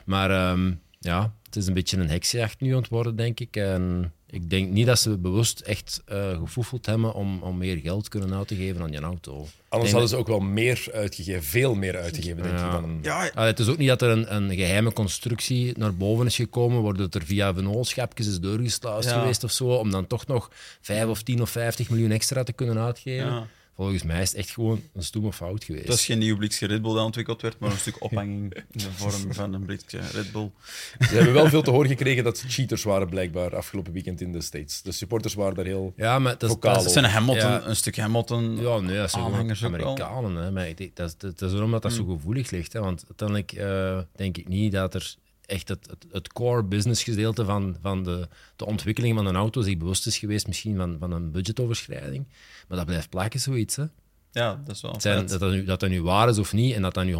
Maar 0.06 0.32
ehm, 0.32 0.74
ja, 1.00 1.34
het 1.44 1.56
is 1.56 1.68
een 1.68 1.74
beetje 1.74 1.98
een 1.98 2.10
heksenjacht 2.10 2.60
nu 2.60 2.76
aan 2.76 2.86
worden, 2.90 3.16
denk 3.16 3.40
ik. 3.40 3.56
En 3.56 4.14
ik 4.32 4.50
denk 4.50 4.70
niet 4.72 4.86
dat 4.86 5.00
ze 5.00 5.18
bewust 5.18 5.60
echt 5.60 6.02
eh 6.06 6.38
gefoefeld 6.40 6.86
hebben 6.86 7.14
om, 7.14 7.42
om 7.44 7.58
meer 7.58 7.78
geld 7.78 8.08
kunnen 8.10 8.34
uit 8.34 8.48
te 8.48 8.56
geven 8.56 8.82
aan 8.82 8.92
je 8.92 9.00
auto. 9.00 9.34
Anders 9.34 9.50
denk 9.70 9.92
hadden 9.92 10.10
ze 10.10 10.16
ook 10.16 10.28
wel 10.28 10.40
meer 10.40 10.88
uitgegeven, 10.94 11.44
veel 11.44 11.76
meer 11.76 11.98
uitgegeven, 11.98 12.44
denk 12.44 12.58
Ja. 12.58 12.66
ik. 12.66 12.72
Dan 12.72 12.84
een... 12.84 13.00
Ja, 13.02 13.30
Allee, 13.34 13.50
het 13.50 13.60
is 13.60 13.68
ook 13.68 13.78
niet 13.78 13.88
dat 13.88 14.02
er 14.02 14.10
een, 14.10 14.36
een 14.36 14.56
geheime 14.56 14.94
constructie 14.94 15.78
naar 15.78 15.96
boven 15.96 16.26
is 16.26 16.36
gekomen, 16.36 16.82
waar 16.84 16.94
het 16.94 17.16
er 17.16 17.26
via 17.26 17.54
vennootschapjes 17.54 18.28
is 18.28 18.40
doorgesluist 18.40 19.10
Ja. 19.10 19.20
geweest 19.20 19.44
of 19.44 19.52
zo, 19.52 19.66
om 19.68 19.92
dan 19.92 20.08
toch 20.08 20.28
nog 20.28 20.52
5 20.82 21.06
of 21.08 21.22
10 21.22 21.42
of 21.42 21.50
50 21.50 21.90
miljoen 21.90 22.12
extra 22.12 22.44
te 22.44 22.54
kunnen 22.54 22.78
uitgeven. 22.78 23.48
Volgens 23.76 24.04
mij 24.04 24.22
is 24.22 24.30
het 24.30 24.38
echt 24.38 24.50
gewoon 24.50 24.82
een 24.94 25.04
stoeme 25.04 25.34
fout 25.34 25.64
geweest. 25.64 25.88
Dat 25.88 25.96
is 25.96 26.06
geen 26.06 26.18
nieuw 26.20 26.38
blikje 26.38 26.68
Red 26.68 26.82
Bull 26.82 26.94
dat 26.94 27.04
ontwikkeld 27.06 27.42
werd, 27.42 27.60
maar 27.60 27.72
een 27.72 27.78
stuk 27.78 28.04
ophanging 28.04 28.54
in 28.54 28.64
de 28.72 28.92
vorm 28.92 29.34
van 29.34 29.54
een 29.54 29.66
blikje 29.66 30.00
Red 30.14 30.32
Bull. 30.32 30.52
Ze 31.00 31.16
hebben 31.16 31.34
wel 31.34 31.48
veel 31.50 31.62
te 31.62 31.70
horen 31.72 31.90
gekregen 31.90 32.24
dat 32.24 32.38
ze 32.38 32.50
cheaters 32.50 32.84
waren, 32.84 33.10
blijkbaar, 33.10 33.56
afgelopen 33.56 33.94
weekend 33.94 34.22
in 34.22 34.32
de 34.32 34.42
States. 34.42 34.82
De 34.82 34.92
supporters 34.92 35.34
waren 35.34 35.56
daar 35.56 35.66
heel... 35.66 35.94
ja, 35.96 36.20
maar 36.20 36.38
dat, 36.38 36.50
Vocaal 36.50 36.82
zijn 36.82 37.06
Hamilton, 37.06 37.50
Ja. 37.50 37.66
een 37.66 37.76
stuk 37.76 37.98
Hamilton. 37.98 38.58
Ja, 38.62 38.80
nee, 38.80 38.98
dat 38.98 39.12
zijn 39.12 39.24
Aanhangers. 39.24 39.64
Amerikanen. 39.66 40.36
Hè. 40.36 40.52
Maar 40.52 40.68
dat, 40.76 40.80
is- 40.80 41.18
dat, 41.18 41.20
dat 41.20 41.42
is 41.42 41.52
waarom 41.52 41.72
dat, 41.72 41.82
dat 41.82 41.94
zo 41.94 42.06
gevoelig 42.06 42.52
ligt. 42.52 42.74
Hè. 42.74 42.80
Want 42.80 43.04
uiteindelijk 43.08 43.52
eh, 43.52 44.00
denk 44.16 44.38
ik 44.38 44.48
niet 44.48 44.72
dat 44.72 44.94
er 44.94 45.16
echt 45.52 45.68
het, 45.68 45.88
het, 45.90 46.06
het 46.12 46.34
core 46.34 46.64
business 46.64 47.04
gedeelte 47.04 47.46
van, 47.46 47.76
van 47.82 48.04
de, 48.04 48.28
de 48.56 48.66
ontwikkeling 48.66 49.16
van 49.16 49.26
een 49.26 49.36
auto 49.36 49.62
zich 49.62 49.78
bewust 49.78 50.08
is 50.08 50.18
geweest 50.18 50.48
misschien 50.48 50.78
van, 50.78 50.98
van 51.00 51.12
een 51.12 51.32
budgetoverschrijding. 51.32 52.28
Maar 52.68 52.78
dat 52.78 52.86
blijft 52.88 53.10
plakken, 53.10 53.40
zoiets. 53.40 53.76
Hè. 53.76 53.86
Ja, 54.32 54.62
dat 54.66 54.76
is 54.76 54.82
wel 54.82 55.02
zijn, 55.02 55.28
dat, 55.28 55.40
dat, 55.40 55.52
nu, 55.52 55.64
dat 55.64 55.80
dat 55.80 55.90
nu 55.90 56.02
waar 56.02 56.30
is 56.30 56.38
of 56.38 56.54
niet, 56.54 56.76
en 56.76 56.82
dat 56.82 56.94
dat 56.94 57.06
nu 57.06 57.16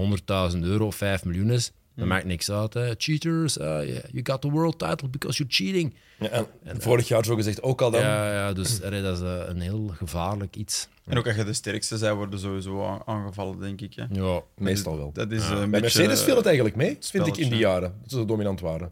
100.000 0.54 0.60
euro 0.60 0.86
of 0.86 0.96
5 0.96 1.26
miljoen 1.26 1.52
is, 1.52 1.72
dat 1.96 2.06
maakt 2.06 2.26
niks 2.26 2.52
uit. 2.52 2.74
Hè. 2.74 2.94
Cheaters, 2.98 3.58
uh, 3.58 3.64
yeah, 3.66 4.04
you 4.12 4.20
got 4.24 4.42
the 4.42 4.50
world 4.50 4.80
title 4.80 5.10
because 5.10 5.38
you're 5.38 5.54
cheating. 5.54 5.96
Ja, 6.20 6.46
en 6.64 6.82
vorig 6.82 7.08
jaar 7.08 7.26
zo 7.26 7.36
gezegd 7.36 7.62
ook 7.62 7.82
al 7.82 7.92
dan. 7.92 8.02
Ja, 8.02 8.32
ja 8.32 8.54
dus 8.54 8.82
allee, 8.84 9.02
dat 9.02 9.18
is 9.18 9.24
eh, 9.24 9.42
een 9.48 9.62
heel 9.62 9.88
gevaarlijk 9.88 10.56
iets. 10.56 10.88
En 11.06 11.18
ook 11.18 11.28
als 11.28 11.36
je 11.36 11.44
de 11.44 11.54
sterkste 11.54 11.98
zij 11.98 12.14
worden 12.14 12.40
sowieso 12.40 13.02
aangevallen, 13.06 13.60
denk 13.60 13.82
ik. 13.82 13.94
Hè. 13.94 14.06
Ja, 14.12 14.42
Meestal 14.58 14.98
wel. 14.98 15.12
Dat 15.14 15.32
is 15.32 15.50
een 15.50 15.56
Bij 15.56 15.68
beetje, 15.68 15.80
Mercedes 15.82 16.24
viel 16.24 16.36
het 16.36 16.46
eigenlijk 16.46 16.76
mee, 16.76 16.98
vind 17.00 17.28
ik, 17.28 17.38
in 17.38 17.50
die 17.50 17.60
jaren. 17.60 17.96
Dat 18.02 18.12
ze 18.12 18.26
dominant 18.26 18.60
waren. 18.60 18.92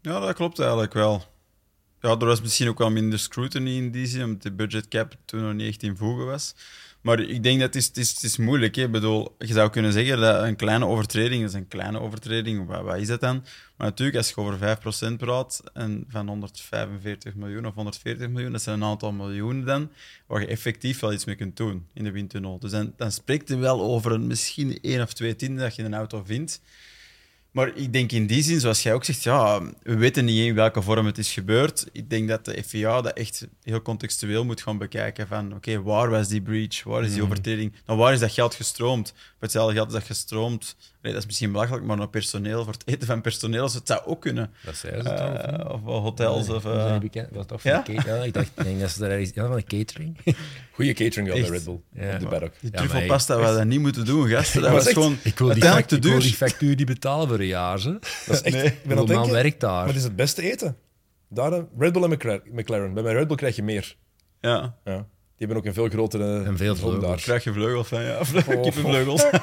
Ja, 0.00 0.20
dat 0.20 0.34
klopt 0.34 0.58
eigenlijk 0.58 0.92
wel. 0.92 1.24
Ja, 2.00 2.08
er 2.08 2.26
was 2.26 2.40
misschien 2.40 2.68
ook 2.68 2.78
wel 2.78 2.90
minder 2.90 3.18
scrutiny 3.18 3.76
in 3.76 3.90
die 3.90 4.06
zin, 4.06 4.24
omdat 4.24 4.42
de 4.42 4.52
budgetcap 4.52 5.14
toen 5.24 5.42
nog 5.42 5.54
niet 5.54 5.68
echt 5.68 5.82
in 5.82 5.96
voegen 5.96 6.26
was. 6.26 6.54
Maar 7.00 7.20
ik 7.20 7.42
denk 7.42 7.60
dat 7.60 7.74
het 7.74 7.76
is, 7.76 7.86
het 7.86 7.96
is, 7.96 8.10
het 8.10 8.22
is 8.22 8.36
moeilijk. 8.36 8.74
Hè. 8.74 8.82
Ik 8.82 8.90
bedoel, 8.90 9.34
je 9.38 9.52
zou 9.52 9.70
kunnen 9.70 9.92
zeggen 9.92 10.20
dat 10.20 10.42
een 10.42 10.56
kleine 10.56 10.86
overtreding 10.86 11.44
is 11.44 11.52
een 11.52 11.68
kleine 11.68 12.00
overtreding. 12.00 12.66
Wat, 12.66 12.82
wat 12.82 12.96
is 12.96 13.06
dat 13.06 13.20
dan? 13.20 13.44
Maar 13.76 13.86
natuurlijk, 13.86 14.18
als 14.18 14.28
je 14.28 14.36
over 14.36 15.12
5% 15.12 15.16
praat 15.16 15.62
en 15.72 16.04
van 16.08 16.28
145 16.28 17.34
miljoen 17.34 17.66
of 17.66 17.74
140 17.74 18.28
miljoen, 18.28 18.52
dat 18.52 18.62
zijn 18.62 18.80
een 18.80 18.88
aantal 18.88 19.12
miljoenen 19.12 19.64
dan, 19.64 19.90
waar 20.26 20.40
je 20.40 20.46
effectief 20.46 21.00
wel 21.00 21.12
iets 21.12 21.24
mee 21.24 21.36
kunt 21.36 21.56
doen 21.56 21.86
in 21.94 22.04
de 22.04 22.10
windtunnel. 22.10 22.58
Dus 22.58 22.70
dan, 22.70 22.92
dan 22.96 23.12
spreekt 23.12 23.48
je 23.48 23.56
wel 23.56 23.80
over 23.80 24.12
een, 24.12 24.26
misschien 24.26 24.78
één 24.82 25.02
of 25.02 25.12
twee 25.12 25.36
tienden 25.36 25.64
dat 25.64 25.76
je 25.76 25.82
een 25.82 25.94
auto 25.94 26.22
vindt. 26.24 26.60
Maar 27.50 27.76
ik 27.76 27.92
denk 27.92 28.12
in 28.12 28.26
die 28.26 28.42
zin, 28.42 28.60
zoals 28.60 28.82
jij 28.82 28.94
ook 28.94 29.04
zegt, 29.04 29.22
ja, 29.22 29.62
we 29.82 29.96
weten 29.96 30.24
niet 30.24 30.46
in 30.46 30.54
welke 30.54 30.82
vorm 30.82 31.06
het 31.06 31.18
is 31.18 31.32
gebeurd. 31.32 31.86
Ik 31.92 32.10
denk 32.10 32.28
dat 32.28 32.44
de 32.44 32.62
FIA 32.66 33.00
dat 33.00 33.12
echt 33.12 33.48
heel 33.62 33.82
contextueel 33.82 34.44
moet 34.44 34.62
gaan 34.62 34.78
bekijken 34.78 35.26
van, 35.26 35.54
oké, 35.54 35.82
waar 35.82 36.10
was 36.10 36.28
die 36.28 36.42
breach? 36.42 36.82
Waar 36.82 37.04
is 37.04 37.12
die 37.12 37.22
overtreding? 37.22 37.72
Nou, 37.86 37.98
waar 37.98 38.12
is 38.12 38.20
dat 38.20 38.32
geld 38.32 38.54
gestroomd? 38.54 39.12
Voor 39.16 39.24
hetzelfde 39.38 39.74
geld 39.74 39.86
is 39.86 39.92
dat 39.92 40.04
gestroomd. 40.04 40.76
Nee, 41.02 41.12
dat 41.12 41.20
is 41.20 41.26
misschien 41.26 41.52
belachelijk, 41.52 41.84
maar 41.84 41.96
naar 41.96 42.08
personeel, 42.08 42.64
voor 42.64 42.72
het 42.72 42.82
eten 42.86 43.06
van 43.06 43.20
personeel, 43.20 43.64
dus 43.64 43.74
het 43.74 43.86
zou 43.86 44.00
ook 44.04 44.20
kunnen. 44.20 44.50
dat 44.64 44.76
zei 44.76 44.96
ze 45.02 45.08
toch? 45.08 45.20
of? 45.32 45.36
Eh, 45.36 45.72
of 45.72 45.82
wel 45.82 46.00
hotels 46.00 46.48
of... 46.48 46.62
Dat 46.62 46.74
eh, 46.74 46.80
zijn 46.80 47.00
die 47.00 47.10
bekend- 47.10 47.28
was 47.34 47.46
toch 47.46 47.60
van 47.60 47.70
ja? 47.70 47.76
de 47.76 47.92
catering? 47.92 48.18
Ja, 48.18 48.24
ik 48.24 48.32
dacht, 48.34 48.46
ik 48.56 48.64
denk 48.64 48.80
dat 48.80 48.90
ze 48.90 48.98
daar. 49.00 49.20
Ja, 49.20 49.28
van 49.34 49.56
de 49.56 49.62
catering. 49.62 50.18
Goeie 50.74 50.92
catering 50.92 51.26
wel 51.28 51.36
bij 51.36 51.44
Echt? 51.44 51.50
Red 51.52 51.64
Bull. 51.64 51.80
Ja. 52.04 52.14
Op 52.14 52.20
de 52.20 52.26
paddock. 52.26 52.52
die 52.60 52.70
Ja, 52.72 52.78
truffelpasta, 52.78 53.36
we 53.36 53.42
dat 53.42 53.64
niet 53.64 53.80
moeten 53.80 54.04
doen, 54.04 54.28
gasten. 54.28 54.62
Dat 54.62 54.70
was 54.72 54.84
echt, 54.84 54.92
gewoon 54.94 55.12
Ik 55.22 55.38
wil 55.38 55.46
die, 55.52 55.62
uiteindelijk 55.64 55.88
te 55.88 55.96
ik 55.96 56.02
wil 56.02 56.12
duur. 56.12 56.20
die 56.20 56.32
factuur 56.34 56.76
die 56.76 56.86
betalen 56.86 57.28
voor 57.28 57.38
een 57.38 57.46
jaar. 57.46 57.78
Hè. 57.78 57.92
Dat 58.26 58.36
is 58.36 58.42
echt... 58.42 58.56
Nee. 58.56 58.64
Ik 58.66 58.84
ben 58.84 58.96
man 58.96 59.06
denken, 59.06 59.30
werkt 59.32 59.60
daar? 59.60 59.70
maar 59.70 59.86
het 59.86 59.96
is 59.96 60.02
het 60.02 60.16
beste 60.16 60.42
eten. 60.52 60.76
Daar, 61.28 61.50
hè. 61.52 61.62
Red 61.78 61.92
Bull 61.92 62.02
en 62.02 62.10
McLaren. 62.10 62.42
McLaren. 62.52 62.94
Bij 62.94 63.02
mijn 63.02 63.16
Red 63.16 63.26
Bull 63.26 63.36
krijg 63.36 63.56
je 63.56 63.62
meer. 63.62 63.96
Ja, 64.40 64.76
Ja. 64.84 65.06
Die 65.40 65.48
hebben 65.48 65.56
ook 65.56 65.64
een 65.76 65.80
veel 65.82 65.88
grotere 65.88 66.42
En 66.44 66.56
veel 66.56 66.76
vleugels. 66.76 67.22
krijg 67.22 67.44
je 67.44 67.52
vleugels 67.52 67.88
van, 67.88 68.02
ja. 68.02 68.18
Oh. 68.18 68.44
Kippenvleugels. 68.62 69.22
Eh, 69.24 69.40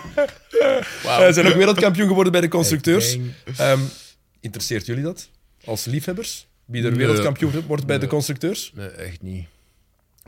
Ze 1.26 1.30
zijn 1.34 1.48
ook 1.48 1.54
wereldkampioen 1.54 2.08
geworden 2.08 2.32
bij 2.32 2.42
de 2.42 2.48
constructeurs. 2.48 3.18
Ehm, 3.58 3.80
interesseert 4.40 4.86
jullie 4.86 5.04
dat? 5.04 5.30
Als 5.66 5.86
liefhebbers? 5.86 6.48
Wie 6.66 6.84
er 6.84 6.90
Nee. 6.90 6.98
wereldkampioen 7.00 7.52
wordt 7.68 7.86
bij 7.86 8.00
de 8.00 8.08
constructeurs? 8.08 8.72
Nee, 8.76 8.88
echt 8.88 9.22
niet. 9.22 9.48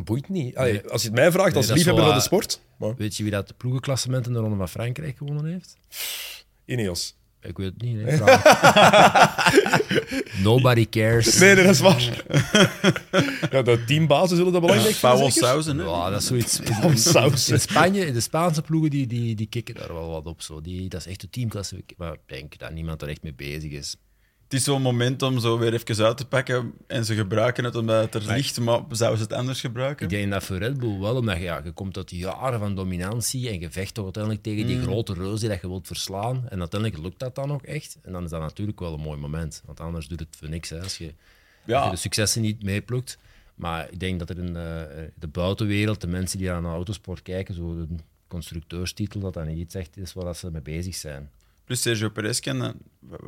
Boeit 0.04 0.30
niet. 0.30 0.56
Allee, 0.56 0.72
Nee. 0.74 0.88
Als 0.90 1.02
je 1.02 1.08
het 1.08 1.18
mij 1.18 1.32
vraagt, 1.32 1.56
als 1.56 1.70
liefhebber 1.72 2.04
van 2.06 2.16
de 2.16 2.22
sport. 2.22 2.60
Maar 2.78 2.96
Weet 2.96 3.18
je 3.18 3.24
wie 3.24 3.32
dat 3.32 3.48
de 3.48 3.54
ploegenklassement 3.58 4.28
in 4.28 4.34
de 4.34 4.40
Ronde 4.40 4.56
van 4.58 4.70
Frankrijk 4.70 5.18
gewonnen 5.18 5.46
heeft? 5.46 5.78
Ineos. 6.66 7.16
Ik 7.42 7.58
weet 7.58 7.74
het 7.74 7.82
niet. 7.82 8.06
Nobody 10.44 10.90
cares. 10.90 11.40
Nee, 11.40 11.56
nee, 11.56 11.64
dat 11.64 11.74
is 11.74 11.80
waar. 11.80 12.02
ja, 13.52 13.62
de 13.62 13.84
teambazen 13.86 14.38
zullen 14.38 14.52
dat 14.52 14.62
belangrijk 14.62 14.96
vinden, 14.96 15.18
Paul 15.18 15.32
zeker? 15.32 15.48
Sausen. 15.48 15.78
Ja, 15.78 16.10
dat 16.10 16.22
is 16.22 16.28
zoiets. 16.28 16.60
In, 17.52 17.60
Spanje, 17.60 18.06
in 18.06 18.14
de 18.14 18.22
Spaanse 18.22 18.62
ploegen, 18.62 18.90
die, 18.90 19.08
die, 19.08 19.36
die 19.36 19.48
kicken 19.48 19.76
daar 19.76 19.94
wel 19.94 20.10
wat 20.10 20.26
op. 20.26 20.42
Zo. 20.42 20.62
Die, 20.62 20.90
dat 20.90 21.00
is 21.00 21.08
echt 21.08 21.22
de 21.22 21.30
teamklasse. 21.30 21.84
Maar 21.98 22.14
ik 22.14 22.20
denk 22.26 22.58
dat 22.58 22.72
niemand 22.72 23.02
er 23.02 23.08
echt 23.08 23.24
mee 23.24 23.34
bezig 23.34 23.72
is. 23.72 23.96
Het 24.50 24.60
is 24.60 24.64
zo'n 24.64 24.82
moment 24.82 25.22
om 25.22 25.40
zo 25.40 25.58
weer 25.58 25.74
even 25.74 26.06
uit 26.06 26.18
te 26.18 26.26
pakken 26.26 26.74
en 26.88 27.06
ze 27.06 27.16
gebruiken 27.16 27.64
het 27.64 27.76
omdat 27.76 28.04
het 28.04 28.16
er 28.16 28.28
Maar- 28.28 28.36
ligt, 28.36 28.60
maar 28.60 28.82
zouden 28.90 29.18
ze 29.18 29.24
het 29.24 29.34
anders 29.34 29.60
gebruiken? 29.62 30.04
Ik 30.06 30.12
denk 30.12 30.32
dat 30.32 30.44
voor 30.44 30.58
Red 30.58 30.78
Bull 30.78 31.00
wel, 31.00 31.16
omdat 31.16 31.38
je, 31.38 31.44
ja, 31.44 31.62
je 31.64 31.72
komt 31.72 31.98
uit 31.98 32.12
jaren 32.12 32.60
van 32.60 32.76
dominantie 32.76 33.50
en 33.50 33.60
je 33.60 33.72
vecht 33.72 33.94
toch 33.94 34.04
uiteindelijk 34.04 34.44
tegen 34.44 34.68
die 34.68 34.82
grote 34.82 35.14
reus 35.14 35.40
die 35.40 35.50
dat 35.50 35.62
je 35.62 35.68
wilt 35.68 35.88
verslaan. 35.88 36.50
En 36.50 36.60
uiteindelijk 36.60 37.02
lukt 37.02 37.20
dat 37.20 37.36
dan 37.36 37.52
ook 37.52 37.64
echt. 37.64 37.98
En 38.02 38.12
dan 38.12 38.24
is 38.24 38.30
dat 38.30 38.42
natuurlijk 38.42 38.80
wel 38.80 38.94
een 38.94 39.00
mooi 39.00 39.20
moment. 39.20 39.62
Want 39.66 39.80
anders 39.80 40.08
doet 40.08 40.20
het 40.20 40.36
voor 40.38 40.50
niks 40.50 40.70
hè, 40.70 40.82
als, 40.82 40.98
je, 40.98 41.14
als 41.68 41.84
je 41.84 41.90
de 41.90 41.96
successen 41.96 42.42
niet 42.42 42.64
meeplukt. 42.64 43.18
Maar 43.56 43.88
ik 43.92 44.00
denk 44.00 44.20
dat 44.20 44.30
er 44.30 44.38
in 44.38 44.54
de, 44.54 45.10
de 45.16 45.28
buitenwereld, 45.28 46.02
de 46.02 46.08
mensen 46.08 46.38
die 46.38 46.52
aan 46.52 46.64
de 46.64 46.70
autosport 46.70 47.22
kijken, 47.22 47.54
zo 47.56 47.76
de 47.76 47.88
constructeurstitel, 48.28 49.20
dat 49.20 49.34
dat 49.34 49.46
niet 49.46 49.58
iets 49.58 49.76
echt 49.76 49.98
is 49.98 50.14
waar 50.14 50.36
ze 50.36 50.52
mee 50.52 50.62
bezig 50.62 50.96
zijn. 50.96 51.30
Plus 51.70 51.82
Sergio 51.82 52.10
Perez 52.10 52.40
kennen, 52.40 52.76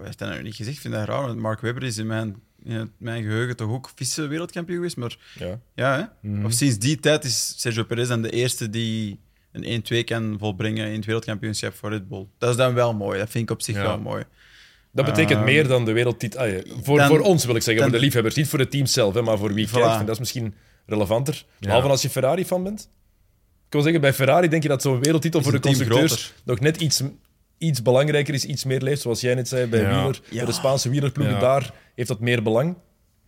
heeft 0.04 0.20
hij 0.20 0.30
nou 0.30 0.42
niet 0.42 0.56
gezegd? 0.56 0.76
Ik 0.76 0.82
vind 0.82 0.94
dat 0.94 1.08
raar, 1.08 1.22
want 1.22 1.40
Mark 1.40 1.60
Webber 1.62 1.84
is 1.84 1.98
in 1.98 2.08
mijn, 2.08 2.36
in 2.64 2.92
mijn 2.98 3.24
geheugen 3.24 3.56
toch 3.56 3.70
ook 3.72 3.92
vice-wereldkampioen 3.96 4.76
geweest, 4.78 4.98
maar 4.98 5.18
Ja. 5.40 5.60
ja, 5.76 6.12
hè? 6.22 6.46
Of 6.46 6.52
sinds 6.54 6.78
die 6.78 7.00
tijd 7.00 7.24
is 7.24 7.54
Sergio 7.58 7.84
Perez 7.84 8.08
dan 8.08 8.22
de 8.22 8.30
eerste 8.30 8.70
die 8.70 9.20
een 9.52 9.84
1-2 10.02 10.04
kan 10.04 10.36
volbrengen 10.40 10.88
in 10.88 10.96
het 10.96 11.06
wereldkampioenschap 11.06 11.74
voor 11.74 11.90
Red 11.90 12.08
Bull. 12.08 12.26
Dat 12.38 12.50
is 12.50 12.56
dan 12.56 12.74
wel 12.74 12.94
mooi, 12.94 13.20
dat 13.20 13.30
vind 13.30 13.44
ik 13.44 13.52
op 13.56 13.62
zich 13.62 13.76
Ja. 13.76 13.82
wel 13.82 14.00
mooi. 14.00 14.24
Dat 14.92 15.06
betekent 15.06 15.38
Ehm, 15.38 15.44
meer 15.46 15.68
dan 15.68 15.86
de 15.86 15.92
wereldtitel. 15.92 16.40
Ah, 16.40 16.50
ja, 16.52 16.62
voor, 16.84 16.98
dan- 16.98 17.08
voor 17.08 17.20
ons 17.20 17.46
wil 17.46 17.56
ik 17.56 17.62
zeggen, 17.62 17.84
voor 17.84 17.92
de 17.92 18.00
liefhebbers. 18.00 18.36
Niet 18.36 18.48
voor 18.48 18.60
het 18.60 18.72
team 18.72 18.86
zelf, 18.86 19.14
hè, 19.14 19.22
maar 19.22 19.38
voor 19.38 19.54
wie 19.54 19.68
Voilà. 19.68 19.72
kijkt. 19.72 20.00
En 20.00 20.06
dat 20.06 20.14
is 20.14 20.20
misschien 20.20 20.54
relevanter. 20.86 21.46
Behalve 21.60 21.88
als 21.88 22.02
je 22.02 22.10
Ferrari-fan 22.10 22.64
bent. 22.64 22.82
Ik 23.66 23.78
wil 23.78 23.82
zeggen, 23.82 24.02
bij 24.02 24.14
Ferrari 24.14 24.48
denk 24.48 24.64
je 24.64 24.70
dat 24.70 24.82
zo'n 24.82 25.02
wereldtitel 25.02 25.42
voor 25.42 25.52
de 25.52 25.60
constructeurs 25.60 26.34
nog 26.44 26.60
net 26.60 26.82
iets, 26.82 27.02
iets 27.62 27.82
belangrijker 27.82 28.34
is, 28.34 28.46
iets 28.46 28.64
meer 28.64 28.82
leeft. 28.82 29.02
Zoals 29.02 29.22
jij 29.22 29.36
net 29.36 29.48
zei, 29.48 29.66
bij 29.68 29.82
Ja. 29.82 29.96
Wieler, 29.96 30.22
Ja. 30.30 30.36
bij 30.38 30.46
de 30.46 30.52
Spaanse 30.52 30.90
wielerploegen, 30.90 31.36
Ja. 31.36 31.42
daar 31.42 31.74
heeft 31.96 32.08
dat 32.08 32.20
meer 32.20 32.44
belang. 32.44 32.76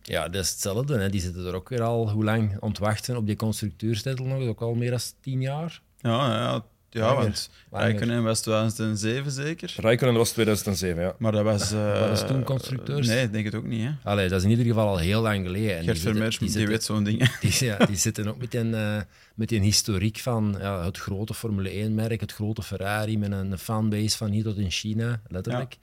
Ja, 0.02 0.28
dat 0.28 0.42
is 0.44 0.50
hetzelfde. 0.50 0.98
Hè. 0.98 1.10
Die 1.10 1.20
zitten 1.20 1.46
er 1.46 1.54
ook 1.54 1.68
weer 1.68 1.82
al 1.82 2.10
hoe 2.10 2.24
lang 2.24 2.56
ontwachten 2.60 3.16
op 3.16 3.26
die 3.26 3.36
constructeurstitel 3.36 4.24
nog. 4.24 4.34
Dat 4.34 4.42
is 4.42 4.48
ook 4.48 4.60
al 4.62 4.74
meer 4.74 4.90
dan 4.90 4.98
tien 5.20 5.40
jaar. 5.40 5.80
Ja, 5.98 6.10
ja, 6.34 6.64
ja 6.94 7.00
Langer. 7.06 7.22
want 7.22 7.50
Langer. 7.70 7.86
Rijkonen 7.88 8.22
was 8.22 8.40
2007 8.40 9.30
zeker. 9.32 9.74
Raikkonen 9.76 10.14
was 10.14 10.30
2007, 10.30 11.02
ja. 11.02 11.14
Maar 11.18 11.32
dat 11.32 11.44
was... 11.44 11.72
eh, 11.72 12.08
was 12.08 12.26
toen 12.26 12.44
constructeurs? 12.44 13.06
Nee, 13.06 13.22
ik 13.24 13.32
denk 13.32 13.44
het 13.44 13.54
ook 13.54 13.64
niet. 13.66 13.82
Hè. 13.82 13.90
Allee, 14.10 14.28
dat 14.28 14.38
is 14.38 14.44
in 14.44 14.50
ieder 14.50 14.64
geval 14.66 14.88
al 14.88 14.98
heel 14.98 15.22
lang 15.22 15.46
geleden. 15.46 15.76
En 15.76 15.84
Gert 15.84 15.96
zitten- 15.96 16.12
Vermeers, 16.14 16.38
die, 16.38 16.48
zitten- 16.48 16.70
weet 16.70 16.84
zo'n 16.84 17.04
ding. 17.04 17.38
Die, 17.40 17.64
ja, 17.66 17.76
die 17.76 17.96
zitten 17.96 18.28
ook 18.28 18.38
met 18.38 18.54
een, 18.54 18.74
eh, 18.74 18.96
met 19.34 19.52
een 19.52 19.62
historiek 19.62 20.18
van 20.18 20.56
ja, 20.58 20.84
het 20.84 20.98
grote 20.98 21.34
Formule 21.34 21.70
1-merk, 21.88 22.20
het 22.20 22.32
grote 22.32 22.62
Ferrari, 22.62 23.18
met 23.18 23.32
een 23.32 23.58
fanbase 23.58 24.16
van 24.16 24.30
hier 24.30 24.42
tot 24.44 24.56
in 24.58 24.70
China, 24.70 25.20
letterlijk. 25.28 25.76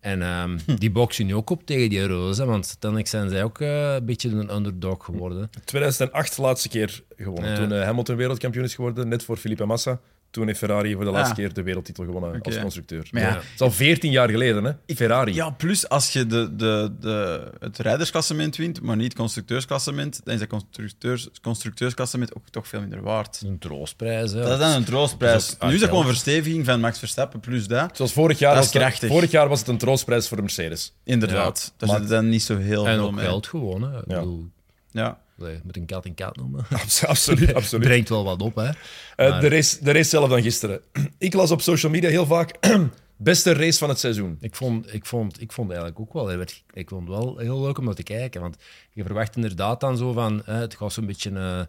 En 0.00 0.22
ehm, 0.22 0.58
die 0.78 0.90
boksen 0.90 1.26
nu 1.26 1.34
ook 1.34 1.50
op 1.50 1.66
tegen 1.66 1.88
die 1.90 2.06
reuzen, 2.06 2.46
want 2.46 2.66
uiteindelijk 2.66 3.10
zijn 3.10 3.28
zij 3.28 3.44
ook 3.44 3.60
eh, 3.60 3.94
een 3.94 4.04
beetje 4.04 4.28
een 4.30 4.54
underdog 4.54 5.04
geworden. 5.04 5.50
2008 5.64 6.38
laatste 6.38 6.68
keer 6.68 7.02
gewonnen. 7.16 7.50
Ja. 7.50 7.56
Toen 7.56 7.72
Hamilton 7.72 8.16
wereldkampioen 8.16 8.64
is 8.64 8.74
geworden, 8.74 9.08
net 9.08 9.24
voor 9.24 9.36
Felipe 9.36 9.64
Massa. 9.64 10.00
Toen 10.32 10.46
heeft 10.46 10.58
Ferrari 10.58 10.94
voor 10.94 11.04
de 11.04 11.10
laatste 11.10 11.30
Ah. 11.30 11.36
keer 11.38 11.52
de 11.52 11.62
wereldtitel 11.62 12.04
gewonnen 12.04 12.40
als 12.42 12.58
constructeur. 12.60 13.08
Maar 13.10 13.22
ja, 13.22 13.28
Ja. 13.28 13.34
Het 13.34 13.44
is 13.54 13.60
al 13.60 13.70
14 13.70 14.10
jaar 14.10 14.30
geleden, 14.30 14.64
hè? 14.64 14.94
Ferrari. 14.94 15.34
Ja, 15.34 15.50
plus 15.50 15.88
als 15.88 16.12
je 16.12 16.26
de, 16.26 16.56
de, 16.56 16.92
de, 17.00 17.50
het 17.60 17.78
rijdersklassement 17.78 18.56
wint, 18.56 18.82
maar 18.82 18.96
niet 18.96 19.04
het 19.04 19.14
constructeursklassement, 19.16 20.20
dan 20.24 20.34
is 20.34 20.40
dat 20.40 20.48
constructeurs, 20.48 21.28
constructeursklassement 21.42 22.34
ook 22.36 22.48
toch 22.50 22.68
veel 22.68 22.80
minder 22.80 23.02
waard. 23.02 23.42
Een 23.46 23.58
troostprijs. 23.58 24.32
Hè. 24.32 24.40
Dat 24.40 24.52
is 24.52 24.58
dan 24.58 24.70
een 24.72 24.84
troostprijs. 24.84 25.32
Dat 25.32 25.42
is 25.48 25.54
ook 25.60 25.68
nu 25.68 25.74
is 25.74 25.80
dat 25.80 25.88
gewoon 25.88 26.06
versteviging 26.06 26.64
van 26.64 26.80
Max 26.80 26.98
Verstappen 26.98 27.40
plus 27.40 27.66
dat. 27.66 27.96
Zoals 27.96 28.12
vorig 28.12 28.38
jaar, 28.38 28.54
Dat 28.54 28.64
was 28.64 28.74
is 28.74 28.80
het, 28.80 28.82
krachtig. 28.82 29.08
vorig 29.08 29.30
jaar 29.30 29.48
was 29.48 29.58
het 29.58 29.68
een 29.68 29.78
troostprijs 29.78 30.28
voor 30.28 30.36
de 30.36 30.42
Mercedes. 30.42 30.92
Inderdaad. 31.04 31.72
Daar 31.76 31.88
Maar- 31.88 31.98
zit 32.00 32.08
dan 32.08 32.28
niet 32.28 32.42
zo 32.42 32.56
heel 32.56 32.86
En 32.86 32.94
veel 32.94 33.04
ook 33.06 33.12
mee. 33.12 33.24
geld 33.24 33.46
gewoon. 33.46 33.82
Hè. 33.82 33.98
Ik 33.98 34.04
Ja. 34.08 34.18
bedoel, 34.18 34.46
Ja. 34.90 35.18
Nee, 35.36 35.60
met 35.64 35.76
een 35.76 35.86
kat 35.86 36.04
en 36.04 36.14
kat 36.14 36.36
noemen. 36.36 36.64
Abs- 36.70 37.04
Absoluut, 37.04 37.54
absoluut. 37.58 37.86
Brengt 37.86 38.08
wel 38.08 38.24
wat 38.24 38.42
op, 38.42 38.54
hè. 38.54 38.68
Eh, 38.68 38.74
Maar- 39.16 39.40
de, 39.40 39.48
race, 39.48 39.84
de 39.84 39.92
race 39.92 40.08
zelf 40.08 40.28
dan 40.28 40.42
gisteren. 40.42 40.80
Ik 41.18 41.32
las 41.34 41.50
op 41.50 41.60
social 41.60 41.92
media 41.92 42.08
heel 42.10 42.26
vaak 42.26 42.58
beste 43.16 43.52
race 43.52 43.78
van 43.78 43.88
het 43.88 43.98
seizoen. 43.98 44.36
Ik 44.40 44.54
vond, 44.56 44.94
ik 44.94 45.06
vond, 45.06 45.40
ik 45.40 45.52
vond 45.52 45.68
eigenlijk 45.70 46.00
ook 46.00 46.12
wel, 46.12 46.32
ik, 46.40 46.62
ik 46.72 46.88
vond 46.88 47.08
het 47.08 47.16
wel 47.18 47.36
heel 47.38 47.60
leuk 47.62 47.78
om 47.78 47.84
naar 47.84 47.94
te 47.94 48.02
kijken. 48.02 48.40
Want 48.40 48.56
je 48.92 49.04
verwacht 49.04 49.36
inderdaad 49.36 49.80
dan 49.80 49.96
zo 49.96 50.12
van, 50.12 50.42
hè, 50.44 50.54
het 50.54 50.74
gaat 50.74 50.92
zo'n 50.92 51.06
beetje 51.06 51.30
eh, 51.30 51.60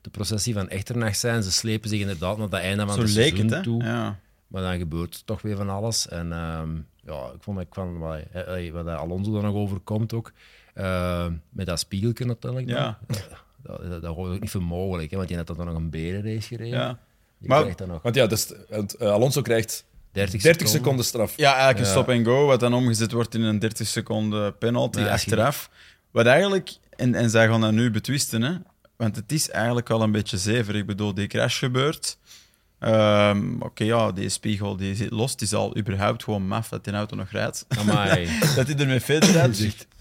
de 0.00 0.10
processie 0.10 0.54
van 0.54 0.68
Echternacht 0.68 1.18
zijn. 1.18 1.42
Ze 1.42 1.52
slepen 1.52 1.88
zich 1.88 2.00
inderdaad 2.00 2.38
naar 2.38 2.48
dat 2.48 2.60
einde 2.60 2.86
van 2.86 2.94
Zo 2.94 3.00
het 3.00 3.10
leek 3.10 3.26
seizoen 3.26 3.46
het, 3.46 3.54
hè? 3.56 3.62
toe. 3.62 3.82
Ja. 3.82 4.18
Maar 4.46 4.62
dan 4.62 4.78
gebeurt 4.78 5.22
toch 5.26 5.42
weer 5.42 5.56
van 5.56 5.70
alles. 5.70 6.08
En 6.08 6.32
ehm, 6.32 6.70
ja, 7.04 7.30
ik 7.34 7.42
vond 7.42 7.56
dat 7.56 7.66
ik 7.66 7.74
van, 7.74 7.98
wat, 7.98 8.20
wat 8.72 8.86
Alonso 8.86 9.36
er 9.36 9.42
nog 9.42 9.54
overkomt 9.54 10.12
ook, 10.12 10.32
eh, 10.72 11.26
met 11.50 11.66
dat 11.66 11.78
spiegeltje 11.78 12.24
natuurlijk. 12.24 12.66
dan. 12.68 12.76
Ja. 12.76 12.98
Dat, 13.62 13.90
dat, 13.90 14.02
dat 14.02 14.14
hoort 14.14 14.34
ook 14.34 14.40
niet 14.40 14.50
voor 14.50 14.62
mogelijk, 14.62 15.10
hè, 15.10 15.16
want 15.16 15.28
die 15.28 15.36
had 15.36 15.46
dan 15.46 15.56
nog 15.66 15.74
een 15.74 15.90
berenrace 15.90 16.46
gereden. 16.46 16.78
Ja. 16.78 16.98
Die 17.38 17.48
Maar- 17.48 17.60
krijgt 17.60 17.78
dan 17.78 17.88
nog 17.88 18.02
Want 18.02 18.14
ja, 18.14 18.26
dus, 18.26 18.52
eh, 18.98 19.10
Alonso 19.10 19.42
krijgt 19.42 19.84
30, 20.12 20.42
30 20.42 20.68
seconden 20.68 21.04
straf. 21.04 21.36
Ja, 21.36 21.48
eigenlijk 21.48 21.78
een 21.78 21.84
Ja. 21.84 21.90
stop 21.90 22.08
and 22.08 22.26
go, 22.26 22.46
wat 22.46 22.60
dan 22.60 22.74
omgezet 22.74 23.12
wordt 23.12 23.34
in 23.34 23.42
een 23.42 23.58
30 23.58 23.86
seconden 23.86 24.58
penalty 24.58 24.98
Ja, 24.98 25.04
je- 25.04 25.10
achteraf. 25.10 25.70
Wat 26.10 26.26
eigenlijk, 26.26 26.70
en, 26.96 27.14
en 27.14 27.30
zij 27.30 27.46
gaan 27.48 27.60
dat 27.60 27.72
nu 27.72 27.90
betwisten, 27.90 28.42
hè, 28.42 28.52
want 28.96 29.16
het 29.16 29.32
is 29.32 29.50
eigenlijk 29.50 29.90
al 29.90 30.02
een 30.02 30.12
beetje 30.12 30.38
zever. 30.38 30.76
Ik 30.76 30.86
bedoel, 30.86 31.14
die 31.14 31.26
crash 31.26 31.58
gebeurt. 31.58 32.18
Ehm, 32.78 33.60
Oké, 33.60 33.84
ja, 33.84 34.12
die 34.12 34.28
spiegel 34.28 34.76
die 34.76 34.94
zit 34.94 35.10
los. 35.10 35.30
Het 35.30 35.40
is 35.40 35.54
al 35.54 35.76
überhaupt 35.76 36.24
gewoon 36.24 36.46
maf 36.46 36.68
dat 36.68 36.84
die 36.84 36.92
auto 36.92 37.16
nog 37.16 37.30
rijdt. 37.30 37.66
Dat 38.56 38.66
hij 38.66 38.76
ermee 38.76 39.00
verder 39.00 39.30
rijdt. 39.30 39.58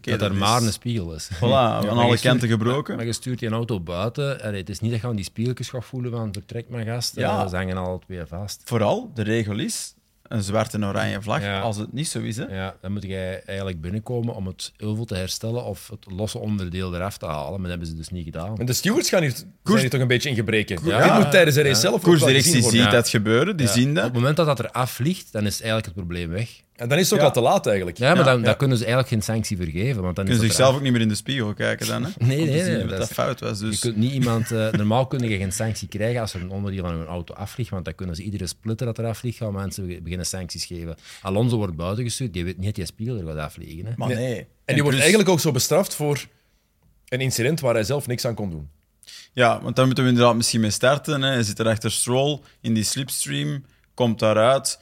Dat 0.00 0.20
er 0.22 0.32
is- 0.32 0.38
maar 0.38 0.62
een 0.62 0.72
spiegel 0.72 1.14
is. 1.14 1.30
Voilà, 1.34 1.40
aan 1.40 1.88
alle 1.88 2.00
je 2.00 2.06
stuurt- 2.06 2.20
kanten 2.20 2.48
gebroken. 2.48 2.96
Maar 2.96 3.04
je 3.06 3.12
stuurt 3.12 3.38
die 3.38 3.48
auto 3.48 3.80
buiten. 3.80 4.40
Allee, 4.42 4.60
het 4.60 4.68
is 4.68 4.80
niet 4.80 4.90
dat 4.90 5.00
je 5.00 5.06
aan 5.06 5.16
die 5.16 5.24
spiegeltjes 5.24 5.68
gaat 5.68 5.84
voelen 5.84 6.10
van 6.10 6.32
vertrek 6.32 6.68
maar 6.68 6.84
gast. 6.84 7.14
Ja. 7.16 7.22
Ja. 7.40 7.48
Ze 7.48 7.56
hangen 7.56 7.76
al 7.76 7.98
twee 7.98 8.24
vast. 8.26 8.62
Vooral, 8.64 9.10
de 9.14 9.22
regel 9.22 9.58
is 9.58 9.92
een 10.22 10.42
zwarte 10.42 10.76
en 10.76 10.84
oranje 10.84 11.22
vlag. 11.22 11.42
Ja. 11.42 11.60
Als 11.60 11.76
het 11.76 11.92
niet 11.92 12.08
zo 12.08 12.20
is, 12.20 12.36
hè. 12.36 12.44
Ja, 12.44 12.76
dan 12.80 12.92
moet 12.92 13.02
jij 13.02 13.42
eigenlijk 13.44 13.80
binnenkomen 13.80 14.34
om 14.34 14.46
het 14.46 14.72
euvel 14.76 15.04
te 15.04 15.14
herstellen 15.14 15.64
of 15.64 15.88
het 15.88 16.06
losse 16.16 16.38
onderdeel 16.38 16.94
eraf 16.94 17.18
te 17.18 17.26
halen. 17.26 17.50
Maar 17.50 17.60
dat 17.60 17.68
hebben 17.70 17.86
ze 17.86 17.94
dus 17.94 18.08
niet 18.08 18.24
gedaan. 18.24 18.56
En 18.58 18.66
de 18.66 18.72
stewards 18.72 19.08
gaan 19.08 19.22
hier, 19.22 19.34
hier 19.64 19.90
toch 19.90 20.00
een 20.00 20.06
beetje 20.06 20.28
in 20.28 20.34
gebreken. 20.34 20.78
Ja. 20.84 21.02
Dit 21.14 21.22
moet 21.22 21.30
tijdens 21.30 21.54
de 21.56 21.62
race 21.62 21.74
Ja. 21.74 21.80
zelf 21.80 22.02
Koersdirectie 22.02 22.62
ziet 22.62 22.72
Ja. 22.72 22.90
dat 22.90 23.08
gebeuren, 23.08 23.56
die 23.56 23.66
Ja. 23.66 23.72
zien 23.72 23.88
Op 23.88 23.94
dat. 23.94 24.04
het 24.04 24.12
moment 24.12 24.36
dat 24.36 24.46
dat 24.46 24.58
er 24.58 24.70
afvliegt, 24.70 25.32
dan 25.32 25.46
is 25.46 25.56
eigenlijk 25.60 25.84
het 25.84 25.94
probleem 25.94 26.28
weg. 26.28 26.60
En 26.78 26.88
dan 26.88 26.98
is 26.98 27.04
het 27.04 27.12
ook 27.12 27.18
Ja. 27.18 27.24
al 27.24 27.32
te 27.32 27.40
laat 27.40 27.66
eigenlijk. 27.66 27.98
Ja, 27.98 28.14
maar 28.14 28.24
dan, 28.24 28.38
ja. 28.38 28.44
dan 28.44 28.56
kunnen 28.56 28.76
ze 28.76 28.84
eigenlijk 28.84 29.12
geen 29.12 29.22
sanctie 29.34 29.56
vergeven. 29.56 30.02
Want 30.02 30.16
dan 30.16 30.24
kunnen 30.24 30.42
dat 30.42 30.50
zichzelf 30.52 30.74
ook 30.74 30.82
niet 30.82 30.92
meer 30.92 31.00
in 31.00 31.08
de 31.08 31.14
spiegel 31.14 31.54
kijken 31.54 31.86
dan, 31.86 32.04
hè? 32.04 32.10
Nee, 32.26 32.36
nee, 32.44 32.62
nee, 32.62 32.78
dat 32.78 32.88
dat 32.90 33.00
is- 33.00 33.14
fout 33.14 33.40
was. 33.40 33.58
Je 33.60 33.64
Dus. 33.64 33.78
kunt 33.80 33.96
niet 33.96 34.12
iemand... 34.12 34.50
eh, 34.50 34.70
normaal 34.70 35.06
kun 35.06 35.28
je 35.28 35.36
geen 35.36 35.52
sanctie 35.52 35.88
krijgen 35.88 36.20
als 36.20 36.34
er 36.34 36.40
een 36.40 36.50
onderdeel 36.50 36.82
van 36.84 36.94
een 36.94 37.06
auto 37.06 37.34
afvliegt, 37.34 37.70
want 37.70 37.84
dan 37.84 37.94
kunnen 37.94 38.16
ze 38.16 38.22
iedere 38.22 38.46
splitter 38.46 38.86
dat 38.86 38.98
eraf 38.98 39.18
vliegt, 39.18 39.36
gaan 39.36 39.52
mensen 39.52 39.86
be- 39.86 40.00
beginnen 40.02 40.26
sancties 40.26 40.64
geven. 40.64 40.96
Alonso 41.22 41.56
wordt 41.56 41.76
buiten 41.76 42.04
gestuurd, 42.04 42.32
die 42.32 42.44
weet 42.44 42.56
niet 42.56 42.66
dat 42.66 42.74
die 42.74 42.84
spiegel 42.86 43.16
er 43.18 43.26
gaat 43.26 43.36
afvliegen. 43.36 43.86
Hè. 43.86 43.92
Maar 43.96 44.08
Nee. 44.08 44.16
nee. 44.16 44.38
En 44.38 44.74
die 44.74 44.82
wordt 44.82 44.88
plus- 44.88 45.00
eigenlijk 45.00 45.28
ook 45.28 45.40
zo 45.40 45.52
bestraft 45.52 45.94
voor 45.94 46.24
een 47.08 47.20
incident 47.20 47.60
waar 47.60 47.74
hij 47.74 47.84
zelf 47.84 48.06
niks 48.06 48.24
aan 48.24 48.34
kon 48.34 48.50
doen. 48.50 48.68
Ja, 49.32 49.62
want 49.62 49.76
daar 49.76 49.86
moeten 49.86 50.04
we 50.04 50.10
inderdaad 50.10 50.36
misschien 50.36 50.60
mee 50.60 50.70
starten. 50.70 51.22
Hè. 51.22 51.28
Hij 51.32 51.42
zit 51.42 51.58
er 51.58 51.66
achter 51.68 51.90
Stroll 51.90 52.40
in 52.60 52.74
die 52.74 52.84
slipstream, 52.84 53.64
komt 53.94 54.18
daaruit. 54.18 54.80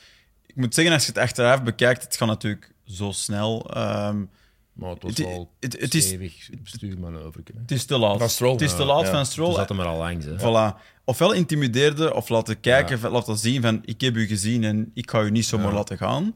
Ik 0.56 0.62
moet 0.62 0.74
zeggen, 0.74 0.94
als 0.94 1.02
je 1.06 1.08
het 1.12 1.20
achteraf 1.20 1.62
bekijkt, 1.62 2.02
het 2.02 2.16
gaat 2.16 2.28
natuurlijk 2.28 2.72
zo 2.84 3.10
snel. 3.12 3.70
Ehm, 3.74 4.24
Maar 4.72 4.90
het 4.90 5.02
was 5.02 5.10
Het- 5.16 5.26
wel 5.26 5.50
het- 5.60 5.80
het 5.80 5.94
is- 5.94 6.06
stevig 6.06 6.48
bestuurmanoeuvre. 6.62 7.42
het 7.60 7.70
is 7.70 7.84
te 7.84 7.98
laat. 7.98 8.18
Van 8.18 8.28
Stroll. 8.28 8.52
Het 8.52 8.60
is 8.60 8.76
te 8.76 8.84
laat 8.84 9.04
ja. 9.04 9.10
van 9.10 9.26
Stroll. 9.26 9.54
zat 9.54 9.68
hem 9.68 9.80
er 9.80 9.86
al 9.86 9.98
langs. 9.98 10.24
Hè. 10.24 10.36
Voilà. 10.38 10.76
Ofwel 11.04 11.32
intimideerde 11.32 12.14
of 12.14 12.28
laten 12.28 12.60
kijken, 12.60 12.96
of 13.04 13.10
laten 13.12 13.36
zien 13.38 13.62
van 13.62 13.82
ik 13.84 14.00
heb 14.00 14.16
u 14.16 14.26
gezien 14.26 14.64
en 14.64 14.90
ik 14.94 15.10
ga 15.10 15.22
u 15.22 15.30
niet 15.30 15.46
zomaar 15.46 15.72
laten 15.72 15.96
gaan. 15.98 16.34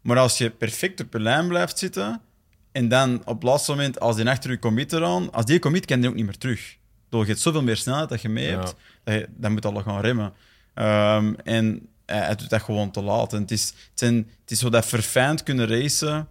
Maar 0.00 0.18
als 0.18 0.38
je 0.38 0.50
perfect 0.50 1.00
op 1.00 1.12
je 1.12 1.20
lijn 1.20 1.48
blijft 1.48 1.78
zitten 1.78 2.20
en 2.72 2.88
dan 2.88 3.18
op 3.24 3.34
het 3.34 3.42
laatste 3.42 3.70
moment, 3.70 4.00
als 4.00 4.16
die 4.16 4.28
achter 4.28 4.50
je 4.50 4.58
commit 4.58 4.92
eraan, 4.92 5.32
als 5.32 5.44
die 5.44 5.58
commit 5.58 5.84
kan 5.84 6.00
die 6.00 6.08
ook 6.08 6.14
niet 6.16 6.24
meer 6.24 6.38
terug. 6.38 6.76
Bedoel, 7.04 7.20
Je 7.20 7.26
hebt 7.30 7.40
zoveel 7.42 7.62
meer 7.62 7.76
snelheid 7.76 8.08
dat 8.08 8.22
je 8.22 8.28
mee 8.28 8.48
hebt, 8.48 8.74
dat 9.04 9.14
je, 9.14 9.28
dan 9.36 9.52
moet 9.52 9.62
je 9.62 9.68
al 9.72 9.82
gaan 9.82 10.00
remmen. 10.00 10.32
Ehm, 10.74 11.34
en 11.44 11.88
hij, 12.06 12.34
doet 12.34 12.50
dat 12.50 12.62
gewoon 12.62 12.90
te 12.90 13.02
laat. 13.02 13.32
Het, 13.32 13.50
is, 13.50 13.68
het, 13.68 13.76
zijn, 13.94 14.16
het 14.40 14.50
is 14.50 14.58
zo 14.58 14.68
dat 14.68 14.86
verfijnd 14.86 15.42
kunnen 15.42 15.66
racen, 15.66 16.28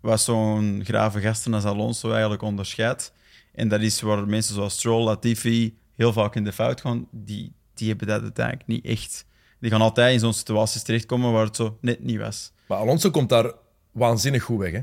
wat 0.00 0.20
zo'n 0.20 0.80
grave 0.84 1.20
gasten 1.20 1.54
als 1.54 1.64
Alonso 1.64 2.10
eigenlijk 2.10 2.42
onderscheidt. 2.42 3.12
En 3.54 3.68
dat 3.68 3.80
is 3.80 4.00
waar 4.00 4.28
mensen 4.28 4.54
zoals 4.54 4.74
Stroll, 4.74 5.04
Latifi 5.04 5.76
heel 5.96 6.12
vaak 6.12 6.34
in 6.34 6.44
de 6.44 6.52
fout 6.52 6.80
gaan. 6.80 7.06
Die, 7.10 7.52
die 7.74 7.88
hebben 7.88 8.06
dat 8.06 8.22
uiteindelijk 8.22 8.66
niet 8.66 8.84
echt. 8.84 9.24
Die 9.58 9.70
gaan 9.70 9.80
altijd 9.80 10.12
in 10.12 10.20
zo'n 10.20 10.32
situaties 10.32 10.82
terechtkomen 10.82 11.32
waar 11.32 11.44
het 11.44 11.56
zo 11.56 11.78
net 11.80 12.02
niet 12.02 12.18
was. 12.18 12.52
Maar 12.66 12.78
Alonso 12.78 13.10
komt 13.10 13.28
daar 13.28 13.52
waanzinnig 13.90 14.42
goed 14.42 14.58
weg. 14.58 14.72
Hè? 14.72 14.80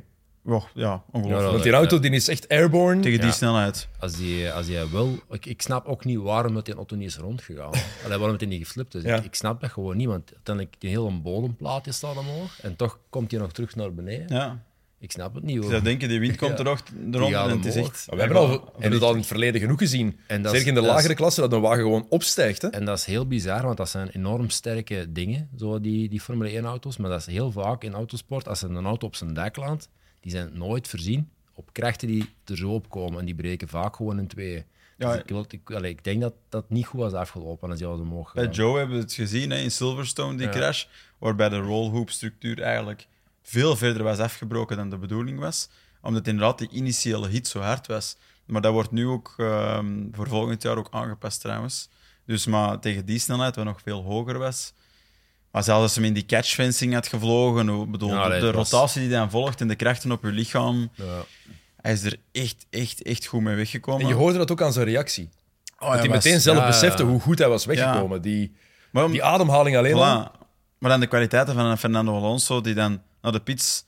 Oh, 0.50 0.64
ja, 0.74 1.04
ongelooflijk. 1.12 1.46
Ja, 1.46 1.52
Want 1.52 1.64
die 1.64 1.72
auto 1.74 2.00
die 2.00 2.12
is 2.12 2.28
echt 2.28 2.48
airborne. 2.50 3.02
Tegen 3.02 3.18
die 3.18 3.28
Ja. 3.28 3.34
snelheid. 3.34 3.88
Als 4.00 4.16
die, 4.18 4.52
als 4.52 4.66
die 4.66 4.78
wel... 4.92 5.16
Ik, 5.32 5.46
ik 5.46 5.62
snap 5.62 5.86
ook 5.88 6.06
niet 6.06 6.18
waarom 6.18 6.54
dat 6.54 6.66
die 6.66 6.74
auto 6.76 6.96
niet 6.96 7.08
is 7.08 7.18
rondgegaan. 7.18 7.72
Allee, 8.06 8.18
waarom 8.18 8.38
het 8.38 8.48
niet 8.48 8.66
geflipt 8.68 8.96
is. 8.96 9.04
Ja. 9.04 9.16
Ik, 9.16 9.24
ik 9.24 9.36
snap 9.36 9.62
dat 9.62 9.72
gewoon 9.72 9.98
niet, 9.98 10.08
want 10.08 10.32
uiteindelijk 10.34 10.76
die 10.80 10.90
hele 10.90 11.12
bodemplaatje 11.12 11.92
staat 11.92 12.18
omhoog 12.18 12.62
en 12.62 12.76
toch 12.76 13.00
komt 13.10 13.32
hij 13.32 13.40
nog 13.40 13.52
terug 13.52 13.76
naar 13.76 13.94
beneden. 13.94 14.36
Ja. 14.36 14.68
Ik 15.02 15.12
snap 15.12 15.34
het 15.36 15.44
niet 15.44 15.54
Je 15.56 15.60
hoor. 15.62 15.70
zou 15.70 15.84
denken, 15.84 16.10
die 16.10 16.20
wind 16.20 16.36
komt 16.44 16.52
Ja. 16.52 16.58
er 16.58 16.64
nog 16.64 16.84
rond 17.12 17.34
en 17.34 17.50
het 17.50 17.66
is 17.66 17.76
omhoog. 17.76 17.90
echt... 17.92 18.06
We 18.10 18.16
hebben, 18.20 18.38
al, 18.38 18.48
we 18.50 18.60
hebben 18.72 18.92
het 18.92 19.02
al 19.02 19.12
in 19.12 19.18
het 19.18 19.26
verleden 19.28 19.62
genoeg 19.62 19.78
gezien. 19.80 20.20
En 20.28 20.42
dat 20.42 20.52
Zeker 20.52 20.62
is- 20.62 20.68
in 20.68 20.74
de 20.74 20.80
dat 20.80 20.90
is- 20.90 20.96
lagere 20.96 21.14
klasse, 21.14 21.42
dat 21.42 21.54
een 21.54 21.62
wagen 21.62 21.84
gewoon 21.84 22.06
opstijgt. 22.10 22.62
Hè? 22.62 22.68
En 22.68 22.86
dat 22.86 22.98
is 22.98 23.06
heel 23.06 23.28
bizar, 23.28 23.62
want 23.66 23.78
dat 23.78 23.90
zijn 23.90 24.10
enorm 24.10 24.50
sterke 24.50 25.06
dingen, 25.12 25.50
zo 25.58 25.80
die, 25.82 26.10
die 26.10 26.22
Formule 26.22 26.62
1-auto's. 26.62 26.98
Maar 26.98 27.10
dat 27.10 27.20
is 27.20 27.26
heel 27.26 27.52
vaak 27.52 27.84
in 27.84 27.94
autosport, 27.94 28.48
als 28.48 28.62
een 28.62 28.86
auto 28.86 29.08
op 29.08 29.16
zijn 29.16 29.34
dek 29.34 29.56
landt, 29.56 29.90
die 30.20 30.32
zijn 30.32 30.58
nooit 30.58 30.88
voorzien 30.88 31.30
op 31.54 31.74
krachten 31.74 32.08
die 32.08 32.30
er 32.46 32.58
zo 32.58 32.74
op 32.74 32.90
komen. 32.90 33.20
En 33.20 33.26
die 33.26 33.36
breken 33.36 33.68
vaak 33.68 33.96
gewoon 33.96 34.20
in 34.20 34.28
tweeën. 34.28 34.64
Ja, 34.98 35.12
Dus 35.12 35.22
ik, 35.22 35.52
ik, 35.52 35.72
allee, 35.72 35.92
ik 35.92 36.04
denk 36.04 36.22
dat 36.22 36.34
dat 36.50 36.70
niet 36.70 36.86
goed 36.86 37.00
was 37.00 37.14
afgelopen 37.14 37.70
als 37.70 37.80
je 37.80 37.90
omhoog 37.90 38.34
Bij. 38.34 38.48
Joe 38.48 38.78
hebben 38.78 38.96
we 38.96 39.02
het 39.02 39.14
gezien 39.14 39.50
hè, 39.50 39.58
in 39.58 39.72
Silverstone, 39.72 40.38
die 40.38 40.46
Ja. 40.46 40.52
crash, 40.52 40.86
waarbij 41.18 41.50
de 41.50 41.58
rollhoop-structuur 41.58 42.62
eigenlijk 42.62 43.08
veel 43.42 43.76
verder 43.76 44.04
was 44.04 44.18
afgebroken 44.18 44.78
dan 44.78 44.90
de 44.90 44.98
bedoeling 44.98 45.40
was, 45.40 45.70
omdat 46.02 46.28
inderdaad 46.28 46.58
die 46.58 46.70
initiële 46.70 47.28
hit 47.28 47.48
zo 47.48 47.60
hard 47.60 47.88
was. 47.88 48.18
Maar 48.46 48.62
dat 48.62 48.74
wordt 48.74 48.92
nu 48.92 49.08
ook 49.08 49.34
ehm, 49.38 50.08
voor 50.12 50.28
volgend 50.28 50.62
jaar 50.62 50.78
ook 50.78 50.88
aangepast 50.92 51.42
trouwens. 51.42 51.90
Dus 52.26 52.46
maar 52.46 52.80
tegen 52.80 53.06
die 53.06 53.20
snelheid, 53.20 53.56
wat 53.56 53.66
nog 53.66 53.82
veel 53.82 54.04
hoger 54.04 54.38
was. 54.38 54.74
Maar 55.52 55.64
zelfs 55.64 55.82
als 55.82 55.96
hem 55.96 56.04
in 56.04 56.14
die 56.14 56.26
catchfencing 56.26 56.94
had 56.94 57.08
gevlogen, 57.08 57.92
bedoel, 57.92 58.10
Ja, 58.10 58.28
nee, 58.28 58.40
de 58.40 58.52
was- 58.52 58.72
rotatie 58.72 59.02
die 59.02 59.10
dan 59.10 59.30
volgt 59.30 59.62
en 59.62 59.68
de 59.68 59.76
krachten 59.76 60.12
op 60.12 60.24
je 60.24 60.32
lichaam, 60.32 60.90
Ja. 60.96 61.06
hij 61.82 61.92
is 61.92 62.04
er 62.04 62.16
echt, 62.32 62.66
echt, 62.70 63.02
echt 63.02 63.26
goed 63.26 63.42
mee 63.42 63.56
weggekomen. 63.56 64.02
En 64.02 64.08
je 64.08 64.14
hoorde 64.14 64.38
dat 64.38 64.52
ook 64.52 64.62
aan 64.62 64.74
zijn 64.74 64.86
reactie. 64.86 65.30
Oh, 65.80 65.90
dat 65.92 66.00
hij 66.00 66.08
was- 66.10 66.24
meteen 66.24 66.42
zelf 66.42 66.66
besefte 66.66 67.04
ja. 67.04 67.10
hoe 67.10 67.20
goed 67.22 67.40
hij 67.40 67.50
was 67.50 67.66
weggekomen. 67.66 68.22
Die, 68.22 68.56
Maar 68.92 69.04
om- 69.04 69.12
die 69.12 69.24
ademhaling 69.24 69.78
alleen 69.78 69.94
al. 69.96 70.02
Voilà. 70.34 70.38
Maar 70.80 70.90
dan 70.92 71.00
de 71.00 71.08
kwaliteiten 71.08 71.54
van 71.54 71.66
een 71.66 71.78
Fernando 71.78 72.16
Alonso, 72.16 72.62
die 72.62 72.74
dan 72.74 73.02
naar 73.22 73.32
de 73.32 73.40
pits 73.40 73.86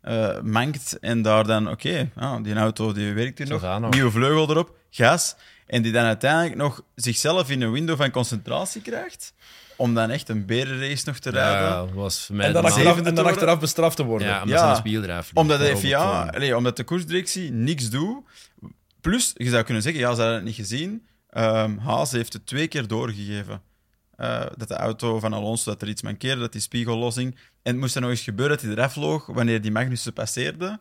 eh 0.00 0.40
mankt 0.40 0.98
en 1.00 1.22
daar 1.22 1.46
dan, 1.46 1.68
oké, 1.70 2.10
die 2.42 2.54
auto 2.54 2.92
die 2.92 3.12
werkt 3.12 3.38
hier 3.38 3.48
nog, 3.48 3.60
we. 3.60 3.86
nieuwe 3.90 4.10
vleugel 4.10 4.50
erop, 4.50 4.76
gas, 4.90 5.36
en 5.66 5.82
die 5.82 5.92
dan 5.92 6.04
uiteindelijk 6.04 6.54
nog 6.56 6.82
zichzelf 6.94 7.50
in 7.50 7.62
een 7.62 7.70
window 7.72 7.96
van 7.96 8.10
concentratie 8.10 8.82
krijgt, 8.82 9.32
om 9.78 9.94
dan 9.94 10.10
echt 10.10 10.28
een 10.28 10.46
berenrace 10.46 11.02
nog 11.06 11.18
te 11.18 11.30
rijden. 11.30 11.68
Ja, 11.68 11.86
was 11.86 12.28
En 12.30 12.36
dan, 12.36 12.52
de 12.52 12.58
achteraf, 12.68 12.96
en 12.96 13.04
dan 13.04 13.14
te 13.14 13.22
achteraf 13.22 13.58
bestraft 13.60 13.96
te 13.96 14.04
worden. 14.04 14.28
Ja, 14.28 14.42
omdat 14.42 14.58
Ja. 14.58 14.74
spieldrijf 14.74 15.30
Omdat 15.34 15.58
de 15.60 15.76
FIA, 15.76 16.30
allee, 16.34 16.56
omdat 16.56 16.76
de 16.76 16.84
koersdirectie 16.84 17.50
niks 17.52 17.90
doet. 17.90 18.24
Plus, 19.00 19.32
je 19.36 19.48
zou 19.48 19.62
kunnen 19.62 19.82
zeggen, 19.82 20.00
ja, 20.00 20.14
ze 20.14 20.20
hadden 20.20 20.36
het 20.36 20.44
niet 20.44 20.54
gezien. 20.54 21.06
Ehm, 21.30 21.78
Haas 21.78 22.12
heeft 22.12 22.32
het 22.32 22.46
twee 22.46 22.68
keer 22.68 22.86
doorgegeven. 22.86 23.62
Eh, 24.16 24.40
dat 24.56 24.68
de 24.68 24.74
auto 24.74 25.18
van 25.18 25.32
Alonso, 25.32 25.70
dat 25.70 25.82
er 25.82 25.88
iets 25.88 26.02
mankeerde, 26.02 26.40
dat 26.40 26.52
die 26.52 26.60
spiegellossing. 26.60 27.34
En 27.62 27.72
het 27.72 27.76
moest 27.76 27.94
er 27.94 28.00
nog 28.00 28.10
eens 28.10 28.20
gebeuren 28.20 28.56
dat 28.56 28.64
hij 28.64 28.74
eraf 28.74 28.92
vloog 28.92 29.26
wanneer 29.26 29.60
die 29.60 29.70
Magnussen 29.70 30.12
passeerde. 30.12 30.78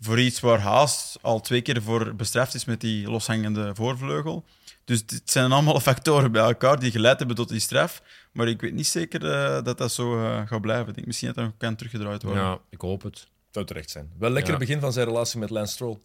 Voor 0.00 0.20
iets 0.20 0.40
waar 0.40 0.58
Haas 0.60 1.16
al 1.20 1.40
twee 1.40 1.60
keer 1.60 1.82
voor 1.82 2.14
bestraft 2.14 2.54
is 2.54 2.64
met 2.64 2.80
die 2.80 3.10
loshangende 3.10 3.70
voorvleugel. 3.74 4.44
Dus 4.84 4.98
het 5.06 5.30
zijn 5.30 5.52
allemaal 5.52 5.80
factoren 5.90 6.32
bij 6.32 6.42
elkaar 6.42 6.78
die 6.80 6.90
geleid 6.90 7.18
hebben 7.18 7.36
tot 7.36 7.48
die 7.48 7.60
straf. 7.60 8.02
Maar 8.32 8.48
ik 8.48 8.60
weet 8.60 8.72
niet 8.72 8.86
zeker 8.86 9.30
eh, 9.30 9.62
dat 9.64 9.78
dat 9.78 9.92
zo 9.92 10.24
eh, 10.24 10.46
gaat 10.46 10.60
blijven. 10.60 10.88
Ik 10.88 10.94
denk 10.94 11.06
misschien 11.06 11.28
dat 11.28 11.36
dat 11.36 11.44
nog 11.44 11.54
kan 11.58 11.76
teruggedraaid 11.76 12.22
worden. 12.22 12.42
Ja, 12.42 12.58
ik 12.70 12.80
hoop 12.80 13.02
het. 13.02 13.28
Zou 13.50 13.66
terecht 13.66 13.90
zijn. 13.90 14.10
Wel 14.18 14.30
lekker 14.30 14.52
Ja. 14.52 14.58
begin 14.58 14.80
van 14.80 14.92
zijn 14.92 15.06
relatie 15.06 15.38
met 15.38 15.50
Lance 15.50 15.72
Stroll. 15.72 15.98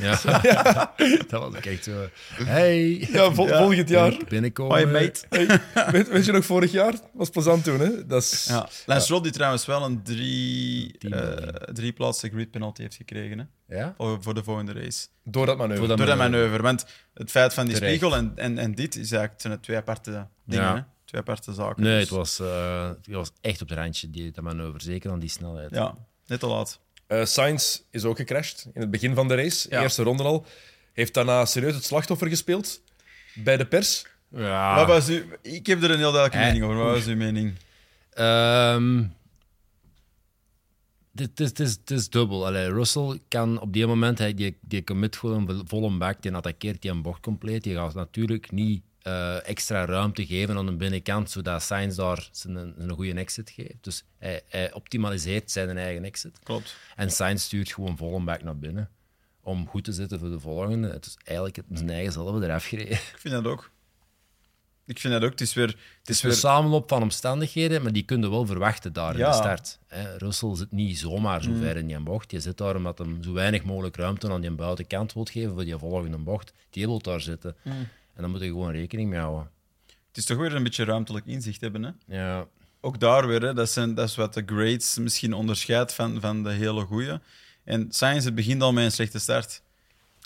Ja. 0.00 0.18
dat 1.28 1.40
was 1.40 1.54
ook 1.56 1.64
echt 1.64 1.84
zo. 1.84 2.08
Hey, 2.44 2.88
Ja, 3.12 3.32
vol- 3.32 3.48
volgend 3.48 3.88
jaar. 3.88 4.16
binnenkomen. 4.28 4.72
Hoi, 4.72 4.86
mate. 4.86 5.24
Hey, 5.28 5.60
weet, 5.90 6.08
weet 6.08 6.24
je 6.24 6.32
nog, 6.32 6.44
vorig 6.44 6.72
jaar? 6.72 6.94
was 7.12 7.30
plezant 7.30 7.64
toen, 7.64 7.80
hè? 7.80 8.06
Dat 8.06 8.22
is... 8.22 8.46
Ja. 8.48 8.68
Lance 8.86 9.04
Stroll 9.04 9.20
die 9.22 9.32
trouwens 9.32 9.66
wel 9.66 9.84
een 9.84 10.02
drie, 10.02 10.98
eh 10.98 11.10
miljoen. 11.10 11.52
drie 11.72 11.92
plaatsen 11.92 12.30
grid 12.30 12.50
penalty 12.50 12.82
heeft 12.82 12.94
gekregen 12.96 13.38
hè, 13.66 13.76
Ja? 13.76 13.94
voor 13.96 14.22
voor 14.22 14.34
de 14.34 14.42
volgende 14.42 14.72
race. 14.72 15.06
Door 15.24 15.46
dat 15.46 15.56
manoeuvre. 15.58 15.86
Dat 15.86 15.96
Door 15.96 16.06
dat 16.06 16.16
manoeuvre. 16.16 16.62
Want 16.62 16.86
het 17.14 17.30
feit 17.30 17.54
van 17.54 17.64
die 17.66 17.74
Terecht. 17.74 17.94
spiegel 17.96 18.16
en, 18.18 18.32
en, 18.36 18.58
en 18.58 18.74
dit 18.74 18.94
is 18.94 19.00
eigenlijk, 19.12 19.32
het 19.32 19.40
zijn 19.42 19.60
twee 19.60 19.76
aparte 19.76 20.26
dingen. 20.44 20.64
Ja. 20.64 20.74
Hè? 20.74 20.80
Twee 21.04 21.20
aparte 21.20 21.52
zaken. 21.52 21.82
Nee, 21.82 21.92
Dus, 22.00 22.08
het 22.08 22.10
was, 22.18 22.40
eh, 22.40 22.88
het 22.88 23.06
was 23.06 23.30
echt 23.40 23.62
op 23.62 23.68
het 23.68 23.78
randje, 23.78 24.10
die, 24.10 24.30
dat 24.30 24.44
manoeuvre. 24.44 24.82
Zeker 24.82 25.10
aan 25.10 25.18
die 25.18 25.28
snelheid. 25.28 25.70
Ja, 25.70 25.94
net 26.26 26.40
te 26.40 26.46
laat. 26.46 26.80
Eh, 27.06 27.24
Sainz 27.24 27.80
is 27.90 28.04
ook 28.04 28.16
gecrashed 28.16 28.66
in 28.74 28.80
het 28.80 28.90
begin 28.90 29.14
van 29.14 29.28
de 29.28 29.34
race. 29.34 29.68
Ja. 29.70 29.82
Eerste 29.82 30.02
ronde 30.02 30.22
al. 30.22 30.46
Heeft 30.92 31.14
daarna 31.14 31.44
serieus 31.44 31.74
het 31.74 31.84
slachtoffer 31.84 32.28
gespeeld. 32.28 32.80
Bij 33.34 33.56
de 33.56 33.66
pers. 33.66 34.06
Ja. 34.28 34.76
Wat 34.76 34.86
was 34.86 35.08
u, 35.08 35.26
ik 35.42 35.66
heb 35.66 35.82
er 35.82 35.90
een 35.90 35.98
heel 35.98 36.12
duidelijke 36.12 36.46
mening 36.46 36.64
over. 36.64 36.76
Wat 36.76 36.94
was 36.94 37.06
uw 37.06 37.16
mening? 37.16 37.54
Ehm, 38.10 39.04
dit 41.12 41.28
het 41.28 41.40
is, 41.40 41.48
het 41.48 41.60
is, 41.60 41.72
het 41.72 41.90
is 41.90 42.10
dubbel. 42.10 42.46
Allee, 42.46 42.72
Russell 42.72 43.20
kan 43.28 43.60
op 43.60 43.72
die 43.72 43.86
moment, 43.86 44.18
hij, 44.18 44.34
die, 44.34 44.56
die 44.60 44.84
commit 44.84 45.16
gewoon 45.16 45.62
vol 45.66 45.86
een 45.86 45.98
bak, 45.98 46.22
die 46.22 46.32
attackeert 46.34 46.82
die 46.82 46.90
een 46.90 47.02
bocht 47.02 47.20
compleet. 47.20 47.62
Die 47.62 47.74
gaat 47.74 47.94
natuurlijk 47.94 48.50
niet 48.50 48.82
eh, 49.06 49.48
extra 49.48 49.84
ruimte 49.84 50.26
geven 50.26 50.56
aan 50.56 50.66
de 50.66 50.76
binnenkant, 50.76 51.30
zodat 51.30 51.62
Sainz 51.62 51.96
daar 51.96 52.28
zijn, 52.32 52.56
een 52.56 52.90
goede 52.90 53.14
exit 53.14 53.50
geeft. 53.50 53.76
Dus 53.80 54.04
hij, 54.18 54.42
hij 54.48 54.72
optimaliseert 54.72 55.50
zijn 55.50 55.78
eigen 55.78 56.04
exit. 56.04 56.38
Klopt. 56.42 56.76
En 56.96 57.10
Sainz 57.10 57.42
stuurt 57.42 57.72
gewoon 57.72 57.96
vol 57.96 58.16
een 58.16 58.24
bak 58.24 58.42
naar 58.42 58.58
binnen 58.58 58.90
om 59.40 59.68
goed 59.68 59.84
te 59.84 59.92
zitten 59.92 60.18
voor 60.18 60.30
de 60.30 60.40
volgende. 60.40 60.88
Het 60.90 61.06
is 61.06 61.16
eigenlijk 61.24 61.56
het- 61.56 61.66
zijn 61.70 61.90
eigen 61.90 62.12
zelf 62.12 62.42
eraf 62.42 62.64
gereden. 62.66 62.92
Ik 62.92 63.14
vind 63.18 63.34
dat 63.34 63.46
ook. 63.46 63.70
Ik 64.86 64.98
vind 64.98 65.12
dat 65.12 65.22
ook. 65.24 65.30
Het 65.30 65.40
is 65.40 65.54
weer... 65.54 65.66
Het 65.66 65.76
Het 66.00 66.08
is 66.08 66.16
is 66.16 66.22
een 66.22 66.28
weer 66.28 66.38
samenloop 66.38 66.88
van 66.88 67.02
omstandigheden, 67.02 67.82
maar 67.82 67.92
die 67.92 68.02
kun 68.04 68.20
je 68.22 68.30
wel 68.30 68.46
verwachten 68.46 68.92
daar 68.92 69.12
in 69.12 69.18
de 69.30 69.36
start. 69.36 69.78
Hè, 69.86 70.16
Russell 70.16 70.54
zit 70.56 70.72
niet 70.72 70.98
zomaar 70.98 71.42
zo 71.42 71.50
ver 71.54 71.76
in 71.76 71.86
die 71.86 71.98
bocht. 72.00 72.30
Je 72.30 72.40
zit 72.40 72.56
daar 72.58 72.76
omdat 72.76 72.98
hem 72.98 73.22
zo 73.22 73.32
weinig 73.32 73.64
mogelijk 73.64 73.96
ruimte 73.96 74.30
aan 74.30 74.40
die 74.40 74.50
buitenkant 74.50 75.12
wil 75.12 75.24
geven 75.24 75.52
voor 75.52 75.64
die 75.64 75.76
volgende 75.76 76.18
bocht. 76.18 76.52
Die 76.70 76.86
wil 76.86 76.98
daar 76.98 77.20
zitten. 77.20 77.56
En 78.16 78.22
dan 78.22 78.30
moet 78.30 78.40
je 78.40 78.46
gewoon 78.46 78.72
rekening 78.72 79.10
mee 79.10 79.18
houden. 79.18 79.50
het 79.86 80.16
is 80.16 80.24
toch 80.24 80.36
weer 80.38 80.54
een 80.54 80.62
beetje 80.62 80.84
ruimtelijk 80.84 81.26
inzicht 81.26 81.60
hebben. 81.60 81.82
Hè? 81.82 82.16
Ja, 82.16 82.46
ook 82.80 83.00
daar 83.00 83.26
weer, 83.26 83.42
hè, 83.42 83.54
dat, 83.54 83.70
zijn, 83.70 83.94
dat 83.94 84.08
is 84.08 84.16
wat 84.16 84.34
de 84.34 84.42
grades 84.46 84.98
misschien 84.98 85.32
onderscheidt 85.32 85.94
van, 85.94 86.20
van 86.20 86.42
de 86.42 86.50
hele 86.50 86.84
goeie. 86.84 87.18
En 87.64 87.86
Sainz 87.90 88.24
het 88.24 88.34
begint 88.34 88.62
al 88.62 88.72
met 88.72 88.84
een 88.84 88.92
slechte 88.92 89.18
start. 89.18 89.62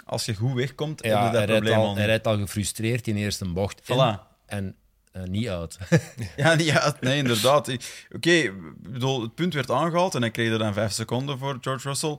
Als 0.04 0.24
je 0.24 0.34
goed 0.34 0.54
wegkomt, 0.54 1.02
heb 1.02 1.12
ja 1.12 1.24
je 1.24 1.36
hij, 1.36 1.46
dat 1.46 1.56
probleem 1.56 1.78
al, 1.78 1.96
hij 1.96 2.06
rijdt 2.06 2.26
al 2.26 2.38
gefrustreerd 2.38 3.06
in 3.06 3.14
de 3.14 3.20
eerste 3.20 3.48
bocht 3.48 3.88
in 3.88 3.96
Voilà. 3.96 4.20
en 4.46 4.74
eh, 5.12 5.22
niet 5.22 5.48
uit. 5.48 5.78
Ja, 6.36 6.54
niet 6.54 6.70
uit. 6.70 7.00
Nee, 7.00 7.18
inderdaad. 7.18 7.76
Oké, 8.14 8.52
bedoel, 8.78 9.22
het 9.22 9.34
punt 9.34 9.54
werd 9.54 9.70
aangehaald 9.70 10.14
en 10.14 10.20
hij 10.20 10.30
kreeg 10.30 10.52
er 10.52 10.58
dan 10.58 10.72
vijf 10.72 10.92
seconden 10.92 11.38
voor, 11.38 11.58
George 11.60 11.88
Russell. 11.88 12.18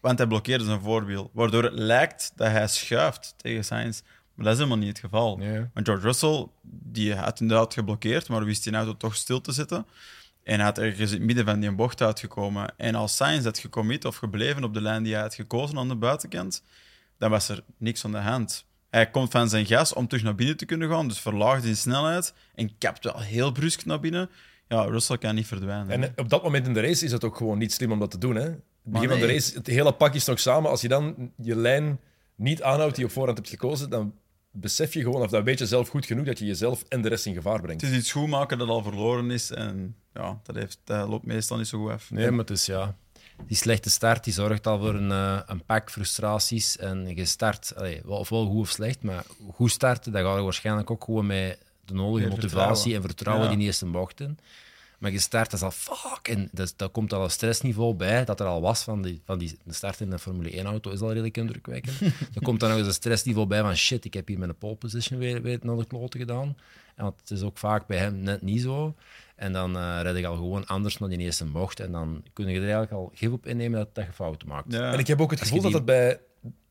Want 0.00 0.18
hij 0.18 0.26
blokkeerde 0.26 0.64
zijn 0.64 0.80
voorwiel. 0.80 1.30
Waardoor 1.32 1.62
het 1.62 1.72
lijkt 1.72 2.32
dat 2.36 2.50
hij 2.50 2.68
schuift 2.68 3.34
tegen 3.36 3.64
Sainz. 3.64 4.00
Maar 4.34 4.44
dat 4.44 4.54
is 4.54 4.58
helemaal 4.58 4.78
niet 4.78 4.88
het 4.88 4.98
geval. 4.98 5.36
Nee. 5.36 5.66
Want 5.74 5.86
George 5.86 6.06
Russell, 6.06 6.46
die 6.62 7.14
had 7.14 7.40
inderdaad 7.40 7.74
geblokkeerd, 7.74 8.28
maar 8.28 8.44
wist 8.44 8.64
die 8.64 8.72
auto 8.72 8.96
toch 8.96 9.14
stil 9.14 9.40
te 9.40 9.52
zetten. 9.52 9.86
En 10.42 10.54
hij 10.54 10.64
had 10.64 10.78
ergens 10.78 11.10
in 11.10 11.16
het 11.16 11.26
midden 11.26 11.44
van 11.44 11.60
die 11.60 11.72
bocht 11.72 12.02
uitgekomen. 12.02 12.74
En 12.76 12.94
als 12.94 13.16
Sainz 13.16 13.44
had 13.44 13.58
gecommit 13.58 14.04
of 14.04 14.16
gebleven 14.16 14.64
op 14.64 14.74
de 14.74 14.80
lijn 14.80 15.02
die 15.02 15.12
hij 15.12 15.22
had 15.22 15.34
gekozen 15.34 15.78
aan 15.78 15.88
de 15.88 15.94
buitenkant, 15.94 16.62
dan 17.18 17.30
was 17.30 17.48
er 17.48 17.62
niks 17.76 18.04
aan 18.04 18.12
de 18.12 18.18
hand. 18.18 18.64
Hij 18.90 19.10
komt 19.10 19.30
van 19.30 19.48
zijn 19.48 19.66
gas 19.66 19.92
om 19.92 20.08
terug 20.08 20.24
naar 20.24 20.34
binnen 20.34 20.56
te 20.56 20.66
kunnen 20.66 20.90
gaan, 20.90 21.08
dus 21.08 21.20
verlaagt 21.20 21.64
in 21.64 21.76
snelheid 21.76 22.34
en 22.54 22.78
kapt 22.78 23.04
wel 23.04 23.20
heel 23.20 23.52
brusk 23.52 23.84
naar 23.84 24.00
binnen. 24.00 24.30
Ja, 24.68 24.82
Russell 24.82 25.18
kan 25.18 25.34
niet 25.34 25.46
verdwijnen. 25.46 25.90
En 25.90 26.02
eh, 26.02 26.10
op 26.16 26.28
dat 26.28 26.42
moment 26.42 26.66
in 26.66 26.74
de 26.74 26.80
race 26.80 27.04
is 27.04 27.12
het 27.12 27.24
ook 27.24 27.36
gewoon 27.36 27.58
niet 27.58 27.72
slim 27.72 27.92
om 27.92 27.98
dat 27.98 28.10
te 28.10 28.18
doen. 28.18 28.34
Hè? 28.34 28.42
Het 28.42 28.60
begin 28.82 29.08
van 29.08 29.18
de 29.18 29.26
race, 29.26 29.54
het 29.54 29.66
hele 29.66 29.92
pak 29.92 30.14
is 30.14 30.24
nog 30.24 30.40
samen. 30.40 30.70
Als 30.70 30.80
je 30.80 30.88
dan 30.88 31.32
je 31.36 31.56
lijn 31.56 32.00
niet 32.42 32.62
aanhoudt 32.62 32.94
die 32.94 33.00
je 33.04 33.08
op 33.10 33.14
voorhand 33.14 33.36
hebt 33.38 33.50
gekozen, 33.50 33.90
dan 33.90 34.14
besef 34.50 34.94
je 34.94 35.00
gewoon, 35.02 35.22
of 35.22 35.30
dan 35.30 35.44
weet 35.44 35.58
je 35.58 35.66
zelf 35.66 35.88
goed 35.88 36.06
genoeg, 36.06 36.24
dat 36.26 36.38
je 36.38 36.44
jezelf 36.46 36.84
en 36.88 37.02
de 37.02 37.08
rest 37.08 37.26
in 37.26 37.34
gevaar 37.34 37.60
brengt. 37.60 37.82
Het 37.82 37.90
is 37.90 37.96
iets 37.98 38.12
goed 38.12 38.28
maken 38.28 38.58
dat 38.58 38.68
al 38.68 38.82
verloren 38.82 39.30
is 39.30 39.50
en 39.50 39.96
ja, 40.14 40.40
dat, 40.42 40.56
heeft, 40.56 40.78
dat 40.84 41.08
loopt 41.08 41.26
meestal 41.26 41.56
niet 41.56 41.66
zo 41.68 41.78
goed 41.82 41.90
af. 41.90 42.10
Nee, 42.10 42.30
maar 42.30 42.38
het 42.38 42.50
is 42.50 42.66
ja. 42.66 42.96
Die 43.46 43.56
slechte 43.56 43.90
start 43.90 44.24
die 44.24 44.32
zorgt 44.32 44.66
al 44.66 44.78
voor 44.78 44.94
een, 44.94 45.10
eh, 45.10 45.40
een 45.46 45.64
pak 45.64 45.90
frustraties. 45.90 46.76
En 46.76 47.14
je 47.16 47.24
start, 47.24 47.72
allee, 47.76 48.00
wel- 48.04 48.18
ofwel 48.18 48.46
goed 48.46 48.60
of 48.60 48.68
slecht, 48.68 49.02
maar 49.02 49.24
goed 49.52 49.70
starten, 49.70 50.12
dat 50.12 50.22
gaat 50.24 50.42
waarschijnlijk 50.42 50.90
ook 50.90 51.04
gewoon 51.04 51.26
met 51.26 51.58
de 51.84 51.94
nodige 51.94 52.28
motivatie 52.28 52.50
vertrouwen. 52.58 52.94
en 52.96 53.02
vertrouwen 53.02 53.50
Ja. 53.50 53.56
die 53.56 53.64
eerste 53.66 53.86
bocht 53.86 54.20
in. 54.20 54.38
Maar 55.02 55.12
je 55.12 55.18
start, 55.18 55.50
dat 55.50 55.60
is 55.60 55.64
al 55.64 55.70
fuck. 55.70 56.28
En 56.28 56.48
dat, 56.52 56.74
dat 56.76 56.90
komt 56.90 57.12
al 57.12 57.24
een 57.24 57.30
stressniveau 57.30 57.94
bij 57.94 58.24
dat 58.24 58.40
er 58.40 58.46
al 58.46 58.60
was 58.60 58.82
van 58.82 59.02
die, 59.02 59.20
van 59.24 59.38
die 59.38 59.58
de 59.64 59.72
start 59.72 60.00
in 60.00 60.12
een 60.12 60.18
Formule 60.18 60.62
1-auto 60.62 60.90
is 60.90 61.00
al 61.00 61.08
redelijk 61.08 61.36
indrukwekkend. 61.36 62.00
er 62.34 62.42
komt 62.42 62.60
dan 62.60 62.68
nog 62.68 62.78
eens 62.78 62.86
een 62.86 62.92
stressniveau 62.92 63.46
bij 63.46 63.60
van 63.60 63.76
shit, 63.76 64.04
ik 64.04 64.14
heb 64.14 64.28
hier 64.28 64.38
mijn 64.38 64.58
pole 64.58 64.74
position 64.74 65.18
weer, 65.18 65.42
weer 65.42 65.58
naar 65.62 65.76
de 65.76 65.86
kloten 65.86 66.20
gedaan. 66.20 66.56
En 66.94 67.04
want 67.04 67.20
het 67.20 67.30
is 67.30 67.42
ook 67.42 67.58
vaak 67.58 67.86
bij 67.86 67.98
hem 67.98 68.18
net 68.18 68.42
niet 68.42 68.60
zo. 68.60 68.94
En 69.36 69.52
dan 69.52 69.76
eh 69.76 69.98
red 70.02 70.16
ik 70.16 70.24
al 70.24 70.36
gewoon 70.36 70.66
anders 70.66 70.98
naar 70.98 71.08
die 71.08 71.18
eerste 71.18 71.44
bocht. 71.44 71.80
En 71.80 71.92
dan 71.92 72.22
kun 72.32 72.46
je 72.48 72.54
er 72.54 72.60
eigenlijk 72.62 72.92
al 72.92 73.10
gif 73.14 73.30
op 73.30 73.46
innemen 73.46 73.78
dat, 73.78 73.94
dat 73.94 74.04
je 74.04 74.12
fouten 74.12 74.48
maakt. 74.48 74.72
Ja. 74.72 74.92
En 74.92 74.98
ik 74.98 75.06
heb 75.06 75.20
ook 75.20 75.30
het 75.30 75.40
gevoel 75.40 75.60
dat, 75.62 75.72
het 75.72 75.84
bij, 75.84 76.20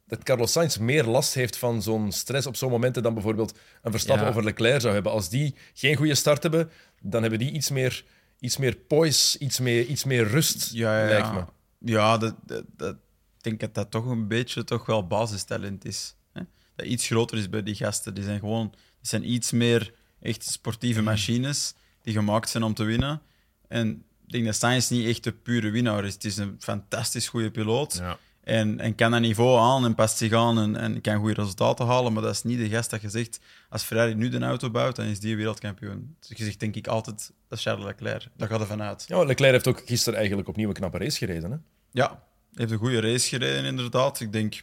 dat 0.07 0.23
Carlos 0.23 0.51
Sainz 0.51 0.77
meer 0.77 1.03
last 1.03 1.33
heeft 1.33 1.57
van 1.57 1.81
zo'n 1.81 2.11
stress 2.11 2.47
op 2.47 2.55
zo'n 2.55 2.71
momenten 2.71 3.03
dan 3.03 3.13
bijvoorbeeld 3.13 3.57
een 3.81 3.91
Verstappen 3.91 4.25
Ja. 4.25 4.31
over 4.31 4.43
Leclerc 4.43 4.81
zou 4.81 4.93
hebben. 4.93 5.11
Als 5.11 5.29
die 5.29 5.55
geen 5.73 5.95
goede 5.95 6.15
start 6.15 6.43
hebben, 6.43 6.69
dan 7.01 7.21
hebben 7.21 7.39
die 7.39 7.51
iets 7.51 7.69
meer, 7.69 8.03
iets 8.41 8.57
meer 8.57 8.75
poise, 8.75 9.39
iets 9.39 9.59
meer, 9.59 9.85
iets 9.85 10.03
meer 10.03 10.27
rust, 10.27 10.69
Ja, 10.73 10.99
ja, 11.01 11.07
lijkt 11.09 11.27
ja. 11.27 11.33
me. 11.33 11.91
Ja, 11.91 12.17
dat, 12.17 12.35
dat, 12.45 12.63
dat- 12.77 12.95
ik 13.37 13.47
denk 13.47 13.59
dat 13.59 13.73
dat 13.73 13.91
toch 13.91 14.05
een 14.05 14.27
beetje 14.27 14.63
toch 14.63 14.85
wel 14.85 15.07
basistalent 15.07 15.85
is. 15.85 16.15
Hè? 16.33 16.41
Dat 16.75 16.85
iets 16.85 17.05
groter 17.07 17.37
is 17.37 17.49
bij 17.49 17.63
die 17.63 17.75
gasten. 17.75 18.13
Die 18.13 18.23
zijn 18.23 18.39
gewoon 18.39 18.69
die 18.69 19.09
zijn 19.09 19.31
iets 19.31 19.51
meer 19.51 19.93
echt 20.19 20.43
sportieve 20.45 21.01
machines 21.01 21.73
die 22.01 22.13
gemaakt 22.13 22.49
zijn 22.49 22.63
om 22.63 22.73
te 22.73 22.83
winnen. 22.83 23.21
En 23.67 23.89
ik 24.25 24.31
denk 24.31 24.45
dat 24.45 24.55
Sainz 24.55 24.89
niet 24.89 25.07
echt 25.07 25.23
de 25.23 25.31
pure 25.31 25.69
winnaar 25.69 26.05
is. 26.05 26.13
Het 26.13 26.25
is 26.25 26.37
een 26.37 26.55
fantastisch 26.59 27.27
goede 27.27 27.51
piloot. 27.51 27.93
Ja. 27.93 28.17
En, 28.43 28.79
en 28.79 28.95
kan 28.95 29.11
dat 29.11 29.21
niveau 29.21 29.59
aan 29.59 29.85
en 29.85 29.95
past 29.95 30.17
zich 30.17 30.33
aan 30.33 30.59
en, 30.59 30.75
en 30.75 31.01
kan 31.01 31.17
goede 31.19 31.33
resultaten 31.41 31.85
halen. 31.85 32.13
Maar 32.13 32.23
dat 32.23 32.35
is 32.35 32.43
niet 32.43 32.57
de 32.57 32.69
gast 32.69 32.89
dat 32.89 33.01
je 33.01 33.09
zegt, 33.09 33.39
als 33.69 33.83
Ferrari 33.83 34.13
nu 34.15 34.29
de 34.29 34.39
auto 34.39 34.69
bouwt, 34.69 34.95
dan 34.95 35.05
is 35.05 35.19
die 35.19 35.35
wereldkampioen. 35.35 36.15
Dus 36.19 36.37
je 36.37 36.43
zegt 36.43 36.59
denk 36.59 36.75
ik 36.75 36.87
altijd, 36.87 37.31
dat 37.51 37.59
is 37.59 37.65
Charles 37.65 37.85
Leclerc. 37.85 38.27
Daar 38.37 38.47
gaat 38.47 38.59
er 38.59 38.67
vanuit. 38.67 39.05
Ja, 39.07 39.23
Leclerc 39.23 39.51
heeft 39.51 39.67
ook 39.67 39.81
gisteren 39.85 40.17
eigenlijk 40.19 40.47
opnieuw 40.47 40.67
een 40.67 40.73
knappe 40.73 40.97
race 40.97 41.17
gereden. 41.17 41.51
Hè? 41.51 41.57
Ja, 41.91 42.07
hij 42.07 42.17
heeft 42.53 42.71
een 42.71 42.77
goede 42.77 43.01
race 43.01 43.27
gereden, 43.27 43.65
inderdaad. 43.65 44.19
Ik 44.19 44.31
denk, 44.31 44.61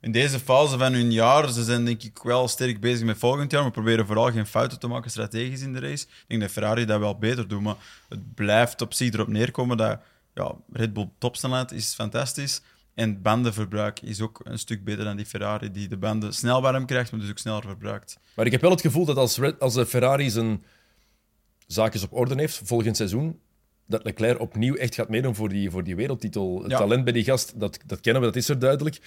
in 0.00 0.12
deze 0.12 0.38
fase 0.38 0.78
van 0.78 0.92
hun 0.92 1.12
jaar, 1.12 1.52
ze 1.52 1.64
zijn 1.64 1.84
denk 1.84 2.02
ik 2.02 2.18
wel 2.22 2.48
sterk 2.48 2.80
bezig 2.80 3.06
met 3.06 3.18
volgend 3.18 3.50
jaar, 3.50 3.62
maar 3.62 3.70
proberen 3.70 4.06
vooral 4.06 4.30
geen 4.30 4.46
fouten 4.46 4.78
te 4.78 4.86
maken 4.86 5.10
strategisch 5.10 5.60
in 5.60 5.72
de 5.72 5.78
race. 5.80 6.04
Ik 6.04 6.24
denk 6.26 6.40
dat 6.40 6.50
Ferrari 6.50 6.84
dat 6.84 7.00
wel 7.00 7.18
beter 7.18 7.48
doet, 7.48 7.60
maar 7.60 7.76
het 8.08 8.34
blijft 8.34 8.80
op 8.80 8.94
zich 8.94 9.12
erop 9.12 9.28
neerkomen 9.28 9.76
dat 9.76 10.00
ja, 10.34 10.54
Red 10.72 10.92
Bull 10.92 11.10
topsnelheid 11.18 11.72
is 11.72 11.94
fantastisch. 11.94 12.62
En 12.94 13.22
bandenverbruik 13.22 14.00
is 14.00 14.20
ook 14.20 14.40
een 14.44 14.58
stuk 14.58 14.84
beter 14.84 15.04
dan 15.04 15.16
die 15.16 15.26
Ferrari, 15.26 15.70
die 15.70 15.88
de 15.88 15.96
banden 15.96 16.34
snel 16.34 16.62
warm 16.62 16.86
krijgt, 16.86 17.10
maar 17.10 17.20
dus 17.20 17.30
ook 17.30 17.38
sneller 17.38 17.62
verbruikt. 17.62 18.18
Maar 18.34 18.46
ik 18.46 18.52
heb 18.52 18.60
wel 18.60 18.70
het 18.70 18.80
gevoel 18.80 19.04
dat 19.04 19.16
als, 19.16 19.38
Red- 19.38 19.60
als 19.60 19.74
de 19.74 19.86
Ferrari 19.86 20.30
zijn 20.30 20.64
zaakjes 21.72 22.02
op 22.02 22.12
orde 22.12 22.34
heeft 22.36 22.60
volgend 22.64 22.96
seizoen, 22.96 23.40
dat 23.86 24.04
Leclerc 24.04 24.40
opnieuw 24.40 24.74
echt 24.74 24.94
gaat 24.94 25.08
meedoen 25.08 25.34
voor 25.34 25.48
die, 25.48 25.70
voor 25.70 25.84
die 25.84 25.96
wereldtitel. 25.96 26.62
Het 26.62 26.70
Ja. 26.70 26.78
talent 26.78 27.04
bij 27.04 27.12
die 27.12 27.24
gast, 27.24 27.60
dat, 27.60 27.78
dat 27.86 28.00
kennen 28.00 28.22
we, 28.22 28.28
dat 28.28 28.36
is 28.36 28.48
er 28.48 28.58
duidelijk. 28.58 29.00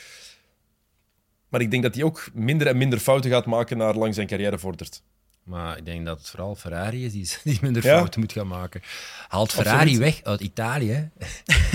Maar 1.50 1.62
ik 1.62 1.72
denk 1.72 1.84
dat 1.84 1.96
hij 1.96 2.04
ook 2.04 2.28
minder 2.34 2.68
en 2.68 2.78
minder 2.78 3.00
fouten 3.00 3.32
gaat 3.32 3.46
maken 3.46 3.78
naar 3.78 3.96
lang 3.96 4.14
zijn 4.16 4.28
carrière 4.28 4.58
vordert. 4.60 5.02
Maar 5.44 5.78
ik 5.78 5.86
denk 5.86 6.06
dat 6.06 6.18
het 6.18 6.30
vooral 6.30 6.56
Ferrari 6.56 7.06
is 7.06 7.12
die, 7.12 7.30
die 7.54 7.58
minder 7.62 7.84
Ja. 7.86 7.96
fouten 7.98 8.20
moet 8.20 8.32
gaan 8.32 8.48
maken. 8.48 8.82
Haalt 9.28 9.52
Ferrari 9.52 9.78
Absoluut. 9.80 10.00
weg 10.00 10.24
uit 10.24 10.42
Italië. 10.42 11.10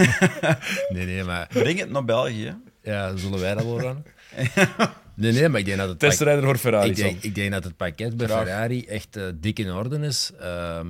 nee, 0.95 1.07
nee, 1.07 1.24
maar 1.24 1.47
Breng 1.53 1.78
het 1.78 1.91
naar 1.91 2.05
België. 2.05 2.57
ja, 2.82 3.16
zullen 3.16 3.41
wij 3.41 3.55
dat 3.55 3.64
wel 3.64 3.88
aan? 3.88 4.05
Nee, 5.15 5.33
nee, 5.33 5.49
maar 5.49 5.61
ik 5.61 5.67
denk 5.67 5.79
dat 5.79 5.89
het... 5.89 5.99
Testrijder 5.99 6.45
voor 6.45 6.57
Ferrari. 6.57 6.89
ik, 6.91 6.97
denk, 6.97 7.23
ik 7.23 7.35
denk 7.35 7.53
dat 7.53 7.65
het 7.65 7.77
pakket 7.77 8.17
bij 8.17 8.27
Graag. 8.27 8.43
Ferrari 8.43 8.87
echt 8.87 9.17
eh, 9.17 9.25
dik 9.35 9.59
in 9.59 9.73
orde 9.73 9.99
is. 9.99 10.31
Ehm, 10.39 10.89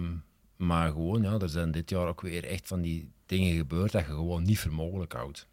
maar 0.56 0.90
gewoon, 0.90 1.22
ja, 1.22 1.38
er 1.38 1.48
zijn 1.48 1.70
dit 1.70 1.90
jaar 1.90 2.06
ook 2.06 2.20
weer 2.20 2.44
echt 2.44 2.66
van 2.66 2.80
die 2.80 3.10
dingen 3.26 3.56
gebeurd 3.56 3.92
dat 3.92 4.06
je 4.06 4.12
gewoon 4.12 4.42
niet 4.42 4.58
voor 4.58 4.72
mogelijk 4.72 5.12
houdt. 5.12 5.48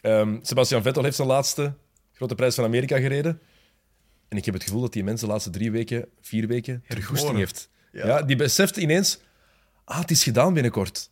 Ehm, 0.00 0.38
Sebastian 0.42 0.82
Vettel 0.82 1.02
heeft 1.02 1.16
zijn 1.16 1.28
laatste 1.28 1.74
grote 2.12 2.34
prijs 2.34 2.54
van 2.54 2.64
Amerika 2.64 2.98
gereden. 2.98 3.40
En 4.28 4.36
ik 4.36 4.44
heb 4.44 4.54
het 4.54 4.62
gevoel 4.62 4.80
dat 4.80 4.92
die 4.92 5.04
mensen 5.04 5.26
de 5.26 5.32
laatste 5.32 5.50
drie 5.50 5.70
weken, 5.70 6.08
vier 6.20 6.46
weken, 6.46 6.84
terug 6.88 7.06
goesting 7.06 7.36
Herboren. 7.36 7.36
heeft. 7.36 7.68
Ja. 7.92 8.06
Ja. 8.06 8.22
die 8.22 8.36
beseft 8.36 8.76
ineens, 8.76 9.18
ah, 9.84 10.00
het 10.00 10.10
is 10.10 10.22
gedaan 10.22 10.54
binnenkort. 10.54 11.10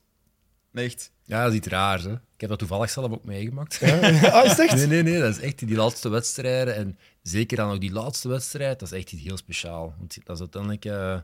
Echt. 0.73 1.12
Ja, 1.25 1.43
dat 1.43 1.51
is 1.51 1.59
iets 1.59 1.67
raars, 1.67 2.03
hè. 2.03 2.13
Ik 2.13 2.41
heb 2.41 2.49
dat 2.49 2.59
toevallig 2.59 2.91
zelf 2.91 3.13
ook 3.13 3.25
meegemaakt. 3.25 3.83
ah, 3.83 4.45
is 4.45 4.59
echt? 4.59 4.75
Nee, 4.75 4.87
nee, 4.87 5.03
nee, 5.03 5.21
dat 5.21 5.37
is 5.37 5.41
echt 5.41 5.59
die 5.59 5.77
laatste 5.77 6.09
wedstrijden. 6.09 6.75
En 6.75 6.99
zeker 7.23 7.57
dan 7.57 7.71
ook 7.71 7.81
die 7.81 7.93
laatste 7.93 8.29
wedstrijd, 8.29 8.79
dat 8.79 8.93
is 8.93 8.99
echt 8.99 9.13
iets 9.13 9.23
heel 9.23 9.37
speciaal. 9.37 9.95
Want 9.99 10.19
dat 10.25 10.35
is 10.35 10.41
uiteindelijk 10.41 10.85
eh, 10.85 11.19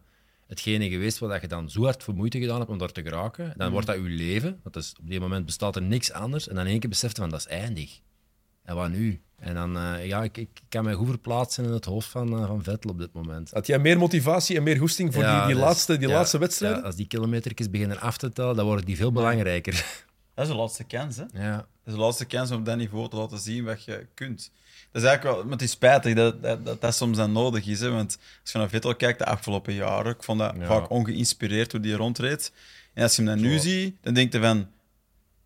hetgene 0.46 0.88
geweest 0.88 1.18
waar 1.18 1.40
je 1.40 1.48
dan 1.48 1.70
zo 1.70 1.84
hard 1.84 2.02
voor 2.02 2.14
moeite 2.14 2.38
gedaan 2.38 2.58
hebt 2.58 2.70
om 2.70 2.78
daar 2.78 2.92
te 2.92 3.02
geraken. 3.02 3.52
Dan 3.56 3.70
wordt 3.70 3.86
dat 3.86 3.96
je 3.96 4.02
leven, 4.02 4.58
want 4.62 4.74
dat 4.74 4.82
is, 4.82 4.94
op 5.00 5.08
die 5.08 5.20
moment 5.20 5.46
bestaat 5.46 5.76
er 5.76 5.82
niks 5.82 6.12
anders. 6.12 6.48
En 6.48 6.54
dan 6.54 6.64
in 6.64 6.70
één 6.70 6.80
keer 6.80 6.88
beseft 6.88 7.16
je 7.16 7.22
van, 7.22 7.30
dat 7.30 7.40
is 7.40 7.46
eindig. 7.46 8.00
En 8.68 8.74
wat 8.74 8.90
nu? 8.90 9.20
En 9.38 9.54
dan, 9.54 9.76
eh, 9.78 10.06
ja, 10.06 10.22
ik, 10.22 10.36
ik 10.36 10.48
kan 10.68 10.84
mij 10.84 10.94
goed 10.94 11.08
verplaatsen 11.08 11.64
in 11.64 11.70
het 11.72 11.84
hoofd 11.84 12.08
van, 12.08 12.32
eh, 12.38 12.46
van 12.46 12.62
Vettel 12.62 12.90
op 12.90 12.98
dit 12.98 13.12
moment. 13.12 13.50
Had 13.50 13.66
jij 13.66 13.78
meer 13.78 13.98
motivatie 13.98 14.56
en 14.56 14.62
meer 14.62 14.76
goesting 14.76 15.14
voor 15.14 15.22
Ja, 15.22 15.36
die, 15.38 15.46
die, 15.46 15.54
is- 15.56 15.60
laatste, 15.68 15.98
die 15.98 16.08
ja, 16.08 16.14
laatste 16.14 16.38
wedstrijden? 16.38 16.78
ja, 16.78 16.84
als 16.84 16.96
die 16.96 17.06
kilometertjes 17.06 17.70
beginnen 17.70 18.00
af 18.00 18.16
te 18.16 18.32
tellen, 18.32 18.56
dan 18.56 18.64
worden 18.66 18.84
die 18.84 18.96
veel 18.96 19.12
belangrijker. 19.12 19.72
Dat 20.34 20.46
is 20.46 20.52
de 20.52 20.58
laatste 20.58 20.84
kans, 20.84 21.16
hè. 21.16 21.24
Ja. 21.32 21.56
Dat 21.56 21.66
is 21.84 21.92
de 21.92 21.98
laatste 21.98 22.24
kans 22.24 22.50
om 22.50 22.58
op 22.58 22.64
dat 22.64 22.76
niveau 22.76 23.08
te 23.08 23.16
laten 23.16 23.38
zien 23.38 23.64
wat 23.64 23.84
je 23.84 24.06
kunt. 24.14 24.50
Dat 24.92 25.02
is 25.02 25.08
eigenlijk 25.08 25.36
wel, 25.36 25.44
maar 25.44 25.52
het 25.52 25.62
is 25.62 25.70
spijtig 25.70 26.14
dat 26.14 26.42
dat, 26.42 26.64
dat, 26.64 26.80
dat 26.80 26.94
soms 26.94 27.16
dan 27.16 27.32
nodig 27.32 27.66
is. 27.66 27.80
Hè? 27.80 27.90
Want 27.90 28.18
als 28.42 28.52
je 28.52 28.58
naar 28.58 28.68
Vettel 28.68 28.94
kijkt 28.96 29.18
de 29.18 29.24
afgelopen 29.24 29.74
jaren, 29.74 30.12
ik 30.12 30.22
vond 30.22 30.38
dat 30.38 30.54
Ja. 30.58 30.66
vaak 30.66 30.90
ongeïnspireerd 30.90 31.72
hoe 31.72 31.80
die 31.80 31.94
rondreed. 31.94 32.52
En 32.94 33.02
als 33.02 33.16
je 33.16 33.22
hem 33.22 33.30
dan 33.30 33.40
nu 33.40 33.58
ziet, 33.58 33.96
dan 34.02 34.14
denk 34.14 34.32
je 34.32 34.40
van, 34.40 34.66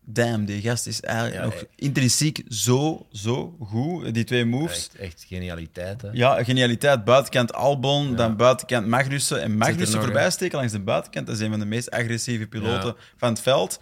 damn, 0.05 0.45
die 0.45 0.61
gast 0.61 0.87
is 0.87 1.01
eigenlijk 1.01 1.35
Ja, 1.35 1.43
nog 1.43 1.63
intrinsiek 1.75 2.43
zo, 2.47 3.05
zo 3.11 3.55
goed. 3.59 4.13
Die 4.13 4.23
twee 4.23 4.45
moves. 4.45 4.77
Echt, 4.77 4.95
echt 4.95 5.25
genialiteit, 5.27 6.01
hè. 6.01 6.09
Ja, 6.11 6.43
genialiteit. 6.43 7.03
Buitenkant 7.03 7.53
Albon, 7.53 8.15
dan 8.15 8.35
buitenkant 8.35 8.87
Magnussen. 8.87 9.41
En 9.41 9.57
Magnussen 9.57 10.01
voorbij 10.01 10.29
steken 10.31 10.57
langs 10.57 10.71
de 10.73 10.79
buitenkant. 10.79 11.27
Dat 11.27 11.35
is 11.35 11.41
een 11.41 11.49
van 11.49 11.59
de 11.59 11.65
meest 11.65 11.91
agressieve 11.91 12.47
piloten 12.47 12.87
Ja. 12.87 12.95
van 13.17 13.29
het 13.29 13.41
veld. 13.41 13.79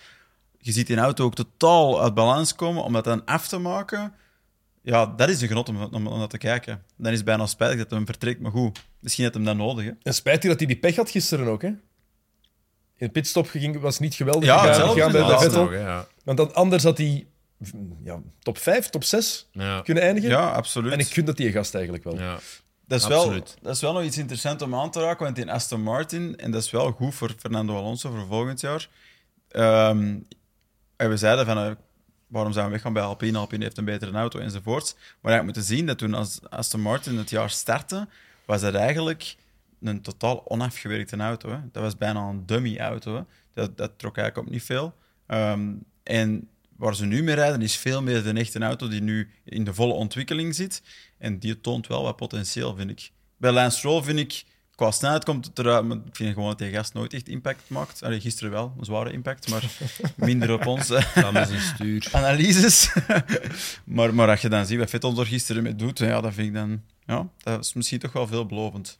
Je 0.60 0.72
ziet 0.72 0.88
die 0.88 0.98
auto 0.98 1.26
ook 1.26 1.36
totaal 1.36 2.02
uit 2.02 2.14
balans 2.14 2.56
komen. 2.56 2.84
Om 2.84 2.94
dat 2.94 3.04
dan 3.04 3.26
af 3.26 3.48
te 3.48 3.58
maken, 3.58 4.14
ja, 4.82 5.06
dat 5.06 5.30
is 5.30 5.42
een 5.42 5.48
genot 5.48 5.70
om, 5.70 5.82
om, 5.84 6.08
om 6.08 6.20
dat 6.20 6.30
te 6.30 6.38
kijken. 6.38 6.84
Dan 6.98 7.12
is 7.12 7.18
het 7.18 7.26
bijna 7.26 7.46
spijtig 7.46 7.78
dat 7.78 7.88
hij 7.90 7.98
hem 7.98 8.08
vertrekt, 8.08 8.40
maar 8.40 8.52
goed. 8.52 8.80
Misschien 9.00 9.24
had 9.26 9.34
hem 9.34 9.44
dat 9.46 9.56
nodig. 9.56 9.86
Hè. 9.86 9.92
En 10.04 10.14
spijtig 10.14 10.50
dat 10.50 10.60
hij 10.60 10.68
die 10.68 10.78
pech 10.78 10.96
had 10.96 11.10
gisteren 11.10 11.48
ook. 11.48 11.62
Hè? 11.62 11.72
In 13.02 13.08
de 13.08 13.14
pitstop 13.14 13.48
ging, 13.48 13.80
was 13.80 14.00
niet 14.00 14.14
geweldig 14.16 14.44
Ja, 14.44 14.54
gegaan, 14.54 14.68
hetzelfde 14.68 14.94
gegaan 14.96 15.12
bij, 15.12 15.22
inderdaad. 15.22 15.44
Vettel. 15.44 15.64
Nog, 15.64 15.74
ja. 15.74 16.08
Want 16.24 16.38
dan, 16.38 16.54
anders 16.54 16.84
had 16.84 16.98
hij 16.98 17.28
ja, 18.04 18.22
top 18.40 18.58
5, 18.58 18.90
top 18.90 19.04
6 19.04 19.48
Ja. 19.52 19.82
kunnen 19.82 20.04
eindigen. 20.04 20.30
Ja, 20.30 20.50
absoluut. 20.52 20.92
En 20.92 21.00
ik 21.00 21.08
gun 21.08 21.26
dat 21.26 21.38
die 21.38 21.52
gast 21.52 21.74
eigenlijk 21.74 22.04
wel. 22.04 22.18
Ja. 22.18 22.40
Dat 22.88 23.00
is, 23.02 23.08
wel, 23.08 23.20
Absoluut. 23.20 23.58
dat 23.62 23.76
is 23.76 23.82
wel 23.82 23.94
nog 23.94 24.04
iets 24.04 24.18
interessants 24.18 24.64
om 24.64 24.76
aan 24.76 24.92
te 24.92 25.00
raken, 25.00 25.26
want 25.26 25.38
in 25.38 25.50
Aston 25.50 25.82
Martin, 25.82 26.38
en 26.38 26.52
dat 26.52 26.64
is 26.64 26.72
wel 26.72 26.92
goed 26.92 27.16
voor 27.16 27.34
Fernando 27.40 27.78
Alonso 27.78 28.10
voor 28.12 28.26
volgend 28.28 28.62
jaar. 28.62 28.90
ehm, 29.48 30.18
en 30.96 31.10
we 31.10 31.18
zeiden 31.18 31.46
van, 31.46 31.58
eh, 31.58 31.72
waarom 32.28 32.54
zijn 32.54 32.66
we 32.66 32.72
weggaan 32.72 32.94
bij 32.94 33.04
Alpine? 33.04 33.38
Alpine 33.38 33.64
heeft 33.64 33.78
een 33.78 33.86
betere 33.86 34.12
auto 34.12 34.40
enzovoorts. 34.40 34.96
Maar 35.22 35.36
je 35.36 35.42
moet 35.42 35.58
zien 35.60 35.86
dat 35.86 35.98
toen 35.98 36.14
als 36.14 36.40
Aston 36.50 36.82
Martin 36.82 37.18
het 37.18 37.30
jaar 37.30 37.50
startte, 37.50 38.08
was 38.46 38.62
dat 38.62 38.74
eigenlijk 38.74 39.36
een 39.82 40.02
totaal 40.02 40.50
onafgewerkte 40.50 41.18
auto. 41.18 41.50
Hè. 41.50 41.58
Dat 41.72 41.84
was 41.84 41.98
bijna 41.98 42.30
een 42.30 42.46
dummy-auto. 42.46 43.16
Hè. 43.16 43.22
Dat, 43.54 43.78
dat 43.78 43.92
trok 43.98 44.18
eigenlijk 44.18 44.48
op 44.48 44.54
niet 44.54 44.64
veel. 44.64 44.96
Ehm, 45.28 45.74
en 46.04 46.48
waar 46.78 46.96
ze 46.96 47.06
nu 47.06 47.24
mee 47.24 47.36
rijden, 47.36 47.62
is 47.62 47.76
veel 47.76 48.02
meer 48.02 48.24
de 48.24 48.34
echte 48.34 48.60
auto 48.60 48.88
die 48.88 49.02
nu 49.02 49.30
in 49.44 49.64
de 49.64 49.74
volle 49.74 49.94
ontwikkeling 49.94 50.56
zit. 50.56 50.82
En 51.18 51.40
die 51.40 51.62
toont 51.62 51.88
wel 51.88 52.04
wat 52.04 52.16
potentieel, 52.16 52.76
vind 52.76 52.90
ik. 52.90 53.12
Bij 53.38 53.52
Lance 53.52 53.78
Stroll 53.78 54.04
vind 54.04 54.20
ik, 54.20 54.44
qua 54.76 54.92
snelheid 54.92 55.24
komt 55.24 55.46
het 55.46 55.60
eruit, 55.60 55.86
maar 55.86 55.98
ik 55.98 56.16
vind 56.16 56.34
gewoon 56.34 56.50
dat 56.50 56.58
die 56.58 56.72
gast 56.72 56.94
nooit 56.94 57.14
echt 57.14 57.28
impact 57.28 57.70
maakt. 57.70 58.04
Allee, 58.04 58.20
gisteren 58.20 58.52
wel, 58.52 58.74
een 58.78 58.86
zware 58.86 59.12
impact, 59.12 59.50
maar 59.50 59.64
minder 60.16 60.54
op 60.54 60.80
stuur. 60.80 62.08
analyses. 62.12 62.94
maar, 63.86 64.14
maar 64.14 64.30
als 64.30 64.42
je 64.42 64.50
dan 64.50 64.66
ziet 64.66 64.80
wat 64.80 64.90
Vettel 64.90 65.20
er 65.20 65.26
gisteren 65.26 65.64
mee 65.64 65.76
doet, 65.76 66.00
ja, 66.00 66.22
dat 66.22 66.34
vind 66.34 66.48
ik 66.48 66.54
dan... 66.54 66.82
Ja, 67.06 67.28
dat 67.38 67.60
is 67.60 67.74
misschien 67.74 68.00
toch 68.00 68.14
wel 68.14 68.28
veelbelovend. 68.28 69.00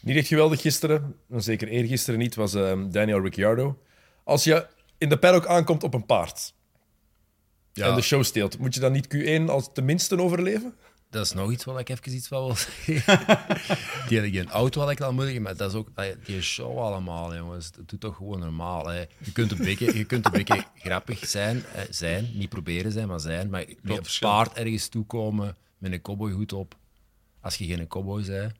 Niet 0.00 0.16
echt 0.16 0.26
geweldig 0.26 0.60
gisteren, 0.60 1.16
en 1.30 1.42
zeker 1.42 1.68
eergisteren 1.68 2.18
niet, 2.18 2.34
was 2.34 2.54
ehm, 2.54 2.90
Daniel 2.90 3.20
Ricciardo. 3.20 3.78
Als 4.24 4.44
je 4.44 4.66
in 4.98 5.08
de 5.08 5.18
paddock 5.18 5.46
aankomt 5.46 5.82
op 5.82 5.94
een 5.94 6.06
paard 6.06 6.54
Ja, 7.72 7.88
en 7.88 7.94
de 7.94 8.02
show 8.02 8.24
steelt, 8.24 8.58
moet 8.58 8.74
je 8.74 8.80
dan 8.80 8.92
niet 8.92 9.16
Q1 9.16 9.50
als 9.50 9.70
tenminste 9.72 10.20
overleven? 10.20 10.74
dat 11.10 11.24
is 11.24 11.32
nog 11.32 11.50
iets 11.50 11.64
wat 11.64 11.78
ik 11.78 11.88
even 11.88 12.14
iets 12.14 12.28
van 12.28 12.44
wil 12.44 12.56
zeggen. 12.56 13.20
die, 14.08 14.30
die 14.30 14.46
auto 14.46 14.80
had 14.80 14.90
ik 14.90 15.00
al 15.00 15.12
moeilijk, 15.12 15.40
maar 15.40 15.56
dat 15.56 15.70
is 15.70 15.76
ook 15.76 15.88
die 16.24 16.42
show 16.42 16.78
allemaal, 16.78 17.34
jongens. 17.34 17.72
Dat 17.72 17.88
doet 17.88 18.00
toch 18.00 18.16
gewoon 18.16 18.38
normaal. 18.38 18.86
Hè. 18.86 18.98
Je 19.18 19.32
kunt 19.32 19.50
een 19.50 19.64
beetje, 19.64 19.98
je 19.98 20.04
kunt 20.04 20.26
een 20.26 20.32
beetje 20.32 20.64
grappig 20.74 21.26
zijn, 21.26 21.64
eh, 21.74 21.82
zijn, 21.90 22.30
niet 22.34 22.48
proberen 22.48 22.92
zijn, 22.92 23.08
maar 23.08 23.20
zijn. 23.20 23.50
Maar 23.50 23.64
met 23.82 23.96
een 23.96 24.02
verschil. 24.04 24.28
paard 24.28 24.52
ergens 24.52 24.88
toekomen 24.88 25.56
met 25.78 25.92
een 25.92 26.02
cowboyhoed 26.02 26.52
op, 26.52 26.76
als 27.40 27.56
je 27.56 27.64
geen 27.64 27.86
cowboy 27.86 28.26
bent, 28.26 28.54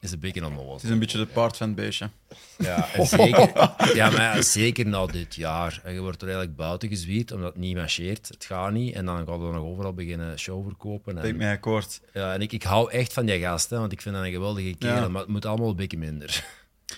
is 0.00 0.12
een 0.12 0.20
beetje 0.20 0.40
Het 0.40 0.50
onnozel. 0.50 0.80
is 0.88 0.90
een 0.90 0.98
beetje 0.98 1.18
de 1.18 1.26
paard 1.26 1.56
van 1.56 1.66
het 1.66 1.76
beestje. 1.76 2.10
Ja, 2.58 2.92
en 2.92 3.06
zeker, 3.18 3.50
ja, 3.94 4.10
maar 4.10 4.42
zeker 4.42 4.86
na 4.86 5.06
dit 5.06 5.34
jaar. 5.34 5.80
En 5.84 5.92
je 5.92 6.00
wordt 6.00 6.22
er 6.22 6.28
eigenlijk 6.28 6.56
buiten 6.56 6.88
gezwierd, 6.88 7.32
omdat 7.32 7.48
het 7.52 7.62
niet 7.62 7.76
marcheert. 7.76 8.28
Het 8.28 8.44
gaat 8.44 8.72
niet. 8.72 8.94
En 8.94 9.04
dan 9.06 9.16
gaat 9.16 9.28
er 9.28 9.52
nog 9.52 9.56
overal 9.64 9.92
beginnen 9.94 10.38
show 10.38 10.64
verkopen. 10.66 11.18
En, 11.22 11.36
mee 11.36 11.48
akkoord. 11.50 12.00
ja, 12.12 12.32
en 12.34 12.40
ik, 12.40 12.52
ik 12.52 12.62
hou 12.62 12.90
echt 12.90 13.12
van 13.12 13.26
die 13.26 13.40
gast, 13.40 13.70
hè, 13.70 13.78
want 13.78 13.92
ik 13.92 14.00
vind 14.00 14.14
dat 14.14 14.24
een 14.24 14.32
geweldige 14.32 14.74
kerel. 14.78 14.96
Ja. 14.96 15.08
Maar 15.08 15.20
het 15.20 15.30
moet 15.30 15.46
allemaal 15.46 15.68
een 15.68 15.76
beetje 15.76 15.98
minder. 15.98 16.44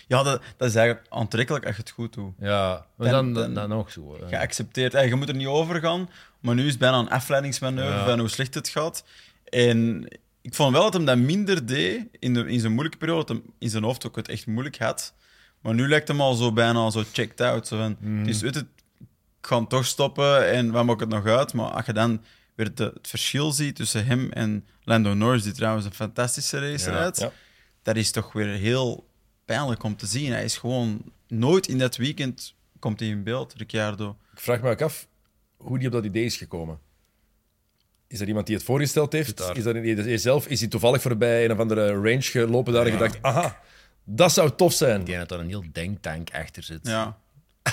Ja, 0.06 0.22
dat, 0.22 0.42
dat 0.56 0.68
is 0.68 0.74
eigenlijk 0.74 1.06
aantrekkelijk 1.10 1.66
als 1.66 1.74
je 1.76 1.80
het 1.82 1.90
goed 1.90 2.14
doet. 2.14 2.32
Ja, 2.40 2.86
maar 2.96 3.10
Dan- 3.10 3.32
dan, 3.32 3.54
dan, 3.54 3.68
nog 3.68 3.90
zo. 3.92 4.16
hè. 4.20 4.28
Geaccepteerd. 4.28 4.94
Eh, 4.94 5.08
Je 5.08 5.14
moet 5.14 5.28
er 5.28 5.34
niet 5.34 5.46
over 5.46 5.80
gaan, 5.80 6.10
maar 6.40 6.54
nu 6.54 6.62
is 6.64 6.70
het 6.70 6.78
bijna 6.78 6.98
een 6.98 7.10
afleidingsmanoeuvre 7.10 7.94
Ja. 7.98 8.04
van 8.04 8.18
hoe 8.18 8.28
slecht 8.28 8.54
het 8.54 8.68
gaat. 8.68 9.04
En 9.44 10.08
ik 10.48 10.54
vond 10.54 10.72
wel 10.72 10.82
dat 10.82 10.92
hem 10.92 11.04
dat 11.04 11.18
minder 11.18 11.66
deed 11.66 12.06
in, 12.18 12.34
de, 12.34 12.46
in 12.46 12.60
zijn 12.60 12.72
moeilijke 12.72 12.98
periode, 12.98 13.24
dat 13.34 13.42
in 13.58 13.70
zijn 13.70 13.82
hoofd 13.84 14.06
ook 14.06 14.16
het 14.16 14.28
echt 14.28 14.46
moeilijk 14.46 14.78
had. 14.78 15.14
Maar 15.60 15.74
nu 15.74 15.88
lijkt 15.88 16.08
hem 16.08 16.20
al 16.20 16.34
zo 16.34 16.52
bijna 16.52 16.90
zo 16.90 17.02
checked 17.12 17.40
out. 17.40 17.66
Zo 17.66 17.76
van, 17.76 17.96
Mhm. 18.00 18.24
is, 18.28 18.40
weet 18.40 18.54
het, 18.54 18.66
ik 19.40 19.46
ga 19.46 19.64
toch 19.66 19.86
stoppen 19.86 20.50
en 20.50 20.70
wat 20.70 20.84
maakt 20.84 21.00
het 21.00 21.08
nog 21.08 21.26
uit? 21.26 21.52
Maar 21.54 21.70
als 21.70 21.86
je 21.86 21.92
dan 21.92 22.22
weer 22.54 22.74
de- 22.74 22.90
het 22.94 23.08
verschil 23.08 23.50
ziet 23.52 23.76
tussen 23.76 24.06
hem 24.06 24.30
en 24.32 24.66
Lando 24.82 25.14
Norris, 25.14 25.42
die 25.42 25.52
trouwens 25.52 25.84
een 25.86 25.94
fantastische 25.94 26.56
Ja, 26.58 26.90
uit, 26.92 27.18
ja. 27.18 27.32
dat 27.82 27.96
is 27.96 28.10
toch 28.10 28.32
weer 28.32 28.46
heel 28.56 29.08
pijnlijk 29.44 29.82
om 29.82 29.96
te 29.96 30.06
zien. 30.06 30.32
Hij 30.32 30.44
is 30.44 30.56
gewoon 30.56 31.02
nooit 31.28 31.68
in 31.68 31.78
dat 31.78 31.96
weekend 31.96 32.54
komt 32.78 33.00
hij 33.00 33.08
in 33.08 33.22
beeld, 33.22 33.54
Ricciardo. 33.56 34.16
Ik 34.34 34.40
vraag 34.40 34.60
me 34.60 34.70
ook 34.70 34.82
af 34.82 35.08
hoe 35.56 35.78
die 35.78 35.86
op 35.86 35.92
dat 35.92 36.04
idee 36.04 36.24
is 36.24 36.36
gekomen. 36.36 36.78
Is 38.08 38.20
er 38.20 38.26
iemand 38.26 38.46
die 38.46 38.56
het 38.56 38.64
voorgesteld 38.64 39.12
heeft? 39.12 39.40
Is 39.54 39.62
dat 39.62 39.76
is 39.76 40.04
hij 40.04 40.18
zelf? 40.18 40.46
Is 40.46 40.60
hij 40.60 40.68
toevallig 40.68 41.02
voorbij 41.02 41.44
een 41.44 41.52
of 41.52 41.58
andere 41.58 41.92
range 41.92 42.22
gelopen 42.22 42.72
daar 42.72 42.86
en 42.86 42.92
gedacht, 42.92 43.18
aha, 43.20 43.60
dat 44.04 44.32
zou 44.32 44.50
tof 44.56 44.72
zijn. 44.72 45.00
Ik 45.00 45.06
denk 45.06 45.18
dat 45.18 45.30
er 45.30 45.40
een 45.40 45.48
heel 45.48 45.64
denktank 45.72 46.30
achter 46.32 46.62
zit. 46.62 46.80
Ja, 46.82 47.18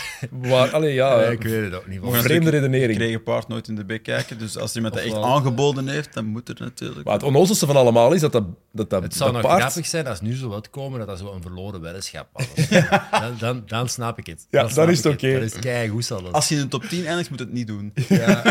Waar, 0.49 0.71
allee, 0.71 0.93
ja, 0.93 1.15
Nee, 1.15 1.31
ik 1.31 1.43
weet 1.43 1.63
het 1.63 1.73
ook 1.73 1.87
niet. 1.87 2.01
Mogen 2.01 2.21
vreemde 2.21 2.49
redenering. 2.49 2.97
kregen 2.97 3.23
paard 3.23 3.47
nooit 3.47 3.67
in 3.67 3.75
de 3.75 3.85
bek 3.85 4.03
kijken. 4.03 4.37
Dus 4.37 4.57
als 4.57 4.75
iemand 4.75 4.93
dat 4.93 5.03
echt 5.03 5.15
aangeboden 5.15 5.87
heeft, 5.87 6.13
dan 6.13 6.25
moet 6.25 6.49
er 6.49 6.55
natuurlijk. 6.59 7.05
Maar 7.05 7.13
het 7.13 7.23
onnozelste 7.23 7.65
van 7.65 7.75
allemaal 7.75 8.13
is 8.13 8.21
dat 8.21 8.31
dat, 8.31 8.43
dat, 8.71 8.89
dat, 8.89 9.03
Het 9.03 9.15
zou 9.15 9.31
dat 9.31 9.41
nog 9.41 9.51
paard... 9.51 9.61
grappig 9.61 9.85
zijn 9.85 10.07
als 10.07 10.21
nu 10.21 10.35
zo 10.35 10.49
wat 10.49 10.69
komen 10.69 10.99
dat 10.99 11.07
dat 11.07 11.19
zo 11.19 11.33
een 11.33 11.41
verloren 11.41 11.81
weddenschap 11.81 12.27
was. 12.33 12.45
dan, 13.21 13.35
dan, 13.39 13.63
dan 13.65 13.89
snap 13.89 14.17
ik 14.17 14.25
het. 14.25 14.47
Ja, 14.49 14.67
dan 14.67 14.89
is 14.89 14.97
ik 14.97 15.03
het 15.03 15.13
oké. 15.13 15.33
Dat 15.33 15.41
is 15.41 15.59
keigoed 15.59 16.05
zal 16.05 16.21
dat. 16.21 16.33
Als 16.33 16.49
je 16.49 16.55
in 16.55 16.61
de 16.61 16.67
top 16.67 16.83
10 16.83 17.05
eindigt, 17.05 17.29
moet 17.29 17.39
het 17.39 17.53
niet 17.53 17.67
doen. 17.67 17.93
Ja, 18.09 18.43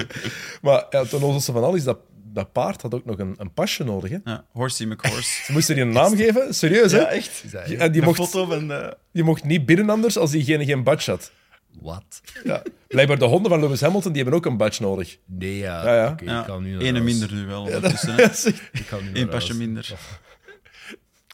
Maar 0.62 0.86
ja, 0.90 1.02
het 1.02 1.14
onnozelste 1.14 1.52
van 1.52 1.64
al 1.64 1.74
is 1.74 1.84
dat 1.84 1.98
dat 2.32 2.52
paard 2.52 2.82
had 2.82 2.94
ook 2.94 3.04
nog 3.04 3.18
een, 3.18 3.34
een 3.38 3.52
pasje 3.52 3.84
nodig. 3.84 4.10
Hè? 4.10 4.18
Ja, 4.24 4.44
Horsey 4.52 4.86
McHorse. 4.86 5.44
Ze 5.44 5.52
moesten 5.52 5.74
die 5.74 5.84
een 5.84 5.92
naam 5.92 6.16
geven, 6.16 6.54
serieus 6.54 6.92
hè? 6.92 6.98
Ja, 6.98 7.06
echt. 7.06 7.44
En 7.54 7.92
die 7.92 8.02
mocht, 8.02 8.16
foto 8.16 8.46
van 8.46 8.68
de... 8.68 8.96
die 9.12 9.24
mocht 9.24 9.44
niet 9.44 9.66
binnen 9.66 9.90
anders 9.90 10.18
als 10.18 10.30
diegene 10.30 10.64
geen 10.64 10.82
badge 10.82 11.10
had. 11.10 11.32
Wat? 11.80 12.20
Ja. 12.44 12.62
Blijkbaar 12.88 13.18
de 13.18 13.24
honden 13.24 13.50
van 13.50 13.60
Lewis 13.60 13.80
Hamilton 13.80 14.12
die 14.12 14.22
hebben 14.22 14.40
ook 14.40 14.46
een 14.46 14.56
badge 14.56 14.82
nodig. 14.82 15.18
Nee, 15.24 15.56
ja. 15.56 15.84
Ja, 15.84 15.94
ja. 15.94 16.10
Oké, 16.10 16.24
Ja, 16.24 16.40
ik 16.40 16.46
kan 16.46 16.62
nu 16.62 16.78
ene 16.78 17.00
minder 17.00 17.32
nu 17.32 17.46
wel. 17.46 17.62
ondertussen, 17.62 18.14
hè. 18.14 18.22
Ik 18.80 18.86
kan 18.86 19.04
nu 19.04 19.20
Eén 19.20 19.28
pasje 19.28 19.54
minder. 19.54 19.98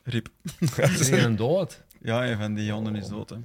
Rip. 0.05 0.29
Is 0.99 1.11
een 1.11 1.37
dood? 1.37 1.85
Ja, 2.01 2.27
een 2.31 2.39
van 2.39 2.55
die 2.55 2.73
honden 2.73 2.97
is 2.97 3.09
dood, 3.09 3.31
hè. 3.31 3.37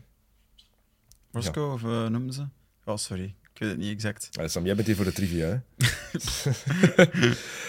Roscoe, 1.31 1.73
of 1.73 1.83
eh, 1.83 2.07
noemden 2.07 2.33
ze? 2.33 2.45
Oh, 2.85 2.97
sorry. 2.97 3.35
Ik 3.61 3.67
weet 3.67 3.75
het 3.75 3.85
niet 3.85 3.95
exact. 3.95 4.27
Ja, 4.31 4.47
Sam, 4.47 4.65
jij 4.65 4.75
bent 4.75 4.87
hier 4.87 4.95
voor 4.95 5.05
de 5.05 5.11
trivia. 5.13 5.45
Hè? 5.47 5.55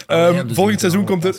Ah, 0.06 0.26
Ehm, 0.26 0.34
ja, 0.34 0.42
dus 0.44 0.56
volgend 0.56 0.80
seizoen 0.80 1.04
komt 1.04 1.24
er, 1.24 1.32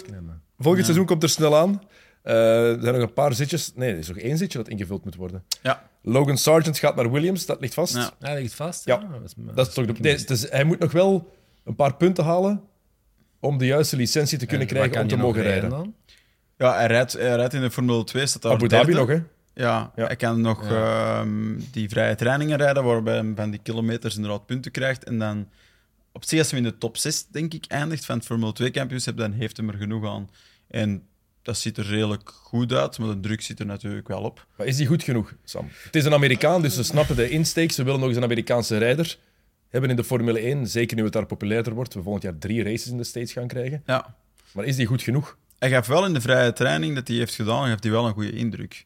volgend 0.58 0.78
Ja. 0.78 0.84
seizoen 0.84 1.06
komt 1.06 1.24
er 1.24 1.30
snel 1.30 1.58
aan. 1.58 1.82
Eh, 2.22 2.72
er 2.72 2.82
zijn 2.82 2.94
nog 2.94 3.04
een 3.04 3.14
paar 3.14 3.34
zitjes. 3.34 3.72
Nee, 3.76 3.92
er 3.92 3.98
is 3.98 4.08
nog 4.08 4.18
één 4.18 4.38
zitje 4.38 4.58
dat 4.58 4.68
ingevuld 4.68 5.04
moet 5.04 5.16
worden. 5.16 5.44
Ja. 5.62 5.90
Logan 6.02 6.38
Sargent 6.38 6.78
gaat 6.80 6.96
naar 6.96 7.12
Williams, 7.12 7.46
dat 7.46 7.60
ligt 7.62 7.74
vast. 7.74 7.96
Ja. 7.96 8.12
Ja, 8.20 8.34
ligt 8.34 8.54
vast. 8.54 8.86
Ja. 8.86 8.96
Ah, 8.96 9.12
dat 9.12 9.24
is, 9.24 9.34
Dat 9.56 9.68
is 9.68 9.74
toch 9.74 9.86
de, 9.86 9.94
nee, 10.00 10.24
dus 10.26 10.50
hij 10.50 10.64
moet 10.64 10.80
nog 10.80 10.92
wel 10.92 11.34
een 11.66 11.76
paar 11.76 11.96
punten 11.96 12.24
halen 12.24 12.62
om 13.40 13.58
de 13.58 13.66
juiste 13.66 13.96
licentie 13.96 14.38
te 14.38 14.46
kunnen 14.46 14.68
En 14.68 14.74
krijgen 14.74 15.02
om 15.02 15.08
te 15.08 15.16
mogen 15.18 15.42
rijden. 15.42 15.70
dan? 15.70 15.96
Ja, 16.58 16.76
hij 16.76 16.88
rijdt, 16.88 17.14
hij 17.14 17.36
rijdt 17.36 17.54
in 17.54 17.62
de 17.62 17.72
Formule 17.72 18.04
2, 18.04 18.26
staat 18.26 18.42
daar 18.42 18.52
Abu 18.52 18.68
Dhabi 18.68 18.94
nog, 18.94 19.08
hè? 19.08 19.20
Ja, 19.56 19.92
Ja. 19.96 20.06
hij 20.06 20.16
kan 20.16 20.42
nog 20.42 20.64
ehm, 20.70 21.60
die 21.72 21.90
vrije 21.90 22.16
trainingen 22.16 22.58
rijden, 22.58 22.84
waarbij 22.84 23.16
hij 23.18 23.32
van 23.36 23.50
die 23.52 23.60
kilometers 23.64 24.16
inderdaad 24.16 24.46
punten 24.46 24.72
krijgt. 24.72 25.04
En 25.04 25.20
dan 25.20 25.50
op 26.12 26.24
zich, 26.26 26.40
als 26.40 26.50
hij 26.52 26.60
in 26.60 26.66
de 26.66 26.78
top 26.78 26.98
6, 26.98 27.28
denk 27.28 27.54
ik, 27.54 27.66
eindigt 27.68 28.06
van 28.06 28.18
het 28.18 28.26
Formule 28.26 28.54
2 28.54 28.72
kampioenschap, 28.72 29.18
dan 29.18 29.32
heeft 29.32 29.58
hij 29.58 29.68
er 29.68 29.74
genoeg 29.74 30.08
aan. 30.08 30.30
En 30.68 31.04
dat 31.42 31.58
ziet 31.58 31.78
er 31.78 31.86
redelijk 31.86 32.30
goed 32.30 32.72
uit, 32.74 32.98
maar 33.00 33.08
de 33.08 33.20
druk 33.20 33.42
zit 33.42 33.60
er 33.60 33.66
natuurlijk 33.66 34.08
wel 34.08 34.22
op. 34.22 34.48
Maar 34.58 34.68
is 34.68 34.78
die 34.78 34.88
goed 34.88 35.04
genoeg, 35.04 35.34
Sam? 35.44 35.70
Het 35.84 35.96
is 35.96 36.06
een 36.06 36.14
Amerikaan, 36.14 36.62
dus 36.62 36.76
ze 36.76 36.84
snappen 36.84 37.16
de 37.16 37.30
insteek. 37.30 37.72
Ze 37.72 37.84
willen 37.84 38.00
nog 38.00 38.08
eens 38.10 38.18
een 38.18 38.24
Amerikaanse 38.24 38.78
rijder 38.78 39.18
hebben 39.70 39.90
in 39.90 39.96
de 39.96 40.04
Formule 40.04 40.40
1. 40.40 40.68
Zeker 40.68 40.98
nu 40.98 41.04
het 41.04 41.14
daar 41.14 41.26
populairder 41.26 41.74
wordt. 41.74 41.94
We 41.94 42.02
volgend 42.02 42.24
jaar 42.24 42.38
drie 42.38 42.64
races 42.64 42.88
in 42.88 42.98
de 42.98 43.04
States 43.04 43.32
gaan 43.34 43.48
krijgen. 43.48 43.84
Ja. 43.86 44.16
Maar 44.52 44.66
is 44.66 44.76
die 44.76 44.86
goed 44.86 45.02
genoeg? 45.02 45.38
Hij 45.60 45.70
gaf 45.70 45.88
wel 45.88 46.06
in 46.06 46.14
de 46.14 46.22
vrije 46.22 46.54
training 46.54 46.96
dat 46.96 47.08
hij 47.08 47.18
heeft 47.18 47.36
gedaan, 47.36 47.68
gaf 47.70 47.82
hij 47.84 47.92
wel 47.92 48.06
een 48.08 48.14
goede 48.14 48.32
indruk. 48.32 48.86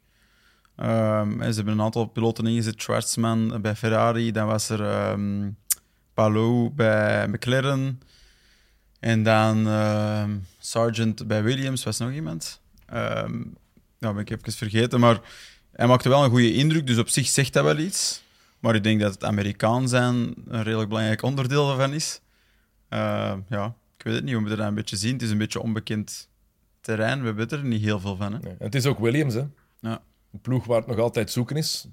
Ehm, 0.78 1.42
en 1.42 1.50
ze 1.50 1.56
hebben 1.56 1.74
een 1.74 1.86
aantal 1.86 2.06
piloten 2.06 2.48
ingezet. 2.48 2.82
Schwartzman 2.82 3.62
bij 3.62 3.76
Ferrari, 3.76 4.32
dan 4.32 4.48
was 4.48 4.70
er 4.70 5.18
Palou 6.14 6.70
bij 6.70 7.28
McLaren. 7.28 8.02
En 9.00 9.24
dan 9.24 9.68
ehm, 9.68 10.38
Sargent 10.60 11.28
bij 11.28 11.44
Williams, 11.44 11.84
was 11.84 11.98
nog 11.98 12.12
iemand. 12.12 12.62
Ehm 12.86 13.42
nou, 14.00 14.14
ben 14.14 14.22
ik 14.22 14.30
even 14.30 14.52
vergeten, 14.52 15.00
maar 15.00 15.22
hij 15.72 15.88
maakte 15.88 16.10
wel 16.10 16.24
een 16.24 16.30
goede 16.30 16.54
indruk, 16.54 16.88
dus 16.88 16.98
op 16.98 17.10
zich 17.10 17.28
zegt 17.28 17.54
dat 17.54 17.64
wel 17.64 17.78
iets. 17.78 18.24
Maar 18.60 18.76
ik 18.76 18.84
denk 18.84 19.00
dat 19.02 19.14
het 19.14 19.24
Amerikaan 19.24 19.88
zijn 19.88 20.34
een 20.48 20.64
redelijk 20.64 20.90
belangrijk 20.90 21.22
onderdeel 21.22 21.68
daarvan 21.68 21.94
is. 21.94 22.22
Ja, 23.50 23.76
ik 23.98 24.04
weet 24.04 24.14
het 24.14 24.24
niet, 24.24 24.34
we 24.34 24.40
moeten 24.40 24.58
dat 24.58 24.68
een 24.68 24.74
beetje 24.74 24.98
zien. 24.98 25.14
Het 25.14 25.22
is 25.22 25.30
een 25.30 25.38
beetje 25.38 25.62
onbekend 25.62 26.30
terrein, 26.82 27.20
we 27.20 27.26
hebben 27.26 27.50
er 27.50 27.64
niet 27.64 27.82
heel 27.82 28.00
veel 28.00 28.16
van. 28.16 28.34
Hè. 28.34 28.40
Nee. 28.40 28.52
En 28.52 28.66
het 28.66 28.76
is 28.76 28.86
ook 28.86 29.00
Williams, 29.00 29.34
hè? 29.34 29.44
Ja. 29.80 30.02
Een 30.34 30.40
ploeg 30.42 30.66
waar 30.66 30.78
het 30.78 30.88
nog 30.88 31.00
altijd 31.00 31.32
zoeken 31.32 31.56
is. 31.56 31.88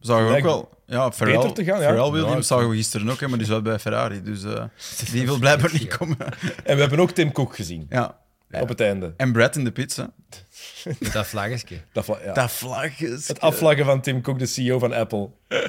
Zagen 0.00 0.28
we 0.28 0.36
ook 0.36 0.42
wel. 0.42 0.68
Ja, 0.86 1.10
Pharrell, 1.12 1.36
beter 1.36 1.52
te 1.54 1.64
gaan, 1.64 1.80
ja. 1.80 1.84
Pharrell 1.86 2.10
Williams 2.10 2.32
Ja, 2.32 2.38
ik- 2.38 2.44
zagen 2.44 2.68
we 2.68 2.76
gisteren 2.76 3.10
ook, 3.10 3.20
hè, 3.20 3.28
maar 3.28 3.38
die 3.38 3.46
zat 3.46 3.62
bij 3.62 3.78
Ferrari. 3.78 4.22
Dus 4.22 4.44
eh, 4.44 4.64
die 5.12 5.24
wil 5.26 5.38
blijkbaar 5.38 5.72
niet 5.72 5.96
komen. 5.96 6.16
En 6.64 6.74
we 6.74 6.80
hebben 6.80 6.98
ook 7.00 7.10
Tim 7.10 7.32
Cook 7.32 7.54
gezien 7.56 7.86
Ja. 7.90 8.18
op 8.50 8.68
het 8.68 8.80
einde. 8.80 9.14
En 9.16 9.32
Brad 9.32 9.56
in 9.56 9.64
de 9.64 9.72
pizza. 9.72 10.02
Met 10.30 10.43
dat 11.12 11.26
vlaggetje. 11.26 11.76
Dat, 11.92 12.04
vla- 12.04 12.18
ja. 12.24 12.32
Dat 12.32 12.50
vlag 12.52 13.00
is... 13.00 13.28
Het 13.28 13.40
afvlaggen 13.40 13.84
van 13.84 14.00
Tim 14.00 14.22
Cook, 14.22 14.38
de 14.38 14.46
CEO 14.46 14.78
van 14.78 14.92
Apple. 14.92 15.28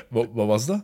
Wat, 0.09 0.27
wat 0.33 0.47
was 0.47 0.65
dat? 0.65 0.83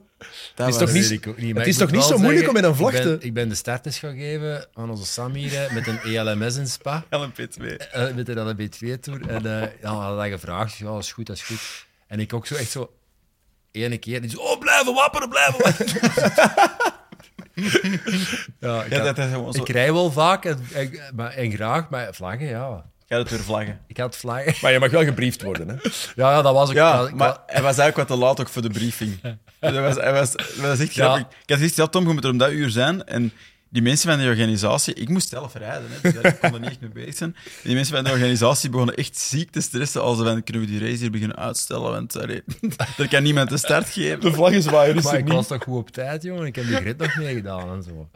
Dat 0.55 0.67
is 0.67 0.77
was- 0.77 0.77
toch 0.77 0.91
niet- 1.38 1.55
het 1.57 1.67
is 1.67 1.77
toch 1.77 1.91
niet 1.91 2.03
zo 2.03 2.17
moeilijk 2.17 2.47
om 2.47 2.53
met 2.53 2.63
een 2.63 2.75
vlag 2.75 2.93
ik 2.93 3.03
ben, 3.03 3.19
te- 3.19 3.25
Ik 3.25 3.34
ben 3.34 3.49
de 3.49 3.55
starters 3.55 3.99
gaan 3.99 4.15
geven 4.15 4.67
aan 4.73 4.89
onze 4.89 5.05
Sam 5.05 5.34
hier 5.34 5.69
met 5.73 5.88
een 5.88 5.99
ELMS 5.99 6.55
in 6.55 6.67
Spa. 6.67 7.03
LMP2. 7.17 7.77
eh, 7.91 8.13
met 8.13 8.29
een 8.29 8.55
LB2-tour. 8.55 9.27
En 9.29 9.45
eh 9.45 9.61
ja, 9.61 9.67
we 9.82 9.88
hadden 9.88 10.17
dat 10.32 10.39
gevraagd. 10.39 10.77
Ja, 10.77 10.86
dat 10.86 11.03
is 11.03 11.11
goed, 11.11 11.25
dat 11.25 11.36
is 11.36 11.41
goed. 11.43 11.86
En 12.07 12.19
ik 12.19 12.34
ook 12.34 12.45
zo 12.47 12.55
echt 12.55 12.71
zo... 12.71 12.93
Ene 13.71 13.97
keer, 13.97 14.21
die 14.21 14.29
zo, 14.29 14.38
oh, 14.39 14.59
blijven 14.59 14.93
wapperen, 14.93 15.29
blijven 15.29 15.61
wapperen. 15.63 16.01
ja, 18.59 18.84
ik, 18.84 18.91
Ja, 18.91 18.97
had- 19.03 19.15
dat 19.15 19.17
is 19.25 19.32
gewoon 19.34 19.53
zo. 19.53 19.61
ik 19.61 19.69
rij 19.69 19.93
wel 19.93 20.11
vaak 20.11 20.45
en, 20.45 20.59
en, 20.73 20.91
maar, 21.15 21.32
en 21.32 21.51
graag, 21.51 21.89
maar 21.89 22.13
vlaggen, 22.13 22.47
ja. 22.47 22.86
Ga 23.12 23.18
het 23.18 23.30
weer 23.30 23.39
vlaggen. 23.39 23.80
Ik 23.88 23.97
had 23.97 24.18
vlaggen. 24.18 24.53
Maar 24.62 24.72
je 24.72 24.80
mag 24.80 24.91
wel 24.91 25.03
gebriefd 25.03 25.41
worden, 25.41 25.68
hè? 25.68 25.74
Ja, 26.16 26.32
ja 26.32 26.41
dat 26.41 26.53
was 26.53 26.70
ook... 26.70 26.76
Ja, 26.76 27.01
ik- 27.07 27.14
maar 27.16 27.38
hij 27.47 27.62
was 27.62 27.78
eigenlijk 27.78 27.95
wat 27.97 28.07
te 28.07 28.24
laat 28.26 28.39
ook 28.39 28.49
voor 28.49 28.62
de 28.62 28.70
briefing. 28.70 29.20
Dat 29.59 29.74
was, 29.74 29.95
hij 29.95 30.14
was, 30.14 30.32
dat 30.32 30.55
was 30.55 30.80
echt 30.80 30.93
Ja. 30.93 31.03
grappig. 31.05 31.22
Ik 31.43 31.49
had 31.49 31.57
gezegd, 31.57 31.76
ja, 31.76 31.88
Tom, 31.88 32.07
je 32.07 32.14
moet 32.14 32.24
er 32.24 32.30
om 32.30 32.38
dat 32.38 32.51
uur 32.51 32.70
zijn. 32.70 33.05
En 33.05 33.32
die 33.70 33.82
mensen 33.82 34.09
van 34.09 34.20
de 34.20 34.26
organisatie... 34.26 34.93
Ik 34.93 35.09
moest 35.09 35.30
zelf 35.30 35.53
rijden, 35.55 35.88
hè, 36.01 36.12
dus 36.12 36.22
ik 36.32 36.39
kon 36.39 36.53
er 36.53 36.59
niet 36.59 36.70
echt 36.70 36.80
mee 36.82 36.89
bezig 36.89 37.16
zijn. 37.16 37.36
Die 37.64 37.76
mensen 37.76 37.95
van 37.95 38.03
de 38.03 38.12
organisatie 38.12 38.70
begonnen 38.70 38.95
echt 38.95 39.18
ziek 39.18 39.51
te 39.51 39.62
stressen 39.62 40.01
als 40.01 40.18
ze 40.18 40.24
van, 40.24 40.43
kunnen 40.43 40.64
we 40.64 40.68
die 40.72 40.80
race 40.80 40.97
hier 40.97 41.12
beginnen 41.12 41.38
uitstellen? 41.38 41.91
Want 41.91 42.18
allee, 42.22 42.43
er 42.97 43.07
kan 43.09 43.24
niemand 43.24 43.49
de 43.49 43.57
start 43.57 43.89
geven. 43.89 44.20
De 44.20 44.34
vlaggen 44.34 44.62
zwaaien 44.62 44.95
is 44.95 45.03
Maar 45.03 45.14
er 45.14 45.20
ik 45.20 45.26
niet. 45.26 45.34
was 45.34 45.47
toch 45.47 45.64
goed 45.64 45.78
op 45.78 45.89
tijd, 45.89 46.24
jongen. 46.24 46.45
Ik 46.45 46.55
heb 46.55 46.68
de 46.68 46.76
grid 46.76 46.97
nog 46.97 47.16
meegedaan 47.16 47.70
en 47.76 47.84
zo. 47.84 48.09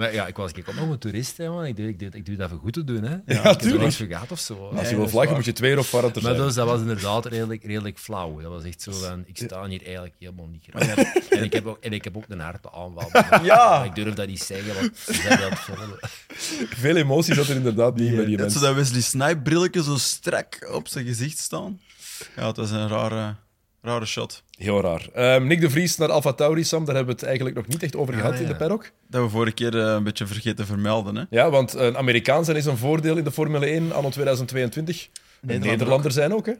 Maar 0.00 0.14
ja, 0.14 0.26
ik 0.26 0.36
was 0.36 0.52
ik 0.52 0.68
ook 0.68 0.74
nog 0.74 0.90
een 0.90 0.98
toerist, 0.98 1.36
hè, 1.36 1.48
man. 1.48 1.64
Ik 1.64 1.76
doe, 1.76 1.88
ik, 1.88 1.98
doe, 1.98 2.08
ik 2.12 2.26
doe 2.26 2.36
dat 2.36 2.50
voor 2.50 2.58
goed 2.58 2.72
te 2.72 2.84
doen, 2.84 3.02
hè. 3.02 3.16
vergaat 3.96 4.30
of 4.32 4.38
zo. 4.38 4.54
Als 4.54 4.70
je 4.70 4.76
dat 4.84 4.90
wil 4.94 5.04
is 5.04 5.10
vlaggen, 5.10 5.34
moet 5.34 5.44
je 5.44 5.52
twee 5.52 5.70
uur 5.72 5.78
of 5.78 5.92
Maar 5.92 6.10
zijn. 6.12 6.36
dus, 6.36 6.54
dat 6.54 6.66
was 6.66 6.80
inderdaad 6.80 7.26
redelijk, 7.26 7.64
redelijk 7.64 7.98
flauw. 7.98 8.40
Dat 8.40 8.50
was 8.50 8.64
echt 8.64 8.82
zo 8.82 8.92
van, 8.92 9.22
ik 9.26 9.36
sta 9.36 9.66
hier 9.66 9.82
eigenlijk 9.84 10.14
helemaal 10.18 10.46
niet 10.46 10.64
graag. 10.70 10.96
En 11.28 11.42
ik 11.42 11.52
heb 11.52 11.66
ook, 11.66 11.78
en 11.80 11.92
ik 11.92 12.04
heb 12.04 12.16
ook 12.16 12.24
een 12.28 12.40
hartaanval. 12.40 13.10
Ja. 13.42 13.68
Maar 13.78 13.84
Ik 13.86 13.94
durf 13.94 14.14
dat 14.14 14.26
niet 14.26 14.42
zeggen, 14.42 14.74
want 14.74 14.96
ze 14.96 15.12
veel. 15.54 15.98
Veel 16.68 16.96
emotie 16.96 17.34
zat 17.34 17.48
er 17.48 17.56
inderdaad 17.56 17.96
niet 17.96 18.08
in 18.08 18.16
bij 18.16 18.24
die 18.24 18.36
Net 18.36 18.52
zo 18.52 18.60
mensen. 18.60 18.76
dat 18.76 18.92
Wesley 18.92 19.00
Snipe 19.00 19.40
brilletje 19.42 19.82
zo 19.82 19.96
strak 19.96 20.68
op 20.72 20.88
zijn 20.88 21.06
gezicht 21.06 21.38
staan. 21.38 21.80
Ja, 22.36 22.46
het 22.46 22.56
was 22.56 22.70
een 22.70 22.88
rare, 22.88 23.34
rare 23.82 24.04
shot. 24.06 24.42
Heel 24.58 24.80
raar. 24.80 25.08
Ehm, 25.14 25.46
Nick 25.46 25.60
de 25.60 25.70
Vries 25.70 25.96
naar 25.96 26.10
Alfa 26.10 26.32
Tauri, 26.32 26.64
Sam, 26.64 26.84
daar 26.84 26.94
hebben 26.94 27.14
we 27.14 27.20
het 27.20 27.28
eigenlijk 27.28 27.56
nog 27.56 27.66
niet 27.66 27.82
echt 27.82 27.96
over 27.96 28.14
Ah, 28.14 28.20
gehad 28.20 28.38
in 28.40 28.46
de 28.46 28.56
paddock. 28.56 28.90
Dat 29.08 29.22
we 29.22 29.28
vorige 29.28 29.54
keer 29.54 29.78
eh, 29.78 29.92
een 29.94 30.02
beetje 30.04 30.26
vergeten 30.26 30.56
te 30.56 30.66
vermelden. 30.66 31.16
Hè? 31.16 31.24
Ja, 31.30 31.50
want 31.50 31.74
een 31.74 31.96
Amerikaan 31.96 32.44
zijn 32.44 32.56
is 32.56 32.64
een 32.66 32.76
voordeel 32.76 33.16
in 33.16 33.24
de 33.24 33.30
Formule 33.32 33.66
1 33.66 33.92
anno 33.92 34.08
2022. 34.10 35.04
En 35.04 35.10
Nederlander 35.40 35.70
Nederlanders 35.78 36.14
zijn 36.14 36.34
ook, 36.34 36.46
hè? 36.46 36.52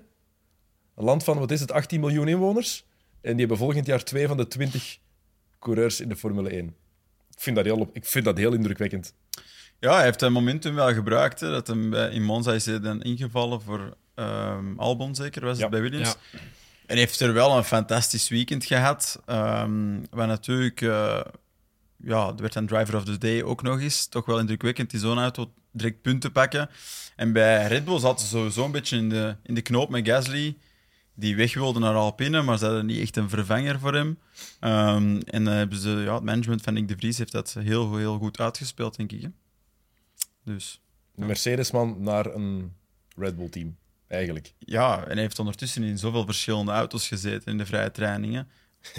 Een 0.97 1.05
land 1.05 1.25
van, 1.25 1.39
wat 1.39 1.51
is 1.51 1.61
het, 1.61 1.73
18 1.73 2.01
miljoen 2.01 2.29
inwoners. 2.29 2.85
En 3.21 3.31
die 3.31 3.39
hebben 3.41 3.57
volgend 3.57 3.87
jaar 3.87 4.05
twee 4.05 4.27
van 4.27 4.37
de 4.37 4.47
20 4.49 4.99
coureurs 5.59 6.01
in 6.01 6.09
de 6.09 6.17
Formule 6.17 6.49
1. 6.51 6.67
Ik 7.31 7.41
vind 7.41 7.57
dat 7.57 7.65
heel, 7.65 7.77
op- 7.79 7.97
ik 7.97 8.07
vind 8.07 8.25
dat 8.25 8.37
heel 8.39 8.53
indrukwekkend. 8.53 9.15
Ja, 9.81 9.95
hij 9.95 10.05
heeft 10.05 10.21
het 10.21 10.31
momentum 10.31 10.75
wel 10.75 10.93
gebruikt. 10.95 11.41
Hè, 11.41 11.51
dat 11.51 11.67
hem 11.67 11.91
bij, 11.91 12.11
in 12.11 12.23
Monza 12.23 12.53
is 12.53 12.67
hij 12.67 12.81
dan 12.81 13.03
ingevallen 13.03 13.63
voor 13.63 13.97
ehm, 14.15 14.73
Albon, 14.77 15.15
zeker 15.15 15.45
was 15.45 15.57
Ja. 15.57 15.63
het 15.63 15.71
bij 15.71 15.81
Williams. 15.81 16.17
Ja. 16.33 16.39
En 16.91 16.97
heeft 16.97 17.21
er 17.21 17.33
wel 17.33 17.57
een 17.57 17.65
fantastisch 17.65 18.29
weekend 18.29 18.65
gehad. 18.65 19.21
Waar 20.11 20.27
natuurlijk, 20.27 20.81
eh, 20.81 21.21
ja, 21.97 22.29
er 22.29 22.37
werd 22.37 22.55
een 22.55 22.67
driver 22.67 22.97
of 22.97 23.05
the 23.05 23.19
day 23.19 23.43
ook 23.43 23.63
nog 23.63 23.81
eens. 23.81 24.07
Toch 24.07 24.27
wel 24.27 24.39
indrukwekkend, 24.39 24.91
die 24.91 25.01
zo'n 25.01 25.19
auto 25.19 25.53
direct 25.73 26.03
punten 26.03 26.33
pakken. 26.33 26.71
En 27.17 27.33
bij 27.33 27.67
Red 27.67 27.85
Bull 27.85 27.99
zat 27.99 28.21
ze 28.21 28.27
sowieso 28.27 28.65
een 28.65 28.71
beetje 28.71 28.97
in 28.97 29.09
de, 29.09 29.37
in 29.43 29.55
de 29.55 29.63
knoop 29.63 29.91
met 29.91 30.07
Gasly. 30.07 30.57
die 31.15 31.37
weg 31.37 31.55
wilde 31.55 31.79
naar 31.79 31.95
Alpine, 31.95 32.43
maar 32.43 32.59
ze 32.59 32.65
hadden 32.65 32.87
niet 32.87 33.01
echt 33.01 33.17
een 33.17 33.29
vervanger 33.29 33.79
voor 33.79 33.95
hem. 33.95 34.19
Ehm, 34.61 35.21
en 35.21 35.45
dan 35.45 35.55
hebben 35.55 35.79
ze, 35.79 35.91
ja, 35.91 36.15
het 36.15 36.25
management 36.25 36.63
van 36.63 36.75
Nick 36.75 36.89
de 36.89 36.97
Vries 36.97 37.19
heeft 37.19 37.33
dat 37.33 37.57
heel, 37.59 37.97
heel 37.97 38.19
goed 38.19 38.41
uitgespeeld, 38.41 38.97
denk 38.97 39.13
ik. 39.13 39.23
Hè. 39.23 39.29
Dus 40.45 40.81
Mercedes-man 41.15 42.03
naar 42.03 42.27
een 42.27 42.73
Red 43.17 43.37
Bull-team, 43.37 43.77
eigenlijk. 44.11 44.55
ja, 44.59 45.05
en 45.05 45.13
hij 45.13 45.21
heeft 45.21 45.39
ondertussen 45.39 45.83
in 45.83 45.99
zoveel 45.99 46.25
verschillende 46.25 46.73
auto's 46.73 47.09
gezeten 47.09 47.53
in 47.53 47.59
de 47.59 47.67
vrije 47.67 47.91
trainingen. 47.91 48.49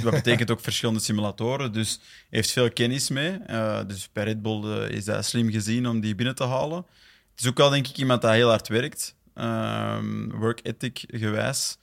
Dat 0.03 0.12
betekent 0.12 0.51
ook 0.51 0.59
verschillende 0.59 0.99
simulatoren, 0.99 1.74
dus 1.74 1.99
heeft 2.30 2.51
veel 2.51 2.72
kennis 2.72 3.09
mee. 3.09 3.32
Eh, 3.32 3.80
dus 3.88 4.12
bij 4.12 4.24
Red 4.24 4.41
Bull 4.41 4.64
eh, 4.64 4.89
is 4.89 5.05
dat 5.05 5.26
slim 5.26 5.49
gezien 5.49 5.88
om 5.88 5.99
die 5.99 6.16
binnen 6.16 6.36
te 6.36 6.43
halen. 6.43 6.86
Het 7.32 7.39
is 7.39 7.47
ook 7.47 7.57
wel, 7.57 7.70
denk 7.70 7.88
ik, 7.88 7.97
iemand 7.97 8.22
dat 8.22 8.32
heel 8.32 8.49
hard 8.49 8.68
werkt. 8.68 9.16
Ehm, 9.34 10.30
work 10.30 10.59
ethic 10.64 11.03
gewijs. 11.07 11.78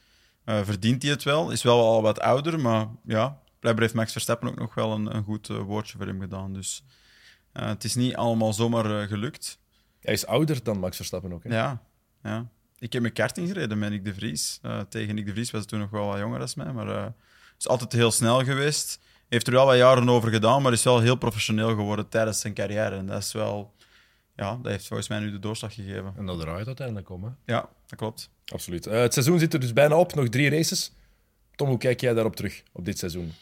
Eh, 0.45 0.61
verdient 0.65 1.03
hij 1.03 1.11
het 1.11 1.23
wel. 1.23 1.51
Is 1.51 1.63
wel 1.63 1.81
al 1.81 2.03
wat 2.03 2.21
ouder, 2.21 2.61
maar 2.61 2.87
ja, 3.05 3.41
blijkbaar 3.61 3.85
heeft 3.85 3.97
Max 3.97 4.13
Verstappen 4.13 4.49
ook 4.49 4.59
nog 4.59 4.75
wel 4.75 4.93
een, 4.93 5.17
een 5.17 5.25
goed 5.25 5.47
woordje 5.47 5.97
voor 5.97 6.07
hem 6.07 6.21
gedaan. 6.21 6.53
Dus 6.53 6.85
het 7.53 7.85
is 7.85 7.95
niet 7.95 8.17
allemaal 8.17 8.53
zomaar 8.53 9.09
gelukt. 9.09 9.59
Hij 10.01 10.13
is 10.13 10.27
ouder 10.27 10.63
dan 10.63 10.79
Max 10.79 10.97
Verstappen 10.97 11.33
ook. 11.33 11.45
Hè? 11.45 11.55
Ja, 11.55 11.83
ja. 12.23 12.49
Ik 12.79 12.93
heb 12.93 13.03
mijn 13.03 13.15
karting 13.15 13.49
gereden 13.49 13.79
met 13.79 13.91
Nick 13.91 14.05
de 14.05 14.15
Vries. 14.15 14.59
Eh, 14.63 14.81
tegen 14.89 15.15
Nick 15.15 15.27
de 15.27 15.33
Vries 15.33 15.51
was 15.51 15.61
hij 15.61 15.71
toen 15.71 15.79
nog 15.79 15.91
wel 15.91 16.07
wat 16.07 16.19
jonger 16.19 16.39
dan 16.39 16.49
mij, 16.57 16.73
maar 16.73 16.89
eh 16.89 17.07
is 17.59 17.69
altijd 17.69 17.93
heel 17.93 18.11
snel 18.11 18.45
geweest. 18.45 19.01
Heeft 19.29 19.47
er 19.47 19.53
wel 19.53 19.67
wat 19.67 19.77
jaren 19.77 20.09
over 20.09 20.31
gedaan, 20.31 20.63
maar 20.63 20.73
is 20.73 20.83
wel 20.83 21.01
heel 21.01 21.17
professioneel 21.17 21.69
geworden 21.69 22.09
tijdens 22.09 22.41
zijn 22.41 22.55
carrière. 22.55 22.97
En 22.97 23.07
dat 23.07 23.23
is 23.23 23.33
wel... 23.33 23.75
Ja, 24.37 24.59
dat 24.63 24.73
heeft 24.73 24.87
volgens 24.87 25.09
mij 25.09 25.19
nu 25.19 25.31
de 25.31 25.39
doorslag 25.39 25.75
gegeven. 25.75 26.15
En 26.17 26.27
dat 26.27 26.41
draait 26.41 26.67
uiteindelijk 26.67 27.11
om. 27.11 27.25
Hè. 27.25 27.31
Ja, 27.55 27.69
dat 27.87 27.99
klopt. 27.99 28.31
Absoluut. 28.47 28.87
Eh, 28.87 29.01
het 29.01 29.13
seizoen 29.13 29.39
zit 29.39 29.53
er 29.53 29.61
dus 29.61 29.73
bijna 29.73 29.97
op, 29.97 30.15
nog 30.15 30.29
drie 30.29 30.51
races. 30.51 30.93
Tom, 31.55 31.69
hoe 31.69 31.79
kijk 31.79 32.01
jij 32.01 32.15
daarop 32.15 32.37
terug, 32.37 32.63
op 32.73 32.85
dit 32.85 32.99
seizoen? 32.99 33.33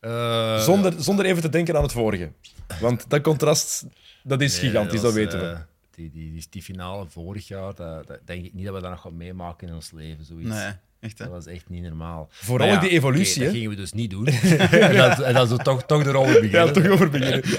Eh, 0.00 0.60
Zonder, 0.60 0.94
zonder 0.98 1.24
even 1.24 1.42
te 1.42 1.48
denken 1.48 1.76
aan 1.76 1.82
het 1.82 1.92
vorige. 1.92 2.32
Want 2.80 3.10
dat 3.10 3.20
contrast, 3.20 3.86
dat 4.22 4.40
is 4.40 4.60
nee, 4.60 4.70
gigantisch, 4.70 5.00
dat, 5.00 5.02
was, 5.02 5.12
weten 5.14 5.40
we. 5.40 5.58
Eh, 6.06 6.12
die, 6.12 6.22
die, 6.22 6.32
die, 6.32 6.46
die 6.50 6.62
finale 6.62 7.06
vorig 7.08 7.48
jaar, 7.48 7.74
dat, 7.74 8.06
dat 8.06 8.20
denk 8.24 8.44
ik 8.44 8.52
niet 8.54 8.64
dat 8.64 8.74
we 8.74 8.80
dat 8.80 8.90
nog 8.90 9.00
gaan 9.00 9.16
meemaken 9.16 9.68
in 9.68 9.74
ons 9.74 9.90
leven. 9.90 10.24
Zoiets. 10.24 10.48
Nee, 10.48 10.72
echt 11.00 11.18
hè. 11.18 11.24
Dat 11.24 11.34
was 11.34 11.46
echt 11.46 11.68
niet 11.68 11.82
normaal. 11.82 12.28
Vooral 12.30 12.80
die 12.80 12.90
evolutie, 12.90 13.42
dat 13.44 13.52
gingen 13.52 13.70
we 13.70 13.76
dus 13.76 13.92
niet 13.92 14.10
doen. 14.10 14.26
en 14.86 14.96
dat, 14.96 15.20
en 15.20 15.34
dat 15.34 15.50
is 15.50 15.56
toch, 15.62 15.82
toch 15.84 16.04
erover 16.04 16.40
beginnen. 16.40 16.66
Ja, 16.66 16.72
toch 16.72 16.86
over 16.88 17.10
beginnen. 17.10 17.42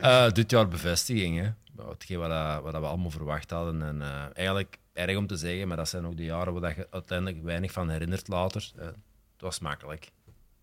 Eh, 0.00 0.30
dit 0.32 0.50
jaar 0.50 0.68
bevestiging, 0.68 1.36
hè. 1.38 1.48
Nou, 1.76 1.90
Hetgeen 1.90 2.18
wat, 2.18 2.28
dat- 2.28 2.62
wat 2.62 2.72
dat 2.72 2.80
we 2.80 2.86
allemaal 2.88 3.10
verwacht 3.10 3.50
hadden. 3.50 3.82
En 3.82 4.02
eh, 4.02 4.24
eigenlijk 4.34 4.78
erg 4.92 5.16
om 5.16 5.26
te 5.26 5.36
zeggen, 5.36 5.68
maar 5.68 5.76
dat 5.76 5.88
zijn 5.88 6.06
ook 6.06 6.16
de 6.16 6.24
jaren 6.24 6.52
waar 6.52 6.62
dat 6.62 6.76
je 6.76 6.86
uiteindelijk 6.90 7.42
weinig 7.42 7.72
van 7.72 7.88
herinnert 7.90 8.28
later. 8.28 8.70
Eh, 8.78 8.84
het 8.86 8.94
was 9.38 9.58
makkelijk. 9.58 10.10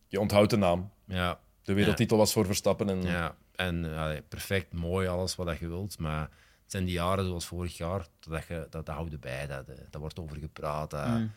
Je 0.07 0.19
onthoudt 0.19 0.49
de 0.49 0.57
naam. 0.57 0.91
Ja, 1.07 1.39
De 1.63 1.73
wereldtitel 1.73 2.17
was 2.17 2.33
voor 2.33 2.45
Verstappen. 2.45 2.89
En 2.89 3.01
ja. 3.01 3.35
en 3.55 3.93
eh, 3.95 4.09
perfect, 4.29 4.73
mooi, 4.73 5.07
alles 5.07 5.35
wat 5.35 5.45
dat 5.47 5.57
je 5.59 5.67
wilt. 5.67 5.99
Maar 5.99 6.29
het 6.67 6.75
zijn 6.75 6.85
die 6.85 6.93
jaren 6.93 7.25
zoals 7.25 7.45
vorig 7.45 7.77
jaar, 7.77 8.07
dat, 8.19 8.43
je, 8.47 8.67
dat, 8.69 8.85
dat 8.85 8.95
houdt 8.95 9.13
erbij. 9.13 9.47
Dat, 9.47 9.67
eh, 9.69 9.75
dat 9.89 10.01
wordt 10.01 10.19
over 10.19 10.37
gepraat. 10.37 10.89
dat- 10.89 11.07
Mm. 11.07 11.31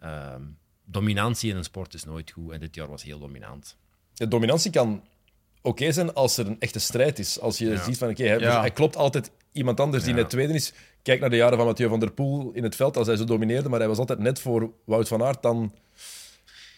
ehm, 0.00 0.42
dominantie 0.84 1.50
in 1.50 1.56
een 1.56 1.64
sport 1.64 1.94
is 1.94 2.04
nooit 2.04 2.30
goed. 2.30 2.52
En 2.52 2.60
dit 2.60 2.74
jaar 2.74 2.88
was 2.88 3.02
heel 3.02 3.18
dominant. 3.18 3.76
de 4.14 4.28
dominantie 4.28 4.70
kan 4.70 5.04
oké 5.62 5.92
zijn 5.92 6.14
als 6.14 6.36
er 6.36 6.46
een 6.46 6.60
echte 6.60 6.78
strijd 6.78 7.18
is. 7.18 7.40
Als 7.40 7.58
je 7.58 7.66
Ja. 7.70 7.82
ziet 7.84 7.98
van, 7.98 8.08
oké, 8.08 8.24
hij, 8.24 8.38
Ja. 8.38 8.60
hij 8.60 8.70
klopt 8.70 8.96
altijd 8.96 9.30
iemand 9.52 9.80
anders 9.80 10.04
die 10.04 10.14
Ja. 10.14 10.20
net 10.20 10.30
tweede 10.30 10.52
is. 10.52 10.72
Kijk 11.02 11.20
naar 11.20 11.30
de 11.30 11.36
jaren 11.36 11.56
van 11.56 11.66
Mathieu 11.66 11.88
van 11.88 12.00
der 12.00 12.10
Poel 12.12 12.52
in 12.52 12.62
het 12.62 12.76
veld, 12.76 12.96
als 12.96 13.06
hij 13.06 13.16
zo 13.16 13.24
domineerde, 13.24 13.68
maar 13.68 13.78
hij 13.78 13.88
was 13.88 13.98
altijd 13.98 14.18
net 14.18 14.40
voor 14.40 14.72
Wout 14.84 15.08
van 15.08 15.22
Aert, 15.22 15.42
dan 15.42 15.74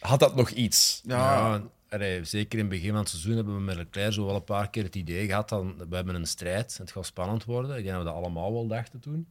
had 0.01 0.20
dat 0.20 0.35
nog 0.37 0.51
iets. 0.51 1.01
Ja, 1.05 1.62
allee, 1.93 2.24
zeker 2.24 2.59
in 2.59 2.64
het 2.64 2.74
begin 2.74 2.90
van 2.90 2.99
het 2.99 3.09
seizoen 3.09 3.36
hebben 3.36 3.55
we 3.55 3.61
met 3.61 3.76
Leclerc 3.76 4.12
zo 4.12 4.26
wel 4.26 4.34
een 4.34 4.45
paar 4.45 4.70
keer 4.70 4.82
het 4.82 4.95
idee 4.95 5.26
gehad 5.26 5.49
dat 5.49 5.64
we 5.88 5.95
hebben 5.95 6.14
een 6.14 6.26
strijd. 6.26 6.78
Het 6.78 6.90
gaat 6.90 7.07
spannend 7.07 7.45
worden. 7.45 7.76
Ik 7.76 7.84
denk 7.84 7.97
dat 7.97 8.05
we 8.05 8.11
dat 8.11 8.18
allemaal 8.18 8.53
wel 8.53 8.66
dachten 8.66 9.01
toen. 9.01 9.26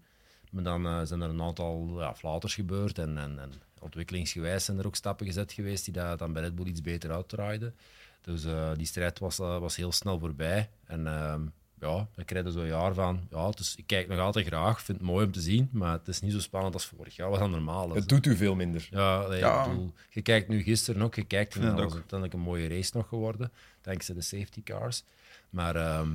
Maar 0.51 0.63
dan 0.63 0.85
eh, 0.85 1.01
zijn 1.03 1.21
er 1.21 1.29
een 1.29 1.41
aantal 1.41 1.99
ja, 1.99 2.15
flauters 2.15 2.55
gebeurd 2.55 2.97
en, 2.99 3.17
en, 3.17 3.39
en 3.39 3.51
ontwikkelingsgewijs 3.79 4.65
zijn 4.65 4.79
er 4.79 4.85
ook 4.85 4.95
stappen 4.95 5.25
gezet 5.25 5.51
geweest 5.51 5.85
die 5.85 5.93
dat 5.93 6.19
dan 6.19 6.33
bij 6.33 6.41
Red 6.41 6.55
Bull 6.55 6.65
iets 6.65 6.81
beter 6.81 7.11
uitdraaiden. 7.11 7.75
Dus 8.21 8.45
eh, 8.45 8.71
die 8.75 8.85
strijd 8.85 9.19
was, 9.19 9.39
eh, 9.39 9.57
was 9.57 9.75
heel 9.75 9.91
snel 9.91 10.19
voorbij. 10.19 10.69
En 10.85 11.07
ehm, 11.07 11.41
ja, 11.81 12.07
dan 12.15 12.25
krijg 12.25 12.45
je 12.45 12.51
zo'n 12.51 12.65
jaar 12.65 12.93
van... 12.93 13.27
Ja, 13.29 13.49
dus 13.49 13.75
ik 13.75 13.87
kijk 13.87 14.07
nog 14.07 14.19
altijd 14.19 14.45
graag, 14.45 14.81
vind 14.81 14.97
het 14.97 15.07
mooi 15.07 15.25
om 15.25 15.31
te 15.31 15.41
zien, 15.41 15.69
maar 15.71 15.91
het 15.91 16.07
is 16.07 16.21
niet 16.21 16.31
zo 16.31 16.39
spannend 16.39 16.73
als 16.73 16.85
vorig 16.85 17.15
jaar. 17.15 17.29
was 17.29 17.39
dan 17.39 17.51
normaal. 17.51 17.89
is. 17.89 17.95
Het 17.95 18.09
doet 18.09 18.25
u 18.25 18.35
veel 18.35 18.55
minder. 18.55 18.87
Ja, 18.91 19.27
nee, 19.27 19.39
Ja. 19.39 19.63
Ik 19.63 19.69
bedoel, 19.69 19.93
je 20.09 20.21
kijkt 20.21 20.47
nu 20.47 20.63
gisteren 20.63 21.01
ook, 21.01 21.15
je 21.15 21.23
kijkt, 21.23 21.55
en 21.55 21.61
dat 21.61 21.73
was 21.73 21.83
ook. 21.83 21.93
uiteindelijk 21.93 22.33
een 22.33 22.45
mooie 22.45 22.67
race 22.67 22.91
nog 22.93 23.07
geworden, 23.07 23.51
dankzij 23.81 24.15
de 24.15 24.21
safety 24.21 24.63
cars. 24.63 25.03
Maar 25.49 25.75
ehm 25.75 26.09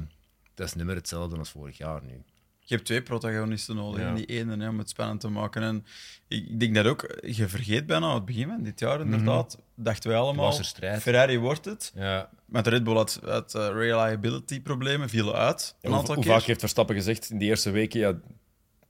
dat 0.56 0.66
is 0.66 0.74
niet 0.74 0.84
meer 0.84 0.94
hetzelfde 0.94 1.38
als 1.38 1.50
vorig 1.50 1.78
jaar 1.78 2.02
nu. 2.02 2.22
Je 2.68 2.74
hebt 2.74 2.86
twee 2.86 3.02
protagonisten 3.02 3.76
nodig 3.76 4.00
Ja. 4.00 4.08
in 4.08 4.14
die 4.14 4.26
ene 4.26 4.56
hè, 4.56 4.68
om 4.68 4.78
het 4.78 4.88
spannend 4.88 5.20
te 5.20 5.28
maken. 5.28 5.62
En 5.62 5.84
ik 6.28 6.60
denk 6.60 6.74
dat 6.74 6.86
ook, 6.86 7.18
je 7.26 7.48
vergeet 7.48 7.86
bijna 7.86 8.06
aan 8.06 8.14
het 8.14 8.24
begin 8.24 8.48
van 8.48 8.62
dit 8.62 8.80
jaar 8.80 9.00
inderdaad, 9.00 9.58
dachten 9.74 10.10
wij 10.10 10.18
allemaal, 10.18 10.58
er. 10.80 11.00
Ferrari 11.00 11.38
wordt 11.38 11.64
het. 11.64 11.92
Ja, 11.94 12.28
Met 12.44 12.66
Red 12.66 12.84
Bull 12.84 12.94
had, 12.94 13.20
had 13.24 13.54
eh, 13.54 13.68
reliability 13.72 14.60
problemen, 14.60 15.08
vielen 15.08 15.34
uit 15.34 15.74
een 15.80 15.90
hoe, 15.90 15.98
aantal 15.98 16.14
hoe 16.14 16.24
keer. 16.24 16.32
vaak 16.32 16.42
heeft 16.42 16.60
Verstappen 16.60 16.94
gezegd 16.94 17.30
in 17.30 17.38
die 17.38 17.48
eerste 17.48 17.70
weken, 17.70 18.00
ja, 18.00 18.06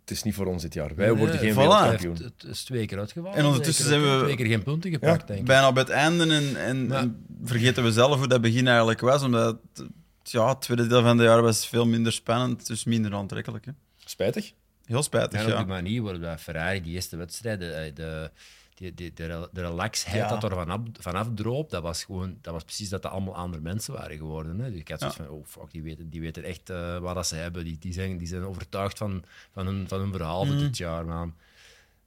het 0.01 0.11
is 0.11 0.23
niet 0.23 0.35
voor 0.35 0.47
ons 0.47 0.63
dit 0.63 0.75
jaar. 0.75 0.95
Wij 0.95 1.13
worden 1.15 1.39
geen 1.39 1.53
voilà. 1.53 1.57
wereldkampioen. 1.57 2.15
Het, 2.15 2.23
het 2.23 2.45
is 2.45 2.65
twee 2.65 2.87
keer 2.87 2.99
uitgevallen. 2.99 3.37
En 3.39 3.45
ondertussen 3.45 3.85
zijn 3.85 4.03
we- 4.03 4.21
Twee 4.23 4.37
keer 4.37 4.47
geen 4.47 4.63
punten 4.63 4.91
gepakt, 4.91 5.21
Ja, 5.21 5.27
denk 5.27 5.39
ik. 5.41 5.47
Bijna 5.47 5.73
bij 5.73 5.83
het 5.83 5.93
einde 5.93 6.25
en, 6.35 6.57
en, 6.57 6.93
en 6.93 7.27
vergeten 7.45 7.85
we 7.85 7.93
zelf 7.93 8.19
hoe 8.19 8.29
dat 8.29 8.41
begin 8.41 8.67
eigenlijk 8.67 9.01
was, 9.01 9.23
omdat 9.23 9.59
het, 9.75 9.87
ja, 10.31 10.49
het 10.49 10.61
tweede 10.61 10.87
deel 10.87 11.01
van 11.03 11.19
het 11.19 11.27
jaar 11.27 11.43
was 11.43 11.67
veel 11.69 11.87
minder 11.87 12.13
spannend, 12.13 12.67
dus 12.67 12.85
minder 12.85 13.15
aantrekkelijk. 13.15 13.65
Hè. 13.65 13.73
Spijtig. 14.05 14.53
Heel 14.85 15.03
spijtig, 15.03 15.41
En 15.41 15.47
ook 15.47 15.53
ja. 15.53 15.59
de 15.61 15.67
manier 15.67 16.03
waarop 16.03 16.23
dat 16.23 16.41
Ferrari 16.41 16.83
die 16.83 16.95
eerste 16.95 17.17
wedstrijden, 17.17 17.85
eh, 17.85 17.95
de, 17.95 18.31
de, 18.75 18.95
de, 18.95 19.13
de, 19.15 19.27
rel- 19.27 19.49
de 19.53 19.61
relaxheid 19.61 20.17
Ja. 20.17 20.29
dat 20.29 20.43
er 20.45 20.51
vanaf, 20.57 20.81
vanaf 21.01 21.29
droop, 21.35 21.71
dat 21.71 21.83
was 21.83 22.05
gewoon, 22.05 22.39
dat 22.41 22.53
was 22.53 22.65
precies 22.65 22.89
dat 22.89 23.03
dat 23.03 23.13
allemaal 23.13 23.35
andere 23.35 23.63
mensen 23.63 23.95
waren 23.95 24.17
geworden. 24.17 24.59
Hè. 24.61 24.71
Dus 24.71 24.81
ik 24.81 24.89
had 24.89 24.99
zoiets 25.01 25.17
van, 25.17 25.29
oh 25.29 25.45
fuck, 25.47 25.71
die 25.71 25.83
weten, 25.83 26.09
die 26.11 26.21
weten 26.21 26.43
echt 26.45 26.71
eh, 26.71 26.99
wat 26.99 27.15
dat 27.15 27.27
ze 27.27 27.37
hebben. 27.37 27.65
Die, 27.65 27.79
die, 27.79 27.93
zijn, 27.93 28.19
die 28.19 28.27
zijn 28.27 28.43
overtuigd 28.43 28.99
van, 28.99 29.25
van, 29.53 29.67
hun, 29.67 29.89
van 29.89 30.01
hun 30.01 30.13
verhaal 30.13 30.45
Mm. 30.45 30.51
voor 30.51 30.61
dit 30.61 30.77
jaar. 30.77 31.05
Maar 31.07 31.29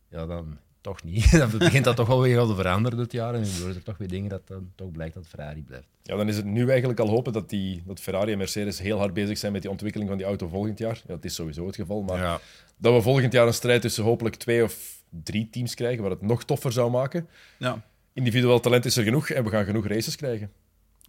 ja, 0.09 0.26
dan 0.26 0.57
toch 0.82 1.03
niet. 1.03 1.32
dan 1.39 1.51
begint 1.57 1.84
dat 1.86 1.95
toch 1.95 2.07
wel 2.07 2.21
weer 2.21 2.39
te 2.39 2.55
veranderen 2.55 2.97
dit 2.97 3.11
jaar. 3.11 3.34
En 3.34 3.41
dan 3.41 3.49
gebeuren 3.51 3.75
er 3.75 3.84
toch 3.84 3.97
weer 3.97 4.07
dingen 4.07 4.30
dat 4.30 4.47
dan 4.47 4.71
toch 4.75 4.91
blijkt 4.91 5.13
dat 5.13 5.27
Ferrari 5.27 5.61
blijft. 5.63 5.88
Ja, 6.03 6.15
dan 6.15 6.27
is 6.27 6.36
het 6.36 6.45
nu 6.45 6.69
eigenlijk 6.69 6.99
al 6.99 7.07
hopen 7.09 7.34
dat, 7.34 7.49
die, 7.49 7.84
dat 7.86 7.99
Ferrari 7.99 8.32
en 8.32 8.38
Mercedes 8.38 8.80
heel 8.80 8.97
hard 8.97 9.13
bezig 9.13 9.38
zijn 9.38 9.51
met 9.51 9.61
die 9.61 9.71
ontwikkeling 9.71 10.09
van 10.09 10.17
die 10.17 10.27
auto 10.27 10.47
volgend 10.47 10.77
jaar. 10.80 10.95
Ja, 10.95 11.13
dat 11.13 11.25
is 11.25 11.36
sowieso 11.36 11.65
het 11.65 11.75
geval, 11.75 12.01
maar 12.01 12.17
Ja. 12.17 12.39
dat 12.77 12.93
we 12.93 13.01
volgend 13.01 13.34
jaar 13.34 13.47
een 13.47 13.53
strijd 13.53 13.82
tussen 13.82 14.03
hopelijk 14.03 14.36
twee 14.36 14.63
of 14.63 14.97
drie 15.23 15.49
teams 15.51 15.73
krijgen, 15.75 16.01
wat 16.03 16.11
het 16.11 16.21
nog 16.21 16.43
toffer 16.45 16.71
zou 16.71 16.91
maken. 16.91 17.27
ja, 17.57 17.82
Individueel 18.13 18.59
talent 18.59 18.86
is 18.86 18.97
er 18.97 19.03
genoeg 19.03 19.30
en 19.30 19.43
we 19.43 19.49
gaan 19.49 19.65
genoeg 19.65 19.88
races 19.88 20.15
krijgen. 20.15 20.51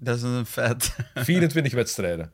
dat 0.01 0.17
is 0.17 0.23
een 0.23 0.47
feit. 0.47 0.97
24 1.15 1.73
wedstrijden. 1.73 2.33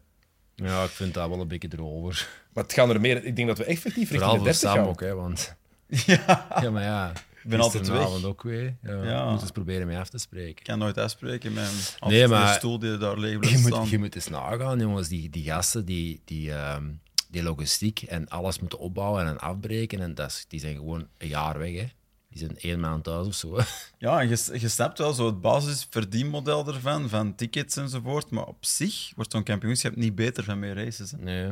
ja, 0.54 0.82
ik 0.84 0.90
vind 0.90 1.14
dat 1.14 1.28
wel 1.28 1.40
een 1.40 1.48
beetje 1.48 1.68
erover. 1.72 2.28
Maar 2.52 2.64
het 2.64 2.72
gaan 2.72 2.90
er 2.90 3.00
meer... 3.00 3.24
Ik 3.24 3.36
denk 3.36 3.48
dat 3.48 3.58
we 3.58 3.64
effectief 3.64 4.10
richting 4.10 4.20
Vooral 4.20 4.30
de 4.30 4.36
voor 4.36 4.46
30 4.46 4.68
Sam 4.70 4.78
gaan. 4.78 4.88
ook, 4.88 5.00
hè, 5.00 5.14
want... 5.14 5.54
ja, 6.06 6.46
Ja, 6.60 6.70
maar 6.70 6.82
ja. 6.82 7.10
ik 7.10 7.50
ben 7.50 7.60
altijd 7.60 7.86
weg. 7.86 7.96
Gisteravond 7.96 8.24
ook 8.24 8.42
weer. 8.42 8.76
Ja, 8.82 9.30
moet 9.30 9.40
eens 9.40 9.50
proberen 9.50 9.86
mee 9.86 9.98
af 9.98 10.08
te 10.08 10.18
spreken. 10.18 10.48
Ik 10.56 10.62
kan 10.64 10.78
nooit 10.78 10.98
uitspreken 10.98 11.52
met 11.52 11.96
een 12.00 12.08
Nee, 12.10 12.28
maar- 12.28 12.54
stoel 12.54 12.78
die 12.78 12.98
daar 12.98 13.18
leeg 13.18 13.32
Je 13.32 13.38
blijft 13.38 13.62
moet, 13.62 13.72
staan. 13.72 13.88
je 13.88 13.98
moet 13.98 14.14
eens 14.14 14.28
nagaan, 14.28 14.78
jongens. 14.78 15.08
Die, 15.08 15.30
die 15.30 15.44
gasten 15.44 15.84
die, 15.84 16.20
die, 16.24 16.52
ehm, 16.52 16.84
die 17.30 17.42
logistiek 17.42 18.02
en 18.02 18.28
alles 18.28 18.60
moeten 18.60 18.78
opbouwen 18.78 19.26
en 19.26 19.38
afbreken. 19.38 20.00
En 20.00 20.14
dat 20.14 20.30
is, 20.30 20.44
die 20.48 20.60
zijn 20.60 20.74
gewoon 20.76 21.08
een 21.18 21.28
jaar 21.28 21.58
weg. 21.58 21.72
Hè. 21.72 21.86
Die 22.28 22.38
zijn 22.38 22.58
één 22.58 22.80
maand 22.80 23.04
thuis 23.04 23.26
of 23.26 23.34
zo. 23.34 23.56
hè. 23.56 23.64
Ja, 23.98 24.20
en 24.20 24.28
je, 24.28 24.58
je 24.60 24.68
snapt 24.68 24.98
wel 24.98 25.12
zo 25.12 25.26
het 25.26 25.40
basisverdienmodel 25.40 26.66
ervan, 26.66 27.08
van 27.08 27.34
tickets 27.34 27.76
enzovoort. 27.76 28.30
Maar 28.30 28.44
op 28.46 28.64
zich 28.64 29.12
wordt 29.14 29.32
zo'n 29.32 29.42
kampioenschap 29.42 29.96
niet 29.96 30.14
beter 30.14 30.44
van 30.44 30.58
meer 30.58 30.74
races. 30.74 31.10
Hè. 31.10 31.16
Nee. 31.18 31.50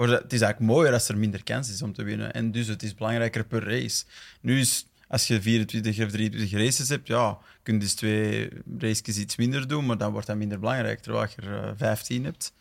Maar 0.00 0.08
het 0.08 0.32
is 0.32 0.40
eigenlijk 0.40 0.72
mooier 0.72 0.92
als 0.92 1.08
er 1.08 1.18
minder 1.18 1.44
kans 1.44 1.70
is 1.70 1.82
om 1.82 1.92
te 1.92 2.02
winnen. 2.02 2.32
En 2.32 2.50
dus 2.52 2.66
het 2.66 2.82
is 2.82 2.94
belangrijker 2.94 3.44
per 3.44 3.64
race. 3.64 4.04
Nu 4.40 4.60
is, 4.60 4.86
als 5.08 5.26
je 5.26 5.42
24 5.42 6.04
of 6.04 6.10
23 6.10 6.58
races 6.58 6.88
hebt, 6.88 7.06
ja, 7.06 7.38
kun 7.62 7.74
je 7.74 7.80
dus 7.80 7.94
twee 7.94 8.48
races 8.78 9.18
iets 9.18 9.36
minder 9.36 9.68
doen, 9.68 9.86
maar 9.86 9.98
dan 9.98 10.12
wordt 10.12 10.26
dat 10.26 10.36
minder 10.36 10.58
belangrijk, 10.58 11.00
terwijl 11.00 11.26
je 11.36 11.42
er 11.46 11.62
eh, 11.64 11.70
15 11.76 12.24
hebt. 12.24 12.52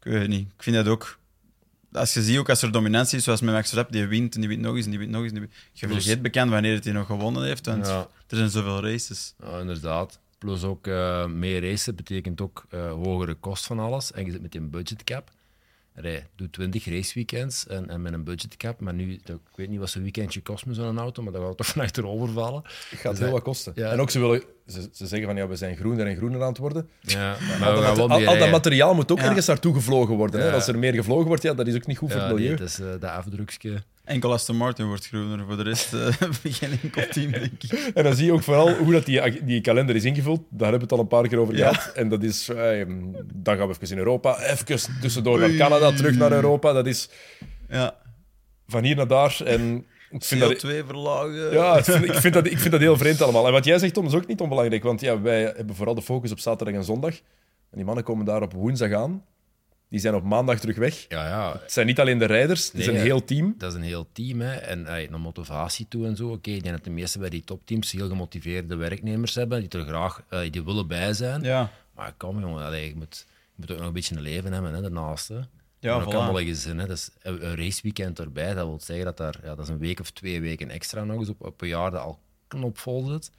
Ik 0.00 0.12
weet 0.12 0.20
het 0.20 0.28
niet. 0.28 0.48
Ik 0.56 0.62
vind 0.62 0.76
dat 0.76 0.86
ook... 0.88 1.18
Als 1.92 2.14
je 2.14 2.22
ziet, 2.22 2.38
ook 2.38 2.48
als 2.48 2.62
er 2.62 2.72
dominantie 2.72 3.18
is, 3.18 3.24
zoals 3.24 3.40
met 3.40 3.50
Max 3.54 3.68
Verstappen, 3.68 3.96
die 3.96 4.06
wint 4.06 4.34
en 4.34 4.40
die 4.40 4.48
wint 4.48 4.62
nog 4.62 4.76
eens 4.76 4.84
en 4.84 4.90
die 4.90 4.98
wint 4.98 5.10
nog 5.10 5.22
eens. 5.22 5.32
En 5.32 5.38
die 5.38 5.48
wint. 5.48 5.60
Je 5.72 5.88
vergeet 5.88 6.22
bekend 6.22 6.50
wanneer 6.50 6.74
het 6.74 6.84
hij 6.84 6.92
nog 6.92 7.06
gewonnen 7.06 7.44
heeft, 7.44 7.66
want 7.66 7.86
Ja. 7.86 8.08
er 8.26 8.36
zijn 8.36 8.50
zoveel 8.50 8.82
races. 8.82 9.34
Ja, 9.42 9.58
inderdaad. 9.58 10.18
Plus 10.38 10.62
ook 10.62 10.86
eh, 10.86 11.26
meer 11.26 11.70
racen 11.70 11.94
betekent 11.94 12.40
ook 12.40 12.66
eh, 12.70 12.92
hogere 12.92 13.34
kost 13.34 13.66
van 13.66 13.78
alles. 13.78 14.12
En 14.12 14.24
je 14.24 14.30
zit 14.32 14.42
met 14.42 14.54
een 14.54 14.70
budgetcap. 14.70 15.30
Allee, 15.98 16.22
doe 16.36 16.50
20 16.50 16.84
raceweekends 16.88 17.66
en, 17.66 17.88
en 17.88 18.02
met 18.02 18.12
een 18.12 18.24
budgetcap. 18.24 18.80
Maar 18.80 18.94
nu, 18.94 19.12
ik 19.12 19.34
weet 19.54 19.68
niet 19.68 19.78
wat 19.78 19.90
zo'n 19.90 20.02
weekendje 20.02 20.40
kost 20.42 20.66
met 20.66 20.76
zo'n 20.76 20.98
auto, 20.98 21.22
maar 21.22 21.32
dat 21.32 21.42
gaat 21.42 21.56
toch 21.56 21.66
van 21.72 21.82
achterover 21.82 22.28
vallen. 22.28 22.62
Het 22.64 22.98
gaat 22.98 23.02
Dus 23.10 23.18
heel 23.18 23.20
hij- 23.20 23.30
wat 23.30 23.42
kosten. 23.42 23.72
Ja. 23.76 23.90
En 23.92 24.00
ook 24.00 24.10
ze, 24.10 24.18
willen, 24.20 24.42
ze, 24.66 24.88
ze 24.92 25.06
zeggen 25.06 25.26
van 25.28 25.36
ja, 25.36 25.48
we 25.48 25.56
zijn 25.56 25.76
groener 25.76 26.06
en 26.06 26.16
groener 26.16 26.42
aan 26.42 26.48
het 26.48 26.58
worden. 26.58 26.88
Ja, 27.00 27.32
Al 27.32 27.38
maar 27.60 27.74
we 27.74 27.80
dat, 27.80 27.98
al, 27.98 28.26
al 28.26 28.38
dat 28.38 28.50
materiaal 28.50 28.94
moet 28.94 29.12
ook 29.12 29.18
Ja. 29.18 29.24
ergens 29.24 29.46
naartoe 29.46 29.74
gevlogen 29.74 30.14
worden. 30.16 30.40
Hè? 30.40 30.46
Ja. 30.46 30.52
Als 30.52 30.68
er 30.68 30.78
meer 30.78 30.94
gevlogen 30.94 31.26
wordt, 31.26 31.42
ja, 31.42 31.54
dat 31.54 31.66
is 31.66 31.74
ook 31.74 31.86
niet 31.86 31.98
goed 31.98 32.10
voor 32.12 32.20
Ja, 32.20 32.26
het 32.26 32.34
milieu. 32.34 32.48
nee, 32.50 32.58
dat 32.58 32.68
is 32.68 32.78
eh, 32.80 32.86
dat 32.86 33.02
afdrukje. 33.10 33.82
Enkel 34.08 34.32
Aston 34.32 34.56
Martin 34.56 34.86
wordt 34.86 35.06
groener. 35.06 35.44
Voor 35.46 35.56
de 35.56 35.62
rest 35.62 35.92
eh, 35.94 36.06
geen 36.58 36.78
enkel 36.82 37.02
team, 37.10 37.30
denk 37.32 37.62
ik. 37.62 37.72
En 37.94 38.04
dan 38.04 38.14
zie 38.14 38.24
je 38.26 38.32
ook 38.32 38.42
vooral 38.42 38.72
hoe 38.74 38.92
dat 38.92 39.04
die, 39.06 39.44
die 39.44 39.60
kalender 39.60 39.96
is 39.96 40.04
ingevuld. 40.04 40.40
Daar 40.50 40.70
hebben 40.70 40.78
we 40.78 40.84
het 40.84 40.92
al 40.92 40.98
een 40.98 41.06
paar 41.20 41.28
keer 41.28 41.38
over 41.38 41.56
Ja. 41.56 41.72
gehad. 41.72 41.94
En 41.94 42.08
dat 42.08 42.22
is, 42.22 42.48
eh, 42.48 42.86
dan 43.34 43.56
gaan 43.56 43.68
we 43.68 43.74
even 43.80 43.90
in 43.90 43.98
Europa, 43.98 44.42
even 44.42 44.78
tussendoor 45.00 45.38
naar 45.38 45.54
Canada, 45.54 45.92
terug 45.92 46.16
naar 46.16 46.32
Europa. 46.32 46.72
Dat 46.72 46.86
is 46.86 47.08
Ja, 47.68 47.96
van 48.66 48.84
hier 48.84 48.96
naar 48.96 49.06
daar. 49.08 49.40
En 49.44 49.84
ik 50.10 50.24
vind 50.24 50.40
dat, 50.40 50.52
CO2 50.64 50.84
verlagen. 50.86 51.52
ja, 51.52 51.76
ik 51.76 51.84
vind, 51.84 52.04
ik, 52.04 52.14
vind 52.14 52.34
dat, 52.34 52.46
ik 52.46 52.58
vind 52.58 52.70
dat 52.72 52.80
heel 52.80 52.96
vreemd 52.96 53.22
allemaal. 53.22 53.46
En 53.46 53.52
wat 53.52 53.64
jij 53.64 53.78
zegt, 53.78 53.94
Tom, 53.94 54.06
is 54.06 54.14
ook 54.14 54.26
niet 54.26 54.40
onbelangrijk. 54.40 54.82
Want 54.82 55.00
ja, 55.00 55.20
wij 55.20 55.40
hebben 55.42 55.74
vooral 55.74 55.94
de 55.94 56.02
focus 56.02 56.30
op 56.32 56.38
zaterdag 56.38 56.74
en 56.74 56.84
zondag. 56.84 57.14
En 57.70 57.76
die 57.76 57.84
mannen 57.84 58.04
komen 58.04 58.24
daar 58.24 58.42
op 58.42 58.52
woensdag 58.52 58.92
aan. 58.92 59.24
Die 59.90 60.00
zijn 60.00 60.14
op 60.14 60.22
maandag 60.24 60.60
terug 60.60 60.76
weg. 60.76 61.04
Ja, 61.08 61.26
ja, 61.28 61.58
Het 61.62 61.72
zijn 61.72 61.86
niet 61.86 62.00
alleen 62.00 62.18
de 62.18 62.24
rijders, 62.24 62.66
het 62.66 62.74
is 62.74 62.86
een 62.86 62.96
heel 62.96 63.24
team. 63.24 63.54
dat 63.58 63.70
is 63.72 63.76
een 63.78 63.84
heel 63.84 64.08
team. 64.12 64.40
Hè. 64.40 64.54
En 64.54 64.86
ey, 64.86 65.06
naar 65.10 65.20
motivatie 65.20 65.86
toe 65.88 66.06
en 66.06 66.16
zo. 66.16 66.28
Oké, 66.28 66.50
ik 66.50 66.62
denk 66.62 66.74
dat 66.76 66.84
de 66.84 66.90
meeste 66.90 67.18
bij 67.18 67.28
die 67.28 67.44
topteams 67.44 67.92
heel 67.92 68.08
gemotiveerde 68.08 68.76
werknemers 68.76 69.34
hebben, 69.34 69.60
die 69.68 69.80
er 69.80 69.86
graag 69.86 70.22
ey, 70.28 70.50
die 70.50 70.64
willen 70.64 70.86
bij 70.86 71.12
zijn. 71.12 71.42
Ja, 71.42 71.70
Maar 71.94 72.12
kom 72.16 72.40
jongen, 72.40 72.64
allee, 72.64 72.88
je, 72.88 72.96
moet, 72.96 73.26
je 73.28 73.54
moet 73.56 73.70
ook 73.70 73.78
nog 73.78 73.86
een 73.86 73.92
beetje 73.92 74.14
een 74.16 74.20
leven 74.22 74.52
hebben 74.52 74.74
hè, 74.74 74.80
daarnaast. 74.80 75.28
Hè. 75.28 75.38
Ja, 75.80 76.00
voilà. 76.02 76.04
allemaal 76.04 76.40
een 76.40 76.46
gezin. 76.46 76.78
Hè. 76.78 76.86
Dat 76.86 76.96
is 76.96 77.10
een, 77.22 77.56
raceweekend 77.56 78.18
erbij. 78.18 78.54
Dat 78.54 78.66
wil 78.66 78.80
zeggen 78.80 79.04
dat 79.04 79.16
daar, 79.16 79.34
ja, 79.42 79.48
dat 79.54 79.58
is 79.64 79.68
een 79.68 79.78
week 79.78 80.00
of 80.00 80.10
twee 80.10 80.40
weken 80.40 80.70
extra 80.70 81.04
nog 81.04 81.18
eens 81.18 81.28
op, 81.28 81.44
op 81.44 81.60
een 81.60 81.68
jaar 81.68 81.90
dat 81.90 82.00
al 82.02 82.18
knopvol 82.48 83.06
zit. 83.06 83.30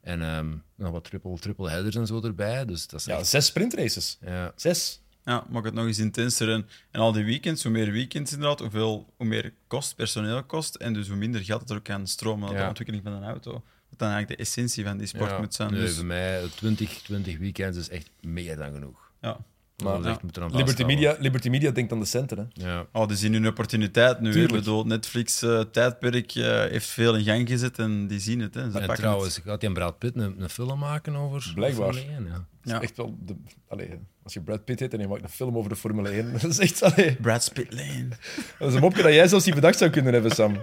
En 0.00 0.22
ehm, 0.22 0.54
nog 0.74 0.90
wat 0.90 1.04
triple, 1.04 1.38
triple 1.38 1.70
headers 1.70 1.96
en 1.96 2.06
zo 2.06 2.20
erbij. 2.22 2.64
Dus 2.64 2.86
dat 2.86 3.00
is 3.00 3.06
Ja, 3.06 3.18
echt- 3.18 3.26
zes 3.26 3.46
sprintraces. 3.46 4.18
ja. 4.20 4.52
Zes. 4.56 5.00
Ja, 5.24 5.44
maak 5.50 5.64
het 5.64 5.74
nog 5.74 5.86
eens 5.86 5.98
intenser. 5.98 6.50
En, 6.52 6.66
en 6.90 7.00
al 7.00 7.12
die 7.12 7.24
weekends, 7.24 7.62
hoe 7.62 7.72
meer 7.72 7.92
weekends 7.92 8.32
inderdaad, 8.32 8.58
hoeveel, 8.60 9.12
hoe 9.16 9.26
meer 9.26 9.52
kost, 9.66 9.96
personeel 9.96 10.44
kost. 10.44 10.74
En 10.74 10.92
dus 10.92 11.08
hoe 11.08 11.16
minder 11.16 11.44
geld 11.44 11.60
het 11.60 11.70
er 11.70 11.76
ook 11.76 11.84
kan 11.84 12.06
stromen 12.06 12.52
Ja. 12.52 12.60
de 12.62 12.68
ontwikkeling 12.68 13.04
van 13.04 13.12
een 13.12 13.24
auto. 13.24 13.52
Wat 13.52 13.98
dan 13.98 14.08
eigenlijk 14.10 14.38
de 14.38 14.44
essentie 14.46 14.84
van 14.84 14.98
die 14.98 15.06
sport 15.06 15.30
Ja, 15.30 15.38
moet 15.38 15.54
zijn. 15.54 15.72
nee, 15.72 15.80
Dus, 15.80 15.96
Voor 15.96 16.04
mij 16.04 16.48
20, 16.54 17.02
20 17.02 17.38
weekends 17.38 17.78
is 17.78 17.88
echt 17.88 18.10
meer 18.20 18.56
dan 18.56 18.72
genoeg. 18.72 19.10
ja. 19.20 19.44
Maar, 19.82 20.18
Liberty. 20.50 20.84
Media, 20.84 21.16
Liberty 21.18 21.48
Media 21.48 21.70
denkt 21.70 21.92
aan 21.92 22.00
de 22.00 22.04
centen. 22.06 22.38
Hè. 22.38 22.66
Ja. 22.70 22.86
Oh, 22.92 23.08
die 23.08 23.16
zien 23.16 23.32
hun 23.32 23.46
opportuniteit 23.46 24.20
nu. 24.20 24.42
Ik 24.42 24.52
bedoel, 24.52 24.84
Netflix 24.84 25.42
eh, 25.42 25.60
tijdperk 25.60 26.34
eh, 26.34 26.44
heeft 26.60 26.86
veel 26.86 27.14
in 27.16 27.24
gang 27.24 27.48
gezet 27.48 27.78
en 27.78 28.06
die 28.06 28.20
zien 28.20 28.40
het. 28.40 28.54
Hè. 28.54 28.60
Ze 28.60 28.66
En 28.66 28.72
pakken 28.72 28.96
trouwens, 28.96 29.38
gaat 29.44 29.60
hij 29.60 29.68
een 29.68 29.74
Brad 29.76 29.98
Pitt 29.98 30.16
een, 30.16 30.34
een 30.38 30.48
film 30.48 30.78
maken 30.78 31.16
over 31.16 31.52
Blijkbaar. 31.54 31.92
Formule 31.94 32.14
1? 32.16 32.26
Ja. 32.26 32.44
Ja. 32.64 32.80
echt 32.80 32.96
wel 32.96 33.16
de, 33.24 33.34
allee, 33.68 33.88
als 34.22 34.32
je 34.32 34.40
Brad 34.40 34.64
Pitt 34.64 34.80
heet 34.80 34.92
en 34.94 35.00
je 35.00 35.08
maakt 35.08 35.22
een 35.22 35.28
film 35.28 35.56
over 35.56 35.70
de 35.70 35.76
Formule 35.76 36.08
1, 36.08 36.32
dat 36.40 36.44
is 36.44 36.58
echt 36.58 36.82
allee, 36.82 37.06
het. 37.06 37.20
Brad 37.20 37.50
Pitt 37.52 37.72
Lane. 37.72 38.08
dat 38.58 38.68
is 38.68 38.74
een 38.74 38.80
mopje 38.80 39.02
dat 39.02 39.12
jij 39.12 39.28
zelfs 39.28 39.44
niet 39.44 39.54
bedacht 39.54 39.78
zou 39.78 39.90
kunnen 39.90 40.12
hebben, 40.12 40.30
Sam. 40.30 40.56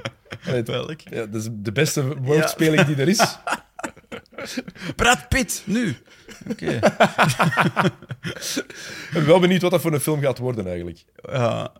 Allee, 0.45 0.55
het- 0.63 0.67
Welk? 0.67 0.99
ja, 1.01 1.25
dat 1.25 1.41
is 1.41 1.47
de 1.51 1.71
beste 1.71 2.17
woordspeling 2.21 2.81
die 2.85 2.95
er 2.95 3.07
is. 3.07 3.19
Brad 4.95 5.27
Pitt, 5.29 5.61
nu! 5.65 5.95
Oké. 6.49 6.79
Ik 9.09 9.09
ben 9.13 9.25
wel 9.25 9.39
benieuwd 9.39 9.61
wat 9.61 9.71
dat 9.71 9.81
voor 9.81 9.93
een 9.93 9.99
film 9.99 10.21
gaat 10.21 10.37
worden 10.37 10.67
eigenlijk. 10.67 11.05
Ja, 11.21 11.73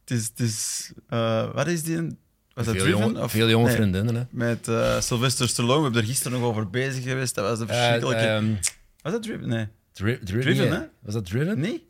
het 0.00 0.10
is... 0.10 0.26
Het 0.28 0.40
is 0.40 0.92
eh, 1.08 1.52
wat 1.54 1.66
is 1.66 1.82
die? 1.82 1.96
een- 1.96 2.18
Was 2.54 2.66
dat 2.66 2.74
Veel, 2.74 2.84
Driven? 2.84 3.00
jonge, 3.06 3.22
Of- 3.22 3.30
veel 3.30 3.48
jonge 3.48 3.66
nee, 3.66 3.74
vriendinnen. 3.76 4.14
Hè. 4.14 4.22
Met 4.30 4.68
eh, 4.68 5.00
Sylvester 5.00 5.48
Stallone. 5.48 5.76
We 5.78 5.82
hebben 5.84 6.00
er 6.02 6.08
gisteren 6.08 6.40
nog 6.40 6.48
over 6.48 6.70
bezig 6.70 7.02
geweest. 7.04 7.34
Dat 7.34 7.44
was 7.48 7.58
de 7.58 7.66
verschrikkelijke... 7.66 8.22
Eh, 8.22 8.36
ehm, 8.36 8.54
was 9.02 9.12
dat 9.12 9.22
Driven? 9.22 9.48
Nee. 9.48 9.66
Dri- 9.92 10.18
Driven, 10.18 10.40
Driven, 10.40 10.64
ja. 10.66 10.72
hè? 10.80 10.86
Was 11.00 11.14
dat 11.14 11.26
Driven? 11.26 11.60
Nee? 11.60 11.88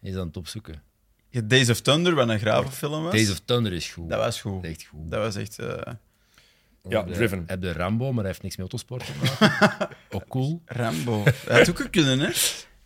Hij 0.00 0.10
is 0.10 0.16
aan 0.16 0.26
het 0.26 0.36
opzoeken. 0.36 0.82
Ja, 1.28 1.40
Days 1.40 1.70
of 1.70 1.80
Thunder, 1.80 2.14
wat 2.14 2.28
een 2.28 2.38
gravenfilm 2.38 3.02
was. 3.02 3.12
Days 3.12 3.30
of 3.30 3.40
Thunder 3.44 3.72
is 3.72 3.90
goed. 3.90 4.08
Dat 4.10 4.18
was 4.18 4.40
goed. 4.40 4.64
Echt 4.64 4.84
goed. 4.84 5.10
Dat 5.10 5.20
was 5.20 5.36
echt... 5.36 5.58
eh, 5.58 5.92
Ja, 6.88 6.98
Heb 6.98 7.06
de- 7.06 7.12
Driven. 7.12 7.44
Heb 7.46 7.60
de 7.60 7.72
Rambo, 7.72 8.06
maar 8.12 8.18
hij 8.24 8.26
heeft 8.26 8.42
niks 8.42 8.56
met 8.56 8.70
autosport 8.72 9.02
gemaakt. 9.02 9.88
ook 10.10 10.28
cool. 10.28 10.62
Rambo. 10.64 11.22
Dat 11.24 11.34
had 11.46 11.70
ook 11.70 11.90
kunnen, 11.90 12.18
hè? 12.18 12.30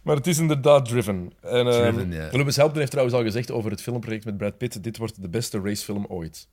Maar 0.03 0.17
het 0.17 0.27
is 0.27 0.39
inderdaad 0.39 0.89
Driven. 0.89 1.33
En, 1.41 1.51
ehm, 1.67 1.71
Driven, 1.71 2.13
ja. 2.13 2.29
Lewis 2.33 2.57
Hamilton 2.57 2.79
heeft 2.79 2.91
trouwens 2.91 3.19
al 3.19 3.25
gezegd 3.25 3.51
over 3.51 3.71
het 3.71 3.83
filmproject 3.83 4.25
met 4.25 4.37
Brad 4.37 4.59
Pitt, 4.59 4.83
dit 4.83 4.97
wordt 4.97 5.23
de 5.23 5.29
beste 5.29 5.61
racefilm 5.61 6.07
ooit. 6.09 6.49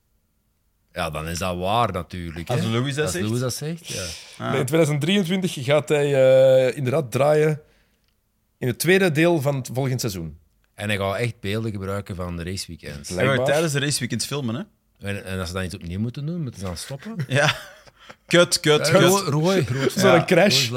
Ja, 0.92 1.10
dan 1.10 1.28
is 1.28 1.38
dat 1.38 1.56
waar 1.56 1.92
natuurlijk. 1.92 2.50
Als 2.50 2.60
hè. 2.60 2.66
Louis 2.66 2.94
dat 2.94 3.04
Als 3.04 3.12
zegt. 3.12 3.24
Louis 3.24 3.40
dat 3.40 3.54
zegt, 3.54 3.86
ja. 3.86 4.04
Ah. 4.38 4.50
Nee, 4.50 4.60
in 4.60 4.66
2023 4.66 5.64
gaat 5.64 5.88
hij 5.88 6.14
eh, 6.68 6.76
inderdaad 6.76 7.10
draaien 7.12 7.60
in 8.58 8.66
het 8.66 8.78
tweede 8.78 9.10
deel 9.10 9.40
van 9.40 9.54
het 9.56 9.70
volgend 9.72 10.00
seizoen. 10.00 10.38
En 10.74 10.88
hij 10.88 10.96
gaat 10.98 11.16
echt 11.16 11.40
beelden 11.40 11.70
gebruiken 11.70 12.16
van 12.16 12.36
de 12.36 12.42
raceweekends. 12.44 13.08
Hij 13.08 13.36
gaat 13.36 13.46
tijdens 13.46 13.72
de 13.72 13.78
raceweekends 13.78 14.26
filmen, 14.26 14.54
hè? 14.54 14.62
En, 15.00 15.24
en 15.24 15.38
als 15.38 15.48
ze 15.48 15.54
dat 15.54 15.64
iets 15.64 15.74
opnieuw 15.74 15.98
moeten 16.00 16.26
doen, 16.26 16.42
moeten 16.42 16.60
ze 16.60 16.66
dan 16.66 16.76
stoppen? 16.76 17.16
Ja. 17.28 17.54
Kut, 18.26 18.60
kut, 18.60 18.90
kut. 18.90 19.22
rooi, 19.28 19.66
Zo'n 19.96 20.24
crash. 20.26 20.70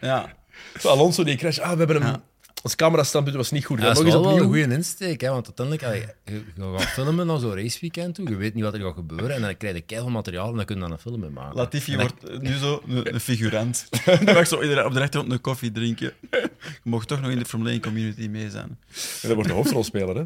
Ja. 0.00 0.32
Zo, 0.80 0.88
Alonso 0.88 1.24
die 1.24 1.36
crash. 1.36 1.58
Ah, 1.58 1.70
we 1.72 1.78
hebben 1.78 2.02
hem. 2.02 2.22
Ons 2.64 2.74
camerastandpunt 2.76 3.36
was 3.36 3.50
niet 3.50 3.64
goed. 3.64 3.78
Ja, 3.78 3.84
dat 3.84 3.94
nog 3.94 4.06
is 4.06 4.12
eens 4.14 4.22
wel, 4.24 4.36
een 4.36 4.44
goede 4.44 4.74
insteek, 4.74 5.20
hè, 5.20 5.28
want 5.30 5.46
uiteindelijk 5.58 6.14
je, 6.24 6.34
je 6.54 6.78
gaat 6.78 6.88
filmen 6.88 7.26
naar 7.26 7.38
zo'n 7.38 7.54
raceweekend 7.54 8.14
toe, 8.14 8.28
je 8.28 8.36
weet 8.36 8.54
niet 8.54 8.64
wat 8.64 8.74
er 8.74 8.80
gaat 8.80 8.94
gebeuren, 8.94 9.30
en 9.36 9.40
dan 9.42 9.56
krijg 9.56 9.74
je 9.74 9.80
keihard 9.80 10.12
materiaal 10.12 10.50
en 10.50 10.56
dan 10.56 10.64
kun 10.64 10.74
je 10.74 10.80
dan 10.80 10.90
een 10.92 10.98
film 10.98 11.20
mee 11.20 11.30
maken. 11.30 11.56
Latifi 11.56 11.96
wordt 11.96 12.40
nu 12.40 12.56
zo 12.56 12.82
een, 12.88 13.14
een 13.14 13.20
figurant. 13.20 13.86
Die 14.04 14.34
mag 14.34 14.46
zo 14.46 14.62
iedereen 14.62 14.84
op 14.84 14.92
de 14.92 14.98
rechterhand 14.98 15.32
een 15.32 15.40
koffie 15.40 15.72
drinken. 15.72 16.12
Je 16.30 16.50
mocht 16.82 17.08
toch 17.08 17.20
nog 17.20 17.30
in 17.30 17.38
de 17.38 17.44
Formule 17.44 17.70
1 17.70 17.80
community 17.80 18.26
mee 18.28 18.50
zijn. 18.50 18.78
En 19.22 19.28
dat 19.28 19.34
wordt 19.34 19.48
de 19.48 19.54
hoofdrolspeler, 19.54 20.16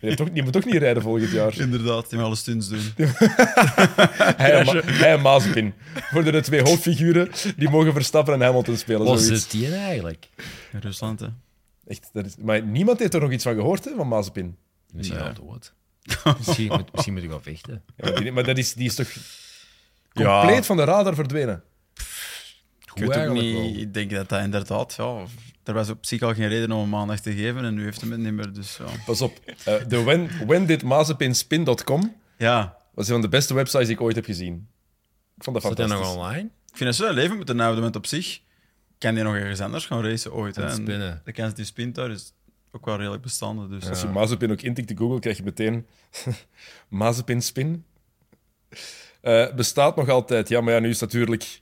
hè? 0.00 0.16
Toch, 0.16 0.30
die 0.30 0.42
moet 0.42 0.52
toch 0.52 0.64
niet 0.64 0.76
rijden 0.76 1.02
volgend 1.02 1.30
jaar. 1.30 1.58
Inderdaad, 1.58 2.08
die 2.08 2.18
mag 2.18 2.26
alle 2.26 2.36
stunts 2.36 2.68
doen. 2.68 2.80
Hij 4.36 4.52
en, 4.52 4.64
Ma- 4.64 4.82
hij 4.84 5.12
en 5.12 5.20
Mazepin 5.20 5.74
worden 6.10 6.32
de 6.32 6.40
twee 6.40 6.62
hoofdfiguren 6.62 7.28
die 7.56 7.70
mogen 7.70 7.92
Verstappen 7.92 8.34
en 8.34 8.40
Hamilton 8.40 8.76
spelen. 8.76 9.04
Wat 9.06 9.20
zit 9.20 9.50
die 9.50 9.74
eigenlijk? 9.74 10.28
In 10.72 10.78
Rusland, 10.78 11.20
hè. 11.20 11.26
Echt, 11.90 12.10
dat 12.12 12.26
is, 12.26 12.36
maar 12.36 12.62
niemand 12.62 12.98
heeft 12.98 13.14
er 13.14 13.20
nog 13.20 13.30
iets 13.32 13.44
van 13.44 13.54
gehoord, 13.54 13.84
hè, 13.84 13.94
van 13.96 14.08
Mazepin. 14.08 14.56
Misschien 14.92 15.18
Nee. 15.18 15.28
al 15.28 15.34
dood. 15.34 15.72
misschien, 16.38 16.66
moet, 16.66 16.92
misschien 16.92 17.12
moet 17.14 17.22
ik 17.22 17.30
gaan 17.30 17.42
vechten. 17.42 17.82
Ja, 17.96 18.10
maar 18.10 18.20
die, 18.22 18.32
maar 18.32 18.44
dat 18.44 18.58
is, 18.58 18.74
die 18.74 18.86
is 18.86 18.94
toch 18.94 19.08
Ja. 20.12 20.40
compleet 20.40 20.66
van 20.66 20.76
de 20.76 20.84
radar 20.84 21.14
verdwenen. 21.14 21.62
Ik 22.94 23.06
weet 23.06 23.16
ook 23.28 23.32
niet. 23.32 23.52
wel. 23.54 23.64
Ik 23.64 23.94
denk 23.94 24.10
dat 24.10 24.28
dat 24.28 24.40
inderdaad... 24.42 24.94
Ja, 24.96 25.24
er 25.64 25.74
was 25.74 25.88
op 25.90 26.06
zich 26.06 26.22
al 26.22 26.34
geen 26.34 26.48
reden 26.48 26.72
om 26.72 26.80
hem 26.80 26.88
maandag 26.88 27.20
te 27.20 27.32
geven 27.34 27.64
en 27.64 27.74
nu 27.74 27.84
heeft 27.84 28.00
hem 28.00 28.10
het 28.10 28.20
niet 28.20 28.32
meer. 28.32 28.52
Dus 28.52 28.76
ja. 28.76 28.84
Pas 29.06 29.20
op, 29.20 29.38
eh, 29.64 29.74
de 29.88 30.02
when, 30.02 30.30
whendidmazepinspin.com 30.46 32.16
ja. 32.38 32.76
was 32.94 33.06
een 33.06 33.12
van 33.12 33.22
de 33.22 33.28
beste 33.28 33.54
websites 33.54 33.86
die 33.86 33.96
ik 33.96 34.00
ooit 34.02 34.16
heb 34.16 34.24
gezien. 34.24 34.68
Ik 35.36 35.44
vond 35.44 35.56
dat 35.60 35.64
Zit 35.66 35.78
hij 35.78 35.86
fantastisch. 35.88 36.16
nog 36.16 36.24
online? 36.26 36.48
Ik 36.70 36.76
vind 36.76 36.84
dat 36.90 36.94
zo 36.94 37.06
een 37.08 37.14
leven 37.14 37.36
moeten 37.36 37.58
houden, 37.58 37.82
want 37.82 37.96
op 37.96 38.06
zich 38.06 38.40
kan 39.00 39.14
hij 39.14 39.22
nog 39.24 39.34
ergens 39.34 39.60
anders 39.60 39.86
gaan 39.86 40.04
racen 40.04 40.32
ooit. 40.32 40.56
Hè. 40.56 40.62
En 40.62 40.68
En 40.68 40.74
spinnen. 40.74 41.20
De 41.24 41.32
kans 41.32 41.52
hij 41.56 41.64
spint 41.64 41.94
daar 41.94 42.10
is 42.10 42.32
ook 42.70 42.84
wel 42.84 42.96
redelijk 42.96 43.22
bestaande. 43.22 43.68
Dus. 43.68 43.88
Als 43.88 44.00
je 44.00 44.06
Mazepin 44.08 44.50
ook 44.50 44.60
intikt 44.62 44.90
in 44.90 44.96
Google, 44.98 45.18
krijg 45.18 45.36
je 45.36 45.42
meteen 45.42 45.86
Mazepin 46.88 47.42
spin. 47.42 47.84
Eh, 49.20 49.54
bestaat 49.54 49.96
nog 49.96 50.08
altijd. 50.08 50.48
Ja, 50.48 50.60
maar 50.60 50.74
ja, 50.74 50.80
nu 50.80 50.88
is 50.88 51.00
het 51.00 51.12
natuurlijk... 51.12 51.60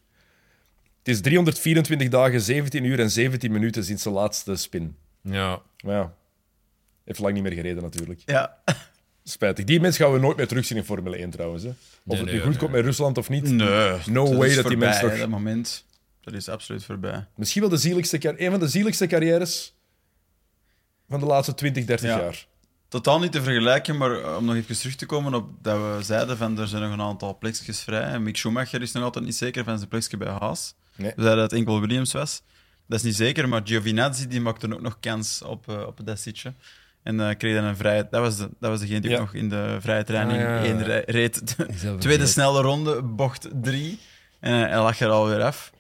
Het 0.99 1.17
is 1.17 1.21
324 1.23 2.09
dagen, 2.09 2.41
17 2.41 2.85
uur 2.85 3.01
en 3.01 3.11
17 3.11 3.53
minuten 3.53 3.85
sinds 3.85 4.03
de 4.03 4.11
laatste 4.11 4.57
spin. 4.57 4.97
Ja. 5.23 5.61
Maar 5.85 5.95
ja, 5.95 6.15
heeft 7.05 7.19
lang 7.19 7.35
niet 7.35 7.43
meer 7.43 7.53
gereden 7.53 7.83
natuurlijk. 7.83 8.23
Ja. 8.25 8.59
Spijtig. 9.25 9.65
Die 9.65 9.81
mensen 9.81 10.05
gaan 10.05 10.13
we 10.13 10.19
nooit 10.19 10.37
meer 10.37 10.47
terugzien 10.49 10.77
in 10.77 10.85
Formule 10.85 11.17
1 11.17 11.31
trouwens. 11.31 11.63
Hè. 11.63 11.69
Of 11.69 11.77
Nee, 12.03 12.17
het 12.17 12.27
nee, 12.27 12.35
nu 12.35 12.41
goed 12.41 12.51
nee. 12.51 12.59
komt 12.59 12.73
met 12.73 12.85
Rusland 12.85 13.19
of 13.19 13.29
niet. 13.29 13.43
Nee. 13.51 13.97
No 14.07 14.25
dat 14.25 14.35
way 14.37 14.39
dat 14.39 14.39
die 14.49 14.55
voorbij, 14.63 14.77
mens 14.77 15.01
nog- 15.03 15.11
hè, 15.11 15.19
Dat 15.19 15.29
moment, 15.29 15.85
dat 16.31 16.41
is 16.41 16.49
absoluut 16.49 16.85
voorbij. 16.85 17.27
Misschien 17.37 17.61
wel 17.61 17.71
de 17.71 17.77
zieligste, 17.77 18.19
car- 18.19 18.35
een 18.37 18.51
van 18.51 18.61
de 18.61 18.69
zieligste 18.69 19.07
carrières 19.07 19.75
van 21.09 21.21
de 21.21 21.27
laatste 21.27 21.55
20, 21.55 21.85
30 21.85 22.09
Ja. 22.11 22.19
jaar. 22.19 22.47
Totaal 22.89 23.19
niet 23.19 23.33
te 23.33 23.43
vergelijken, 23.43 23.97
maar 23.97 24.21
eh, 24.21 24.37
om 24.37 24.45
nog 24.45 24.55
even 24.55 24.79
terug 24.79 24.95
te 24.95 25.07
komen 25.07 25.35
op 25.35 25.49
dat 25.63 25.77
we 25.77 25.99
zeiden 26.03 26.37
van 26.37 26.59
er 26.59 26.69
zijn 26.69 26.83
nog 26.83 26.93
een 26.93 27.01
aantal 27.01 27.39
plekjes 27.39 27.81
vrij. 27.81 28.03
En 28.03 28.23
Mick 28.23 28.37
Schumacher 28.37 28.83
is 28.83 28.93
nog 28.93 29.05
altijd 29.05 29.25
niet 29.25 29.35
zeker 29.37 29.65
van 29.65 29.77
zijn 29.77 29.89
plekje 29.89 30.17
bij 30.17 30.29
Haas. 30.29 30.75
Nee. 30.97 31.13
We 31.17 31.23
zeiden 31.23 31.43
dat 31.43 31.51
het 31.51 31.61
enkel 31.61 31.81
Williams 31.81 32.13
was. 32.13 32.43
Dat 32.87 32.99
is 32.99 33.05
niet 33.05 33.17
zeker, 33.17 33.49
maar 33.49 33.61
Giovinazzi 33.65 34.27
die 34.27 34.41
maakte 34.41 34.73
ook 34.75 34.81
nog 34.81 34.97
kans 35.01 35.43
op, 35.43 35.69
eh, 35.69 35.87
op 35.87 36.01
dat 36.07 36.21
zitje. 36.21 36.55
En 37.03 37.21
eh, 37.29 37.37
kreeg 37.37 37.55
dan 37.55 37.65
een 37.65 37.77
vrije... 37.77 38.07
Dat 38.11 38.21
was, 38.21 38.37
de, 38.37 38.49
dat 38.61 38.71
was 38.71 38.81
degene 38.81 39.01
die 39.01 39.11
Ja. 39.11 39.17
ook 39.17 39.23
nog 39.25 39.35
in 39.35 39.49
de 39.49 39.77
vrije 39.81 40.05
training 40.05 40.39
Ah, 40.39 40.45
ja, 40.45 40.63
één 40.63 40.83
reed. 41.05 41.57
De 41.83 41.97
tweede 41.99 42.27
snelle 42.27 42.61
ronde, 42.63 43.03
bocht 43.03 43.49
drie. 43.63 43.99
En 44.41 44.53
eh, 44.65 44.69
hij 44.71 44.83
lag 44.83 45.01
er 45.01 45.09
alweer 45.09 45.43
af. 45.43 45.73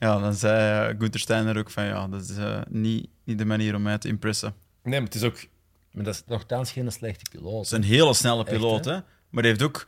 Ja, 0.00 0.18
dan 0.18 0.34
zei 0.34 0.90
uh, 0.92 0.98
Gunther 0.98 1.20
Steiner 1.20 1.58
ook 1.58 1.70
van 1.70 1.84
ja, 1.84 2.08
dat 2.08 2.22
is 2.22 2.36
eh, 2.36 2.60
niet, 2.68 3.08
niet 3.24 3.38
de 3.38 3.44
manier 3.44 3.74
om 3.74 3.82
mij 3.82 3.98
te 3.98 4.08
impressen. 4.08 4.54
Nee, 4.82 5.00
maar 5.00 5.08
het 5.08 5.14
is 5.14 5.22
ook... 5.22 5.46
Maar 5.92 6.04
dat 6.04 6.14
is 6.14 6.22
nogthans 6.26 6.72
geen 6.72 6.92
slechte 6.92 7.30
piloot. 7.30 7.56
Het 7.56 7.66
is 7.66 7.72
een 7.72 7.94
hele 7.94 8.14
snelle 8.14 8.44
Echt, 8.44 8.52
piloot, 8.52 8.84
hè? 8.84 8.92
hè? 8.92 9.00
maar 9.30 9.42
hij 9.42 9.52
heeft 9.52 9.62
ook... 9.62 9.86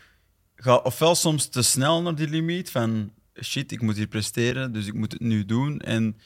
Gaat 0.54 0.82
ofwel 0.82 1.14
soms 1.14 1.46
te 1.46 1.62
snel 1.62 2.02
naar 2.02 2.14
die 2.14 2.28
limiet, 2.28 2.70
van 2.70 3.12
shit, 3.40 3.72
ik 3.72 3.80
moet 3.80 3.96
hier 3.96 4.06
presteren, 4.06 4.72
dus 4.72 4.86
ik 4.86 4.94
moet 4.94 5.12
het 5.12 5.20
nu 5.20 5.44
doen. 5.44 5.80
En 5.80 6.16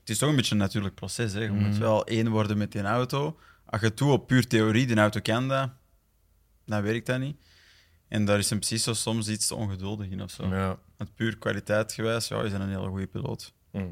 het 0.00 0.10
is 0.10 0.18
toch 0.18 0.28
een 0.28 0.36
beetje 0.36 0.52
een 0.52 0.60
natuurlijk 0.60 0.94
proces. 0.94 1.32
Hè? 1.32 1.40
Je 1.40 1.50
moet 1.50 1.78
wel 1.78 2.06
één 2.06 2.28
worden 2.28 2.58
met 2.58 2.72
die 2.72 2.82
auto. 2.82 3.38
Als 3.64 3.80
je 3.80 3.94
doet 3.94 4.10
op 4.10 4.26
puur 4.26 4.46
theorie, 4.46 4.86
die 4.86 4.96
auto 4.96 5.20
kan 5.20 5.48
dat, 5.48 5.70
dan 6.66 6.82
werkt 6.82 7.06
dat 7.06 7.18
niet. 7.18 7.36
En 8.12 8.24
daar 8.24 8.38
is 8.38 8.50
hem 8.50 8.58
precies 8.58 8.82
zo 8.82 8.92
soms 8.92 9.28
iets 9.28 9.46
te 9.46 9.54
ongeduldig 9.54 10.08
in 10.10 10.22
of 10.22 10.30
zo. 10.30 10.46
Ja. 10.46 10.78
Want 10.96 11.14
puur 11.14 11.38
kwaliteitgewijs, 11.38 12.28
ja, 12.28 12.42
is 12.42 12.52
hij 12.52 12.60
een 12.60 12.68
hele 12.68 12.88
goede 12.88 13.06
piloot. 13.06 13.52
Ik 13.72 13.82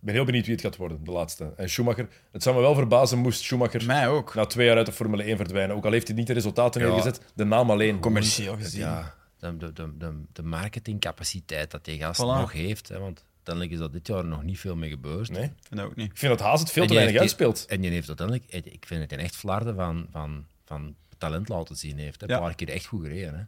ben 0.00 0.14
heel 0.14 0.24
benieuwd 0.24 0.44
wie 0.44 0.54
het 0.54 0.64
gaat 0.64 0.76
worden, 0.76 1.04
de 1.04 1.10
laatste. 1.10 1.52
En 1.56 1.70
Schumacher, 1.70 2.08
het 2.32 2.42
zou 2.42 2.56
me 2.56 2.60
wel 2.60 2.74
verbazen 2.74 3.18
moest 3.18 3.40
Schumacher 3.42 3.84
Mij 3.86 4.08
ook. 4.08 4.34
na 4.34 4.46
twee 4.46 4.66
jaar 4.66 4.76
uit 4.76 4.86
de 4.86 4.92
Formule 4.92 5.22
1 5.22 5.36
verdwijnen. 5.36 5.76
Ook 5.76 5.84
al 5.84 5.92
heeft 5.92 6.06
hij 6.06 6.16
niet 6.16 6.26
de 6.26 6.32
resultaten 6.32 6.80
Ja. 6.80 6.86
neergezet, 6.86 7.20
de 7.34 7.44
naam 7.44 7.70
alleen. 7.70 8.00
Commercieel 8.00 8.56
gezien. 8.56 8.80
Ja, 8.80 9.14
de, 9.38 9.56
de, 9.56 9.72
de, 9.72 10.22
de, 10.32 10.42
marketingcapaciteit 10.42 11.70
dat 11.70 11.84
die 11.84 11.98
gast 11.98 12.20
Voilà. 12.22 12.24
nog 12.40 12.52
heeft. 12.52 12.88
Hè, 12.88 12.98
want 12.98 13.24
uiteindelijk 13.34 13.74
is 13.74 13.78
dat 13.80 13.92
dit 13.92 14.06
jaar 14.06 14.24
nog 14.24 14.42
niet 14.42 14.58
veel 14.58 14.76
mee 14.76 14.90
gebeurd. 14.90 15.30
Nee. 15.30 15.44
Ik 15.44 15.50
vind 15.68 15.80
dat 15.80 15.84
ook 15.90 15.96
niet. 15.96 16.10
Ik 16.10 16.18
vind 16.18 16.38
dat 16.38 16.46
Haas 16.46 16.60
het 16.60 16.70
veel 16.72 16.82
En 16.82 16.88
te 16.88 16.94
weinig 16.94 17.20
uitspeelt. 17.20 17.66
En 17.66 17.80
die 17.80 17.90
heeft 17.90 18.08
uiteindelijk, 18.08 18.52
ik 18.52 18.86
vind 18.86 19.00
het 19.02 19.12
een 19.12 19.18
echt 19.18 19.36
flarden 19.36 19.74
van, 19.74 20.06
van, 20.10 20.46
van 20.64 20.94
talent 21.18 21.48
laten 21.48 21.76
zien 21.76 21.98
heeft. 21.98 22.20
Hè. 22.20 22.30
Een 22.30 22.40
paar 22.40 22.54
keer 22.54 22.68
echt 22.68 22.86
goed 22.86 23.02
gereden. 23.02 23.34
Hè. 23.34 23.44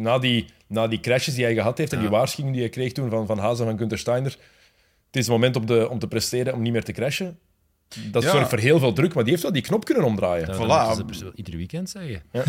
Na 0.00 0.18
die, 0.18 0.46
na 0.66 0.88
die 0.88 1.00
crashes 1.00 1.34
die 1.34 1.44
hij 1.44 1.54
gehad 1.54 1.78
heeft 1.78 1.92
en 1.92 2.00
die 2.00 2.08
waarschuwing 2.08 2.54
die 2.54 2.64
hij 2.64 2.72
kreeg 2.72 2.92
toen 2.92 3.10
van, 3.10 3.26
van 3.26 3.38
Haas 3.38 3.60
en 3.60 3.66
van 3.66 3.78
Gunther 3.78 3.98
Steiner. 3.98 4.30
Het 5.06 5.16
is 5.16 5.26
het 5.26 5.28
moment 5.28 5.56
om, 5.56 5.66
de, 5.66 5.88
om 5.88 5.98
te 5.98 6.08
presteren, 6.08 6.54
om 6.54 6.62
niet 6.62 6.72
meer 6.72 6.84
te 6.84 6.92
crashen. 6.92 7.38
Dat 8.10 8.22
Ja. 8.22 8.30
zorgt 8.30 8.48
voor 8.48 8.58
heel 8.58 8.78
veel 8.78 8.92
druk, 8.92 9.14
maar 9.14 9.22
die 9.22 9.32
heeft 9.32 9.42
wel 9.42 9.52
die 9.52 9.62
knop 9.62 9.84
kunnen 9.84 10.04
omdraaien. 10.04 10.46
Dat 10.46 10.56
Voilà. 10.56 11.10
ze 11.14 11.32
ieder 11.34 11.56
weekend 11.56 11.90
zeggen. 11.90 12.22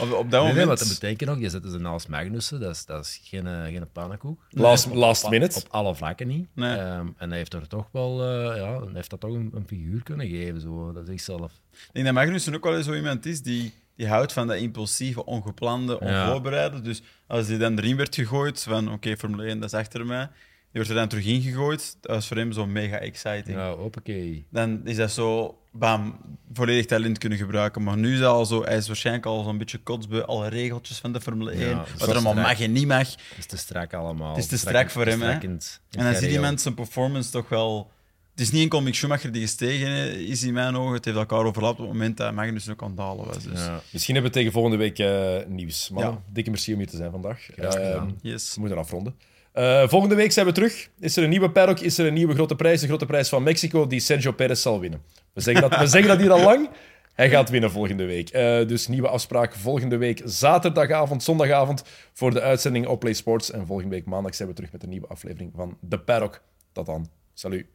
Op, 0.00 0.12
op 0.12 0.30
dat 0.30 0.30
Nee, 0.30 0.30
nee, 0.30 0.48
moment... 0.48 0.66
wat 0.66 0.78
dat 0.78 0.88
betekent 0.88 1.30
ook, 1.30 1.38
je 1.38 1.48
zet 1.48 1.62
ze 1.70 1.78
naast 1.78 2.08
Magnussen, 2.08 2.60
dat 2.60 2.74
is, 2.74 2.84
dat 2.84 3.04
is 3.04 3.20
geen, 3.24 3.46
eh, 3.46 3.62
geen 3.62 3.90
pannenkoek. 3.92 4.46
Last, 4.50 4.86
Op- 4.86 4.94
last 4.94 5.24
op- 5.24 5.30
minute. 5.30 5.58
Op 5.58 5.66
alle 5.70 5.94
vlakken 5.94 6.26
niet. 6.26 6.48
Nee. 6.54 6.76
Ehm, 6.76 7.06
en 7.16 7.28
hij 7.28 7.38
heeft 7.38 7.54
er 7.54 7.68
toch 7.68 7.88
wel 7.92 8.22
eh, 8.24 8.56
ja, 8.56 8.80
heeft 8.92 9.10
dat 9.10 9.20
toch 9.20 9.32
een, 9.34 9.50
een 9.54 9.66
figuur 9.66 10.02
kunnen 10.02 10.28
geven. 10.28 10.60
Zo. 10.60 10.92
Dat 10.92 11.02
is 11.08 11.12
ik 11.14 11.20
zelf. 11.20 11.52
Ik 11.72 11.88
denk 11.92 12.04
dat 12.06 12.14
Magnussen 12.14 12.54
ook 12.54 12.64
wel 12.64 12.76
eens 12.76 12.86
zo 12.86 12.94
iemand 12.94 13.26
is 13.26 13.42
die, 13.42 13.72
die 13.96 14.08
houdt 14.08 14.32
van 14.32 14.46
dat 14.46 14.56
impulsieve, 14.56 15.24
ongeplande, 15.24 15.98
Ja. 16.00 16.24
onvoorbereide. 16.24 16.80
Dus 16.80 17.02
als 17.26 17.46
hij 17.48 17.58
dan 17.58 17.78
erin 17.78 17.96
werd 17.96 18.14
gegooid, 18.14 18.62
van 18.62 18.92
oké, 18.92 19.16
Formule 19.16 19.44
1, 19.48 19.60
dat 19.60 19.72
is 19.72 19.78
achter 19.78 20.06
mij. 20.06 20.28
Die 20.72 20.80
wordt 20.82 20.88
er 20.88 20.94
dan 20.96 21.08
terug 21.08 21.24
ingegooid. 21.24 21.96
Dat 22.00 22.10
was 22.10 22.26
voor 22.26 22.36
hem 22.36 22.52
zo 22.52 22.66
mega 22.66 22.96
exciting. 22.98 23.56
Ja, 23.56 23.74
hoppakee. 23.74 24.46
Dan 24.50 24.80
is 24.84 24.96
dat 24.96 25.10
zo, 25.10 25.58
bam, 25.72 26.18
volledig 26.52 26.86
talent 26.86 27.18
kunnen 27.18 27.38
gebruiken. 27.38 27.82
Maar 27.82 27.96
nu 27.96 28.12
is 28.12 28.18
hij 28.18 28.28
al 28.28 28.46
zo, 28.46 28.64
hij 28.64 28.76
is 28.76 28.86
waarschijnlijk 28.86 29.26
al 29.26 29.42
zo'n 29.42 29.58
beetje 29.58 29.78
kotsbeu, 29.78 30.20
alle 30.22 30.48
regeltjes 30.48 30.98
van 30.98 31.12
de 31.12 31.20
Formule 31.20 31.50
1. 31.50 31.68
Ja, 31.68 31.76
wat 31.98 32.08
er 32.08 32.14
allemaal 32.14 32.32
strak. 32.32 32.46
mag 32.46 32.60
en 32.60 32.72
niet 32.72 32.86
mag. 32.86 33.10
Het 33.10 33.38
is 33.38 33.46
te 33.46 33.56
strak 33.56 33.92
allemaal. 33.94 34.28
Het 34.34 34.38
is 34.38 34.46
te 34.46 34.58
strak 34.58 34.90
voor 34.90 35.06
hem, 35.06 35.20
hè. 35.20 35.26
strakkend 35.26 35.80
in 35.90 35.98
En 35.98 36.04
dan 36.04 36.12
zie 36.14 36.22
je 36.22 36.28
die 36.28 36.36
gereel. 36.36 36.50
mensen 36.50 36.74
performance 36.74 37.30
toch 37.30 37.48
wel... 37.48 37.90
Het 38.30 38.40
is 38.40 38.50
niet 38.50 38.62
enkel 38.62 38.80
Mick 38.82 38.94
Schumacher 38.94 39.32
die 39.32 39.42
gestegen 39.42 40.18
is 40.26 40.42
in 40.42 40.52
mijn 40.52 40.76
ogen. 40.76 40.94
Het 40.94 41.04
heeft 41.04 41.16
elkaar 41.16 41.44
overlapt 41.44 41.78
op 41.78 41.84
het 41.84 41.92
moment 41.92 42.16
dat 42.16 42.32
Magnussen 42.34 42.72
ook 42.72 42.82
aan 42.82 42.88
het 42.88 42.96
dalen 42.96 43.26
was. 43.26 43.42
Dus. 43.42 43.60
Ja. 43.60 43.80
Misschien 43.92 44.14
hebben 44.14 44.32
we 44.32 44.38
tegen 44.38 44.52
volgende 44.52 44.76
week 44.76 44.98
eh, 44.98 45.36
nieuws. 45.48 45.90
Mannen, 45.90 46.12
Ja. 46.12 46.22
dikke 46.32 46.50
merci 46.50 46.72
om 46.72 46.78
hier 46.78 46.88
te 46.88 46.96
zijn 46.96 47.10
vandaag. 47.10 47.50
Ehm, 47.50 48.08
Yes. 48.22 48.54
we 48.54 48.60
moeten 48.60 48.78
afronden. 48.78 49.14
Eh, 49.52 49.88
volgende 49.88 50.14
week 50.14 50.32
zijn 50.32 50.46
we 50.46 50.52
terug. 50.52 50.90
Is 50.98 51.16
er 51.16 51.22
een 51.22 51.30
nieuwe 51.30 51.50
paddock? 51.50 51.78
Is 51.78 51.98
er 51.98 52.06
een 52.06 52.14
nieuwe 52.14 52.34
grote 52.34 52.56
prijs? 52.56 52.80
De 52.80 52.86
grote 52.86 53.06
prijs 53.06 53.28
van 53.28 53.42
Mexico 53.42 53.86
die 53.86 54.00
Sergio 54.00 54.32
Perez 54.32 54.62
zal 54.62 54.80
winnen. 54.80 55.02
We 55.32 55.40
zeggen 55.40 55.70
dat, 55.70 55.80
we 55.80 55.86
zeggen 55.86 56.08
dat 56.08 56.20
hier 56.20 56.32
al 56.32 56.42
lang. 56.42 56.70
Hij 57.14 57.30
gaat 57.30 57.50
winnen 57.50 57.70
volgende 57.70 58.04
week. 58.04 58.28
Eh, 58.28 58.66
dus 58.66 58.88
nieuwe 58.88 59.08
afspraak 59.08 59.54
volgende 59.54 59.96
week 59.96 60.22
zaterdagavond, 60.24 61.22
zondagavond 61.22 61.84
voor 62.12 62.30
de 62.30 62.40
uitzending 62.40 62.86
op 62.86 63.00
Play 63.00 63.12
Sports. 63.12 63.50
En 63.50 63.66
volgende 63.66 63.94
week 63.94 64.06
maandag 64.06 64.34
zijn 64.34 64.48
we 64.48 64.54
terug 64.54 64.72
met 64.72 64.82
een 64.82 64.88
nieuwe 64.88 65.06
aflevering 65.06 65.52
van 65.54 65.78
The 65.88 65.98
Paddock. 65.98 66.42
Tot 66.72 66.86
dan. 66.86 67.08
Salut. 67.34 67.66